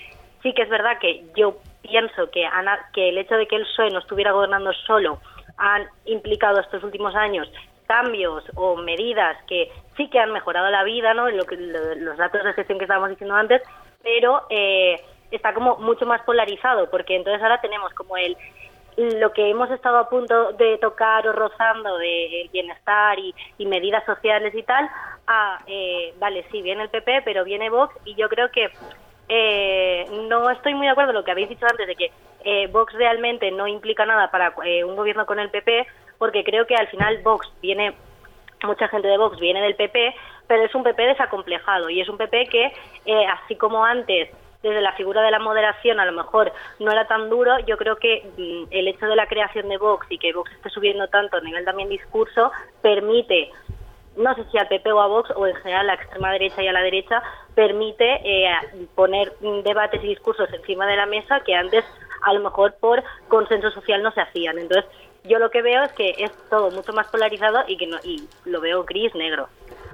sí 0.44 0.54
que 0.54 0.64
es 0.64 0.70
verdad 0.70 1.00
que 1.00 1.26
yo 1.36 1.58
pienso 1.82 2.30
que, 2.32 2.46
han- 2.46 2.68
que 2.94 3.10
el 3.10 3.18
hecho 3.18 3.36
de 3.36 3.48
que 3.48 3.56
el 3.56 3.64
PSOE 3.64 3.90
no 3.92 4.00
estuviera 4.00 4.32
gobernando 4.32 4.72
solo 4.86 5.20
han 5.58 5.88
implicado 6.06 6.60
estos 6.60 6.84
últimos 6.84 7.16
años 7.16 7.52
cambios 7.88 8.44
o 8.56 8.76
medidas 8.78 9.36
que 9.48 9.72
sí 9.98 10.10
que 10.10 10.20
han 10.20 10.32
mejorado 10.32 10.70
la 10.70 10.84
vida, 10.84 11.14
¿no? 11.14 11.30
Lo 11.30 11.46
que, 11.46 11.58
lo- 11.58 11.96
los 11.96 12.18
datos 12.18 12.44
de 12.44 12.54
gestión 12.54 12.78
que 12.78 12.86
estábamos 12.86 13.10
diciendo 13.10 13.36
antes, 13.36 13.62
pero 14.04 14.44
eh, 14.50 15.02
está 15.32 15.54
como 15.54 15.78
mucho 15.78 16.06
más 16.06 16.22
polarizado, 16.22 16.90
porque 16.92 17.16
entonces 17.16 17.42
ahora 17.42 17.60
tenemos 17.62 17.92
como 17.94 18.16
el 18.18 18.38
lo 18.98 19.32
que 19.32 19.50
hemos 19.50 19.72
estado 19.72 19.98
a 19.98 20.10
punto 20.10 20.52
de 20.54 20.78
tocar 20.80 21.26
o 21.26 21.32
rozando 21.32 21.98
de 21.98 22.50
bienestar 22.52 23.18
y, 23.18 23.34
y 23.58 23.66
medidas 23.66 24.04
sociales 24.06 24.54
y 24.54 24.62
tal, 24.64 24.90
a, 25.26 25.60
eh, 25.68 26.14
vale, 26.20 26.46
sí, 26.52 26.62
viene 26.62 26.84
el 26.84 26.90
PP, 26.90 27.22
pero 27.24 27.46
viene 27.46 27.70
Vox 27.70 27.96
y 28.04 28.16
yo 28.16 28.28
creo 28.28 28.52
que 28.52 28.70
eh, 29.30 30.06
no 30.28 30.50
estoy 30.50 30.74
muy 30.74 30.88
de 30.88 30.92
acuerdo 30.92 31.10
con 31.10 31.22
lo 31.22 31.24
que 31.24 31.32
habéis 31.32 31.50
dicho 31.50 31.66
antes 31.70 31.88
de 31.88 31.96
que 31.96 32.12
eh, 32.44 32.68
Vox 32.68 32.94
realmente 32.94 33.52
no 33.52 33.68
implica 33.68 34.06
nada 34.06 34.32
para 34.32 34.54
eh, 34.66 34.84
un 34.84 34.96
gobierno 34.96 35.26
con 35.26 35.40
el 35.40 35.50
PP, 35.50 35.88
porque 36.18 36.44
creo 36.44 36.66
que 36.66 36.76
al 36.76 36.88
final 36.88 37.20
Vox 37.20 37.50
viene 37.62 37.94
mucha 38.64 38.88
gente 38.88 39.08
de 39.08 39.18
Vox 39.18 39.40
viene 39.40 39.62
del 39.62 39.76
PP, 39.76 40.16
pero 40.48 40.64
es 40.64 40.76
un 40.76 40.84
PP 40.84 41.02
desacomplejado 41.02 41.90
y 41.90 42.02
es 42.02 42.10
un 42.10 42.18
PP 42.18 42.48
que, 42.48 42.74
eh, 43.06 43.26
así 43.28 43.56
como 43.56 43.86
antes, 43.86 44.30
desde 44.62 44.82
la 44.82 44.92
figura 44.94 45.22
de 45.22 45.32
la 45.32 45.40
moderación 45.40 46.00
a 46.00 46.06
lo 46.06 46.12
mejor 46.12 46.52
no 46.80 46.92
era 46.92 47.08
tan 47.08 47.30
duro, 47.30 47.60
yo 47.60 47.78
creo 47.78 47.96
que 47.96 48.24
mm, 48.38 48.64
el 48.72 48.88
hecho 48.90 49.06
de 49.06 49.16
la 49.16 49.28
creación 49.28 49.70
de 49.70 49.78
Vox 49.78 50.08
y 50.10 50.18
que 50.18 50.34
Vox 50.34 50.52
esté 50.52 50.70
subiendo 50.70 51.08
tanto 51.08 51.38
a 51.38 51.42
nivel 51.42 51.64
también 51.64 51.88
discurso 51.88 52.52
permite 52.82 53.50
no 54.18 54.36
sé 54.36 54.44
si 54.52 54.58
al 54.58 54.68
PP 54.68 54.92
o 54.92 55.00
a 55.00 55.08
Vox 55.08 55.32
o 55.36 55.48
en 55.48 55.56
general 55.56 55.82
a 55.82 55.94
la 55.96 56.02
extrema 56.02 56.32
derecha 56.32 56.62
y 56.62 56.68
a 56.68 56.74
la 56.74 56.82
derecha, 56.82 57.24
permite 57.60 58.22
eh, 58.24 58.48
poner 58.96 59.34
debates 59.66 60.02
y 60.02 60.08
discursos 60.08 60.48
encima 60.54 60.88
de 60.88 60.96
la 60.96 61.06
mesa 61.06 61.42
que 61.42 61.54
antes 61.54 61.84
a 62.24 62.32
lo 62.32 62.40
mejor 62.40 62.74
por 62.80 63.04
consenso 63.28 63.70
social 63.72 64.02
no 64.02 64.14
se 64.14 64.22
hacían. 64.22 64.58
Entonces, 64.58 64.90
yo 65.26 65.40
lo 65.40 65.52
que 65.52 65.62
veo 65.62 65.84
es 65.84 65.92
que 65.92 66.16
es 66.20 66.32
todo 66.50 66.72
mucho 66.72 66.94
más 66.94 67.08
polarizado 67.08 67.66
y 67.68 67.76
que 67.76 67.88
no, 67.88 67.98
y 68.02 68.24
lo 68.46 68.62
veo 68.62 68.86
gris 68.86 69.14
negro. 69.14 69.50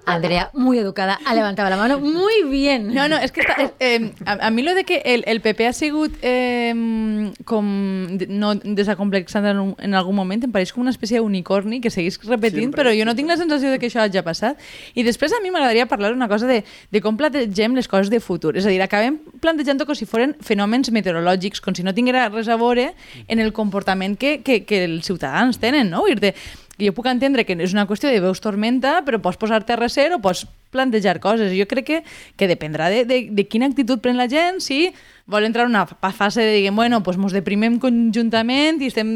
Andrea, 0.07 0.51
muy 0.53 0.77
educada, 0.77 1.17
ha 1.25 1.33
levantado 1.33 1.67
la 1.67 1.77
mano 1.77 1.99
muy 1.99 2.43
bien. 2.47 2.93
No, 2.93 3.07
no, 3.09 3.17
és 3.17 3.31
que 3.33 3.41
està, 3.41 3.71
eh, 3.79 4.11
a, 4.27 4.33
a 4.33 4.49
mi 4.53 4.61
lo 4.61 4.75
de 4.75 4.83
que 4.85 4.99
el, 5.03 5.23
el 5.25 5.41
PP 5.41 5.65
ha 5.65 5.73
sigut 5.73 6.13
eh, 6.21 7.31
com 7.43 7.65
de- 8.13 8.27
no 8.29 8.53
desacomplexant 8.53 9.47
en, 9.49 9.59
un, 9.63 9.71
en 9.79 9.95
algun 9.97 10.13
moment 10.15 10.43
em 10.45 10.51
pareix 10.53 10.69
com 10.75 10.83
una 10.85 10.93
espècie 10.93 11.17
d'unicorni 11.17 11.79
que 11.81 11.89
seguís 11.89 12.19
repetint, 12.21 12.67
Sempre, 12.69 12.83
però 12.83 12.93
jo 12.93 13.07
no 13.09 13.15
tinc 13.17 13.31
la 13.33 13.37
sensació 13.41 13.71
de 13.73 13.79
que 13.81 13.89
això 13.89 14.03
hagi 14.03 14.21
passat. 14.21 14.61
I 14.93 15.01
després 15.07 15.33
a 15.33 15.41
mi 15.41 15.49
m'agradaria 15.49 15.87
parlar 15.89 16.13
una 16.13 16.29
cosa 16.29 16.45
de, 16.45 16.59
de 16.93 17.01
com 17.01 17.17
plantegem 17.17 17.73
les 17.73 17.89
coses 17.89 18.11
de 18.13 18.19
futur. 18.21 18.53
És 18.61 18.69
a 18.69 18.69
dir, 18.69 18.81
acabem 18.85 19.17
plantejant 19.41 19.81
com 19.89 19.97
si 19.97 20.05
foren 20.05 20.35
fenòmens 20.45 20.93
meteorològics, 20.93 21.61
com 21.65 21.73
si 21.73 21.81
no 21.81 21.95
tinguera 21.97 22.27
res 22.29 22.45
a 22.47 22.61
veure 22.61 22.91
en 23.27 23.41
el 23.41 23.51
comportament 23.57 24.19
que, 24.21 24.37
que, 24.45 24.61
que 24.69 24.83
els 24.85 25.09
ciutadans 25.09 25.57
tenen, 25.57 25.89
no? 25.89 26.05
Dir-te, 26.05 26.35
que 26.77 26.87
jo 26.87 26.93
puc 26.95 27.07
entendre 27.11 27.45
que 27.47 27.55
és 27.57 27.73
una 27.75 27.87
qüestió 27.87 28.11
de 28.11 28.21
veus 28.23 28.43
tormenta, 28.43 28.99
però 29.05 29.21
pots 29.23 29.39
posar-te 29.39 29.75
a 29.75 29.79
recer 29.79 30.11
o 30.13 30.21
pots 30.23 30.45
plantejar 30.75 31.21
coses. 31.23 31.55
Jo 31.55 31.65
crec 31.71 31.87
que, 31.87 32.03
que 32.35 32.51
dependrà 32.51 32.91
de, 32.91 33.05
de, 33.07 33.23
de 33.31 33.47
quina 33.47 33.65
actitud 33.71 34.03
pren 34.03 34.19
la 34.19 34.27
gent, 34.27 34.59
si 34.59 34.91
vol 35.25 35.47
entrar 35.47 35.65
en 35.65 35.71
una 35.73 35.87
fa- 35.87 36.11
fase 36.13 36.43
de, 36.43 36.51
diguem, 36.59 36.75
bueno, 36.75 37.01
pues 37.01 37.17
mos 37.17 37.33
deprimem 37.33 37.79
conjuntament 37.81 38.83
i 38.83 38.91
estem 38.93 39.15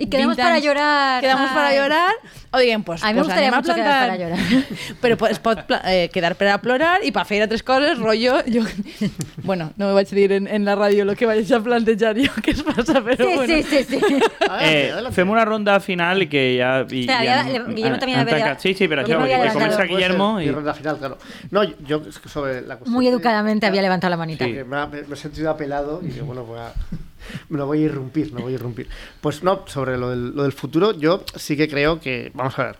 Y 0.00 0.06
quedamos 0.08 0.34
20 0.34 0.42
para 0.42 0.58
llorar. 0.64 1.20
Quedamos 1.20 1.50
para 1.50 1.74
llorar, 1.76 2.14
o 2.52 2.58
diguem, 2.58 2.82
pues, 2.82 3.02
A 3.04 3.08
mí 3.08 3.12
me 3.12 3.18
pues 3.20 3.26
gustaría 3.28 3.50
a 3.50 3.56
mucho 3.60 3.74
quedar 3.74 4.08
para 4.08 4.16
llorar. 4.16 4.38
Però 5.02 5.16
pues, 5.18 5.32
es 5.32 5.38
pot 5.44 5.58
eh, 5.84 6.08
quedar 6.08 6.36
per 6.40 6.48
a 6.48 6.56
plorar 6.62 7.04
i 7.04 7.12
per 7.12 7.26
fer 7.28 7.42
altres 7.44 7.60
coses, 7.62 7.98
rotllo... 8.00 8.38
Jo... 8.48 8.64
Bueno, 9.44 9.72
no 9.76 9.88
me 9.88 9.92
vaig 9.96 10.08
dir 10.08 10.32
en, 10.32 10.46
en 10.48 10.64
la 10.64 10.74
ràdio 10.76 11.02
el 11.04 11.12
que 11.16 11.26
vaig 11.28 11.48
a 11.52 11.60
plantejar 11.64 12.14
jo 12.16 12.32
que 12.44 12.52
es 12.52 12.62
passa, 12.62 13.00
però 13.04 13.24
Sí, 13.28 13.34
bueno. 13.36 13.54
sí, 13.54 13.84
sí, 13.84 13.84
sí. 13.84 14.16
Eh, 14.62 14.92
fem 15.12 15.28
una 15.32 15.44
ronda 15.44 15.78
final 15.80 16.22
i 16.24 16.28
que 16.32 16.42
ja... 16.56 16.72
I, 16.88 17.02
Espera, 17.04 17.20
ja 17.24 17.40
había- 17.44 17.64
Guillermo 17.68 17.96
han 18.00 18.20
había- 18.20 18.26
tancat. 18.26 18.60
Sí, 18.64 18.72
sí, 18.74 18.88
però 18.88 19.04
això, 19.04 19.20
comença 19.52 19.84
Guillermo 19.84 20.30
i... 20.40 20.48
ronda 20.50 20.72
final, 20.80 20.96
claro. 21.00 21.18
No, 21.50 21.64
yo 21.64 22.02
sobre 22.12 22.60
la 22.62 22.76
cuestión 22.76 22.94
Muy 22.94 23.06
de- 23.06 23.10
educadamente 23.12 23.66
había 23.66 23.82
levantado 23.82 24.10
la 24.10 24.16
manita. 24.16 24.44
que 24.46 24.62
me, 24.64 24.76
ha- 24.76 24.86
me- 24.86 25.02
me 25.02 25.14
he 25.14 25.16
sentido 25.16 25.50
apelado 25.50 26.00
y 26.02 26.08
digo, 26.08 26.26
bueno, 26.26 26.44
voy 26.44 26.60
a- 26.60 26.72
me 27.48 27.58
lo 27.58 27.66
voy 27.66 27.82
a 27.82 27.86
irrumpir, 27.86 28.32
me 28.32 28.40
voy 28.42 28.52
a 28.52 28.54
irrumpir. 28.54 28.88
Pues 29.20 29.42
no, 29.42 29.64
sobre 29.66 29.96
lo 29.98 30.10
del, 30.10 30.34
lo 30.36 30.42
del 30.44 30.52
futuro, 30.52 30.92
yo 30.92 31.24
sí 31.34 31.56
que 31.56 31.68
creo 31.68 32.00
que, 32.00 32.30
vamos 32.34 32.58
a 32.58 32.64
ver, 32.64 32.76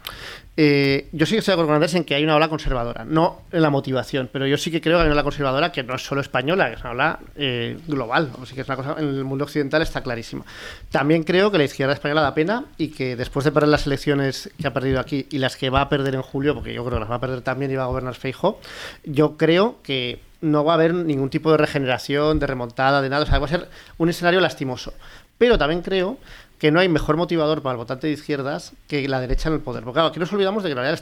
eh, 0.57 1.09
yo 1.13 1.27
sí 1.27 1.33
que 1.33 1.39
estoy 1.39 1.53
de 1.53 1.55
acuerdo 1.55 1.69
con 1.69 1.75
Andrés 1.77 1.95
en 1.95 2.05
que 2.05 2.15
hay 2.15 2.25
una 2.25 2.37
ola 2.37 2.49
conservadora, 2.49 3.05
no 3.05 3.43
en 3.53 3.63
la 3.63 3.71
motivación, 3.71 4.29
pero 4.33 4.47
yo 4.47 4.57
sí 4.59 4.71
que 4.71 4.81
creo 4.81 4.99
que 4.99 5.03
hay 5.03 5.07
una 5.07 5.15
ola 5.15 5.23
conservadora 5.23 5.73
que 5.73 5.83
no 5.83 5.95
es 5.95 6.03
solo 6.03 6.21
española, 6.21 6.69
que 6.69 6.75
es 6.75 6.81
una 6.81 6.91
ola 6.91 7.21
eh, 7.37 7.79
global, 7.87 8.31
así 8.43 8.55
que 8.55 8.63
es 8.63 8.67
una 8.69 8.77
cosa, 8.77 8.97
en 8.99 9.09
el 9.09 9.25
mundo 9.25 9.45
occidental 9.45 9.83
está 9.83 10.03
clarísima. 10.03 10.45
También 10.91 11.23
creo 11.23 11.51
que 11.51 11.59
la 11.59 11.65
izquierda 11.65 11.95
española 11.95 12.23
da 12.23 12.35
pena 12.35 12.65
y 12.77 12.89
que 12.89 13.17
después 13.17 13.45
de 13.45 13.53
perder 13.53 13.69
las 13.69 13.87
elecciones 13.87 14.51
que 14.61 14.67
ha 14.67 14.73
perdido 14.73 15.01
aquí 15.01 15.27
y 15.31 15.39
las 15.39 15.57
que 15.57 15.71
va 15.71 15.83
a 15.83 15.89
perder 15.89 16.15
en 16.15 16.23
julio, 16.23 16.55
porque 16.55 16.75
yo 16.75 16.85
creo 16.85 16.97
que 16.97 17.01
las 17.01 17.11
va 17.11 17.17
a 17.17 17.21
perder 17.21 17.43
también 17.43 17.71
y 17.71 17.77
va 17.77 17.85
a 17.85 17.87
gobernar 17.87 18.15
Feijo, 18.15 18.61
yo 19.05 19.37
creo 19.37 19.77
que 19.83 20.21
no 20.41 20.65
va 20.65 20.73
a 20.73 20.75
haber 20.75 20.95
ningún 20.95 21.31
tipo 21.31 21.51
de 21.51 21.59
regeneración, 21.59 22.39
de 22.39 22.47
remontada, 22.47 23.03
de 23.03 23.09
nada. 23.09 23.25
O 23.25 23.27
sea, 23.27 23.39
va 23.39 23.47
a 23.47 23.49
ser 23.49 23.69
un 23.99 24.09
escenario 24.09 24.41
lastimoso. 24.41 24.95
Pero 25.39 25.59
también 25.59 25.83
creo 25.83 26.19
que 26.61 26.71
no 26.71 26.79
hay 26.79 26.91
mejor 26.91 27.17
motivador 27.17 27.63
para 27.63 27.73
el 27.73 27.79
votante 27.79 28.07
de 28.07 28.13
izquierdas 28.13 28.75
que 28.87 29.09
la 29.09 29.19
derecha 29.19 29.49
en 29.49 29.55
el 29.55 29.61
poder. 29.61 29.83
Porque 29.83 29.95
claro, 29.95 30.09
aquí 30.09 30.21
nos 30.21 30.31
olvidamos 30.31 30.63
de 30.63 30.69
que 30.69 30.73
en 30.73 30.79
realidad 30.79 31.01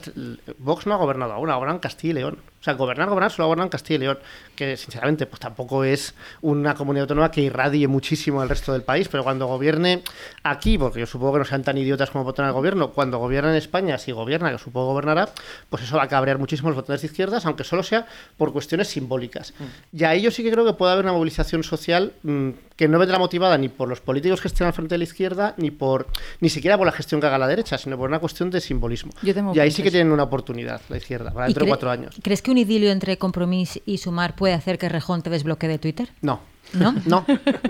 Vox 0.57 0.87
no 0.87 0.93
ha 0.93 0.97
gobernado 0.97 1.33
aún, 1.33 1.49
ahora 1.49 1.71
en 1.71 1.79
Castilla 1.79 2.11
y 2.11 2.13
León. 2.13 2.37
O 2.59 2.63
sea, 2.63 2.73
gobernar, 2.73 3.07
gobernar, 3.07 3.31
solo 3.31 3.47
gobernan 3.47 3.69
Castilla 3.69 3.95
y 3.95 3.99
León, 3.99 4.19
que 4.55 4.75
sinceramente 4.75 5.25
pues 5.25 5.39
tampoco 5.39 5.85
es 5.85 6.13
una 6.41 6.75
comunidad 6.75 7.03
autónoma 7.03 7.31
que 7.31 7.41
irradie 7.41 7.87
muchísimo 7.87 8.41
al 8.41 8.49
resto 8.49 8.73
del 8.73 8.81
país, 8.81 9.07
pero 9.07 9.23
cuando 9.23 9.47
gobierne 9.47 10.03
aquí, 10.43 10.77
porque 10.77 10.99
yo 10.99 11.05
supongo 11.05 11.33
que 11.33 11.39
no 11.39 11.45
sean 11.45 11.63
tan 11.63 11.77
idiotas 11.77 12.09
como 12.09 12.25
votan 12.25 12.45
al 12.45 12.53
gobierno, 12.53 12.91
cuando 12.91 13.17
gobierna 13.17 13.51
en 13.51 13.55
España, 13.55 13.97
si 13.97 14.11
gobierna, 14.11 14.51
que 14.51 14.57
supongo 14.57 14.87
gobernará, 14.87 15.29
pues 15.69 15.83
eso 15.83 15.95
va 15.95 16.03
a 16.03 16.07
cabrear 16.09 16.37
muchísimo 16.37 16.69
los 16.69 16.75
votantes 16.75 17.01
de 17.03 17.07
izquierdas, 17.07 17.45
aunque 17.45 17.63
solo 17.63 17.81
sea 17.81 18.05
por 18.37 18.51
cuestiones 18.51 18.89
simbólicas. 18.89 19.53
Y 19.93 20.03
ahí 20.03 20.21
yo 20.21 20.29
sí 20.29 20.43
que 20.43 20.51
creo 20.51 20.65
que 20.65 20.73
puede 20.73 20.91
haber 20.91 21.05
una 21.05 21.13
movilización 21.13 21.63
social 21.63 22.11
mm, 22.23 22.49
que 22.75 22.87
no 22.87 22.97
vendrá 22.97 23.19
motivada 23.19 23.57
ni 23.57 23.67
por 23.67 23.89
los 23.89 23.99
políticos 23.99 24.41
que 24.41 24.47
estén 24.47 24.65
al 24.65 24.73
frente 24.73 24.95
de 24.95 24.99
la 24.99 25.03
izquierda, 25.03 25.53
ni 25.57 25.69
por 25.69 26.07
ni 26.39 26.49
siquiera 26.49 26.77
por 26.77 26.85
la 26.85 26.93
gestión 26.93 27.19
que 27.19 27.27
haga 27.27 27.37
la 27.37 27.47
derecha, 27.47 27.77
sino 27.77 27.97
por 27.97 28.09
una 28.09 28.19
cuestión 28.19 28.49
de 28.49 28.61
simbolismo. 28.61 29.11
Yo 29.21 29.33
y 29.53 29.59
ahí 29.59 29.71
sí 29.71 29.83
que 29.83 29.91
tienen 29.91 30.13
una 30.13 30.23
oportunidad 30.23 30.81
la 30.87 30.97
izquierda, 30.97 31.31
para 31.31 31.47
¿Y 31.47 31.49
dentro 31.49 31.65
de 31.65 31.69
cuatro 31.69 31.89
años. 31.91 32.15
¿Crees 32.23 32.41
que 32.41 32.48
un 32.49 32.57
idilio 32.57 32.91
entre 32.91 33.17
Compromís 33.17 33.79
y 33.85 33.97
Sumar 33.99 34.35
puede 34.35 34.53
hacer 34.53 34.77
que 34.77 34.89
Rejón 34.89 35.21
te 35.21 35.29
desbloquee 35.29 35.67
de 35.67 35.77
Twitter? 35.79 36.09
No. 36.21 36.41
¿No? 36.71 36.93
No, 37.07 37.25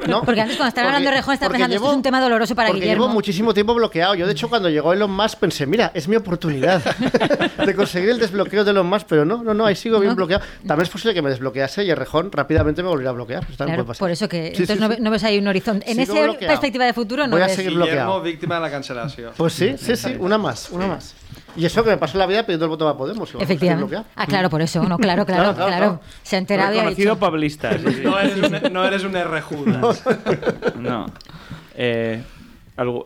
no. 0.10 0.24
Porque 0.26 0.42
antes 0.42 0.58
cuando 0.58 0.68
estaban 0.68 0.88
hablando 0.90 1.10
de 1.10 1.16
Rejón 1.16 1.34
estaba 1.34 1.52
pensando, 1.54 1.74
esto 1.78 1.90
es 1.90 1.96
un 1.96 2.02
tema 2.04 2.20
doloroso 2.20 2.54
para 2.54 2.68
porque 2.68 2.82
Guillermo. 2.82 3.06
llevo 3.06 3.14
muchísimo 3.14 3.54
tiempo 3.54 3.74
bloqueado. 3.74 4.14
Yo, 4.16 4.26
de 4.26 4.34
hecho, 4.34 4.50
cuando 4.50 4.68
llegó 4.70 4.92
Elon 4.92 5.10
Musk 5.10 5.38
pensé, 5.40 5.66
mira, 5.66 5.92
es 5.94 6.10
mi 6.10 6.18
oportunidad 6.18 6.84
de 7.66 7.76
conseguir 7.76 8.10
el 8.10 8.20
desbloqueo 8.20 8.66
de 8.66 8.72
Elon 8.72 8.86
Musk, 8.88 9.06
pero 9.08 9.24
no, 9.24 9.42
no, 9.42 9.54
no, 9.54 9.66
ahí 9.66 9.78
sigo 9.78 10.00
bien 10.02 10.10
No. 10.10 10.16
bloqueado. 10.18 10.44
También 10.68 10.84
es 10.84 10.90
posible 10.90 11.14
que 11.14 11.22
me 11.22 11.30
desbloquease 11.30 11.86
y 11.86 11.90
el 11.92 11.96
Rejón 11.96 12.30
rápidamente 12.30 12.84
me 12.84 12.90
volviera 12.90 13.12
a 13.12 13.14
bloquear. 13.14 13.46
Pues 13.46 13.56
Claro, 13.56 13.72
puede 13.74 13.86
pasar. 13.88 14.00
por 14.00 14.12
eso 14.12 14.28
que 14.28 14.48
Sí, 14.54 14.64
entonces 14.64 14.76
sí, 14.76 14.82
no, 14.82 14.94
sí. 14.96 15.02
no 15.02 15.12
ves 15.12 15.24
ahí 15.24 15.38
un 15.40 15.48
horizonte. 15.48 15.90
En 15.90 15.96
Sigo 15.98 16.14
esa 16.16 16.24
bloqueado. 16.24 16.48
perspectiva 16.52 16.84
de 16.86 16.94
futuro 16.94 17.26
no 17.26 17.32
Voy 17.32 17.42
a 17.42 17.46
ves. 17.48 17.56
seguir 17.56 17.72
Guillermo, 17.72 17.86
bloqueado. 17.94 18.22
víctima 18.22 18.56
de 18.56 18.62
la 18.62 18.70
cancelación. 18.72 19.32
Pues 19.38 19.54
sí, 19.54 19.76
sí, 19.78 19.96
sí, 19.96 20.18
una 20.20 20.38
más, 20.38 20.70
una 20.72 20.88
más. 20.88 21.16
Y 21.56 21.66
eso 21.66 21.84
que 21.84 21.90
me 21.90 21.98
pasó 21.98 22.18
la 22.18 22.26
vida 22.26 22.44
pidiendo 22.44 22.66
el 22.66 22.70
voto 22.70 22.88
a 22.88 22.98
Podemos. 22.98 23.34
Efectivamente. 23.40 23.98
Ah, 24.16 24.26
claro, 24.28 24.50
por 24.50 24.62
eso. 24.62 24.84
No, 24.84 24.98
claro, 24.98 25.26
claro, 25.28 25.54
Claro, 25.54 25.56
claro. 25.56 25.68
claro, 25.70 25.86
claro. 25.96 26.02
Se 26.24 26.36
ha 26.36 26.40
enterado 26.40 26.74
y 26.74 26.78
ha 26.78 26.82
Reconocido 26.82 27.14
dicho... 27.16 27.20
pablista. 27.20 27.74
sí, 27.78 27.86
sí. 27.94 28.02
No 28.04 28.20
eres 28.20 28.36
un, 28.38 28.74
no 28.74 28.86
eres 28.86 29.04
un 29.04 29.16
R. 29.16 29.42
Judas. 29.42 30.04
No. 30.80 31.06
Eh, 31.76 32.22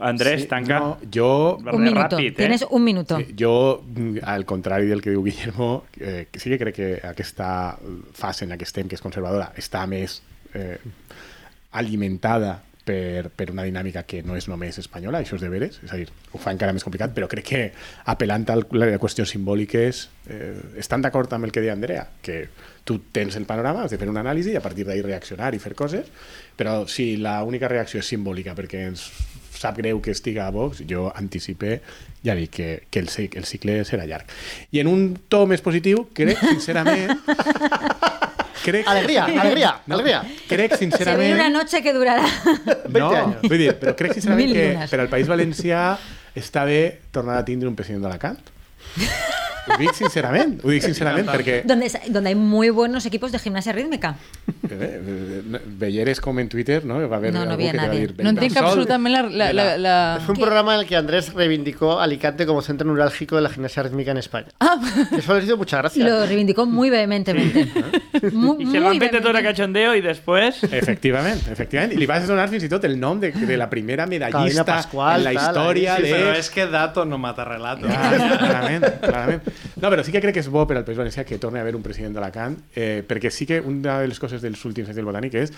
Andrés, 0.02 0.42
Sí, 0.44 0.48
tanca. 0.48 0.80
no, 0.80 0.98
Va 1.66 1.72
Un 1.74 1.84
minuto. 1.84 2.20
eh? 2.20 2.32
Tienes 2.32 2.64
un 2.70 2.84
minuto. 2.84 3.18
Sí, 3.18 3.34
jo, 3.40 3.84
mm, 3.84 4.18
al 4.24 4.46
contrari 4.46 4.86
del 4.86 5.02
que 5.02 5.10
diu 5.10 5.24
Guillermo, 5.24 5.86
eh, 6.00 6.28
que 6.32 6.40
sí 6.40 6.50
que 6.52 6.60
crec 6.60 6.76
que 6.76 7.02
aquesta 7.04 7.78
fase 8.14 8.46
en 8.46 8.50
la 8.50 8.58
que 8.58 8.66
estem, 8.66 8.88
que 8.88 8.94
és 8.94 9.02
conservadora, 9.02 9.52
està 9.58 9.88
més 9.90 10.22
eh, 10.54 10.78
alimentada 11.72 12.62
per, 12.84 13.30
per 13.32 13.50
una 13.52 13.64
dinàmica 13.64 14.04
que 14.08 14.22
no 14.28 14.36
és 14.36 14.48
només 14.52 14.78
espanyola, 14.82 15.22
això 15.24 15.38
és 15.38 15.44
de 15.44 15.52
veres, 15.52 15.80
és 15.86 15.94
a 15.94 16.00
dir, 16.00 16.10
ho 16.34 16.42
fa 16.42 16.54
encara 16.56 16.76
més 16.76 16.84
complicat, 16.84 17.14
però 17.16 17.30
crec 17.32 17.48
que 17.48 17.62
apel·lant 18.12 18.46
a 18.52 18.58
les 18.60 18.96
qüestions 19.02 19.32
simbòliques 19.36 20.04
eh, 20.28 20.54
estan 20.84 21.04
d'acord 21.06 21.32
amb 21.34 21.48
el 21.48 21.54
que 21.56 21.64
deia 21.64 21.76
Andrea, 21.76 22.06
que 22.22 22.48
tu 22.84 23.00
tens 23.16 23.38
el 23.40 23.48
panorama, 23.48 23.86
has 23.86 23.96
de 23.96 24.00
fer 24.02 24.10
una 24.12 24.24
anàlisi 24.26 24.52
i 24.54 24.60
a 24.60 24.64
partir 24.64 24.88
d'ahir 24.88 25.06
reaccionar 25.08 25.54
i 25.56 25.62
fer 25.64 25.74
coses, 25.80 26.10
però 26.60 26.84
si 26.88 27.16
la 27.18 27.40
única 27.48 27.72
reacció 27.72 28.04
és 28.04 28.12
simbòlica 28.12 28.56
perquè 28.58 28.84
ens 28.90 29.08
sap 29.64 29.78
greu 29.80 30.02
que 30.04 30.12
estiga 30.12 30.48
a 30.48 30.52
Vox, 30.52 30.84
jo 30.90 31.08
anticipe, 31.16 31.78
ja 32.26 32.36
dic, 32.36 32.52
que, 32.58 32.70
que 32.92 33.00
el, 33.00 33.08
el 33.40 33.48
cicle 33.48 33.80
serà 33.88 34.08
llarg. 34.10 34.28
I 34.76 34.84
en 34.84 34.92
un 34.92 35.08
to 35.32 35.46
més 35.48 35.64
positiu, 35.64 36.08
crec, 36.14 36.44
sincerament... 36.44 37.16
crec, 38.64 38.88
Alegría, 38.88 39.26
alegría, 39.26 39.72
alegría. 39.90 40.22
crec, 40.48 40.72
Se 40.76 40.78
viene 40.86 40.98
sincerament... 40.98 41.34
una 41.36 41.50
noche 41.50 41.82
que 41.84 41.94
durará. 41.94 42.24
20 42.88 43.00
no, 43.00 43.12
vull 43.44 43.58
dir, 43.60 43.74
però 43.80 43.94
crec 44.00 44.16
sincerament 44.18 44.54
que 44.56 44.88
per 44.92 45.00
al 45.04 45.12
País 45.12 45.28
Valencià 45.30 45.84
està 46.34 46.64
bé 46.66 46.80
tornar 47.14 47.38
a 47.42 47.46
tindre 47.46 47.70
un 47.70 47.76
president 47.78 48.08
d'Alacant. 48.08 48.40
Ho 49.64 49.78
dic 49.80 49.94
sincerament, 49.96 50.58
ho 50.64 50.70
dic 50.74 50.84
sincerament 50.84 51.28
perquè 51.30 51.62
donde, 51.66 51.88
donde 52.10 52.30
hay 52.30 52.36
muy 52.36 52.70
buenos 52.70 53.06
equipos 53.06 53.32
de 53.32 53.40
gimnasia 53.40 53.72
rítmica. 53.72 54.16
eh, 54.70 55.02
eh, 55.06 55.60
veieres 55.80 56.20
com 56.20 56.38
en 56.40 56.50
Twitter 56.50 56.84
no? 56.86 56.98
va 57.10 57.18
haver 57.18 57.32
No, 57.34 57.46
no 57.46 57.52
algú 57.52 57.64
que 57.64 57.78
va 57.78 57.86
nadie. 57.88 58.00
dir 58.08 58.16
No 58.24 58.30
entenc 58.32 58.52
"Benzol 58.54 58.66
absolutament 58.66 59.16
la... 59.16 59.22
la, 59.30 59.54
la, 59.54 59.78
la... 59.78 60.20
Fue 60.26 60.34
un 60.36 60.42
programa 60.42 60.74
en 60.76 60.82
el 60.82 60.86
que 60.86 60.96
Andrés 60.98 61.34
reivindicó 61.34 62.00
Alicante 62.00 62.46
como 62.46 62.62
centro 62.62 62.86
neurálgico 62.88 63.36
de 63.38 63.42
la 63.44 63.50
gimnasia 63.50 63.84
rítmica 63.84 64.12
en 64.12 64.18
España. 64.18 64.48
Ah, 64.60 64.80
Eso 65.18 65.34
les 65.36 65.46
hizo 65.46 65.58
mucha 65.58 65.78
gracia. 65.78 66.04
lo 66.06 66.26
reivindicó 66.26 66.66
muy 66.66 66.90
vehementemente. 66.90 67.68
Muy, 68.32 68.64
I 68.64 68.68
se 68.72 68.80
van 68.80 69.00
fer 69.02 69.10
tot 69.22 69.36
a 69.36 69.42
cachondeo 69.44 69.96
i 69.98 70.02
després... 70.02 70.62
Efectivament, 70.72 71.42
efectivament. 71.52 71.92
I 71.96 71.98
li 72.00 72.06
vas 72.08 72.24
donar 72.28 72.46
fins 72.52 72.64
i 72.64 72.70
tot 72.72 72.84
el 72.88 72.94
nom 73.00 73.20
de, 73.20 73.32
de 73.34 73.58
la 73.58 73.68
primera 73.70 74.06
medallista 74.08 74.64
Pascual, 74.64 75.20
en 75.20 75.24
la 75.26 75.34
tal, 75.34 75.50
història 75.50 75.96
Sí, 75.98 76.04
de... 76.06 76.12
però 76.14 76.36
és 76.40 76.50
que 76.54 76.68
dato 76.72 77.04
no 77.06 77.18
mata 77.20 77.44
relato. 77.44 77.88
Clar, 77.90 78.38
clarament, 78.40 78.86
clarament. 79.02 79.53
No, 79.82 79.90
però 79.90 80.04
sí 80.04 80.12
que 80.12 80.22
crec 80.22 80.34
que 80.36 80.44
és 80.44 80.50
bo 80.50 80.66
per 80.68 80.78
al 80.78 80.86
País 80.86 80.98
Valencià 80.98 81.24
que 81.26 81.38
torni 81.38 81.60
a 81.60 81.62
haver 81.66 81.76
un 81.76 81.84
president 81.86 82.14
d'Alacant, 82.16 82.58
eh, 82.76 83.04
perquè 83.08 83.30
sí 83.32 83.46
que 83.50 83.60
una 83.62 84.00
de 84.02 84.08
les 84.08 84.20
coses 84.20 84.42
dels 84.42 84.64
últims 84.66 84.90
anys 84.90 84.98
del 84.98 85.06
Botànic 85.06 85.34
és 85.36 85.54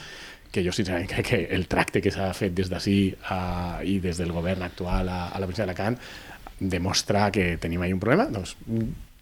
que 0.51 0.63
jo 0.63 0.71
sincerament 0.71 1.09
crec 1.09 1.27
que 1.27 1.39
el 1.55 1.67
tracte 1.67 2.01
que 2.01 2.11
s'ha 2.11 2.29
fet 2.33 2.53
des 2.55 2.69
d'ací 2.69 3.13
a- 3.29 3.81
i 3.83 3.99
des 3.99 4.17
del 4.17 4.31
govern 4.31 4.63
actual 4.63 5.09
a, 5.09 5.27
a 5.29 5.39
la 5.39 5.45
província 5.45 5.65
d'Alacant 5.65 5.97
demostra 6.59 7.29
que 7.31 7.57
tenim 7.57 7.81
ahí 7.81 7.91
un 7.93 7.99
problema. 7.99 8.25
Doncs 8.31 8.55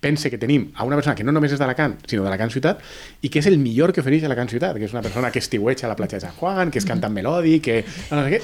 pense 0.03 0.29
que 0.29 0.37
tenim 0.37 0.67
a 0.75 0.83
una 0.83 0.99
persona 0.99 1.15
que 1.15 1.23
no 1.23 1.31
només 1.31 1.55
és 1.55 1.63
d'Alacant, 1.63 1.95
sinó 2.05 2.27
d'Alacant 2.27 2.51
ciutat, 2.51 2.83
i 3.23 3.31
que 3.31 3.39
és 3.39 3.47
el 3.49 3.57
millor 3.63 3.95
que 3.95 4.03
ofereix 4.03 4.27
Alacant 4.27 4.51
ciutat, 4.51 4.75
que 4.77 4.85
és 4.91 4.93
una 4.93 5.01
persona 5.01 5.31
que 5.31 5.39
estiueja 5.39 5.87
a 5.87 5.93
la 5.95 5.97
platja 5.99 6.19
de 6.19 6.27
Sant 6.27 6.35
Juan, 6.37 6.69
que 6.71 6.83
és 6.83 6.85
cantant 6.85 7.15
melòdic, 7.15 7.63
que... 7.63 7.81
No, 8.11 8.21
sé 8.27 8.35
què. 8.37 8.43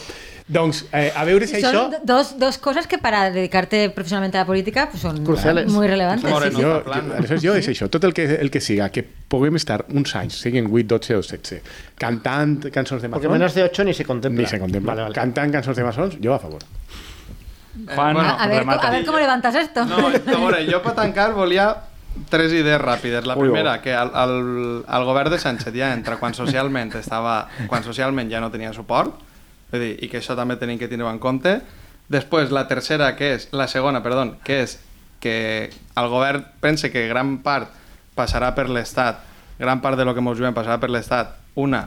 Doncs, 0.50 0.80
eh, 0.98 1.12
a 1.14 1.22
veure 1.30 1.46
si 1.46 1.60
Son 1.62 1.70
això... 1.70 1.82
do- 1.94 2.00
dos, 2.10 2.32
dos 2.42 2.58
cosas 2.58 2.88
que 2.90 2.98
para 2.98 3.30
dedicarte 3.30 3.92
profesionalmente 3.94 4.40
a 4.40 4.42
la 4.42 4.48
política 4.48 4.88
pues 4.90 5.04
son 5.04 5.24
Cruciales. 5.24 5.68
muy 5.72 5.86
relevantes. 5.86 6.26
Moreno. 6.28 6.50
sí, 6.50 6.56
sí. 6.58 6.64
jo, 6.64 6.82
jo, 6.84 7.14
aleshores 7.20 7.44
jo 7.44 7.54
és 7.54 7.68
això, 7.70 7.86
tot 7.94 8.08
el 8.10 8.16
que, 8.18 8.26
el 8.42 8.50
que 8.50 8.58
siga, 8.60 8.88
que 8.90 9.04
puguem 9.30 9.60
estar 9.62 9.84
uns 9.94 10.16
anys, 10.18 10.40
siguin 10.42 10.66
8, 10.74 10.88
12 10.90 11.20
o 11.20 11.22
16, 11.22 11.62
cantant 12.02 12.66
cançons 12.74 13.04
de 13.06 13.10
Porque 13.14 13.28
maçons, 13.30 13.38
menos 13.38 13.54
de 13.54 13.68
8 13.68 13.86
ni 13.86 13.94
se 13.94 14.06
contempla. 14.10 14.42
ni 14.42 14.50
se 14.50 14.58
contempla, 14.58 14.96
Vale, 14.96 15.04
vale. 15.12 15.14
cantant 15.22 15.54
cançons 15.54 15.78
de 15.78 15.86
maçons, 15.86 16.18
jo 16.18 16.34
a 16.34 16.40
favor. 16.42 16.66
Juan, 17.74 18.14
bueno, 18.14 18.36
A, 18.38 18.48
ver, 18.48 18.66
a 18.68 18.90
ver 18.90 19.06
cómo 19.06 19.20
levantas 19.20 19.56
esto. 19.56 19.86
No, 19.86 20.08
a 20.08 20.12
veure, 20.26 20.66
jo 20.66 20.82
per 20.82 20.96
tancar 20.98 21.34
volia 21.34 21.70
tres 22.30 22.52
idees 22.54 22.82
ràpides. 22.82 23.26
La 23.30 23.36
primera, 23.38 23.76
oh. 23.78 23.82
que 23.82 23.94
el, 23.94 24.12
el, 24.16 24.84
el 24.88 25.06
govern 25.06 25.32
de 25.32 25.40
Sánchez 25.40 25.74
ja 25.76 25.94
entra 25.94 26.18
quan 26.20 26.34
socialment 26.34 26.92
estava, 26.98 27.44
quan 27.70 27.86
socialment 27.86 28.32
ja 28.32 28.42
no 28.42 28.50
tenia 28.52 28.74
suport, 28.74 29.22
vull 29.70 29.86
dir, 29.86 29.94
i 30.02 30.10
que 30.10 30.20
això 30.20 30.36
també 30.36 30.58
tenim 30.60 30.80
que 30.82 30.90
tenir 30.90 31.08
en 31.08 31.22
compte. 31.22 31.60
Després, 32.10 32.50
la 32.52 32.66
tercera, 32.68 33.14
que 33.16 33.36
és, 33.38 33.50
la 33.54 33.70
segona, 33.70 34.02
perdó, 34.02 34.26
que 34.44 34.64
és 34.66 34.80
que 35.22 35.70
el 35.70 36.10
govern 36.10 36.46
pense 36.60 36.90
que 36.90 37.08
gran 37.08 37.38
part 37.46 37.70
passarà 38.18 38.54
per 38.56 38.70
l'Estat, 38.70 39.22
gran 39.60 39.82
part 39.84 40.00
de 40.00 40.08
lo 40.08 40.16
que 40.16 40.24
ens 40.24 40.38
juguem 40.40 40.56
passarà 40.58 40.80
per 40.82 40.90
l'Estat. 40.90 41.38
Una, 41.60 41.84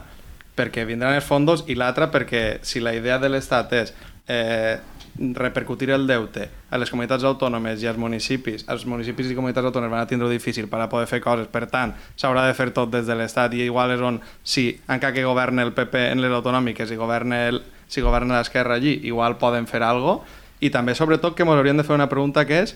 perquè 0.55 0.85
vindran 0.87 1.17
els 1.17 1.27
fondos, 1.27 1.65
i 1.67 1.75
l'altra 1.75 2.07
perquè 2.13 2.61
si 2.63 2.79
la 2.79 2.93
idea 2.95 3.19
de 3.19 3.29
l'Estat 3.33 3.73
és 3.75 3.93
eh, 4.27 4.79
repercutir 5.19 5.91
el 5.93 6.07
deute 6.07 6.47
a 6.73 6.79
les 6.81 6.89
comunitats 6.89 7.23
autònomes 7.27 7.83
i 7.83 7.89
als 7.89 7.99
municipis, 8.01 8.65
els 8.71 8.85
municipis 8.89 9.29
i 9.29 9.35
comunitats 9.37 9.69
autònomes 9.69 9.93
van 9.93 10.07
a 10.07 10.09
tindre 10.09 10.29
difícil 10.31 10.67
per 10.71 10.81
a 10.81 10.89
poder 10.89 11.05
fer 11.11 11.21
coses, 11.21 11.49
per 11.53 11.67
tant, 11.69 11.93
s'haurà 12.17 12.47
de 12.47 12.55
fer 12.57 12.71
tot 12.73 12.89
des 12.93 13.05
de 13.05 13.17
l'Estat 13.19 13.53
i 13.53 13.61
igual 13.67 13.93
és 13.93 14.01
on, 14.01 14.17
si 14.43 14.71
encara 14.87 15.13
que 15.13 15.25
governa 15.27 15.67
el 15.67 15.75
PP 15.77 16.07
en 16.15 16.23
les 16.23 16.33
autonòmiques 16.33 16.89
i 16.89 16.97
governa 16.97 17.43
el, 17.51 17.61
si 17.87 18.01
governa 18.01 18.41
l'esquerra 18.41 18.79
allí, 18.81 18.97
igual 19.03 19.37
poden 19.37 19.69
fer 19.69 19.83
algo 19.85 20.23
i 20.63 20.71
també, 20.73 20.95
sobretot, 20.97 21.35
que 21.37 21.45
ens 21.45 21.53
hauríem 21.59 21.77
de 21.77 21.85
fer 21.85 21.93
una 21.93 22.09
pregunta 22.09 22.47
que 22.49 22.63
és 22.65 22.75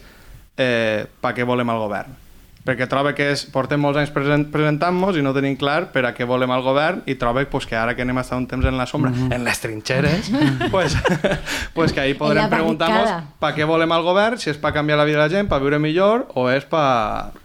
eh, 0.58 1.08
per 1.22 1.34
què 1.34 1.48
volem 1.48 1.74
el 1.74 1.86
govern? 1.88 2.27
Perquè 2.68 2.88
troba 2.92 3.14
que 3.16 3.30
és, 3.32 3.46
portem 3.54 3.80
molts 3.80 4.02
anys 4.02 4.12
present, 4.16 4.48
presentant-nos 4.52 5.18
i 5.18 5.24
no 5.24 5.32
tenim 5.36 5.56
clar 5.60 5.88
per 5.94 6.04
a 6.10 6.14
què 6.16 6.28
volem 6.28 6.52
el 6.52 6.64
govern 6.66 7.04
i 7.08 7.16
troba 7.20 7.46
pues, 7.48 7.68
que 7.70 7.78
ara 7.80 7.96
que 7.96 8.04
anem 8.04 8.20
a 8.20 8.26
estar 8.26 8.40
un 8.40 8.48
temps 8.52 8.68
en 8.68 8.76
la 8.80 8.88
sombra, 8.90 9.14
en 9.16 9.46
les 9.48 9.62
trinxeres, 9.64 10.32
pues, 10.74 10.98
pues 11.78 11.96
que 11.96 12.04
ahí 12.04 12.18
podrem 12.20 12.50
preguntar-nos 12.52 13.32
per 13.40 13.54
què 13.56 13.68
volem 13.68 13.96
el 13.96 14.04
govern, 14.04 14.42
si 14.42 14.52
és 14.52 14.60
per 14.60 14.74
canviar 14.76 15.00
la 15.00 15.08
vida 15.08 15.22
de 15.22 15.26
la 15.26 15.32
gent, 15.32 15.48
per 15.52 15.62
viure 15.64 15.80
millor 15.80 16.28
o 16.36 16.50
és 16.52 16.68
per... 16.68 16.84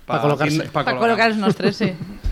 Pa 0.03 0.19
col·locar-se. 0.25 0.67
Per 0.75 0.83
col·locar 0.99 1.31
els 1.31 1.39
nostres, 1.41 1.79
sí. 1.79 1.93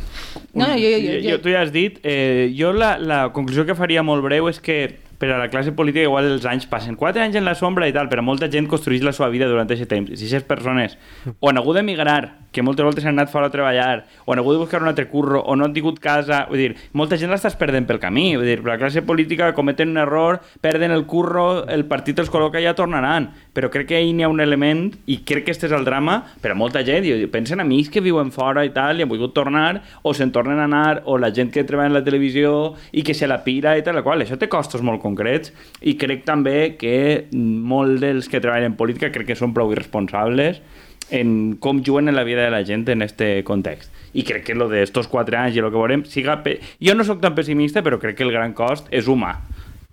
No, 0.53 0.67
no, 0.67 0.75
jo, 0.75 0.89
jo, 0.91 0.99
jo, 0.99 1.19
jo, 1.23 1.37
tu 1.43 1.51
ja 1.53 1.61
has 1.63 1.71
dit, 1.71 2.01
eh, 2.03 2.51
jo 2.59 2.73
la, 2.75 2.97
la 2.99 3.21
conclusió 3.35 3.63
que 3.67 3.77
faria 3.79 4.03
molt 4.03 4.25
breu 4.25 4.49
és 4.51 4.59
que 4.59 4.81
per 5.21 5.29
a 5.31 5.39
la 5.39 5.51
classe 5.53 5.71
política 5.77 6.07
igual 6.09 6.25
els 6.25 6.47
anys 6.49 6.65
passen 6.67 6.97
4 6.97 7.21
anys 7.21 7.37
en 7.37 7.45
la 7.45 7.53
sombra 7.55 7.87
i 7.87 7.93
tal, 7.93 8.09
però 8.09 8.25
molta 8.25 8.49
gent 8.51 8.67
construeix 8.71 9.05
la 9.05 9.13
seva 9.13 9.29
vida 9.29 9.51
durant 9.51 9.69
aquest 9.69 9.85
temps. 9.91 10.09
Si 10.17 10.25
aquestes 10.25 10.49
persones 10.49 10.97
o 11.37 11.51
han 11.51 11.61
hagut 11.61 11.77
d'emigrar, 11.77 12.23
que 12.53 12.63
moltes 12.63 12.85
voltes 12.85 13.05
han 13.07 13.19
anat 13.19 13.31
fora 13.31 13.47
a 13.47 13.53
treballar, 13.53 14.07
o 14.25 14.33
han 14.33 14.41
hagut 14.43 14.57
de 14.57 14.63
buscar 14.65 14.83
un 14.83 14.89
altre 14.91 15.07
curro, 15.09 15.41
o 15.41 15.55
no 15.57 15.65
han 15.65 15.75
tingut 15.75 16.01
casa, 16.03 16.45
vull 16.51 16.59
dir, 16.59 16.71
molta 16.93 17.19
gent 17.21 17.31
l'estàs 17.31 17.57
perdent 17.59 17.87
pel 17.87 18.01
camí, 18.03 18.35
vull 18.37 18.49
dir, 18.49 18.59
la 18.67 18.79
classe 18.81 19.03
política 19.07 19.53
cometen 19.55 19.95
un 19.95 20.03
error, 20.03 20.41
perden 20.61 20.91
el 20.91 21.07
curro, 21.07 21.65
el 21.71 21.87
partit 21.91 22.19
els 22.19 22.31
col·loca 22.33 22.61
i 22.61 22.67
ja 22.67 22.75
tornaran, 22.79 23.31
però 23.55 23.71
crec 23.71 23.91
que 23.91 24.01
ahí 24.01 24.13
n'hi 24.13 24.27
ha 24.27 24.33
un 24.33 24.43
element, 24.43 24.89
i 25.07 25.21
crec 25.27 25.47
que 25.47 25.55
este 25.55 25.69
és 25.71 25.77
el 25.77 25.87
drama, 25.87 26.21
per 26.43 26.55
a 26.55 26.59
molta 26.59 26.83
gent, 26.87 27.07
i 27.07 27.31
pensen 27.31 27.63
amics 27.63 27.93
que 27.95 28.03
viuen 28.05 28.35
fora 28.35 28.65
i 28.67 28.75
tal, 28.75 28.99
i 28.99 29.07
han 29.07 29.13
volgut 29.13 29.35
tornar, 29.37 29.83
o 30.03 30.15
se'n 30.17 30.35
tornen 30.35 30.59
a 30.59 30.67
anar, 30.67 31.03
o 31.07 31.19
la 31.19 31.33
gent 31.35 31.53
que 31.55 31.65
treballa 31.65 31.93
en 31.95 31.99
la 32.01 32.05
televisió 32.07 32.75
i 32.93 33.07
que 33.07 33.15
se 33.15 33.31
la 33.31 33.43
pira 33.47 33.77
i 33.79 33.87
tal, 33.87 34.03
qual, 34.03 34.25
això 34.25 34.39
té 34.39 34.51
costos 34.51 34.83
molt 34.83 35.03
concrets, 35.03 35.55
i 35.81 35.97
crec 36.01 36.27
també 36.27 36.75
que 36.81 37.29
molt 37.33 38.01
dels 38.03 38.29
que 38.31 38.43
treballen 38.43 38.73
en 38.73 38.79
política 38.79 39.13
crec 39.15 39.33
que 39.33 39.39
són 39.39 39.55
prou 39.55 39.73
irresponsables 39.75 40.63
en 41.11 41.57
com 41.61 41.83
juguen 41.85 42.09
en 42.09 42.17
la 42.17 42.25
vida 42.25 42.43
de 42.43 42.51
la 42.51 42.65
gent 42.65 42.89
en 42.89 43.03
este 43.03 43.43
context. 43.45 43.93
I 44.13 44.25
crec 44.25 44.45
que 44.45 44.55
lo 44.55 44.69
de 44.69 44.83
estos 44.83 45.09
quatre 45.09 45.37
anys 45.37 45.57
i 45.57 45.63
el 45.63 45.71
que 45.71 45.79
veurem 45.79 46.05
siga... 46.05 46.41
Pe... 46.43 46.59
Jo 46.83 46.95
no 46.95 47.07
sóc 47.07 47.21
tan 47.23 47.37
pessimista, 47.37 47.85
però 47.87 48.01
crec 48.03 48.19
que 48.19 48.27
el 48.27 48.33
gran 48.35 48.55
cost 48.55 48.91
és 48.91 49.07
humà 49.11 49.37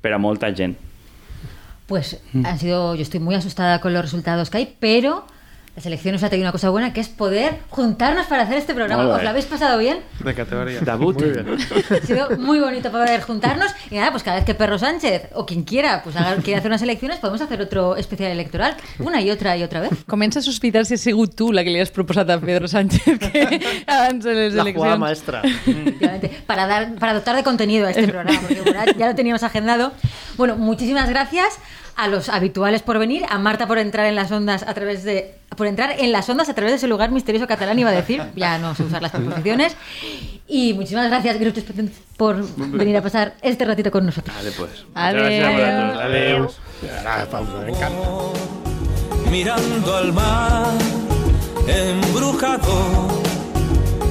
per 0.01 0.13
a 0.13 0.21
molta 0.21 0.49
gent. 0.55 0.77
Pues 1.87 2.17
han 2.43 2.59
sido, 2.59 2.95
yo 2.95 3.01
estoy 3.01 3.21
muy 3.21 3.35
asustada 3.35 3.79
con 3.79 3.93
los 3.93 4.01
resultados 4.01 4.49
que 4.49 4.57
hay, 4.57 4.75
pero 4.79 5.25
la 5.77 5.83
selección 5.83 6.13
nos 6.13 6.23
ha 6.23 6.29
tenido 6.31 6.45
una 6.47 6.51
cosa 6.51 6.71
buena 6.71 6.91
que 6.91 6.99
es 7.01 7.07
poder 7.07 7.59
juntarnos 7.69 8.25
para 8.25 8.41
hacer 8.41 8.57
este 8.57 8.73
programa. 8.73 9.03
Muy 9.03 9.11
¿Os 9.11 9.17
bien. 9.17 9.25
lo 9.25 9.29
habéis 9.29 9.45
pasado 9.45 9.77
bien? 9.77 9.99
De 10.25 10.33
categoria. 10.33 10.79
Debut. 10.81 11.21
Ha 11.21 12.03
sido 12.03 12.35
muy 12.39 12.59
bonito 12.59 12.91
poder 12.91 13.21
juntarnos 13.21 13.71
y 13.91 13.95
nada, 13.97 14.09
pues 14.09 14.23
cada 14.23 14.37
vez 14.37 14.45
que 14.45 14.55
Perro 14.55 14.79
Sánchez 14.79 15.29
o 15.35 15.45
quien 15.45 15.61
quiera 15.61 16.01
pues 16.03 16.15
haga, 16.15 16.37
quiera 16.41 16.57
hacer 16.57 16.71
unas 16.71 16.81
elecciones, 16.81 17.19
podemos 17.19 17.41
hacer 17.41 17.61
otro 17.61 17.95
especial 17.95 18.31
electoral, 18.31 18.75
una 18.97 19.21
y 19.21 19.29
otra 19.29 19.55
y 19.55 19.61
otra 19.61 19.81
vez. 19.81 19.91
Comença 20.07 20.39
a 20.39 20.41
sospitar 20.41 20.83
si 20.87 20.95
ha 20.95 20.97
sigut 20.97 21.35
tu 21.35 21.51
la 21.53 21.61
que 21.63 21.69
li 21.69 21.79
has 21.79 21.91
proposat 21.93 22.27
a 22.31 22.39
Pedro 22.41 22.67
Sánchez 22.67 23.19
que 23.19 23.61
abans 23.85 24.25
de 24.25 24.33
les 24.33 24.53
La 24.55 24.63
jugada 24.63 24.95
eleccions. 24.95 24.99
maestra. 24.99 25.41
Efectivamente, 25.45 26.31
para, 26.47 26.65
dar, 26.65 26.95
para 26.95 27.13
dotar 27.13 27.35
de 27.35 27.43
contenido 27.43 27.85
a 27.85 27.91
este 27.91 28.07
programa, 28.07 28.39
porque 28.41 28.61
bueno, 28.61 28.79
ya 28.97 29.05
lo 29.05 29.13
teníamos 29.13 29.43
agendado. 29.43 29.91
Bueno, 30.37 30.55
muchísimas 30.55 31.07
gracias 31.07 31.59
a 31.97 32.07
los 32.07 32.29
habituales 32.29 32.83
por 32.83 32.99
venir, 32.99 33.25
a 33.27 33.39
Marta 33.39 33.67
por 33.67 33.79
entrar 33.79 34.05
en 34.05 34.15
las 34.15 34.31
ondas 34.31 34.63
a 34.63 34.73
través 34.73 35.03
de 35.03 35.33
por 35.57 35.65
entrar 35.65 35.95
en 35.97 36.11
las 36.11 36.29
ondas 36.29 36.47
a 36.47 36.53
través 36.53 36.73
de 36.73 36.77
ese 36.77 36.87
lugar 36.87 37.09
misterioso 37.09 37.47
catalán 37.47 37.79
iba 37.79 37.89
a 37.89 37.93
decir, 37.93 38.21
ya 38.35 38.59
no 38.59 38.75
sé 38.75 38.83
usar 38.83 39.01
las 39.01 39.11
preposiciones. 39.11 39.75
Y 40.47 40.73
muchísimas 40.75 41.09
gracias 41.09 41.35
Expectant, 41.35 41.91
por 42.15 42.45
venir 42.57 42.95
a 42.97 43.01
pasar 43.01 43.33
este 43.41 43.65
ratito 43.65 43.89
con 43.89 44.05
nosotros. 44.05 44.35
Vale, 44.35 44.51
pues. 44.51 44.85
Adeu. 44.93 45.23
Muchas 45.23 45.39
gracias 45.39 45.73
a 45.73 45.81
vosotros. 45.81 46.03
Adeu. 46.03 46.49
Ara, 47.07 47.25
pausa, 47.25 47.51
me 47.65 47.71
encanta. 47.71 48.09
mirando 49.31 49.95
al 49.95 50.13
mar 50.13 50.71
embrujado, 51.67 53.07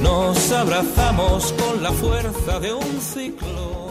nos 0.02 0.52
abrazamos 0.52 1.52
con 1.52 1.82
la 1.82 1.92
fuerza 1.92 2.58
de 2.58 2.74
un 2.74 3.00
ciclo. 3.00 3.85